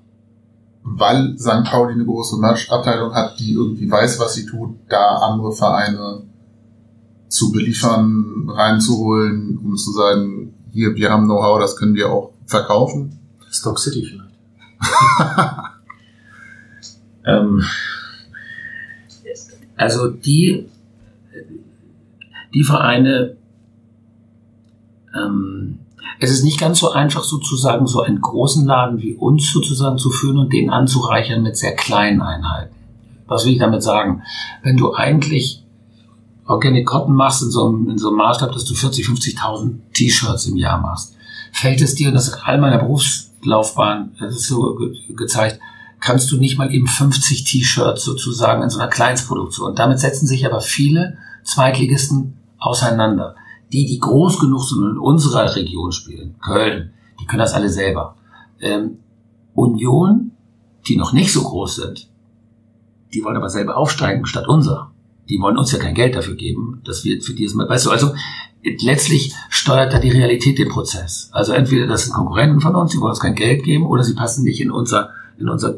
weil 0.83 1.37
St. 1.37 1.63
Pauli 1.63 1.93
eine 1.93 2.05
große 2.05 2.37
Merch-Abteilung 2.37 3.13
hat, 3.13 3.39
die 3.39 3.53
irgendwie 3.53 3.89
weiß, 3.89 4.19
was 4.19 4.35
sie 4.35 4.45
tut, 4.45 4.75
da 4.89 5.17
andere 5.17 5.51
Vereine 5.53 6.23
zu 7.29 7.51
beliefern, 7.51 8.49
reinzuholen, 8.49 9.57
um 9.57 9.75
zu 9.75 9.91
sagen, 9.91 10.53
hier, 10.71 10.95
wir 10.95 11.09
haben 11.09 11.25
Know-how, 11.25 11.59
das 11.59 11.77
können 11.77 11.95
wir 11.95 12.11
auch 12.11 12.33
verkaufen. 12.45 13.17
Stock 13.49 13.79
City 13.79 14.05
vielleicht. 14.05 14.33
Ähm, 17.25 17.63
also 19.75 20.09
die, 20.09 20.69
die 22.53 22.63
Vereine, 22.63 23.37
ähm, 25.15 25.79
es 26.19 26.31
ist 26.31 26.43
nicht 26.43 26.59
ganz 26.59 26.79
so 26.79 26.91
einfach 26.91 27.23
sozusagen 27.23 27.87
so 27.87 28.01
einen 28.01 28.21
großen 28.21 28.65
Laden 28.65 29.01
wie 29.01 29.13
uns 29.13 29.51
sozusagen 29.51 29.97
zu 29.97 30.09
führen 30.09 30.37
und 30.37 30.53
den 30.53 30.69
anzureichern 30.69 31.43
mit 31.43 31.57
sehr 31.57 31.75
kleinen 31.75 32.21
Einheiten. 32.21 32.75
Was 33.27 33.45
will 33.45 33.53
ich 33.53 33.59
damit 33.59 33.83
sagen? 33.83 34.21
Wenn 34.61 34.77
du 34.77 34.93
eigentlich 34.93 35.63
Organic 36.45 36.85
Cotton 36.85 37.15
machst 37.15 37.41
in 37.41 37.51
so 37.51 37.67
einem, 37.67 37.89
in 37.89 37.97
so 37.97 38.09
einem 38.09 38.17
Maßstab, 38.17 38.51
dass 38.51 38.65
du 38.65 38.75
40, 38.75 39.05
50.000 39.07 39.75
T-Shirts 39.93 40.45
im 40.47 40.57
Jahr 40.57 40.79
machst, 40.79 41.15
fällt 41.51 41.81
es 41.81 41.95
dir, 41.95 42.09
und 42.09 42.15
das 42.15 42.27
ist 42.27 42.39
all 42.43 42.59
meiner 42.59 42.79
Berufslaufbahn, 42.79 44.11
das 44.19 44.35
ist 44.35 44.47
so 44.47 44.75
ge 44.75 45.15
gezeigt, 45.15 45.59
kannst 46.01 46.31
du 46.31 46.37
nicht 46.37 46.57
mal 46.57 46.73
eben 46.73 46.87
50 46.87 47.45
T-Shirts 47.45 48.03
sozusagen 48.03 48.61
in 48.61 48.69
so 48.69 48.79
einer 48.79 48.89
Kleinstproduktion. 48.89 49.75
Damit 49.75 49.99
setzen 49.99 50.27
sich 50.27 50.45
aber 50.45 50.59
viele 50.59 51.17
Zweitligisten 51.43 52.33
auseinander. 52.59 53.35
Die, 53.73 53.85
die 53.87 53.99
groß 53.99 54.39
genug 54.39 54.63
sind 54.63 54.83
und 54.83 54.91
in 54.91 54.97
unserer 54.99 55.55
Region 55.55 55.91
spielen, 55.91 56.35
Köln, 56.39 56.93
die 57.19 57.25
können 57.25 57.39
das 57.39 57.53
alle 57.53 57.69
selber. 57.69 58.15
Ähm, 58.59 58.99
Union, 59.55 60.31
die 60.87 60.95
noch 60.95 61.11
nicht 61.11 61.33
so 61.33 61.41
groß 61.41 61.75
sind, 61.77 62.07
die 63.13 63.23
wollen 63.23 63.35
aber 63.35 63.49
selber 63.49 63.75
aufsteigen 63.75 64.25
statt 64.25 64.47
unser. 64.47 64.91
Die 65.29 65.39
wollen 65.39 65.57
uns 65.57 65.71
ja 65.71 65.79
kein 65.79 65.95
Geld 65.95 66.15
dafür 66.15 66.35
geben, 66.35 66.81
dass 66.85 67.03
wir 67.03 67.21
für 67.21 67.33
dieses, 67.33 67.57
weißt 67.57 67.87
du, 67.87 67.91
also 67.91 68.13
letztlich 68.81 69.33
steuert 69.49 69.91
da 69.93 69.99
die 69.99 70.09
Realität 70.09 70.59
den 70.59 70.69
Prozess. 70.69 71.29
Also 71.31 71.53
entweder 71.53 71.87
das 71.87 72.03
sind 72.03 72.13
Konkurrenten 72.13 72.61
von 72.61 72.75
uns, 72.75 72.91
die 72.91 72.99
wollen 72.99 73.11
uns 73.11 73.19
kein 73.19 73.35
Geld 73.35 73.63
geben, 73.63 73.85
oder 73.85 74.03
sie 74.03 74.13
passen 74.13 74.43
nicht 74.43 74.61
in 74.61 74.71
unser, 74.71 75.09
in 75.37 75.49
unser 75.49 75.75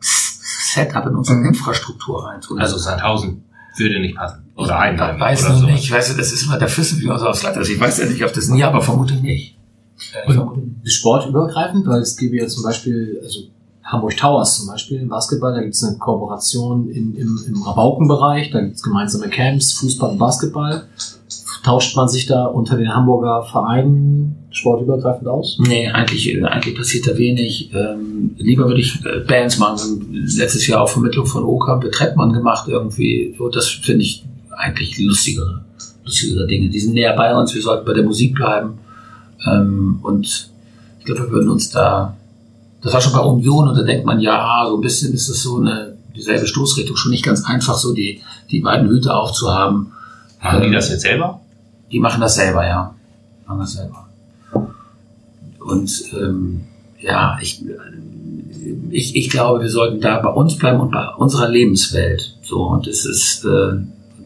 Setup, 0.00 1.06
in 1.06 1.16
unsere 1.16 1.38
Mhm. 1.38 1.46
Infrastruktur 1.46 2.24
rein. 2.26 2.40
Also 2.58 2.76
Sandhausen 2.76 3.44
würde 3.76 4.00
nicht 4.00 4.16
passen. 4.16 4.44
Oder 4.56 4.78
Heidenheim. 4.78 5.16
Ich 5.16 5.20
weiß 5.20 5.44
oder 5.44 5.52
noch 5.52 5.60
sowas. 5.60 5.72
nicht, 5.72 5.90
weißt 5.90 6.12
du, 6.12 6.16
das 6.16 6.32
ist 6.32 6.42
immer 6.44 6.58
der 6.58 6.68
Füsse 6.68 7.00
wie 7.00 7.10
aus 7.10 7.22
Ausland. 7.22 7.56
Also 7.56 7.72
ich 7.72 7.80
weiß 7.80 7.98
ja 7.98 8.06
nicht, 8.06 8.24
ob 8.24 8.32
das 8.32 8.48
nie, 8.48 8.62
aber 8.62 8.82
vermutlich 8.82 9.20
nicht. 9.22 9.56
Und 10.26 10.80
sportübergreifend, 10.84 11.86
weil 11.86 12.00
es 12.00 12.16
gäbe 12.16 12.36
ja 12.36 12.46
zum 12.46 12.62
Beispiel, 12.62 13.20
also 13.22 13.40
Hamburg 13.84 14.16
Towers 14.16 14.58
zum 14.58 14.68
Beispiel 14.68 15.00
im 15.00 15.08
Basketball, 15.08 15.54
da 15.54 15.60
gibt 15.60 15.74
es 15.74 15.84
eine 15.84 15.98
Kooperation 15.98 16.88
in, 16.90 17.14
im, 17.16 17.40
im 17.46 17.62
Rabaukenbereich, 17.62 18.50
da 18.50 18.60
gibt 18.60 18.76
es 18.76 18.82
gemeinsame 18.82 19.28
Camps, 19.28 19.72
Fußball 19.74 20.12
und 20.12 20.18
Basketball. 20.18 20.86
Tauscht 21.62 21.94
man 21.94 22.08
sich 22.08 22.26
da 22.26 22.46
unter 22.46 22.76
den 22.76 22.94
Hamburger 22.94 23.42
Vereinen 23.42 24.36
sportübergreifend 24.50 25.28
aus? 25.28 25.58
Nee, 25.60 25.88
eigentlich, 25.88 26.34
äh, 26.34 26.42
eigentlich 26.42 26.74
passiert 26.74 27.06
da 27.06 27.16
wenig. 27.18 27.70
Ähm, 27.74 28.34
lieber 28.38 28.66
würde 28.66 28.80
ich 28.80 29.04
äh, 29.04 29.20
Bands 29.26 29.58
machen. 29.58 29.78
Haben 29.78 30.10
Letztes 30.12 30.66
Jahr 30.66 30.82
auf 30.82 30.92
Vermittlung 30.92 31.26
von 31.26 31.44
Oka 31.44 31.76
Betrettmann 31.76 32.32
gemacht 32.32 32.66
irgendwie. 32.68 33.34
So, 33.36 33.48
das 33.48 33.68
finde 33.68 34.02
ich 34.02 34.24
eigentlich 34.56 34.98
lustigere, 34.98 35.64
lustigere 36.04 36.46
Dinge. 36.46 36.70
Die 36.70 36.80
sind 36.80 36.94
näher 36.94 37.14
bei 37.14 37.36
uns. 37.36 37.54
Wir 37.54 37.62
sollten 37.62 37.84
bei 37.84 37.92
der 37.92 38.04
Musik 38.04 38.34
bleiben. 38.34 38.78
Ähm, 39.46 39.98
und 40.02 40.50
ich 40.98 41.04
glaube, 41.04 41.22
wir 41.22 41.30
würden 41.30 41.50
uns 41.50 41.70
da, 41.70 42.16
das 42.82 42.92
war 42.92 43.00
schon 43.00 43.12
bei 43.12 43.20
Union 43.20 43.68
und 43.68 43.76
da 43.76 43.82
denkt 43.82 44.06
man, 44.06 44.20
ja, 44.20 44.64
so 44.68 44.76
ein 44.76 44.80
bisschen 44.80 45.12
ist 45.12 45.28
das 45.28 45.42
so 45.42 45.58
eine, 45.58 45.96
dieselbe 46.16 46.46
Stoßrichtung. 46.46 46.96
Schon 46.96 47.12
nicht 47.12 47.24
ganz 47.24 47.44
einfach, 47.44 47.76
so 47.76 47.92
die, 47.94 48.20
die 48.50 48.60
beiden 48.60 48.88
Hüte 48.88 49.14
aufzuhaben. 49.14 49.92
Machen 50.42 50.60
die 50.62 50.66
Ähm, 50.68 50.72
das 50.72 50.88
jetzt 50.88 51.02
selber? 51.02 51.40
Die 51.90 52.00
machen 52.00 52.20
das 52.20 52.34
selber, 52.34 52.66
ja. 52.66 52.94
Machen 53.46 53.60
das 53.60 53.72
selber. 53.72 54.08
Und 55.58 56.04
ähm, 56.14 56.64
ja, 56.98 57.38
ich, 57.40 57.64
ich, 58.90 59.16
ich 59.16 59.30
glaube, 59.30 59.62
wir 59.62 59.70
sollten 59.70 60.00
da 60.00 60.20
bei 60.20 60.30
uns 60.30 60.56
bleiben 60.56 60.80
und 60.80 60.90
bei 60.90 61.08
unserer 61.14 61.48
Lebenswelt. 61.48 62.36
So, 62.42 62.62
und 62.64 62.86
es 62.86 63.04
ist, 63.04 63.44
äh, 63.44 63.78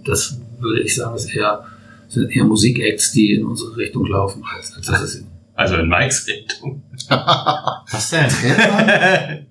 das 0.04 0.38
würde 0.58 0.82
ich 0.82 0.94
sagen, 0.94 1.16
ist 1.16 1.34
eher, 1.34 1.64
sind 2.08 2.30
eher 2.30 2.44
Musikacts, 2.44 3.12
die 3.12 3.34
in 3.34 3.44
unsere 3.44 3.76
Richtung 3.76 4.06
laufen, 4.06 4.42
als, 4.44 4.74
als 4.76 4.86
das 4.86 5.02
ist 5.02 5.26
Also 5.54 5.76
in 5.76 5.88
Mikes 5.88 6.26
Richtung. 6.26 6.82
Was 7.08 8.10
denn? 8.10 8.30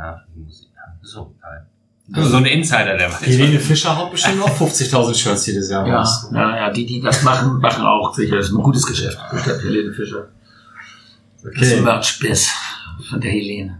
Ja, 0.00 0.22
die 0.32 0.40
Musik. 0.40 0.68
So, 1.02 1.34
nein. 1.42 1.67
Also 2.12 2.30
so 2.30 2.36
ein 2.38 2.46
Insider, 2.46 2.96
der 2.96 3.12
weiß. 3.12 3.20
Helene 3.26 3.60
Fischer 3.60 3.96
haut 3.96 4.10
bestimmt 4.12 4.40
auch 4.42 4.48
50.000 4.60 5.14
Shirts 5.14 5.46
jedes 5.46 5.70
Jahr 5.70 5.86
ja, 5.86 5.98
raus. 5.98 6.30
ja, 6.32 6.56
ja, 6.56 6.70
die, 6.72 6.86
die 6.86 7.00
das 7.00 7.22
machen, 7.22 7.58
machen 7.60 7.84
auch 7.84 8.14
sicher. 8.14 8.36
Das 8.36 8.46
ist 8.46 8.52
ein 8.52 8.62
gutes 8.62 8.86
Geschäft. 8.86 9.18
Ich 9.36 9.42
glaube, 9.44 9.62
Helene 9.62 9.92
Fischer. 9.92 10.28
Das 11.42 11.52
ist 11.62 11.72
ein 11.72 11.78
Okay. 11.78 11.82
Merch-Biss 11.82 12.48
von 13.10 13.20
der 13.20 13.30
Helene. 13.30 13.78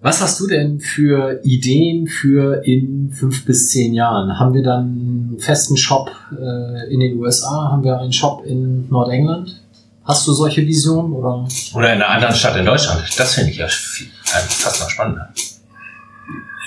Was 0.00 0.20
hast 0.20 0.38
du 0.40 0.46
denn 0.46 0.80
für 0.80 1.40
Ideen 1.44 2.06
für 2.06 2.62
in 2.66 3.10
fünf 3.10 3.46
bis 3.46 3.70
zehn 3.70 3.94
Jahren? 3.94 4.38
Haben 4.38 4.52
wir 4.52 4.62
dann 4.62 4.80
einen 4.82 5.36
festen 5.40 5.78
Shop 5.78 6.10
äh, 6.30 6.92
in 6.92 7.00
den 7.00 7.16
USA? 7.18 7.70
Haben 7.72 7.82
wir 7.84 7.98
einen 7.98 8.12
Shop 8.12 8.44
in 8.44 8.86
Nordengland? 8.90 9.58
Hast 10.04 10.26
du 10.28 10.34
solche 10.34 10.66
Visionen 10.66 11.14
oder? 11.14 11.48
Oder 11.72 11.94
in 11.94 12.02
einer 12.02 12.10
anderen 12.10 12.34
Stadt 12.34 12.54
in 12.56 12.66
Deutschland. 12.66 13.02
Das 13.16 13.32
finde 13.34 13.50
ich 13.52 13.56
ja 13.56 13.66
viel, 13.66 14.08
äh, 14.08 14.40
fast 14.50 14.82
noch 14.82 14.90
spannender. 14.90 15.30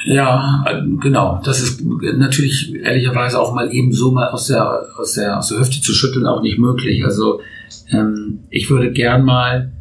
Ja, 0.05 0.63
äh, 0.67 0.81
genau. 0.99 1.41
Das 1.43 1.61
ist 1.61 1.83
natürlich 1.83 2.73
ehrlicherweise 2.75 3.39
auch 3.39 3.53
mal 3.53 3.73
eben 3.73 3.91
so 3.91 4.11
mal 4.11 4.29
aus 4.29 4.47
der, 4.47 4.85
aus 4.97 5.13
der, 5.13 5.37
aus 5.37 5.49
der 5.49 5.59
Hüfte 5.59 5.81
zu 5.81 5.93
schütteln 5.93 6.25
auch 6.25 6.41
nicht 6.41 6.59
möglich. 6.59 7.03
Also 7.03 7.41
ähm, 7.89 8.39
ich 8.49 8.69
würde 8.69 8.91
gern 8.91 9.23
mal, 9.23 9.71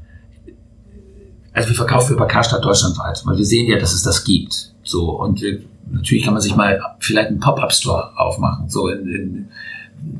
also 1.52 1.68
wir 1.68 1.76
verkaufen 1.76 2.14
über 2.14 2.26
Karstadt 2.26 2.64
deutschlandweit, 2.64 3.22
weil 3.24 3.36
wir 3.36 3.44
sehen 3.44 3.68
ja, 3.68 3.78
dass 3.78 3.94
es 3.94 4.02
das 4.02 4.24
gibt. 4.24 4.72
So 4.82 5.10
und 5.10 5.40
wir, 5.40 5.60
natürlich 5.90 6.24
kann 6.24 6.34
man 6.34 6.42
sich 6.42 6.56
mal 6.56 6.80
vielleicht 6.98 7.28
einen 7.28 7.40
Pop-up-Store 7.40 8.18
aufmachen, 8.18 8.68
so 8.68 8.88
in, 8.88 9.06
in 9.06 9.48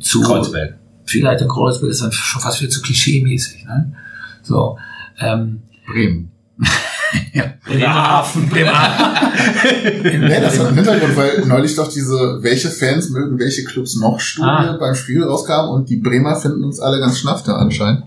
zu 0.00 0.20
Kreuzberg. 0.20 0.78
Vielleicht 1.04 1.42
in 1.42 1.48
Kreuzberg 1.48 1.90
ist 1.90 2.02
dann 2.02 2.12
schon 2.12 2.42
fast 2.42 2.60
wieder 2.60 2.70
zu 2.70 2.82
klischee-mäßig. 2.82 3.64
Ne? 3.64 3.92
So. 4.42 4.78
Ähm, 5.18 5.62
Bremen. 5.86 6.32
ja, 7.32 7.54
Bremerhaven, 7.66 8.48
Bremerhaven. 8.48 10.02
Nee, 10.02 10.40
das 10.40 10.58
hat 10.58 10.66
einen 10.68 10.76
Hintergrund, 10.76 11.16
weil 11.16 11.44
neulich 11.46 11.74
doch 11.76 11.88
diese 11.88 12.38
Welche 12.42 12.68
Fans 12.68 13.10
mögen 13.10 13.38
welche 13.38 13.64
Clubs 13.64 13.96
noch 14.00 14.20
Studie 14.20 14.48
Ah. 14.48 14.76
beim 14.78 14.94
Spiel 14.94 15.22
rauskam 15.22 15.68
und 15.70 15.88
die 15.88 15.96
Bremer 15.96 16.36
finden 16.36 16.64
uns 16.64 16.80
alle 16.80 17.00
ganz 17.00 17.18
schnaff 17.18 17.42
da 17.42 17.56
anscheinend. 17.56 18.04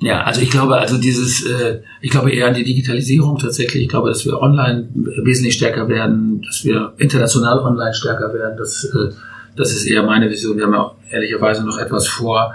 Ja, 0.00 0.22
also 0.22 0.40
ich 0.42 0.50
glaube, 0.50 0.76
also 0.76 0.98
dieses, 0.98 1.46
äh, 1.46 1.80
ich 2.02 2.10
glaube 2.10 2.30
eher 2.30 2.48
an 2.48 2.54
die 2.54 2.64
Digitalisierung 2.64 3.38
tatsächlich. 3.38 3.84
Ich 3.84 3.88
glaube, 3.88 4.08
dass 4.08 4.24
wir 4.26 4.38
online 4.40 4.88
wesentlich 5.22 5.54
stärker 5.54 5.88
werden, 5.88 6.42
dass 6.46 6.64
wir 6.64 6.92
international 6.98 7.60
online 7.60 7.94
stärker 7.94 8.32
werden. 8.34 8.56
Das, 8.58 8.84
äh, 8.84 9.12
das 9.56 9.70
ist 9.72 9.86
eher 9.86 10.02
meine 10.02 10.28
Vision. 10.28 10.56
Wir 10.56 10.64
haben 10.64 10.72
ja 10.74 10.80
auch 10.80 10.96
ehrlicherweise 11.10 11.64
noch 11.64 11.78
etwas 11.78 12.06
vor 12.08 12.52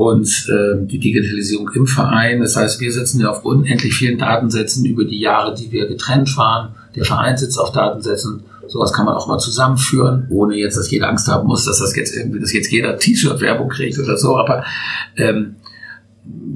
uns, 0.00 0.48
äh, 0.48 0.84
die 0.86 0.98
Digitalisierung 0.98 1.70
im 1.74 1.86
Verein. 1.86 2.40
Das 2.40 2.56
heißt, 2.56 2.80
wir 2.80 2.92
sitzen 2.92 3.20
ja 3.20 3.30
auf 3.30 3.44
unendlich 3.44 3.94
vielen 3.94 4.18
Datensätzen 4.18 4.84
über 4.84 5.04
die 5.04 5.20
Jahre, 5.20 5.54
die 5.54 5.70
wir 5.70 5.86
getrennt 5.86 6.36
waren. 6.36 6.74
Der 6.94 7.04
Verein 7.04 7.36
sitzt 7.36 7.58
auf 7.58 7.72
Datensätzen. 7.72 8.42
Sowas 8.66 8.92
kann 8.92 9.04
man 9.04 9.14
auch 9.14 9.26
mal 9.26 9.38
zusammenführen, 9.38 10.26
ohne 10.30 10.54
jetzt, 10.56 10.76
dass 10.76 10.90
jeder 10.90 11.08
Angst 11.08 11.26
haben 11.28 11.48
muss, 11.48 11.64
dass 11.64 11.80
das 11.80 11.94
jetzt 11.96 12.16
irgendwie, 12.16 12.38
dass 12.38 12.52
jetzt 12.52 12.70
jeder 12.70 12.96
T-Shirt-Werbung 12.96 13.68
kriegt 13.68 13.98
oder 13.98 14.16
so. 14.16 14.36
Aber 14.36 14.64
ähm, 15.16 15.56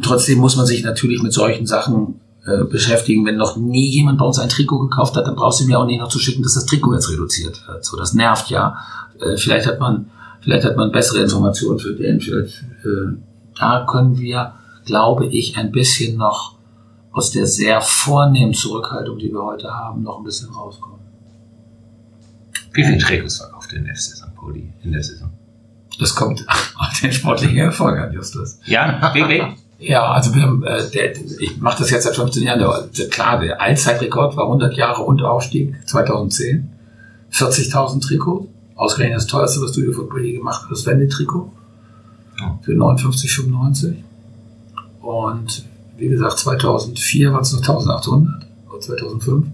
trotzdem 0.00 0.38
muss 0.38 0.56
man 0.56 0.66
sich 0.66 0.84
natürlich 0.84 1.22
mit 1.22 1.32
solchen 1.32 1.66
Sachen 1.66 2.20
äh, 2.46 2.64
beschäftigen. 2.64 3.26
Wenn 3.26 3.36
noch 3.36 3.56
nie 3.56 3.90
jemand 3.90 4.18
bei 4.18 4.24
uns 4.26 4.38
ein 4.38 4.48
Trikot 4.48 4.78
gekauft 4.88 5.16
hat, 5.16 5.26
dann 5.26 5.34
brauchst 5.34 5.60
du 5.60 5.64
mir 5.64 5.78
auch 5.78 5.86
nicht 5.86 6.00
noch 6.00 6.08
zu 6.08 6.18
schicken, 6.18 6.42
dass 6.42 6.54
das 6.54 6.66
Trikot 6.66 6.94
jetzt 6.94 7.10
reduziert 7.10 7.66
wird. 7.66 7.84
So, 7.84 7.96
das 7.96 8.14
nervt 8.14 8.50
ja. 8.50 8.76
Äh, 9.20 9.36
vielleicht 9.36 9.66
hat 9.66 9.80
man, 9.80 10.10
vielleicht 10.40 10.64
hat 10.64 10.76
man 10.76 10.92
bessere 10.92 11.22
Informationen 11.22 11.78
für 11.78 11.94
den. 11.94 12.20
Vielleicht, 12.20 12.62
äh, 12.84 13.16
da 13.56 13.86
können 13.88 14.18
wir, 14.18 14.54
glaube 14.84 15.26
ich, 15.26 15.56
ein 15.56 15.72
bisschen 15.72 16.16
noch 16.16 16.56
aus 17.12 17.30
der 17.30 17.46
sehr 17.46 17.80
vornehmen 17.80 18.54
Zurückhaltung, 18.54 19.18
die 19.18 19.32
wir 19.32 19.42
heute 19.42 19.72
haben, 19.72 20.02
noch 20.02 20.18
ein 20.18 20.24
bisschen 20.24 20.52
rauskommen. 20.52 20.98
Wie 22.72 22.82
viele 22.82 22.98
Trikots 22.98 23.38
verkauft 23.38 23.72
in 23.72 23.84
der 23.84 23.94
FC 23.94 24.16
St. 24.16 24.34
Pauli 24.34 24.72
in 24.82 24.92
der 24.92 25.02
Saison? 25.02 25.30
Das 26.00 26.14
kommt 26.14 26.44
auf 26.76 27.00
den 27.00 27.12
sportlichen 27.12 27.58
Erfolg 27.58 27.98
an, 27.98 28.12
Justus. 28.12 28.58
Ja, 28.66 29.14
wirklich? 29.14 29.42
Ja, 29.76 30.12
also 30.12 30.34
wir 30.34 30.42
haben, 30.42 30.62
äh, 30.62 30.88
der, 30.90 31.16
ich 31.40 31.58
mache 31.58 31.80
das 31.80 31.90
jetzt 31.90 32.04
seit 32.04 32.14
15 32.14 32.44
Jahren. 32.44 32.60
Der, 32.60 32.88
der, 32.96 33.08
klar, 33.08 33.40
der 33.40 33.60
Allzeitrekord 33.60 34.36
war 34.36 34.44
100 34.44 34.76
Jahre 34.76 35.02
und 35.02 35.20
Aufstieg 35.22 35.74
2010. 35.86 36.70
40.000 37.32 38.00
Trikots. 38.00 38.46
Ausgerechnet 38.76 39.18
das 39.18 39.26
teuerste, 39.26 39.60
was 39.60 39.72
du 39.72 39.82
dir 39.82 39.92
von 39.92 40.08
Brady 40.08 40.32
gemacht 40.34 40.62
hast, 40.62 40.70
das 40.70 40.86
Wendy-Trikot. 40.86 41.52
Für 42.64 42.72
59,95. 42.72 43.96
Und 45.00 45.64
wie 45.98 46.08
gesagt, 46.08 46.38
2004 46.38 47.32
waren 47.32 47.42
es 47.42 47.52
noch 47.52 47.60
1800. 47.60 48.46
Oder 48.70 48.80
2005. 48.80 49.46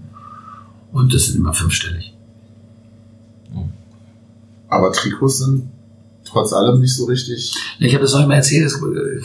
Und 0.92 1.14
das 1.14 1.26
sind 1.26 1.36
immer 1.36 1.52
fünfstellig. 1.52 2.14
Aber 4.68 4.92
Trikots 4.92 5.38
sind 5.38 5.70
trotz 6.24 6.52
allem 6.52 6.80
nicht 6.80 6.94
so 6.94 7.06
richtig. 7.06 7.54
Ich 7.78 7.92
habe 7.94 8.04
das 8.04 8.14
noch 8.14 8.22
immer 8.22 8.36
erzählt, 8.36 8.66
das 8.66 8.80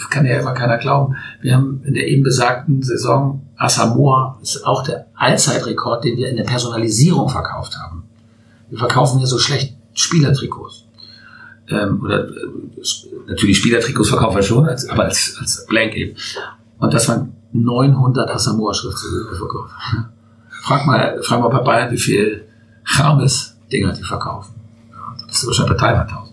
kann 0.09 0.25
ja 0.25 0.39
immer 0.39 0.53
keiner 0.53 0.77
glauben. 0.77 1.15
Wir 1.41 1.55
haben 1.55 1.81
in 1.85 1.93
der 1.93 2.07
eben 2.07 2.23
besagten 2.23 2.81
Saison 2.81 3.41
Asamoah 3.57 4.37
ist 4.41 4.65
auch 4.65 4.83
der 4.83 5.07
Allzeitrekord, 5.15 6.03
den 6.03 6.17
wir 6.17 6.29
in 6.29 6.35
der 6.35 6.43
Personalisierung 6.43 7.29
verkauft 7.29 7.77
haben. 7.77 8.03
Wir 8.69 8.79
verkaufen 8.79 9.19
ja 9.19 9.27
so 9.27 9.37
schlecht 9.37 9.75
Spielertrikots. 9.93 10.84
Ähm, 11.69 12.01
oder 12.01 12.27
äh, 12.27 12.31
natürlich 13.27 13.57
Spielertrikots 13.57 14.09
verkaufen 14.09 14.35
wir 14.35 14.43
schon, 14.43 14.67
als, 14.67 14.87
aber 14.87 15.05
als, 15.05 15.37
als 15.39 15.65
Blank 15.65 15.95
eben. 15.95 16.15
Und 16.77 16.93
das 16.93 17.07
waren 17.09 17.33
900 17.53 18.29
Asamoah-Schriftzüge 18.29 19.23
die 19.25 19.31
wir 19.31 19.37
verkauft. 19.37 19.73
Frag 20.61 20.85
mal, 20.85 21.21
frag 21.23 21.39
mal 21.39 21.49
bei 21.49 21.59
Bayern, 21.59 21.91
wie 21.91 21.97
viel 21.97 22.47
Rames-Dinger 22.85 23.93
die 23.93 24.03
verkaufen. 24.03 24.53
Ja, 24.91 25.15
da 25.19 25.25
bist 25.25 25.43
du 25.43 25.47
wahrscheinlich 25.47 25.77
bei 25.77 25.87
300.000. 25.87 26.29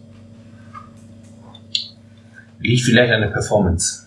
Liegt 2.60 2.84
vielleicht 2.84 3.12
an 3.12 3.20
der 3.20 3.28
Performance. 3.28 4.06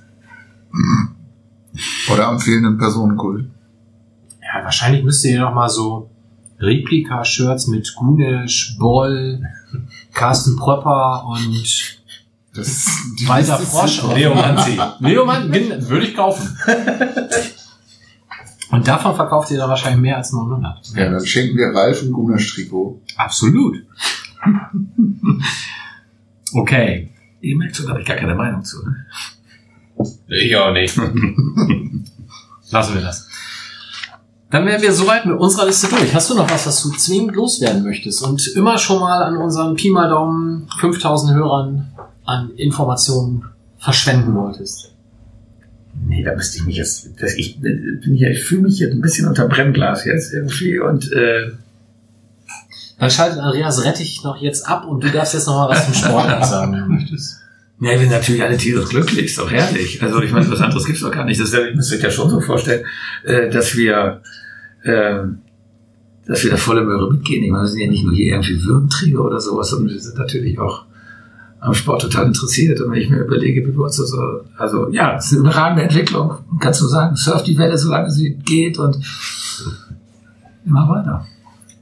Oder 2.11 2.27
am 2.27 2.39
fehlenden 2.39 2.77
Personenkult. 2.77 3.47
Ja, 4.41 4.63
wahrscheinlich 4.63 5.03
müsst 5.03 5.25
ihr 5.25 5.39
noch 5.39 5.53
mal 5.53 5.69
so 5.69 6.09
Replika-Shirts 6.59 7.67
mit 7.67 7.93
Gunesh, 7.95 8.77
Boll, 8.79 9.41
Carsten 10.15 10.55
Propper 10.55 11.25
und 11.27 11.99
Das, 12.55 12.87
die 13.19 13.27
Walter 13.27 13.59
Frosch. 13.59 14.01
Leo 14.15 14.33
Manzi. 14.33 14.79
Leo 14.99 15.25
gen- 15.51 15.87
würde 15.89 16.07
ich 16.07 16.15
kaufen. 16.15 16.57
Und 18.71 18.87
davon 18.87 19.15
verkauft 19.15 19.51
ihr 19.51 19.57
dann 19.57 19.69
wahrscheinlich 19.69 20.01
mehr 20.01 20.17
als 20.17 20.33
900. 20.33 20.87
Ja, 20.95 21.09
dann 21.11 21.25
schenken 21.25 21.55
wir 21.57 21.67
Ralf 21.67 22.01
ein 22.01 22.11
Gunasch-Trikot. 22.11 22.99
Absolut. 23.17 23.85
Okay. 26.53 27.09
Ihr 27.41 27.57
merkt 27.57 27.75
schon, 27.75 27.85
da 27.85 27.91
habe 27.91 28.01
ich 28.01 28.07
gar 28.07 28.15
keine 28.17 28.35
Meinung 28.35 28.63
zu. 28.63 28.77
Ne? 28.85 29.05
Ich 30.27 30.55
auch 30.55 30.71
nicht. 30.71 30.95
Lassen 32.71 32.93
wir 32.95 33.01
das. 33.01 33.24
Dann 34.55 34.65
wären 34.67 34.81
wir 34.81 34.93
soweit 34.93 35.25
mit 35.25 35.37
unserer 35.37 35.65
Liste 35.65 35.89
durch. 35.89 36.15
Hast 36.15 36.29
du 36.29 36.33
noch 36.33 36.49
was, 36.49 36.65
was 36.65 36.81
du 36.81 36.89
zwingend 36.91 37.35
loswerden 37.35 37.83
möchtest 37.83 38.21
und 38.23 38.47
immer 38.55 38.77
schon 38.77 39.01
mal 39.01 39.21
an 39.21 39.35
unseren 39.35 39.75
Pi 39.75 39.89
mal 39.89 40.07
Daumen 40.07 40.69
5000 40.79 41.33
Hörern 41.33 41.91
an 42.23 42.51
Informationen 42.55 43.43
verschwenden 43.79 44.33
wolltest? 44.33 44.93
Nee, 46.07 46.23
da 46.23 46.33
müsste 46.35 46.59
ich 46.59 46.65
mich 46.65 46.77
jetzt. 46.77 47.09
Das, 47.19 47.33
ich 47.33 47.59
bin 47.59 48.13
hier, 48.13 48.31
ich 48.31 48.45
fühle 48.45 48.61
mich 48.61 48.77
hier 48.77 48.89
ein 48.91 49.01
bisschen 49.01 49.27
unter 49.27 49.49
Brennglas 49.49 50.05
jetzt 50.05 50.31
irgendwie 50.31 50.79
und 50.79 51.11
äh, 51.11 51.51
Dann 52.97 53.11
schaltet 53.11 53.39
Andreas 53.39 53.83
Rettich 53.83 54.23
noch 54.23 54.37
jetzt 54.37 54.69
ab 54.69 54.87
und 54.87 55.03
du 55.03 55.11
darfst 55.11 55.33
jetzt 55.33 55.47
noch 55.47 55.67
mal 55.67 55.69
was 55.69 55.83
zum 55.83 55.95
Sport 55.95 56.45
sagen, 56.45 56.71
wenn 56.71 56.79
du 56.87 56.93
möchtest. 56.93 57.41
ja, 57.81 57.91
wir 57.91 57.99
sind 57.99 58.11
natürlich 58.11 58.41
alle 58.41 58.55
Tiere 58.55 58.85
glücklich, 58.85 59.25
ist 59.25 59.37
doch 59.37 59.51
herrlich. 59.51 60.01
Also 60.01 60.21
ich 60.21 60.31
meine, 60.31 60.49
was 60.49 60.61
anderes 60.61 60.85
gibt's 60.85 61.01
doch 61.01 61.11
gar 61.11 61.25
nicht. 61.25 61.41
Das 61.41 61.51
ist, 61.51 61.75
müsst 61.75 61.91
euch 61.91 62.01
ja 62.01 62.09
schon 62.09 62.29
so 62.29 62.39
vorstellen, 62.39 62.85
äh, 63.25 63.49
dass 63.49 63.75
wir 63.75 64.21
äh, 64.85 65.23
dass 66.27 66.43
wir 66.43 66.51
da 66.51 66.57
volle 66.57 66.83
Möhre 66.83 67.11
mitgehen. 67.11 67.43
Ich 67.43 67.51
meine, 67.51 67.63
wir 67.63 67.67
sind 67.69 67.81
ja 67.81 67.89
nicht 67.89 68.03
nur 68.03 68.13
hier 68.13 68.33
irgendwie 68.33 68.63
Würdenträger 68.63 69.23
oder 69.23 69.39
sowas, 69.39 69.69
sondern 69.69 69.93
wir 69.93 70.01
sind 70.01 70.17
natürlich 70.17 70.57
auch 70.59 70.85
am 71.59 71.73
Sport 71.73 72.01
total 72.01 72.27
interessiert. 72.27 72.79
Und 72.81 72.91
wenn 72.91 73.01
ich 73.01 73.09
mir 73.09 73.19
überlege, 73.19 73.65
wie 73.67 73.73
wir 73.73 73.83
uns 73.83 73.97
das 73.97 74.09
so, 74.09 74.41
also 74.57 74.89
ja, 74.89 75.17
es 75.17 75.25
ist 75.25 75.33
eine 75.33 75.41
überragende 75.41 75.83
Entwicklung. 75.83 76.33
Kannst 76.59 76.81
du 76.81 76.87
sagen, 76.87 77.15
surf 77.15 77.43
die 77.43 77.57
Welle, 77.57 77.77
solange 77.77 78.09
sie 78.11 78.35
geht 78.35 78.77
und 78.79 78.97
immer 80.65 80.89
weiter. 80.89 81.25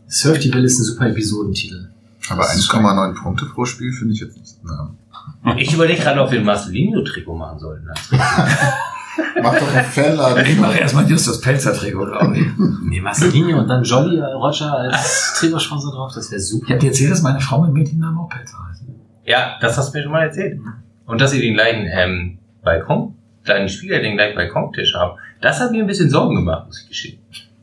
Surf 0.07 0.39
die 0.39 0.53
Welle 0.53 0.65
ist 0.65 0.79
ein 0.79 0.85
super 0.85 1.07
Episodentitel. 1.07 1.89
Aber 2.29 2.43
1,9 2.43 3.21
Punkte 3.21 3.45
pro 3.45 3.65
Spiel 3.65 3.91
finde 3.91 4.13
ich 4.13 4.21
jetzt 4.21 4.37
nicht. 4.37 4.55
Na, 4.63 5.55
Ich 5.57 5.73
überlege 5.73 6.01
gerade, 6.01 6.21
ob 6.21 6.31
wir 6.31 6.39
ein 6.39 6.45
Marcelinho-Trikot 6.45 7.35
machen 7.35 7.59
sollten. 7.59 7.87
mach 9.41 9.57
doch 9.57 9.73
einen 9.73 9.85
Fanladen. 9.85 10.45
Ich 10.45 10.59
mache 10.59 10.77
erstmal 10.77 11.09
Justus 11.09 11.41
Pelzer 11.41 11.73
Trikot, 11.73 12.05
glaube 12.05 12.37
ich. 12.37 12.47
Nee, 12.83 13.01
Marcelinho 13.01 13.59
und 13.59 13.67
dann 13.67 13.83
Jolly 13.83 14.19
Roger 14.19 14.73
als 14.77 15.33
Triggersponsor 15.39 15.93
drauf, 15.93 16.11
das 16.13 16.31
wäre 16.31 16.41
super. 16.41 16.65
Ich 16.65 16.71
habe 16.71 16.79
dir 16.81 16.87
erzählt, 16.87 17.11
dass 17.11 17.21
meine 17.21 17.39
Frau 17.39 17.61
mit 17.61 17.73
Mädchennamen 17.73 18.17
auch 18.17 18.29
Pelzer 18.29 18.57
heißt. 18.69 18.83
Ja, 19.25 19.57
das 19.61 19.77
hast 19.77 19.93
du 19.93 19.97
mir 19.97 20.03
schon 20.03 20.11
mal 20.11 20.23
erzählt. 20.23 20.59
Und 21.05 21.21
dass 21.21 21.31
sie 21.31 21.41
den 21.41 21.53
gleichen 21.53 21.87
ähm, 21.91 22.39
Balkon, 22.63 23.15
deinen 23.45 23.69
Spieler 23.69 23.99
den 23.99 24.15
gleichen 24.15 24.35
Balkontisch 24.35 24.93
haben. 24.95 25.17
Das 25.41 25.59
hat 25.59 25.71
mir 25.71 25.81
ein 25.83 25.87
bisschen 25.87 26.09
Sorgen 26.09 26.35
gemacht, 26.35 26.65
muss 26.67 26.81
ich 26.81 26.89
gestehen. 26.89 27.19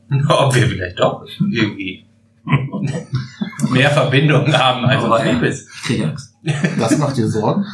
Ob 0.29 0.53
wir 0.55 0.67
vielleicht 0.67 0.99
doch 0.99 1.25
irgendwie 1.39 2.05
mehr 3.71 3.89
Verbindungen 3.89 4.57
haben 4.57 4.85
als 4.85 5.03
uns 5.03 5.23
lieb 5.23 5.43
ist. 5.43 5.69
Ich 5.75 5.83
kriege 5.83 6.07
Angst. 6.07 6.35
Das 6.79 6.97
macht 6.97 7.17
dir 7.17 7.27
Sorgen? 7.27 7.65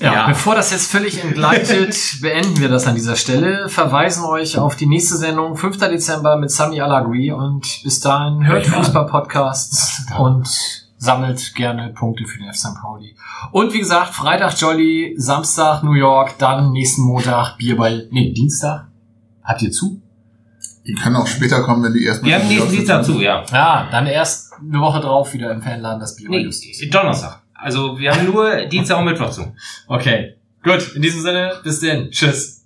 Ja, 0.00 0.12
Ja. 0.14 0.26
bevor 0.28 0.54
das 0.54 0.70
jetzt 0.72 0.90
völlig 0.90 1.22
entgleitet, 1.22 1.94
beenden 2.22 2.58
wir 2.58 2.68
das 2.68 2.86
an 2.86 2.94
dieser 2.94 3.16
Stelle, 3.16 3.68
verweisen 3.68 4.24
euch 4.24 4.58
auf 4.58 4.74
die 4.74 4.86
nächste 4.86 5.16
Sendung, 5.16 5.56
5. 5.56 5.76
Dezember 5.78 6.36
mit 6.38 6.50
Sami 6.50 6.80
Alagui 6.80 7.30
und 7.32 7.80
bis 7.84 8.00
dahin 8.00 8.46
hört 8.46 8.66
Ja. 8.66 8.72
Fußball-Podcasts 8.74 10.06
und 10.18 10.48
sammelt 10.96 11.54
gerne 11.54 11.92
Punkte 11.94 12.26
für 12.26 12.38
den 12.38 12.48
F. 12.48 12.56
St. 12.56 12.74
Pauli. 12.80 13.16
Und 13.52 13.72
wie 13.72 13.78
gesagt, 13.78 14.14
Freitag 14.14 14.58
Jolly, 14.60 15.14
Samstag 15.16 15.82
New 15.82 15.94
York, 15.94 16.36
dann 16.38 16.72
nächsten 16.72 17.02
Montag 17.02 17.56
Bierball, 17.58 18.06
nee, 18.10 18.32
Dienstag. 18.32 18.86
Habt 19.42 19.62
ihr 19.62 19.70
zu? 19.70 20.00
Die 20.86 20.94
können 20.94 21.16
auch 21.16 21.26
später 21.26 21.62
kommen, 21.62 21.82
wenn 21.84 21.92
die 21.94 22.04
erstmal... 22.04 22.30
Wir 22.30 22.38
haben 22.38 22.48
nächsten 22.48 22.70
Dienstag 22.70 23.04
zu, 23.04 23.20
ja. 23.20 23.44
Ja, 23.52 23.88
dann 23.90 24.06
erst 24.06 24.52
eine 24.60 24.80
Woche 24.80 25.00
drauf 25.00 25.32
wieder 25.34 25.50
im 25.52 25.62
Fanladen 25.62 26.00
das 26.00 26.16
Bierball 26.16 26.40
Nee. 26.42 26.88
Donnerstag. 26.90 27.42
Also 27.60 27.98
wir 27.98 28.12
haben 28.12 28.26
nur 28.26 28.66
Dienstag 28.66 28.98
und 28.98 29.04
Mittwoch 29.04 29.30
zu. 29.30 29.54
Okay, 29.86 30.36
gut, 30.62 30.94
in 30.94 31.02
diesem 31.02 31.20
Sinne, 31.20 31.60
bis 31.62 31.80
denn. 31.80 32.10
Tschüss. 32.10 32.59